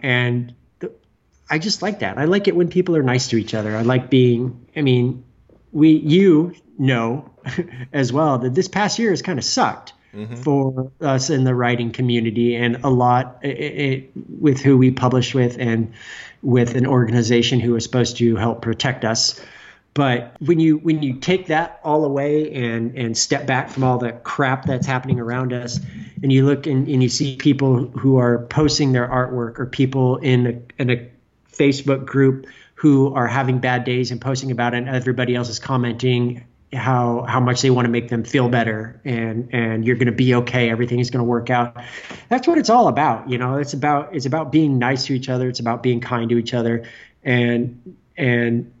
and 0.00 0.54
I 1.50 1.58
just 1.58 1.82
like 1.82 1.98
that. 1.98 2.16
I 2.16 2.24
like 2.26 2.48
it 2.48 2.54
when 2.54 2.68
people 2.68 2.96
are 2.96 3.02
nice 3.02 3.28
to 3.28 3.36
each 3.36 3.54
other. 3.54 3.76
I 3.76 3.82
like 3.82 4.08
being. 4.08 4.66
I 4.76 4.82
mean, 4.82 5.24
we 5.72 5.90
you 5.90 6.54
know 6.78 7.30
as 7.92 8.12
well 8.12 8.38
that 8.38 8.54
this 8.54 8.68
past 8.68 8.98
year 8.98 9.10
has 9.10 9.22
kind 9.22 9.38
of 9.38 9.44
sucked 9.44 9.92
mm-hmm. 10.14 10.34
for 10.36 10.92
us 11.00 11.30
in 11.30 11.44
the 11.44 11.54
writing 11.54 11.92
community 11.92 12.56
and 12.56 12.76
a 12.84 12.90
lot 12.90 13.38
i 13.44 13.46
it, 13.46 14.10
with 14.14 14.60
who 14.60 14.76
we 14.78 14.90
publish 14.90 15.34
with 15.34 15.58
and 15.58 15.92
with 16.42 16.74
an 16.74 16.86
organization 16.86 17.60
who 17.60 17.76
is 17.76 17.84
supposed 17.84 18.16
to 18.16 18.36
help 18.36 18.62
protect 18.62 19.04
us 19.04 19.40
but 19.92 20.34
when 20.40 20.60
you 20.60 20.78
when 20.78 21.02
you 21.02 21.14
take 21.14 21.48
that 21.48 21.80
all 21.84 22.04
away 22.04 22.52
and 22.52 22.96
and 22.96 23.16
step 23.16 23.46
back 23.46 23.70
from 23.70 23.84
all 23.84 23.98
the 23.98 24.12
crap 24.12 24.64
that's 24.64 24.86
happening 24.86 25.20
around 25.20 25.52
us 25.52 25.80
and 26.22 26.32
you 26.32 26.46
look 26.46 26.66
and, 26.66 26.88
and 26.88 27.02
you 27.02 27.08
see 27.08 27.36
people 27.36 27.88
who 27.88 28.16
are 28.18 28.46
posting 28.46 28.92
their 28.92 29.08
artwork 29.08 29.58
or 29.58 29.66
people 29.66 30.16
in 30.18 30.46
a, 30.78 30.82
in 30.82 30.90
a 30.90 31.10
Facebook 31.52 32.04
group 32.06 32.46
who 32.80 33.14
are 33.14 33.26
having 33.26 33.58
bad 33.58 33.84
days 33.84 34.10
and 34.10 34.20
posting 34.20 34.50
about 34.50 34.72
it 34.72 34.78
and 34.78 34.88
everybody 34.88 35.34
else 35.34 35.50
is 35.50 35.58
commenting 35.58 36.46
how 36.72 37.24
how 37.28 37.40
much 37.40 37.62
they 37.62 37.70
want 37.70 37.84
to 37.84 37.90
make 37.90 38.08
them 38.08 38.24
feel 38.24 38.48
better 38.48 39.00
and 39.04 39.48
and 39.52 39.84
you're 39.84 39.96
going 39.96 40.06
to 40.06 40.12
be 40.12 40.34
okay 40.34 40.70
everything 40.70 41.00
is 41.00 41.10
going 41.10 41.18
to 41.18 41.28
work 41.28 41.50
out. 41.50 41.76
That's 42.28 42.46
what 42.46 42.58
it's 42.58 42.70
all 42.70 42.88
about 42.88 43.28
you 43.28 43.38
know? 43.38 43.56
It's 43.56 43.74
about 43.74 44.14
it's 44.14 44.26
about 44.26 44.52
being 44.52 44.78
nice 44.78 45.06
to 45.06 45.14
each 45.14 45.28
other 45.28 45.48
it's 45.48 45.60
about 45.60 45.82
being 45.82 46.00
kind 46.00 46.30
to 46.30 46.38
each 46.38 46.54
other 46.54 46.86
and 47.22 47.96
and 48.16 48.72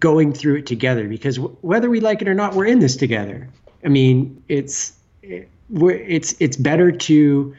going 0.00 0.32
through 0.32 0.56
it 0.56 0.66
together 0.66 1.08
because 1.08 1.36
w- 1.36 1.56
whether 1.60 1.88
we 1.88 2.00
like 2.00 2.22
it 2.22 2.28
or 2.28 2.34
not 2.34 2.54
we're 2.54 2.66
in 2.66 2.80
this 2.80 2.96
together. 2.96 3.48
I 3.84 3.88
mean 3.88 4.42
it's 4.48 4.92
it, 5.22 5.48
it's 5.70 6.34
it's 6.38 6.56
better 6.56 6.90
to 6.92 7.54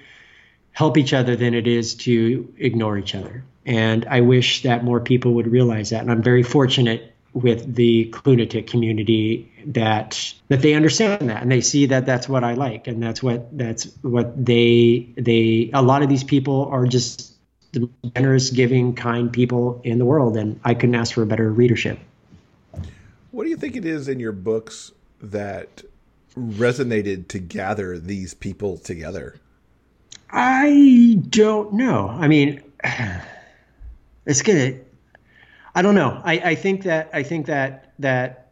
help 0.71 0.97
each 0.97 1.13
other 1.13 1.35
than 1.35 1.53
it 1.53 1.65
is 1.65 1.95
to 1.95 2.53
ignore 2.59 2.97
each 2.97 3.15
other 3.15 3.43
and 3.65 4.05
i 4.05 4.21
wish 4.21 4.63
that 4.63 4.83
more 4.83 4.99
people 4.99 5.33
would 5.33 5.47
realize 5.47 5.89
that 5.89 6.01
and 6.01 6.11
i'm 6.11 6.23
very 6.23 6.43
fortunate 6.43 7.11
with 7.33 7.75
the 7.75 8.09
Klunatic 8.13 8.65
community 8.65 9.51
that 9.65 10.33
that 10.47 10.61
they 10.61 10.73
understand 10.73 11.29
that 11.29 11.41
and 11.41 11.51
they 11.51 11.59
see 11.59 11.87
that 11.87 12.05
that's 12.05 12.29
what 12.29 12.45
I 12.45 12.53
like 12.53 12.87
and 12.87 13.03
that's 13.03 13.21
what 13.21 13.57
that's 13.57 13.83
what 14.03 14.45
they 14.45 15.09
they 15.17 15.69
a 15.73 15.81
lot 15.81 16.01
of 16.01 16.07
these 16.07 16.23
people 16.23 16.69
are 16.71 16.85
just 16.85 17.35
the 17.75 17.89
generous, 18.15 18.49
giving, 18.49 18.95
kind 18.95 19.31
people 19.31 19.81
in 19.83 19.99
the 19.99 20.05
world, 20.05 20.37
and 20.37 20.59
I 20.63 20.73
couldn't 20.73 20.95
ask 20.95 21.13
for 21.13 21.21
a 21.21 21.25
better 21.25 21.51
readership. 21.51 21.99
What 23.31 23.43
do 23.43 23.49
you 23.49 23.57
think 23.57 23.75
it 23.75 23.85
is 23.85 24.07
in 24.07 24.19
your 24.19 24.31
books 24.31 24.91
that 25.21 25.83
resonated 26.37 27.27
to 27.29 27.39
gather 27.39 27.99
these 27.99 28.33
people 28.33 28.77
together? 28.77 29.35
I 30.29 31.19
don't 31.29 31.73
know. 31.73 32.09
I 32.09 32.27
mean, 32.27 32.63
it's 34.25 34.41
gonna. 34.41 34.79
I 35.73 35.81
don't 35.81 35.95
know. 35.95 36.21
I, 36.23 36.33
I 36.33 36.55
think 36.55 36.83
that 36.83 37.09
I 37.13 37.23
think 37.23 37.47
that 37.47 37.93
that 37.99 38.51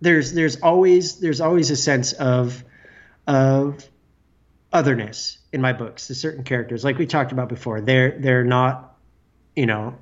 there's 0.00 0.32
there's 0.32 0.60
always 0.60 1.16
there's 1.20 1.40
always 1.40 1.70
a 1.70 1.76
sense 1.76 2.12
of 2.12 2.64
of 3.26 3.88
otherness 4.72 5.38
in 5.52 5.60
my 5.60 5.72
books. 5.72 6.08
The 6.08 6.14
certain 6.14 6.44
characters, 6.44 6.84
like 6.84 6.98
we 6.98 7.06
talked 7.06 7.32
about 7.32 7.48
before, 7.48 7.80
they're 7.80 8.18
they're 8.18 8.44
not, 8.44 8.96
you 9.54 9.66
know, 9.66 9.96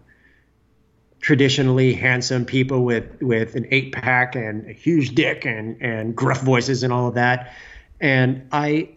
traditionally 1.21 1.95
handsome 1.95 2.45
people 2.45 2.85
with 2.85 3.21
with 3.21 3.55
an 3.57 3.67
eight 3.71 3.93
pack 3.93 4.35
and 4.35 4.69
a 4.69 4.73
huge 4.73 5.15
dick 5.15 5.45
and 5.45 5.83
and 5.83 6.15
gruff 6.15 6.41
voices 6.41 6.83
and 6.83 6.93
all 6.93 7.09
of 7.09 7.15
that. 7.15 7.53
And 8.01 8.49
I 8.53 8.91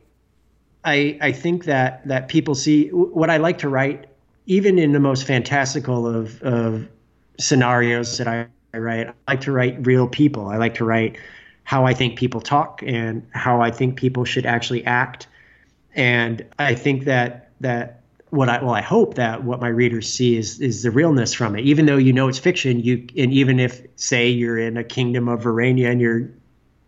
I 0.84 1.18
I 1.22 1.32
think 1.32 1.66
that 1.66 2.08
that 2.08 2.28
people 2.28 2.56
see 2.56 2.89
what 2.89 3.30
I 3.30 3.38
like 3.38 3.60
to 3.60 3.70
write, 3.70 4.08
even 4.52 4.78
in 4.78 4.91
the 4.91 4.99
most 4.99 5.26
fantastical 5.26 6.06
of 6.06 6.41
of 6.43 6.86
scenarios 7.39 8.18
that 8.18 8.28
I, 8.28 8.47
I 8.74 8.78
write. 8.80 9.08
I 9.08 9.14
like 9.32 9.41
to 9.41 9.52
write 9.54 9.88
real 9.88 10.10
people. 10.10 10.49
I 10.49 10.58
like 10.58 10.76
to 10.76 10.84
write 10.84 11.18
how 11.64 11.86
I 11.86 11.93
think 11.93 12.20
people 12.20 12.41
talk 12.41 12.84
and 12.86 13.26
how 13.32 13.62
I 13.62 13.72
think 13.72 13.95
people 13.95 14.26
should 14.26 14.45
actually 14.45 14.84
act. 14.84 15.28
And 15.95 16.45
I 16.60 16.76
think 16.76 17.06
that 17.06 17.52
that 17.62 18.02
what 18.30 18.49
I 18.49 18.62
well 18.62 18.76
I 18.76 18.82
hope 18.82 19.16
that 19.16 19.45
what 19.45 19.62
my 19.62 19.70
readers 19.70 20.12
see 20.12 20.36
is 20.36 20.60
is 20.60 20.84
the 20.84 20.91
realness 20.91 21.34
from 21.34 21.56
it. 21.56 21.62
Even 21.62 21.86
though 21.86 21.95
you 21.95 22.12
know 22.12 22.28
it's 22.28 22.39
fiction, 22.39 22.82
you 22.82 23.08
and 23.18 23.32
even 23.32 23.58
if 23.58 23.82
say 23.95 24.28
you're 24.28 24.60
in 24.60 24.76
a 24.76 24.84
kingdom 24.84 25.30
of 25.30 25.43
Verania 25.43 25.89
and 25.89 26.02
you're 26.02 26.30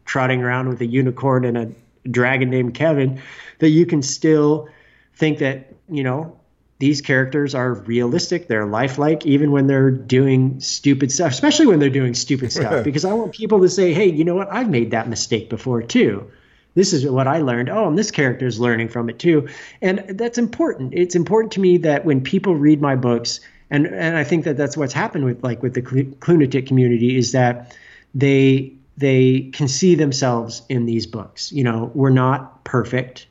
trotting 0.04 0.44
around 0.44 0.68
with 0.68 0.82
a 0.82 0.86
unicorn 0.86 1.46
and 1.46 1.58
a 1.58 1.72
dragon 2.10 2.50
named 2.50 2.74
Kevin, 2.74 3.22
that 3.60 3.70
you 3.70 3.86
can 3.86 4.02
still 4.02 4.68
think 5.16 5.40
that, 5.40 5.74
you 5.88 6.04
know, 6.04 6.38
these 6.80 7.02
characters 7.02 7.56
are 7.56 7.74
realistic, 7.74 8.48
they're 8.48 8.66
lifelike, 8.66 9.26
even 9.26 9.52
when 9.52 9.68
they're 9.68 9.92
doing 9.92 10.60
stupid 10.60 11.12
stuff, 11.12 11.32
especially 11.32 11.68
when 11.68 11.80
they're 11.80 11.90
doing 11.90 12.14
stupid 12.14 12.52
stuff. 12.52 12.84
because 12.84 13.06
I 13.06 13.14
want 13.14 13.34
people 13.34 13.62
to 13.62 13.70
say, 13.70 13.94
hey, 13.94 14.08
you 14.10 14.24
know 14.26 14.36
what, 14.36 14.52
I've 14.52 14.70
made 14.70 14.92
that 14.92 15.08
mistake 15.08 15.50
before 15.50 15.82
too. 15.82 16.30
this 16.76 16.92
is 16.94 17.06
what 17.06 17.28
I 17.28 17.40
learned. 17.40 17.70
Oh, 17.70 17.88
and 17.88 17.98
this 17.98 18.12
character 18.12 18.48
is 18.48 18.60
learning 18.60 18.90
from 18.90 19.10
it 19.10 19.20
too. 19.20 19.48
And 19.82 20.00
that's 20.18 20.38
important. 20.38 20.94
It's 20.94 21.16
important 21.16 21.54
to 21.54 21.60
me 21.62 21.78
that 21.78 22.04
when 22.06 22.22
people 22.22 22.56
read 22.56 22.82
my 22.82 22.96
books, 22.96 23.40
and 23.70 23.88
and 23.88 24.18
I 24.18 24.24
think 24.24 24.46
that 24.46 24.58
that's 24.58 24.76
what's 24.78 24.94
happened 24.94 25.26
with 25.26 25.44
like 25.44 25.64
with 25.64 25.74
the 25.74 25.82
Klunatic 25.82 26.68
community 26.68 27.18
is 27.18 27.32
that 27.32 27.76
they 28.14 28.74
they 28.98 29.52
can 29.54 29.68
see 29.68 29.96
themselves 29.96 30.62
in 30.70 30.86
these 30.86 31.08
books. 31.08 31.52
You 31.52 31.64
know, 31.64 31.92
we're 31.96 32.12
not 32.12 32.64
perfect. 32.64 33.28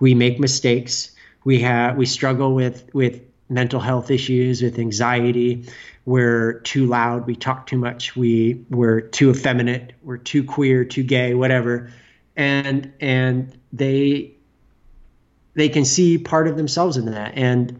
We 0.00 0.14
make 0.14 0.38
mistakes. 0.38 1.12
We 1.46 1.60
have 1.60 1.96
we 1.96 2.06
struggle 2.06 2.56
with 2.56 2.92
with 2.92 3.20
mental 3.48 3.78
health 3.78 4.10
issues, 4.10 4.62
with 4.62 4.80
anxiety. 4.80 5.68
We're 6.04 6.54
too 6.54 6.86
loud. 6.86 7.28
We 7.28 7.36
talk 7.36 7.68
too 7.68 7.78
much. 7.78 8.16
We 8.16 8.64
we're 8.68 9.00
too 9.00 9.30
effeminate. 9.30 9.92
We're 10.02 10.16
too 10.16 10.42
queer, 10.42 10.84
too 10.84 11.04
gay, 11.04 11.34
whatever. 11.34 11.92
And 12.34 12.92
and 13.00 13.56
they 13.72 14.32
they 15.54 15.68
can 15.68 15.84
see 15.84 16.18
part 16.18 16.48
of 16.48 16.56
themselves 16.56 16.96
in 16.96 17.06
that. 17.12 17.34
And 17.36 17.78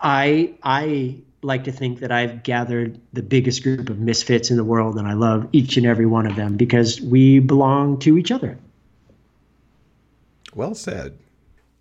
I 0.00 0.54
I 0.62 1.18
like 1.42 1.64
to 1.64 1.72
think 1.72 2.00
that 2.00 2.10
I've 2.10 2.42
gathered 2.42 2.98
the 3.12 3.22
biggest 3.22 3.62
group 3.64 3.90
of 3.90 3.98
misfits 3.98 4.50
in 4.50 4.56
the 4.56 4.64
world, 4.64 4.96
and 4.96 5.06
I 5.06 5.12
love 5.12 5.46
each 5.52 5.76
and 5.76 5.84
every 5.84 6.06
one 6.06 6.26
of 6.26 6.36
them 6.36 6.56
because 6.56 7.02
we 7.02 7.38
belong 7.38 7.98
to 7.98 8.16
each 8.16 8.30
other. 8.30 8.56
Well 10.54 10.74
said. 10.74 11.18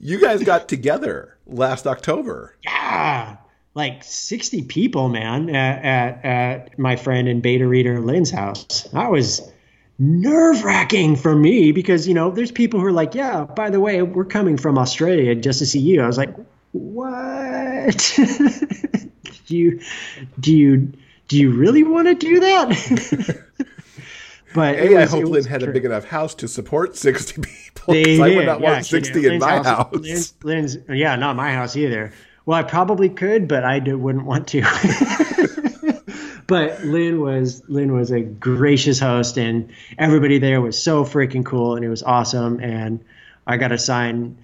You 0.03 0.19
guys 0.19 0.43
got 0.43 0.67
together 0.67 1.37
last 1.45 1.85
October. 1.85 2.55
Yeah, 2.63 3.37
like 3.75 4.03
60 4.03 4.63
people, 4.63 5.09
man, 5.09 5.55
at, 5.55 5.85
at, 5.85 6.25
at 6.25 6.79
my 6.79 6.95
friend 6.95 7.27
and 7.27 7.39
beta 7.43 7.67
reader 7.67 7.99
Lynn's 7.99 8.31
house. 8.31 8.81
That 8.93 9.11
was 9.11 9.41
nerve 9.99 10.63
wracking 10.63 11.17
for 11.17 11.35
me 11.35 11.71
because, 11.71 12.07
you 12.07 12.15
know, 12.15 12.31
there's 12.31 12.51
people 12.51 12.79
who 12.79 12.87
are 12.87 12.91
like, 12.91 13.13
yeah, 13.13 13.43
by 13.43 13.69
the 13.69 13.79
way, 13.79 14.01
we're 14.01 14.25
coming 14.25 14.57
from 14.57 14.79
Australia 14.79 15.35
just 15.35 15.59
to 15.59 15.67
see 15.67 15.79
you. 15.79 16.01
I 16.01 16.07
was 16.07 16.17
like, 16.17 16.35
what? 16.71 18.13
do 19.45 19.55
you 19.55 19.81
do 20.39 20.57
you 20.57 20.93
do 21.27 21.37
you 21.37 21.51
really 21.51 21.83
want 21.83 22.07
to 22.07 22.15
do 22.15 22.39
that? 22.39 23.45
but 24.53 24.75
a, 24.75 24.95
was, 24.95 25.13
I 25.13 25.17
hope 25.17 25.25
Lynn 25.25 25.43
had 25.45 25.61
true. 25.61 25.69
a 25.69 25.73
big 25.73 25.85
enough 25.85 26.05
house 26.05 26.35
to 26.35 26.47
support 26.47 26.95
sixty 26.97 27.41
people. 27.41 27.93
They 27.93 28.21
I 28.21 28.35
would 28.35 28.45
not 28.45 28.61
yeah, 28.61 28.71
want 28.73 28.85
sixty 28.85 29.25
in 29.27 29.39
my 29.39 29.57
house. 29.57 29.65
house. 29.65 29.93
Lynn's, 29.93 30.33
Lynn's, 30.43 30.77
yeah, 30.89 31.15
not 31.15 31.35
my 31.35 31.53
house 31.53 31.75
either. 31.75 32.13
Well, 32.45 32.57
I 32.57 32.63
probably 32.63 33.09
could, 33.09 33.47
but 33.47 33.63
I 33.63 33.79
wouldn't 33.79 34.25
want 34.25 34.47
to. 34.49 34.61
but 36.47 36.83
Lynn 36.83 37.21
was 37.21 37.61
Lynn 37.69 37.93
was 37.93 38.11
a 38.11 38.21
gracious 38.21 38.99
host, 38.99 39.37
and 39.37 39.71
everybody 39.97 40.39
there 40.39 40.59
was 40.59 40.81
so 40.81 41.05
freaking 41.05 41.45
cool, 41.45 41.75
and 41.75 41.85
it 41.85 41.89
was 41.89 42.03
awesome. 42.03 42.59
And 42.59 43.03
I 43.45 43.57
got 43.57 43.69
to 43.69 43.77
sign 43.77 44.37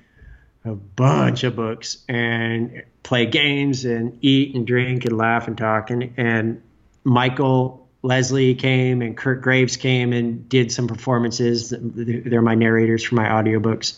a 0.66 0.76
bunch 0.76 1.44
of 1.44 1.56
books 1.56 2.00
and 2.08 2.84
play 3.04 3.26
games 3.26 3.86
and 3.86 4.18
eat 4.22 4.56
and 4.56 4.68
drink 4.68 5.06
and 5.06 5.18
laugh 5.18 5.48
and 5.48 5.58
talk. 5.58 5.90
And, 5.90 6.14
and 6.18 6.62
Michael 7.04 7.87
Lesley 8.08 8.56
came 8.56 9.02
and 9.02 9.16
Kurt 9.16 9.42
Graves 9.42 9.76
came 9.76 10.14
and 10.14 10.48
did 10.48 10.72
some 10.72 10.88
performances. 10.88 11.74
They're 11.78 12.42
my 12.42 12.56
narrators 12.56 13.04
for 13.04 13.16
my 13.16 13.26
audiobooks. 13.26 13.98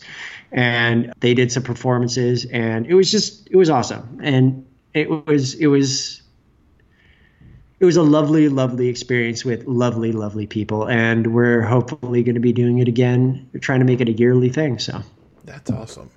And 0.52 1.14
they 1.20 1.36
did 1.36 1.52
some 1.52 1.64
performances 1.64 2.46
and 2.46 2.88
it 2.88 2.96
was 2.96 3.12
just 3.12 3.48
it 3.52 3.56
was 3.56 3.70
awesome. 3.70 4.20
And 4.24 4.66
it 4.94 5.28
was 5.28 5.54
it 5.54 5.68
was 5.68 6.24
it 7.80 7.86
was 7.86 7.96
a 7.96 8.04
lovely, 8.04 8.50
lovely 8.50 8.88
experience 8.88 9.46
with 9.46 9.66
lovely, 9.66 10.12
lovely 10.12 10.48
people. 10.48 10.90
And 10.90 11.34
we're 11.34 11.62
hopefully 11.62 12.24
going 12.24 12.36
to 12.36 12.42
be 12.42 12.52
doing 12.52 12.80
it 12.80 12.88
again. 12.88 13.48
We're 13.54 13.60
trying 13.60 13.80
to 13.80 13.86
make 13.86 14.02
it 14.02 14.10
a 14.10 14.14
yearly 14.14 14.50
thing. 14.50 14.80
So 14.80 15.02
that's 15.46 15.70
awesome. 15.70 16.10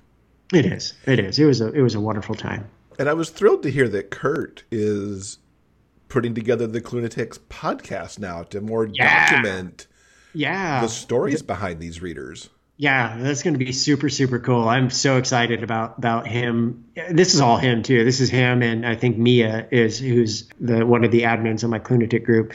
It 0.51 0.65
is. 0.65 0.93
It 1.05 1.19
is. 1.19 1.37
It 1.37 1.45
was 1.45 1.61
a 1.61 1.71
it 1.71 1.81
was 1.81 1.93
a 1.93 2.01
wonderful 2.01 2.33
time. 2.33 2.67
And 2.97 3.07
I 3.07 3.13
was 3.13 3.29
thrilled 3.29 3.63
to 3.63 3.71
hear 3.71 3.87
that 3.89 4.09
Kurt 4.09 4.63
is 4.71 5.37
putting 6.13 6.35
together 6.35 6.67
the 6.67 6.79
Klunatics 6.79 7.39
podcast 7.49 8.19
now 8.19 8.43
to 8.43 8.61
more 8.61 8.85
yeah. 8.85 9.31
document 9.31 9.87
yeah 10.33 10.81
the 10.81 10.87
stories 10.87 11.41
behind 11.41 11.79
these 11.79 12.01
readers. 12.01 12.49
Yeah, 12.75 13.17
that's 13.19 13.43
going 13.43 13.53
to 13.53 13.63
be 13.63 13.71
super 13.71 14.09
super 14.09 14.39
cool. 14.39 14.67
I'm 14.67 14.89
so 14.89 15.17
excited 15.17 15.63
about 15.63 15.97
about 15.97 16.27
him. 16.27 16.85
This 17.09 17.33
is 17.33 17.41
all 17.41 17.57
him 17.57 17.83
too. 17.83 18.03
This 18.03 18.19
is 18.19 18.29
him, 18.29 18.63
and 18.63 18.85
I 18.85 18.95
think 18.95 19.17
Mia 19.17 19.67
is 19.71 19.99
who's 19.99 20.49
the 20.59 20.85
one 20.85 21.03
of 21.03 21.11
the 21.11 21.21
admins 21.21 21.63
of 21.63 21.69
my 21.69 21.79
Klunatic 21.79 22.23
group, 22.23 22.53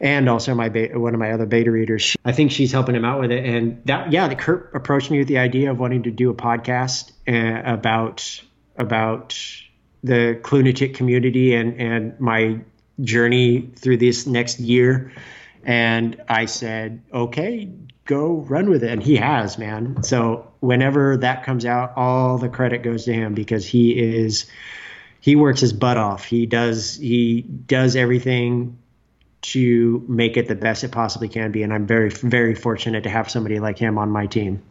and 0.00 0.28
also 0.28 0.54
my 0.54 0.68
one 0.68 1.14
of 1.14 1.20
my 1.20 1.32
other 1.32 1.46
beta 1.46 1.70
readers. 1.70 2.02
She, 2.02 2.18
I 2.24 2.32
think 2.32 2.50
she's 2.50 2.72
helping 2.72 2.96
him 2.96 3.04
out 3.04 3.20
with 3.20 3.30
it. 3.30 3.44
And 3.44 3.82
that 3.86 4.12
yeah, 4.12 4.26
the 4.26 4.36
Kurt 4.36 4.74
approached 4.74 5.10
me 5.10 5.18
with 5.18 5.28
the 5.28 5.38
idea 5.38 5.70
of 5.70 5.78
wanting 5.78 6.02
to 6.02 6.10
do 6.10 6.30
a 6.30 6.34
podcast 6.34 7.12
uh, 7.28 7.74
about 7.74 8.42
about 8.76 9.38
the 10.02 10.38
Klunatic 10.42 10.94
community 10.94 11.54
and 11.54 11.80
and 11.80 12.20
my 12.20 12.60
journey 13.02 13.70
through 13.76 13.98
this 13.98 14.26
next 14.26 14.60
year. 14.60 15.12
And 15.64 16.20
I 16.28 16.46
said, 16.46 17.02
okay, 17.12 17.70
go 18.06 18.36
run 18.48 18.70
with 18.70 18.82
it. 18.82 18.90
And 18.90 19.02
he 19.02 19.16
has, 19.16 19.58
man. 19.58 20.02
So 20.02 20.50
whenever 20.60 21.16
that 21.18 21.44
comes 21.44 21.64
out, 21.64 21.92
all 21.96 22.38
the 22.38 22.48
credit 22.48 22.82
goes 22.82 23.04
to 23.04 23.12
him 23.12 23.34
because 23.34 23.66
he 23.66 23.98
is 23.98 24.46
he 25.20 25.36
works 25.36 25.60
his 25.60 25.72
butt 25.72 25.96
off. 25.96 26.24
He 26.24 26.46
does 26.46 26.96
he 26.96 27.42
does 27.42 27.94
everything 27.96 28.78
to 29.42 30.04
make 30.08 30.36
it 30.36 30.48
the 30.48 30.54
best 30.54 30.84
it 30.84 30.92
possibly 30.92 31.28
can 31.28 31.50
be. 31.50 31.62
And 31.62 31.72
I'm 31.72 31.86
very, 31.86 32.10
very 32.10 32.54
fortunate 32.54 33.02
to 33.04 33.10
have 33.10 33.30
somebody 33.30 33.58
like 33.58 33.78
him 33.78 33.96
on 33.96 34.10
my 34.10 34.26
team. 34.26 34.62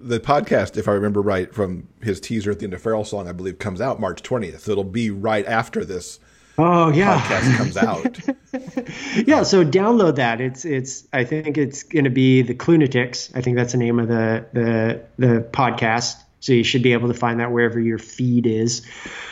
The 0.00 0.20
podcast, 0.20 0.76
if 0.76 0.86
I 0.88 0.92
remember 0.92 1.20
right, 1.20 1.52
from 1.52 1.88
his 2.02 2.20
teaser 2.20 2.50
at 2.50 2.60
the 2.60 2.64
end 2.64 2.74
of 2.74 2.82
Feral 2.82 3.04
Song, 3.04 3.26
I 3.28 3.32
believe 3.32 3.58
comes 3.58 3.80
out 3.80 3.98
March 3.98 4.22
20th. 4.22 4.68
It'll 4.68 4.84
be 4.84 5.10
right 5.10 5.44
after 5.46 5.84
this 5.84 6.20
Oh 6.60 6.90
yeah, 6.90 7.20
podcast 7.20 7.56
comes 7.56 7.76
out. 9.22 9.26
yeah, 9.28 9.44
so 9.44 9.64
download 9.64 10.16
that. 10.16 10.40
It's 10.40 10.64
it's. 10.64 11.06
I 11.12 11.24
think 11.24 11.56
it's 11.56 11.84
going 11.84 12.04
to 12.04 12.10
be 12.10 12.42
the 12.42 12.54
Klunatics. 12.54 13.30
I 13.34 13.42
think 13.42 13.56
that's 13.56 13.72
the 13.72 13.78
name 13.78 14.00
of 14.00 14.08
the 14.08 14.44
the 14.52 15.00
the 15.18 15.40
podcast. 15.52 16.16
So 16.40 16.52
you 16.52 16.64
should 16.64 16.82
be 16.82 16.92
able 16.92 17.08
to 17.08 17.14
find 17.14 17.40
that 17.40 17.50
wherever 17.50 17.80
your 17.80 17.98
feed 17.98 18.46
is. 18.46 18.82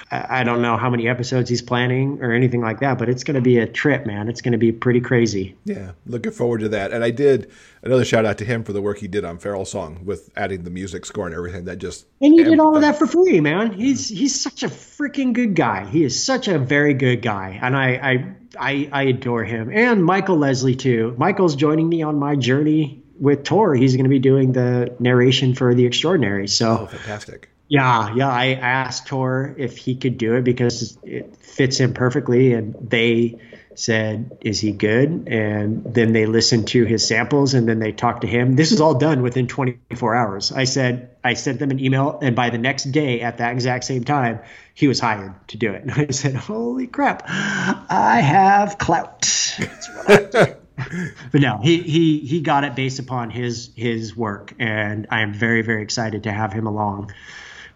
I 0.09 0.45
don't 0.45 0.63
know 0.63 0.77
how 0.77 0.89
many 0.89 1.09
episodes 1.09 1.51
he's 1.51 1.63
planning 1.63 2.23
or 2.23 2.33
anything 2.33 2.61
like 2.61 2.79
that, 2.79 2.97
but 2.97 3.09
it's 3.09 3.25
going 3.25 3.35
to 3.35 3.41
be 3.41 3.59
a 3.59 3.67
trip, 3.67 4.07
man. 4.07 4.29
It's 4.29 4.41
going 4.41 4.53
to 4.53 4.59
be 4.59 4.71
pretty 4.71 5.01
crazy. 5.01 5.57
Yeah, 5.65 5.93
looking 6.07 6.31
forward 6.31 6.61
to 6.61 6.69
that. 6.69 6.93
And 6.93 7.03
I 7.03 7.11
did 7.11 7.51
another 7.83 8.05
shout 8.05 8.25
out 8.25 8.39
to 8.39 8.45
him 8.45 8.63
for 8.63 8.73
the 8.73 8.81
work 8.81 8.99
he 8.99 9.09
did 9.09 9.25
on 9.25 9.39
Feral 9.39 9.65
Song 9.65 10.05
with 10.05 10.31
adding 10.37 10.63
the 10.63 10.71
music 10.71 11.07
score 11.07 11.27
and 11.27 11.35
everything. 11.35 11.65
That 11.65 11.79
just 11.79 12.07
and 12.21 12.33
he 12.33 12.45
did 12.45 12.61
all 12.61 12.77
of 12.77 12.83
that 12.83 12.99
for 12.99 13.09
free, 13.09 13.41
man. 13.41 13.73
He's 13.73 14.09
he's 14.09 14.41
such 14.41 14.63
a 14.63 14.69
freaking 14.69 15.33
good 15.33 15.57
guy. 15.57 15.87
He 15.87 16.05
is 16.05 16.25
such 16.25 16.47
a 16.47 16.57
very 16.57 16.95
good 16.95 17.21
guy, 17.21 17.59
and 17.61 17.77
I 17.77 17.89
I 17.95 18.35
I, 18.59 18.89
I 18.93 19.03
adore 19.05 19.43
him. 19.43 19.71
And 19.73 20.05
Michael 20.05 20.37
Lesley 20.37 20.77
too. 20.77 21.17
Michael's 21.19 21.57
joining 21.57 21.89
me 21.89 22.03
on 22.03 22.17
my 22.17 22.37
journey 22.37 23.03
with 23.19 23.45
Tor. 23.45 23.75
He's 23.75 23.95
going 23.95 24.05
to 24.05 24.11
be 24.11 24.19
doing 24.19 24.53
the 24.53 24.95
narration 24.99 25.55
for 25.55 25.75
the 25.75 25.87
Extraordinary. 25.87 26.49
So 26.49 26.81
oh, 26.83 26.87
fantastic 26.87 27.51
yeah, 27.69 28.15
yeah. 28.15 28.29
I 28.29 28.53
asked 28.55 29.07
Tor 29.07 29.55
if 29.59 29.77
he 29.77 29.97
could 29.97 30.19
do 30.19 30.35
it 30.35 30.45
because 30.45 30.99
it 31.03 31.37
fits 31.37 31.79
him 31.79 31.95
perfectly, 31.95 32.53
and 32.53 32.77
they 32.81 33.41
said, 33.75 34.39
"Is 34.41 34.61
he 34.61 34.71
good?" 34.71 35.27
And 35.27 35.83
then 35.85 36.13
they 36.13 36.27
listened 36.27 36.69
to 36.69 36.85
his 36.85 37.07
samples, 37.07 37.55
and 37.55 37.69
then 37.69 37.81
they 37.81 37.91
talked 37.91 38.21
to 38.21 38.29
him. 38.29 38.55
This 38.55 38.71
is 38.71 38.81
all 38.81 38.95
done 38.95 39.23
within 39.23 39.49
24 39.49 40.15
hours. 40.15 40.53
I 40.53 40.65
said, 40.65 41.17
I 41.25 41.35
sent 41.35 41.59
them 41.59 41.73
an 41.73 41.81
email, 41.81 42.19
and 42.23 42.37
by 42.37 42.51
the 42.51 42.59
next 42.59 42.85
day, 42.85 43.21
at 43.21 43.39
that 43.39 43.53
exact 43.53 43.85
same 43.85 44.05
time, 44.05 44.41
he 44.75 44.87
was 44.87 45.01
hired 45.01 45.35
to 45.49 45.57
do 45.57 45.73
it. 45.73 45.83
And 45.83 45.93
I 45.97 46.07
said, 46.13 46.37
"Holy 46.37 46.87
crap, 46.87 47.25
I 47.27 48.21
have 48.21 48.79
clout." 48.79 49.25
but 51.33 51.41
no, 51.41 51.59
he 51.63 51.83
he 51.83 52.19
he 52.21 52.41
got 52.41 52.65
it 52.65 52.75
based 52.75 52.99
upon 52.99 53.31
his 53.31 53.71
his 53.77 54.17
work, 54.17 54.55
and 54.59 55.07
I 55.11 55.23
am 55.23 55.33
very 55.33 55.63
very 55.63 55.83
excited 55.83 56.25
to 56.25 56.33
have 56.33 56.53
him 56.53 56.67
along 56.67 57.13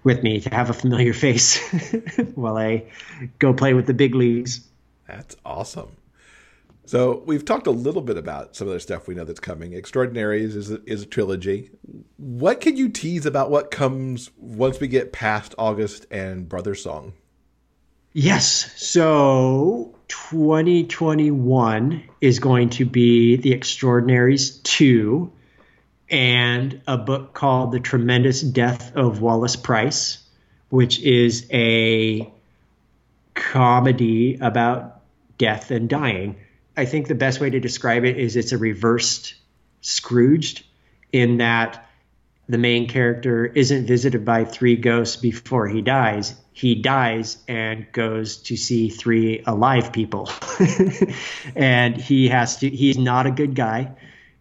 with 0.02 0.22
me 0.22 0.40
to 0.40 0.50
have 0.50 0.70
a 0.70 0.72
familiar 0.72 1.12
face 1.12 1.58
while 2.34 2.56
I 2.56 2.90
go 3.38 3.52
play 3.52 3.74
with 3.74 3.86
the 3.86 3.94
big 3.94 4.14
leagues. 4.14 4.60
That's 5.06 5.36
awesome. 5.44 5.96
So 6.86 7.22
we've 7.24 7.44
talked 7.44 7.68
a 7.68 7.72
little 7.72 8.02
bit 8.02 8.16
about 8.16 8.56
some 8.56 8.66
of 8.66 8.74
the 8.74 8.80
stuff 8.80 9.06
we 9.06 9.14
know 9.14 9.24
that's 9.24 9.38
coming. 9.38 9.74
Extraordinaries 9.74 10.56
is 10.56 10.72
a, 10.72 10.80
is 10.86 11.02
a 11.02 11.06
trilogy. 11.06 11.70
What 12.16 12.60
can 12.60 12.76
you 12.76 12.88
tease 12.88 13.26
about 13.26 13.48
what 13.50 13.70
comes 13.70 14.30
once 14.36 14.80
we 14.80 14.88
get 14.88 15.12
past 15.12 15.54
August 15.56 16.06
and 16.10 16.48
Brother 16.48 16.74
Song? 16.74 17.12
Yes. 18.12 18.72
So 18.82 19.94
2021 20.10 22.02
is 22.20 22.40
going 22.40 22.70
to 22.70 22.84
be 22.84 23.36
the 23.36 23.54
Extraordinaries 23.54 24.58
2 24.58 25.30
and 26.10 26.82
a 26.88 26.98
book 26.98 27.32
called 27.32 27.70
The 27.70 27.78
Tremendous 27.78 28.40
Death 28.40 28.96
of 28.96 29.22
Wallace 29.22 29.54
Price, 29.54 30.18
which 30.68 31.00
is 31.00 31.46
a 31.52 32.28
comedy 33.34 34.36
about 34.40 35.00
death 35.38 35.70
and 35.70 35.88
dying. 35.88 36.36
I 36.76 36.86
think 36.86 37.06
the 37.06 37.14
best 37.14 37.40
way 37.40 37.50
to 37.50 37.60
describe 37.60 38.04
it 38.04 38.18
is 38.18 38.34
it's 38.34 38.50
a 38.52 38.58
reversed 38.58 39.34
Scrooged 39.80 40.64
in 41.12 41.38
that 41.38 41.88
the 42.50 42.58
main 42.58 42.88
character 42.88 43.46
isn't 43.46 43.86
visited 43.86 44.24
by 44.24 44.44
three 44.44 44.74
ghosts 44.74 45.16
before 45.16 45.68
he 45.68 45.82
dies. 45.82 46.34
He 46.52 46.74
dies 46.74 47.38
and 47.46 47.86
goes 47.92 48.38
to 48.38 48.56
see 48.56 48.90
three 48.90 49.44
alive 49.46 49.92
people. 49.92 50.28
and 51.54 51.96
he 51.96 52.28
has 52.28 52.56
to, 52.58 52.68
he's 52.68 52.98
not 52.98 53.26
a 53.26 53.30
good 53.30 53.54
guy. 53.54 53.92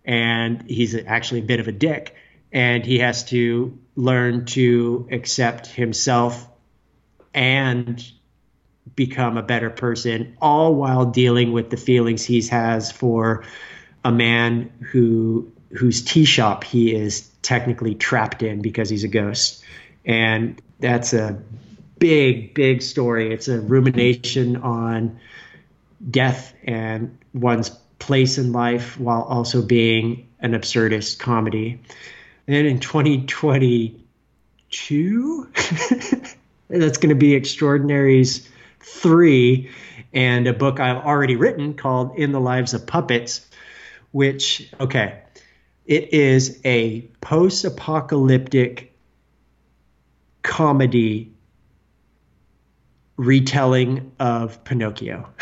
And 0.04 0.64
he's 0.68 0.96
actually 0.96 1.42
a 1.42 1.44
bit 1.44 1.60
of 1.60 1.68
a 1.68 1.72
dick. 1.72 2.16
And 2.52 2.84
he 2.84 2.98
has 2.98 3.26
to 3.26 3.78
learn 3.96 4.46
to 4.46 5.08
accept 5.12 5.68
himself 5.68 6.50
and 7.32 8.04
become 8.96 9.38
a 9.38 9.44
better 9.44 9.70
person, 9.70 10.36
all 10.42 10.74
while 10.74 11.06
dealing 11.06 11.52
with 11.52 11.70
the 11.70 11.78
feelings 11.78 12.26
he 12.26 12.42
has 12.48 12.92
for 12.92 13.44
a 14.04 14.12
man 14.12 14.72
who 14.92 15.52
whose 15.72 16.04
tea 16.04 16.26
shop 16.26 16.64
he 16.64 16.94
is 16.94 17.28
technically 17.42 17.96
trapped 17.96 18.44
in 18.44 18.62
because 18.62 18.90
he's 18.90 19.04
a 19.04 19.08
ghost. 19.08 19.64
And 20.06 20.62
that's 20.80 21.14
a 21.14 21.42
big, 22.00 22.54
big 22.54 22.82
story. 22.82 23.34
It's 23.34 23.48
a 23.48 23.60
rumination 23.60 24.58
on 24.58 25.20
death 26.10 26.54
and 26.64 27.18
one's 27.34 27.70
place 28.00 28.38
in 28.38 28.52
life 28.52 29.00
while 29.00 29.24
also 29.24 29.62
being 29.62 30.28
an 30.40 30.52
absurdist 30.54 31.20
comedy. 31.20 31.80
And 32.48 32.56
then 32.56 32.66
in 32.66 32.80
2022, 32.80 35.50
that's 36.70 36.98
going 36.98 37.10
to 37.10 37.16
be 37.16 37.36
Extraordinaries 37.36 38.50
3 38.80 39.70
and 40.14 40.48
a 40.48 40.54
book 40.54 40.80
I've 40.80 41.06
already 41.06 41.36
written 41.36 41.76
called 41.76 42.18
In 42.18 42.32
the 42.32 42.40
Lives 42.40 42.74
of 42.74 42.88
Puppets, 42.88 43.46
which, 44.12 44.72
okay, 44.80 45.20
it 45.90 46.14
is 46.14 46.62
a 46.64 47.02
post 47.20 47.66
apocalyptic 47.66 48.96
comedy 50.44 51.34
retelling 53.18 54.12
of 54.20 54.64
Pinocchio. 54.64 55.28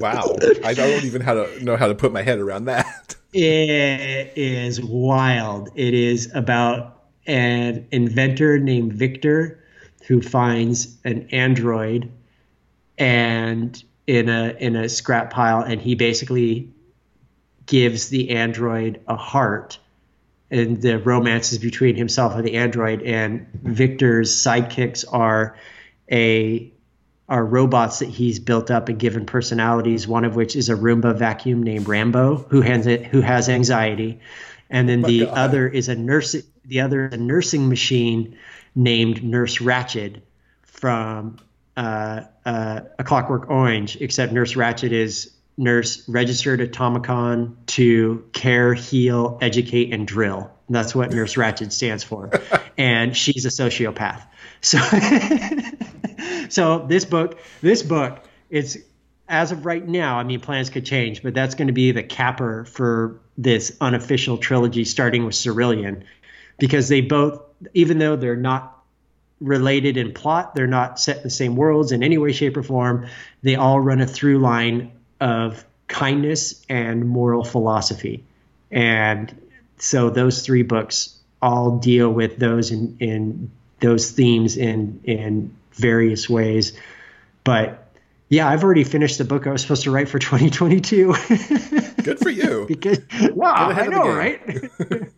wow. 0.00 0.36
I 0.64 0.74
don't 0.74 1.04
even 1.04 1.22
how 1.22 1.34
to 1.34 1.64
know 1.64 1.76
how 1.76 1.86
to 1.86 1.94
put 1.94 2.12
my 2.12 2.22
head 2.22 2.40
around 2.40 2.66
that. 2.66 3.14
It 3.32 4.32
is 4.36 4.82
wild. 4.82 5.70
It 5.74 5.92
is 5.92 6.34
about 6.34 7.02
an 7.26 7.86
inventor 7.90 8.58
named 8.58 8.94
Victor 8.94 9.62
who 10.06 10.22
finds 10.22 10.96
an 11.04 11.28
android 11.32 12.10
and 12.96 13.82
in 14.06 14.30
a 14.30 14.56
in 14.58 14.74
a 14.74 14.88
scrap 14.88 15.30
pile 15.30 15.60
and 15.60 15.82
he 15.82 15.96
basically 15.96 16.72
gives 17.66 18.08
the 18.08 18.30
android 18.30 19.00
a 19.08 19.16
heart 19.16 19.78
and 20.50 20.80
the 20.80 20.98
romances 20.98 21.58
between 21.58 21.96
himself 21.96 22.34
and 22.34 22.44
the 22.44 22.54
android 22.56 23.02
and 23.02 23.46
Victor's 23.62 24.32
sidekicks 24.32 25.04
are 25.10 25.56
a 26.10 26.72
are 27.28 27.44
robots 27.44 27.98
that 27.98 28.08
he's 28.08 28.38
built 28.38 28.70
up 28.70 28.88
and 28.88 28.98
given 28.98 29.26
personalities 29.26 30.06
one 30.06 30.24
of 30.24 30.36
which 30.36 30.54
is 30.54 30.68
a 30.68 30.74
Roomba 30.74 31.16
vacuum 31.16 31.62
named 31.62 31.88
Rambo 31.88 32.46
who 32.48 32.60
has 32.60 32.86
it 32.86 33.04
who 33.04 33.20
has 33.20 33.48
anxiety 33.48 34.20
and 34.70 34.88
then 34.88 35.04
oh 35.04 35.08
the 35.08 35.26
God. 35.26 35.38
other 35.38 35.68
is 35.68 35.88
a 35.88 35.96
nurse 35.96 36.36
the 36.64 36.80
other 36.80 37.06
is 37.06 37.14
a 37.14 37.18
nursing 37.18 37.68
machine 37.68 38.36
named 38.74 39.24
Nurse 39.24 39.58
Ratched 39.58 40.20
from 40.62 41.38
uh, 41.76 42.22
uh, 42.44 42.80
A 42.98 43.04
Clockwork 43.04 43.48
Orange 43.50 43.96
except 44.00 44.32
Nurse 44.32 44.54
Ratched 44.54 44.92
is 44.92 45.32
nurse 45.56 46.06
registered 46.08 46.60
Automaton 46.60 47.56
to 47.66 48.24
care, 48.32 48.74
heal, 48.74 49.38
educate, 49.40 49.92
and 49.92 50.06
drill. 50.06 50.50
That's 50.68 50.94
what 50.94 51.12
Nurse 51.12 51.34
Ratched 51.34 51.72
stands 51.72 52.04
for. 52.04 52.30
and 52.78 53.16
she's 53.16 53.46
a 53.46 53.48
sociopath. 53.48 54.22
So, 54.60 54.78
so 56.48 56.86
this 56.86 57.04
book, 57.04 57.38
this 57.62 57.82
book, 57.82 58.24
it's 58.50 58.76
as 59.28 59.52
of 59.52 59.64
right 59.64 59.86
now. 59.86 60.18
I 60.18 60.24
mean, 60.24 60.40
plans 60.40 60.70
could 60.70 60.84
change, 60.84 61.22
but 61.22 61.34
that's 61.34 61.54
going 61.54 61.68
to 61.68 61.72
be 61.72 61.92
the 61.92 62.02
capper 62.02 62.64
for 62.64 63.20
this 63.38 63.76
unofficial 63.80 64.38
trilogy, 64.38 64.84
starting 64.84 65.24
with 65.24 65.34
Cerulean, 65.34 66.04
because 66.58 66.88
they 66.88 67.00
both, 67.00 67.42
even 67.74 67.98
though 67.98 68.16
they're 68.16 68.36
not 68.36 68.72
related 69.40 69.96
in 69.96 70.12
plot, 70.12 70.54
they're 70.54 70.66
not 70.66 70.98
set 70.98 71.18
in 71.18 71.22
the 71.24 71.30
same 71.30 71.56
worlds 71.56 71.92
in 71.92 72.02
any 72.02 72.18
way, 72.18 72.32
shape, 72.32 72.56
or 72.56 72.62
form. 72.62 73.06
They 73.42 73.56
all 73.56 73.78
run 73.78 74.00
a 74.00 74.06
through 74.06 74.38
line 74.38 74.92
of 75.20 75.64
kindness 75.88 76.64
and 76.68 77.06
moral 77.06 77.44
philosophy. 77.44 78.24
And 78.70 79.34
so 79.78 80.10
those 80.10 80.44
three 80.44 80.62
books 80.62 81.16
all 81.40 81.78
deal 81.78 82.10
with 82.10 82.38
those 82.38 82.70
in, 82.70 82.96
in 82.98 83.50
those 83.80 84.10
themes 84.10 84.56
in 84.56 85.00
in 85.04 85.54
various 85.72 86.28
ways. 86.28 86.78
But 87.44 87.86
yeah, 88.28 88.48
I've 88.48 88.64
already 88.64 88.84
finished 88.84 89.18
the 89.18 89.24
book 89.24 89.46
I 89.46 89.50
was 89.50 89.62
supposed 89.62 89.84
to 89.84 89.90
write 89.90 90.08
for 90.08 90.18
2022. 90.18 91.14
Good 92.02 92.18
for 92.18 92.30
you. 92.30 92.64
because 92.68 93.00
wow, 93.32 93.70
I 93.70 93.86
know, 93.86 94.08
right? 94.08 94.40
but 94.78 95.08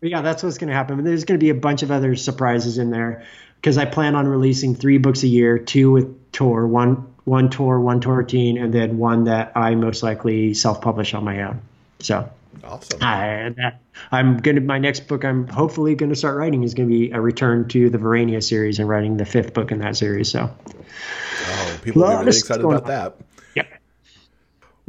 yeah, 0.00 0.22
that's 0.22 0.42
what's 0.42 0.58
going 0.58 0.68
to 0.68 0.74
happen. 0.74 1.02
There's 1.04 1.24
going 1.24 1.38
to 1.38 1.44
be 1.44 1.50
a 1.50 1.54
bunch 1.54 1.82
of 1.82 1.90
other 1.90 2.16
surprises 2.16 2.78
in 2.78 2.90
there 2.90 3.24
because 3.56 3.76
I 3.76 3.84
plan 3.84 4.14
on 4.14 4.26
releasing 4.26 4.74
three 4.74 4.98
books 4.98 5.22
a 5.22 5.28
year, 5.28 5.58
two 5.58 5.90
with 5.90 6.32
Tor, 6.32 6.66
one 6.66 7.12
one 7.30 7.48
Tor, 7.48 7.80
one 7.80 8.00
Tor 8.00 8.24
Teen, 8.24 8.58
and 8.58 8.74
then 8.74 8.98
one 8.98 9.24
that 9.24 9.52
I 9.54 9.76
most 9.76 10.02
likely 10.02 10.52
self-publish 10.52 11.14
on 11.14 11.22
my 11.22 11.44
own. 11.44 11.60
So 12.00 12.28
awesome. 12.64 12.98
I, 13.00 13.54
that, 13.56 13.82
I'm 14.10 14.38
gonna 14.38 14.60
my 14.60 14.78
next 14.78 15.06
book 15.06 15.24
I'm 15.24 15.46
hopefully 15.46 15.94
gonna 15.94 16.16
start 16.16 16.36
writing 16.36 16.64
is 16.64 16.74
gonna 16.74 16.88
be 16.88 17.12
a 17.12 17.20
return 17.20 17.68
to 17.68 17.88
the 17.88 17.98
Verania 17.98 18.42
series 18.42 18.80
and 18.80 18.88
writing 18.88 19.16
the 19.16 19.24
fifth 19.24 19.54
book 19.54 19.70
in 19.70 19.78
that 19.78 19.96
series. 19.96 20.28
So 20.28 20.50
oh, 20.50 21.78
people 21.84 22.02
are 22.02 22.18
really 22.18 22.30
excited 22.30 22.64
about 22.64 22.82
on. 22.82 22.88
that. 22.88 23.14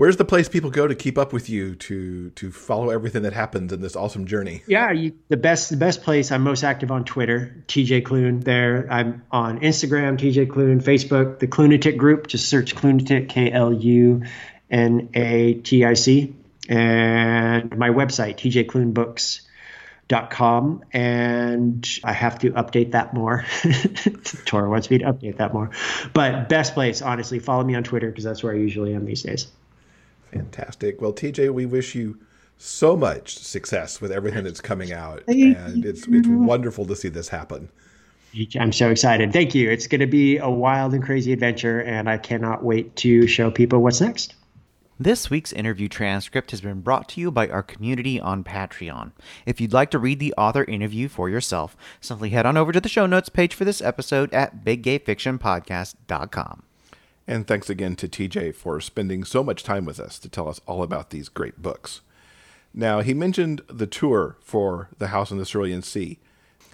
Where's 0.02 0.18
the 0.18 0.26
place 0.26 0.50
people 0.50 0.72
go 0.72 0.88
to 0.88 0.96
keep 0.96 1.20
up 1.20 1.32
with 1.32 1.48
you 1.48 1.76
to 1.76 2.32
to 2.32 2.52
follow 2.52 2.90
everything 2.90 3.22
that 3.22 3.34
happens 3.34 3.72
in 3.72 3.82
this 3.82 3.96
awesome 3.96 4.26
journey? 4.26 4.64
Yeah, 4.66 4.90
you, 4.90 5.14
the 5.30 5.38
best 5.38 5.70
the 5.70 5.78
best 5.78 6.02
place. 6.02 6.32
I'm 6.32 6.42
most 6.42 6.64
active 6.64 6.90
on 6.90 7.06
Twitter, 7.06 7.64
TJ 7.68 8.02
Klune. 8.02 8.44
There, 8.44 8.88
I'm 8.90 9.22
on 9.30 9.60
Instagram, 9.60 10.18
TJ 10.18 10.48
Klune, 10.48 10.82
Facebook, 10.82 11.38
the 11.38 11.46
Klunatic 11.46 11.98
group. 11.98 12.26
Just 12.26 12.50
search 12.50 12.76
Klunatic, 12.76 13.30
K 13.30 13.52
L 13.52 13.72
U 13.72 14.24
N 14.72 15.10
A 15.14 15.54
T 15.54 15.86
I 15.86 15.94
C, 15.94 16.34
and 16.68 17.78
my 17.78 17.90
website, 17.90 18.38
tjklunebooks.com, 18.38 20.86
and 20.92 21.88
I 22.04 22.14
have 22.14 22.40
to 22.40 22.50
update 22.54 22.94
that 22.94 23.14
more. 23.14 23.46
Tor 24.46 24.68
wants 24.68 24.90
me 24.90 24.98
to 24.98 25.06
update 25.06 25.38
that 25.38 25.54
more, 25.54 25.70
but 26.12 26.50
best 26.50 26.74
place, 26.74 27.04
honestly, 27.04 27.38
follow 27.38 27.64
me 27.64 27.76
on 27.76 27.84
Twitter 27.84 28.10
because 28.10 28.24
that's 28.24 28.42
where 28.42 28.54
I 28.54 28.58
usually 28.58 28.96
am 28.96 29.06
these 29.06 29.22
days. 29.22 29.46
Fantastic. 30.32 31.02
Well, 31.02 31.14
TJ, 31.14 31.54
we 31.54 31.66
wish 31.66 31.96
you 31.96 32.20
so 32.58 32.96
much 32.96 33.38
success 33.38 34.00
with 34.00 34.12
everything 34.12 34.44
that's 34.44 34.62
coming 34.62 34.94
out, 34.94 35.24
and 35.28 35.84
it's 35.84 36.08
it's 36.08 36.28
wonderful 36.28 36.86
to 36.86 36.96
see 36.96 37.10
this 37.10 37.30
happen. 37.30 37.70
I'm 38.58 38.72
so 38.72 38.90
excited. 38.90 39.34
Thank 39.34 39.54
you. 39.56 39.70
It's 39.70 39.88
going 39.88 40.00
to 40.00 40.08
be 40.08 40.38
a 40.38 40.50
wild 40.50 40.94
and 40.94 41.04
crazy 41.04 41.34
adventure, 41.34 41.82
and 41.82 42.10
I 42.10 42.18
cannot 42.18 42.64
wait 42.64 42.96
to 42.98 43.28
show 43.28 43.52
people 43.52 43.82
what's 43.82 44.00
next. 44.00 44.36
This 44.98 45.32
week's 45.32 45.52
interview 45.52 45.90
transcript 45.90 46.52
has 46.52 46.62
been 46.62 46.82
brought 46.82 47.10
to 47.10 47.20
you 47.20 47.32
by 47.32 47.50
our 47.50 47.64
community 47.64 48.20
on 48.20 48.44
Patreon. 48.44 49.14
If 49.48 49.60
you'd 49.60 49.74
like 49.74 49.90
to 49.92 50.00
read 50.00 50.20
the 50.20 50.36
author 50.38 50.64
interview 50.64 51.08
for 51.08 51.28
yourself, 51.28 51.76
simply 52.00 52.30
head 52.30 52.46
on 52.46 52.56
over 52.56 52.72
to 52.72 52.80
the 52.80 52.88
show 52.88 53.08
notes 53.08 53.28
page 53.28 53.56
for 53.56 53.66
this 53.66 53.82
episode 53.82 54.32
at 54.32 54.64
biggayfictionpodcast.com. 54.64 56.64
And 57.32 57.48
thanks 57.48 57.70
again 57.70 57.96
to 57.96 58.10
TJ 58.10 58.56
for 58.56 58.82
spending 58.82 59.24
so 59.24 59.42
much 59.42 59.64
time 59.64 59.86
with 59.86 60.02
us 60.02 60.20
to 60.20 60.28
tell 60.28 60.50
us 60.50 60.60
all 60.68 60.84
about 60.84 61.12
these 61.12 61.30
great 61.30 61.62
books. 61.62 62.02
Now, 62.74 63.00
he 63.00 63.14
mentioned 63.14 63.62
the 63.70 63.88
tour 63.88 64.36
for 64.42 64.90
The 64.98 65.08
House 65.08 65.32
in 65.32 65.38
the 65.38 65.46
Cerulean 65.46 65.82
Sea. 65.82 66.20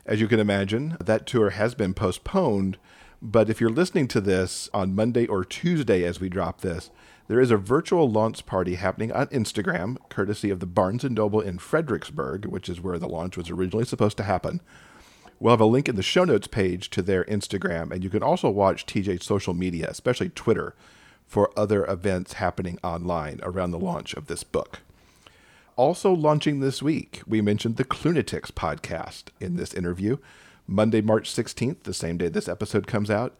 As 0.03 0.19
you 0.19 0.27
can 0.27 0.39
imagine, 0.39 0.97
that 0.99 1.27
tour 1.27 1.51
has 1.51 1.75
been 1.75 1.93
postponed, 1.93 2.79
but 3.21 3.51
if 3.51 3.61
you're 3.61 3.69
listening 3.69 4.07
to 4.07 4.19
this 4.19 4.67
on 4.73 4.95
Monday 4.95 5.27
or 5.27 5.45
Tuesday 5.45 6.03
as 6.03 6.19
we 6.19 6.27
drop 6.27 6.61
this, 6.61 6.89
there 7.27 7.39
is 7.39 7.51
a 7.51 7.57
virtual 7.57 8.09
launch 8.09 8.47
party 8.47 8.73
happening 8.73 9.11
on 9.11 9.27
Instagram, 9.27 9.97
courtesy 10.09 10.49
of 10.49 10.59
the 10.59 10.65
Barnes 10.65 11.03
& 11.03 11.07
Noble 11.07 11.39
in 11.39 11.59
Fredericksburg, 11.59 12.47
which 12.47 12.67
is 12.67 12.81
where 12.81 12.97
the 12.97 13.07
launch 13.07 13.37
was 13.37 13.51
originally 13.51 13.85
supposed 13.85 14.17
to 14.17 14.23
happen. 14.23 14.61
We'll 15.39 15.53
have 15.53 15.61
a 15.61 15.65
link 15.65 15.87
in 15.87 15.95
the 15.95 16.03
show 16.03 16.23
notes 16.23 16.47
page 16.47 16.89
to 16.91 17.01
their 17.01 17.23
Instagram, 17.25 17.91
and 17.91 18.03
you 18.03 18.09
can 18.09 18.23
also 18.23 18.49
watch 18.49 18.85
TJ's 18.85 19.25
social 19.25 19.53
media, 19.53 19.87
especially 19.89 20.29
Twitter, 20.29 20.73
for 21.27 21.51
other 21.55 21.85
events 21.85 22.33
happening 22.33 22.79
online 22.83 23.39
around 23.43 23.71
the 23.71 23.79
launch 23.79 24.13
of 24.15 24.27
this 24.27 24.43
book. 24.43 24.79
Also 25.75 26.11
launching 26.11 26.59
this 26.59 26.81
week, 26.81 27.21
we 27.27 27.39
mentioned 27.39 27.77
the 27.77 27.83
Klunatics 27.83 28.49
podcast 28.49 29.25
in 29.39 29.57
this 29.57 29.75
interview. 29.75 30.17
Monday, 30.65 31.01
March 31.01 31.31
16th, 31.31 31.83
the 31.83 31.93
same 31.93 32.17
day 32.17 32.29
this 32.29 32.49
episode 32.49 32.87
comes 32.87 33.11
out, 33.11 33.35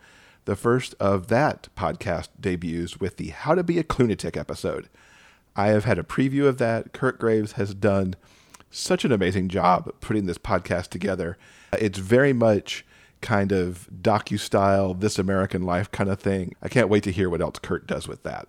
the 0.46 0.56
first 0.56 0.94
of 1.00 1.28
that 1.28 1.68
podcast 1.76 2.30
debuts 2.40 3.00
with 3.00 3.18
the 3.18 3.30
How 3.30 3.56
to 3.56 3.64
Be 3.64 3.80
a 3.80 3.84
Klunatic 3.84 4.38
episode. 4.38 4.88
I 5.56 5.68
have 5.70 5.86
had 5.86 5.98
a 5.98 6.04
preview 6.04 6.46
of 6.46 6.60
that. 6.60 6.94
Kurt 6.94 7.18
Graves 7.20 7.54
has 7.54 7.74
done 7.74 8.16
such 8.70 9.06
an 9.06 9.12
amazing 9.12 9.50
job 9.50 9.92
putting 10.02 10.26
this 10.26 10.38
podcast 10.38 10.90
together. 10.90 11.38
It's 11.74 12.00
very 12.00 12.34
much 12.34 12.86
kind 13.22 13.52
of 13.52 13.90
docu 14.02 14.40
style, 14.40 14.94
This 14.94 15.18
American 15.18 15.64
Life 15.64 15.92
kind 15.92 16.10
of 16.10 16.20
thing. 16.20 16.56
I 16.62 16.70
can't 16.70 16.90
wait 16.90 17.04
to 17.04 17.12
hear 17.12 17.30
what 17.30 17.42
else 17.42 17.60
Kurt 17.60 17.88
does 17.88 18.08
with 18.08 18.24
that. 18.24 18.48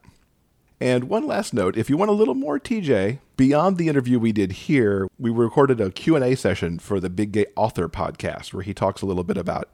And 0.81 1.05
one 1.05 1.27
last 1.27 1.53
note, 1.53 1.77
if 1.77 1.90
you 1.90 1.97
want 1.97 2.11
a 2.11 2.15
little 2.15 2.35
more 2.35 2.61
TJ, 2.61 3.19
beyond 3.36 3.78
the 3.78 3.89
interview 3.89 4.19
we 4.19 4.31
did 4.31 4.53
here, 4.53 5.09
we 5.19 5.31
recorded 5.31 5.81
a 5.81 5.90
Q&A 5.90 6.36
session 6.36 6.78
for 6.78 7.01
the 7.01 7.11
Big 7.11 7.32
Gay 7.32 7.47
Author 7.57 7.89
podcast 7.89 8.55
where 8.55 8.62
he 8.62 8.73
talks 8.73 9.03
a 9.03 9.07
little 9.07 9.24
bit 9.24 9.36
about 9.36 9.70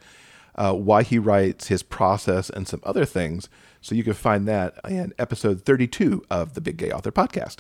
uh, 0.55 0.73
why 0.73 1.03
he 1.03 1.19
writes, 1.19 1.66
his 1.69 1.83
process, 1.83 2.49
and 2.49 2.66
some 2.66 2.81
other 2.85 3.05
things. 3.05 3.51
So 3.83 3.95
you 3.95 4.05
can 4.05 4.15
find 4.15 4.49
that 4.49 4.79
in 4.89 5.12
episode 5.19 5.62
32 5.62 6.25
of 6.31 6.55
the 6.55 6.62
Big 6.62 6.79
Gay 6.79 6.91
Author 6.91 7.12
podcast. 7.12 7.57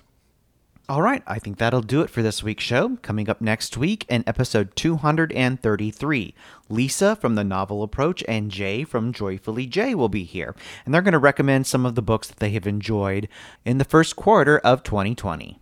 All 0.86 1.00
right, 1.00 1.22
I 1.26 1.38
think 1.38 1.56
that'll 1.56 1.80
do 1.80 2.02
it 2.02 2.10
for 2.10 2.20
this 2.20 2.42
week's 2.42 2.62
show. 2.62 2.98
Coming 3.00 3.30
up 3.30 3.40
next 3.40 3.78
week 3.78 4.04
in 4.10 4.22
episode 4.26 4.76
233, 4.76 6.34
Lisa 6.68 7.16
from 7.16 7.36
the 7.36 7.42
Novel 7.42 7.82
Approach 7.82 8.22
and 8.28 8.50
Jay 8.50 8.84
from 8.84 9.10
Joyfully 9.10 9.66
Jay 9.66 9.94
will 9.94 10.10
be 10.10 10.24
here, 10.24 10.54
and 10.84 10.92
they're 10.92 11.00
going 11.00 11.12
to 11.12 11.18
recommend 11.18 11.66
some 11.66 11.86
of 11.86 11.94
the 11.94 12.02
books 12.02 12.28
that 12.28 12.38
they 12.38 12.50
have 12.50 12.66
enjoyed 12.66 13.28
in 13.64 13.78
the 13.78 13.84
first 13.86 14.14
quarter 14.14 14.58
of 14.58 14.82
2020. 14.82 15.58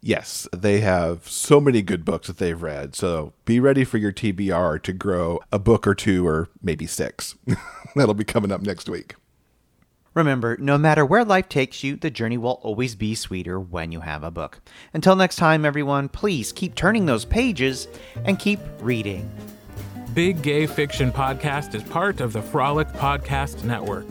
Yes, 0.00 0.48
they 0.56 0.80
have 0.80 1.28
so 1.28 1.60
many 1.60 1.82
good 1.82 2.02
books 2.02 2.28
that 2.28 2.38
they've 2.38 2.62
read. 2.62 2.94
So 2.94 3.34
be 3.44 3.60
ready 3.60 3.84
for 3.84 3.98
your 3.98 4.12
TBR 4.12 4.82
to 4.84 4.92
grow 4.94 5.38
a 5.52 5.58
book 5.58 5.86
or 5.86 5.94
two 5.94 6.26
or 6.26 6.48
maybe 6.62 6.86
six. 6.86 7.34
That'll 7.94 8.14
be 8.14 8.24
coming 8.24 8.52
up 8.52 8.62
next 8.62 8.88
week. 8.88 9.16
Remember, 10.16 10.56
no 10.58 10.78
matter 10.78 11.04
where 11.04 11.26
life 11.26 11.46
takes 11.46 11.84
you, 11.84 11.94
the 11.94 12.10
journey 12.10 12.38
will 12.38 12.58
always 12.62 12.94
be 12.94 13.14
sweeter 13.14 13.60
when 13.60 13.92
you 13.92 14.00
have 14.00 14.24
a 14.24 14.30
book. 14.30 14.62
Until 14.94 15.14
next 15.14 15.36
time, 15.36 15.66
everyone, 15.66 16.08
please 16.08 16.52
keep 16.52 16.74
turning 16.74 17.04
those 17.04 17.26
pages 17.26 17.86
and 18.24 18.38
keep 18.38 18.58
reading. 18.80 19.30
Big 20.14 20.40
Gay 20.40 20.66
Fiction 20.66 21.12
Podcast 21.12 21.74
is 21.74 21.82
part 21.82 22.22
of 22.22 22.32
the 22.32 22.40
Frolic 22.40 22.88
Podcast 22.94 23.62
Network. 23.62 24.06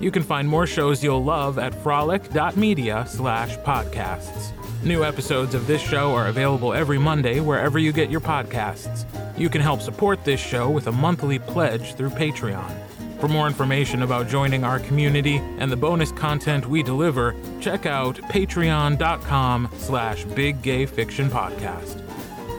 You 0.00 0.12
can 0.12 0.22
find 0.22 0.48
more 0.48 0.64
shows 0.68 1.02
you'll 1.02 1.24
love 1.24 1.58
at 1.58 1.74
frolic.media 1.82 3.06
slash 3.08 3.56
podcasts. 3.58 4.52
New 4.84 5.02
episodes 5.02 5.56
of 5.56 5.66
this 5.66 5.82
show 5.82 6.14
are 6.14 6.28
available 6.28 6.72
every 6.72 6.98
Monday 6.98 7.40
wherever 7.40 7.80
you 7.80 7.90
get 7.90 8.12
your 8.12 8.20
podcasts. 8.20 9.06
You 9.36 9.48
can 9.48 9.60
help 9.60 9.80
support 9.80 10.24
this 10.24 10.38
show 10.38 10.70
with 10.70 10.86
a 10.86 10.92
monthly 10.92 11.40
pledge 11.40 11.94
through 11.94 12.10
Patreon. 12.10 12.87
For 13.18 13.26
more 13.28 13.48
information 13.48 14.02
about 14.02 14.28
joining 14.28 14.62
our 14.62 14.78
community 14.78 15.36
and 15.58 15.72
the 15.72 15.76
bonus 15.76 16.12
content 16.12 16.66
we 16.66 16.84
deliver, 16.84 17.34
check 17.60 17.84
out 17.84 18.16
patreon.com 18.16 19.70
slash 19.76 20.24
biggayfictionpodcast. 20.24 22.04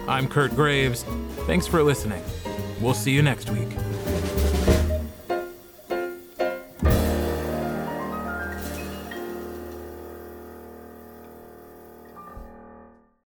I'm 0.10 0.28
Kurt 0.28 0.56
Graves. 0.56 1.04
Thanks 1.46 1.66
for 1.66 1.82
listening. 1.82 2.24
We'll 2.82 2.94
see 2.94 3.12
you 3.12 3.22
next 3.22 3.50
week. 3.50 3.70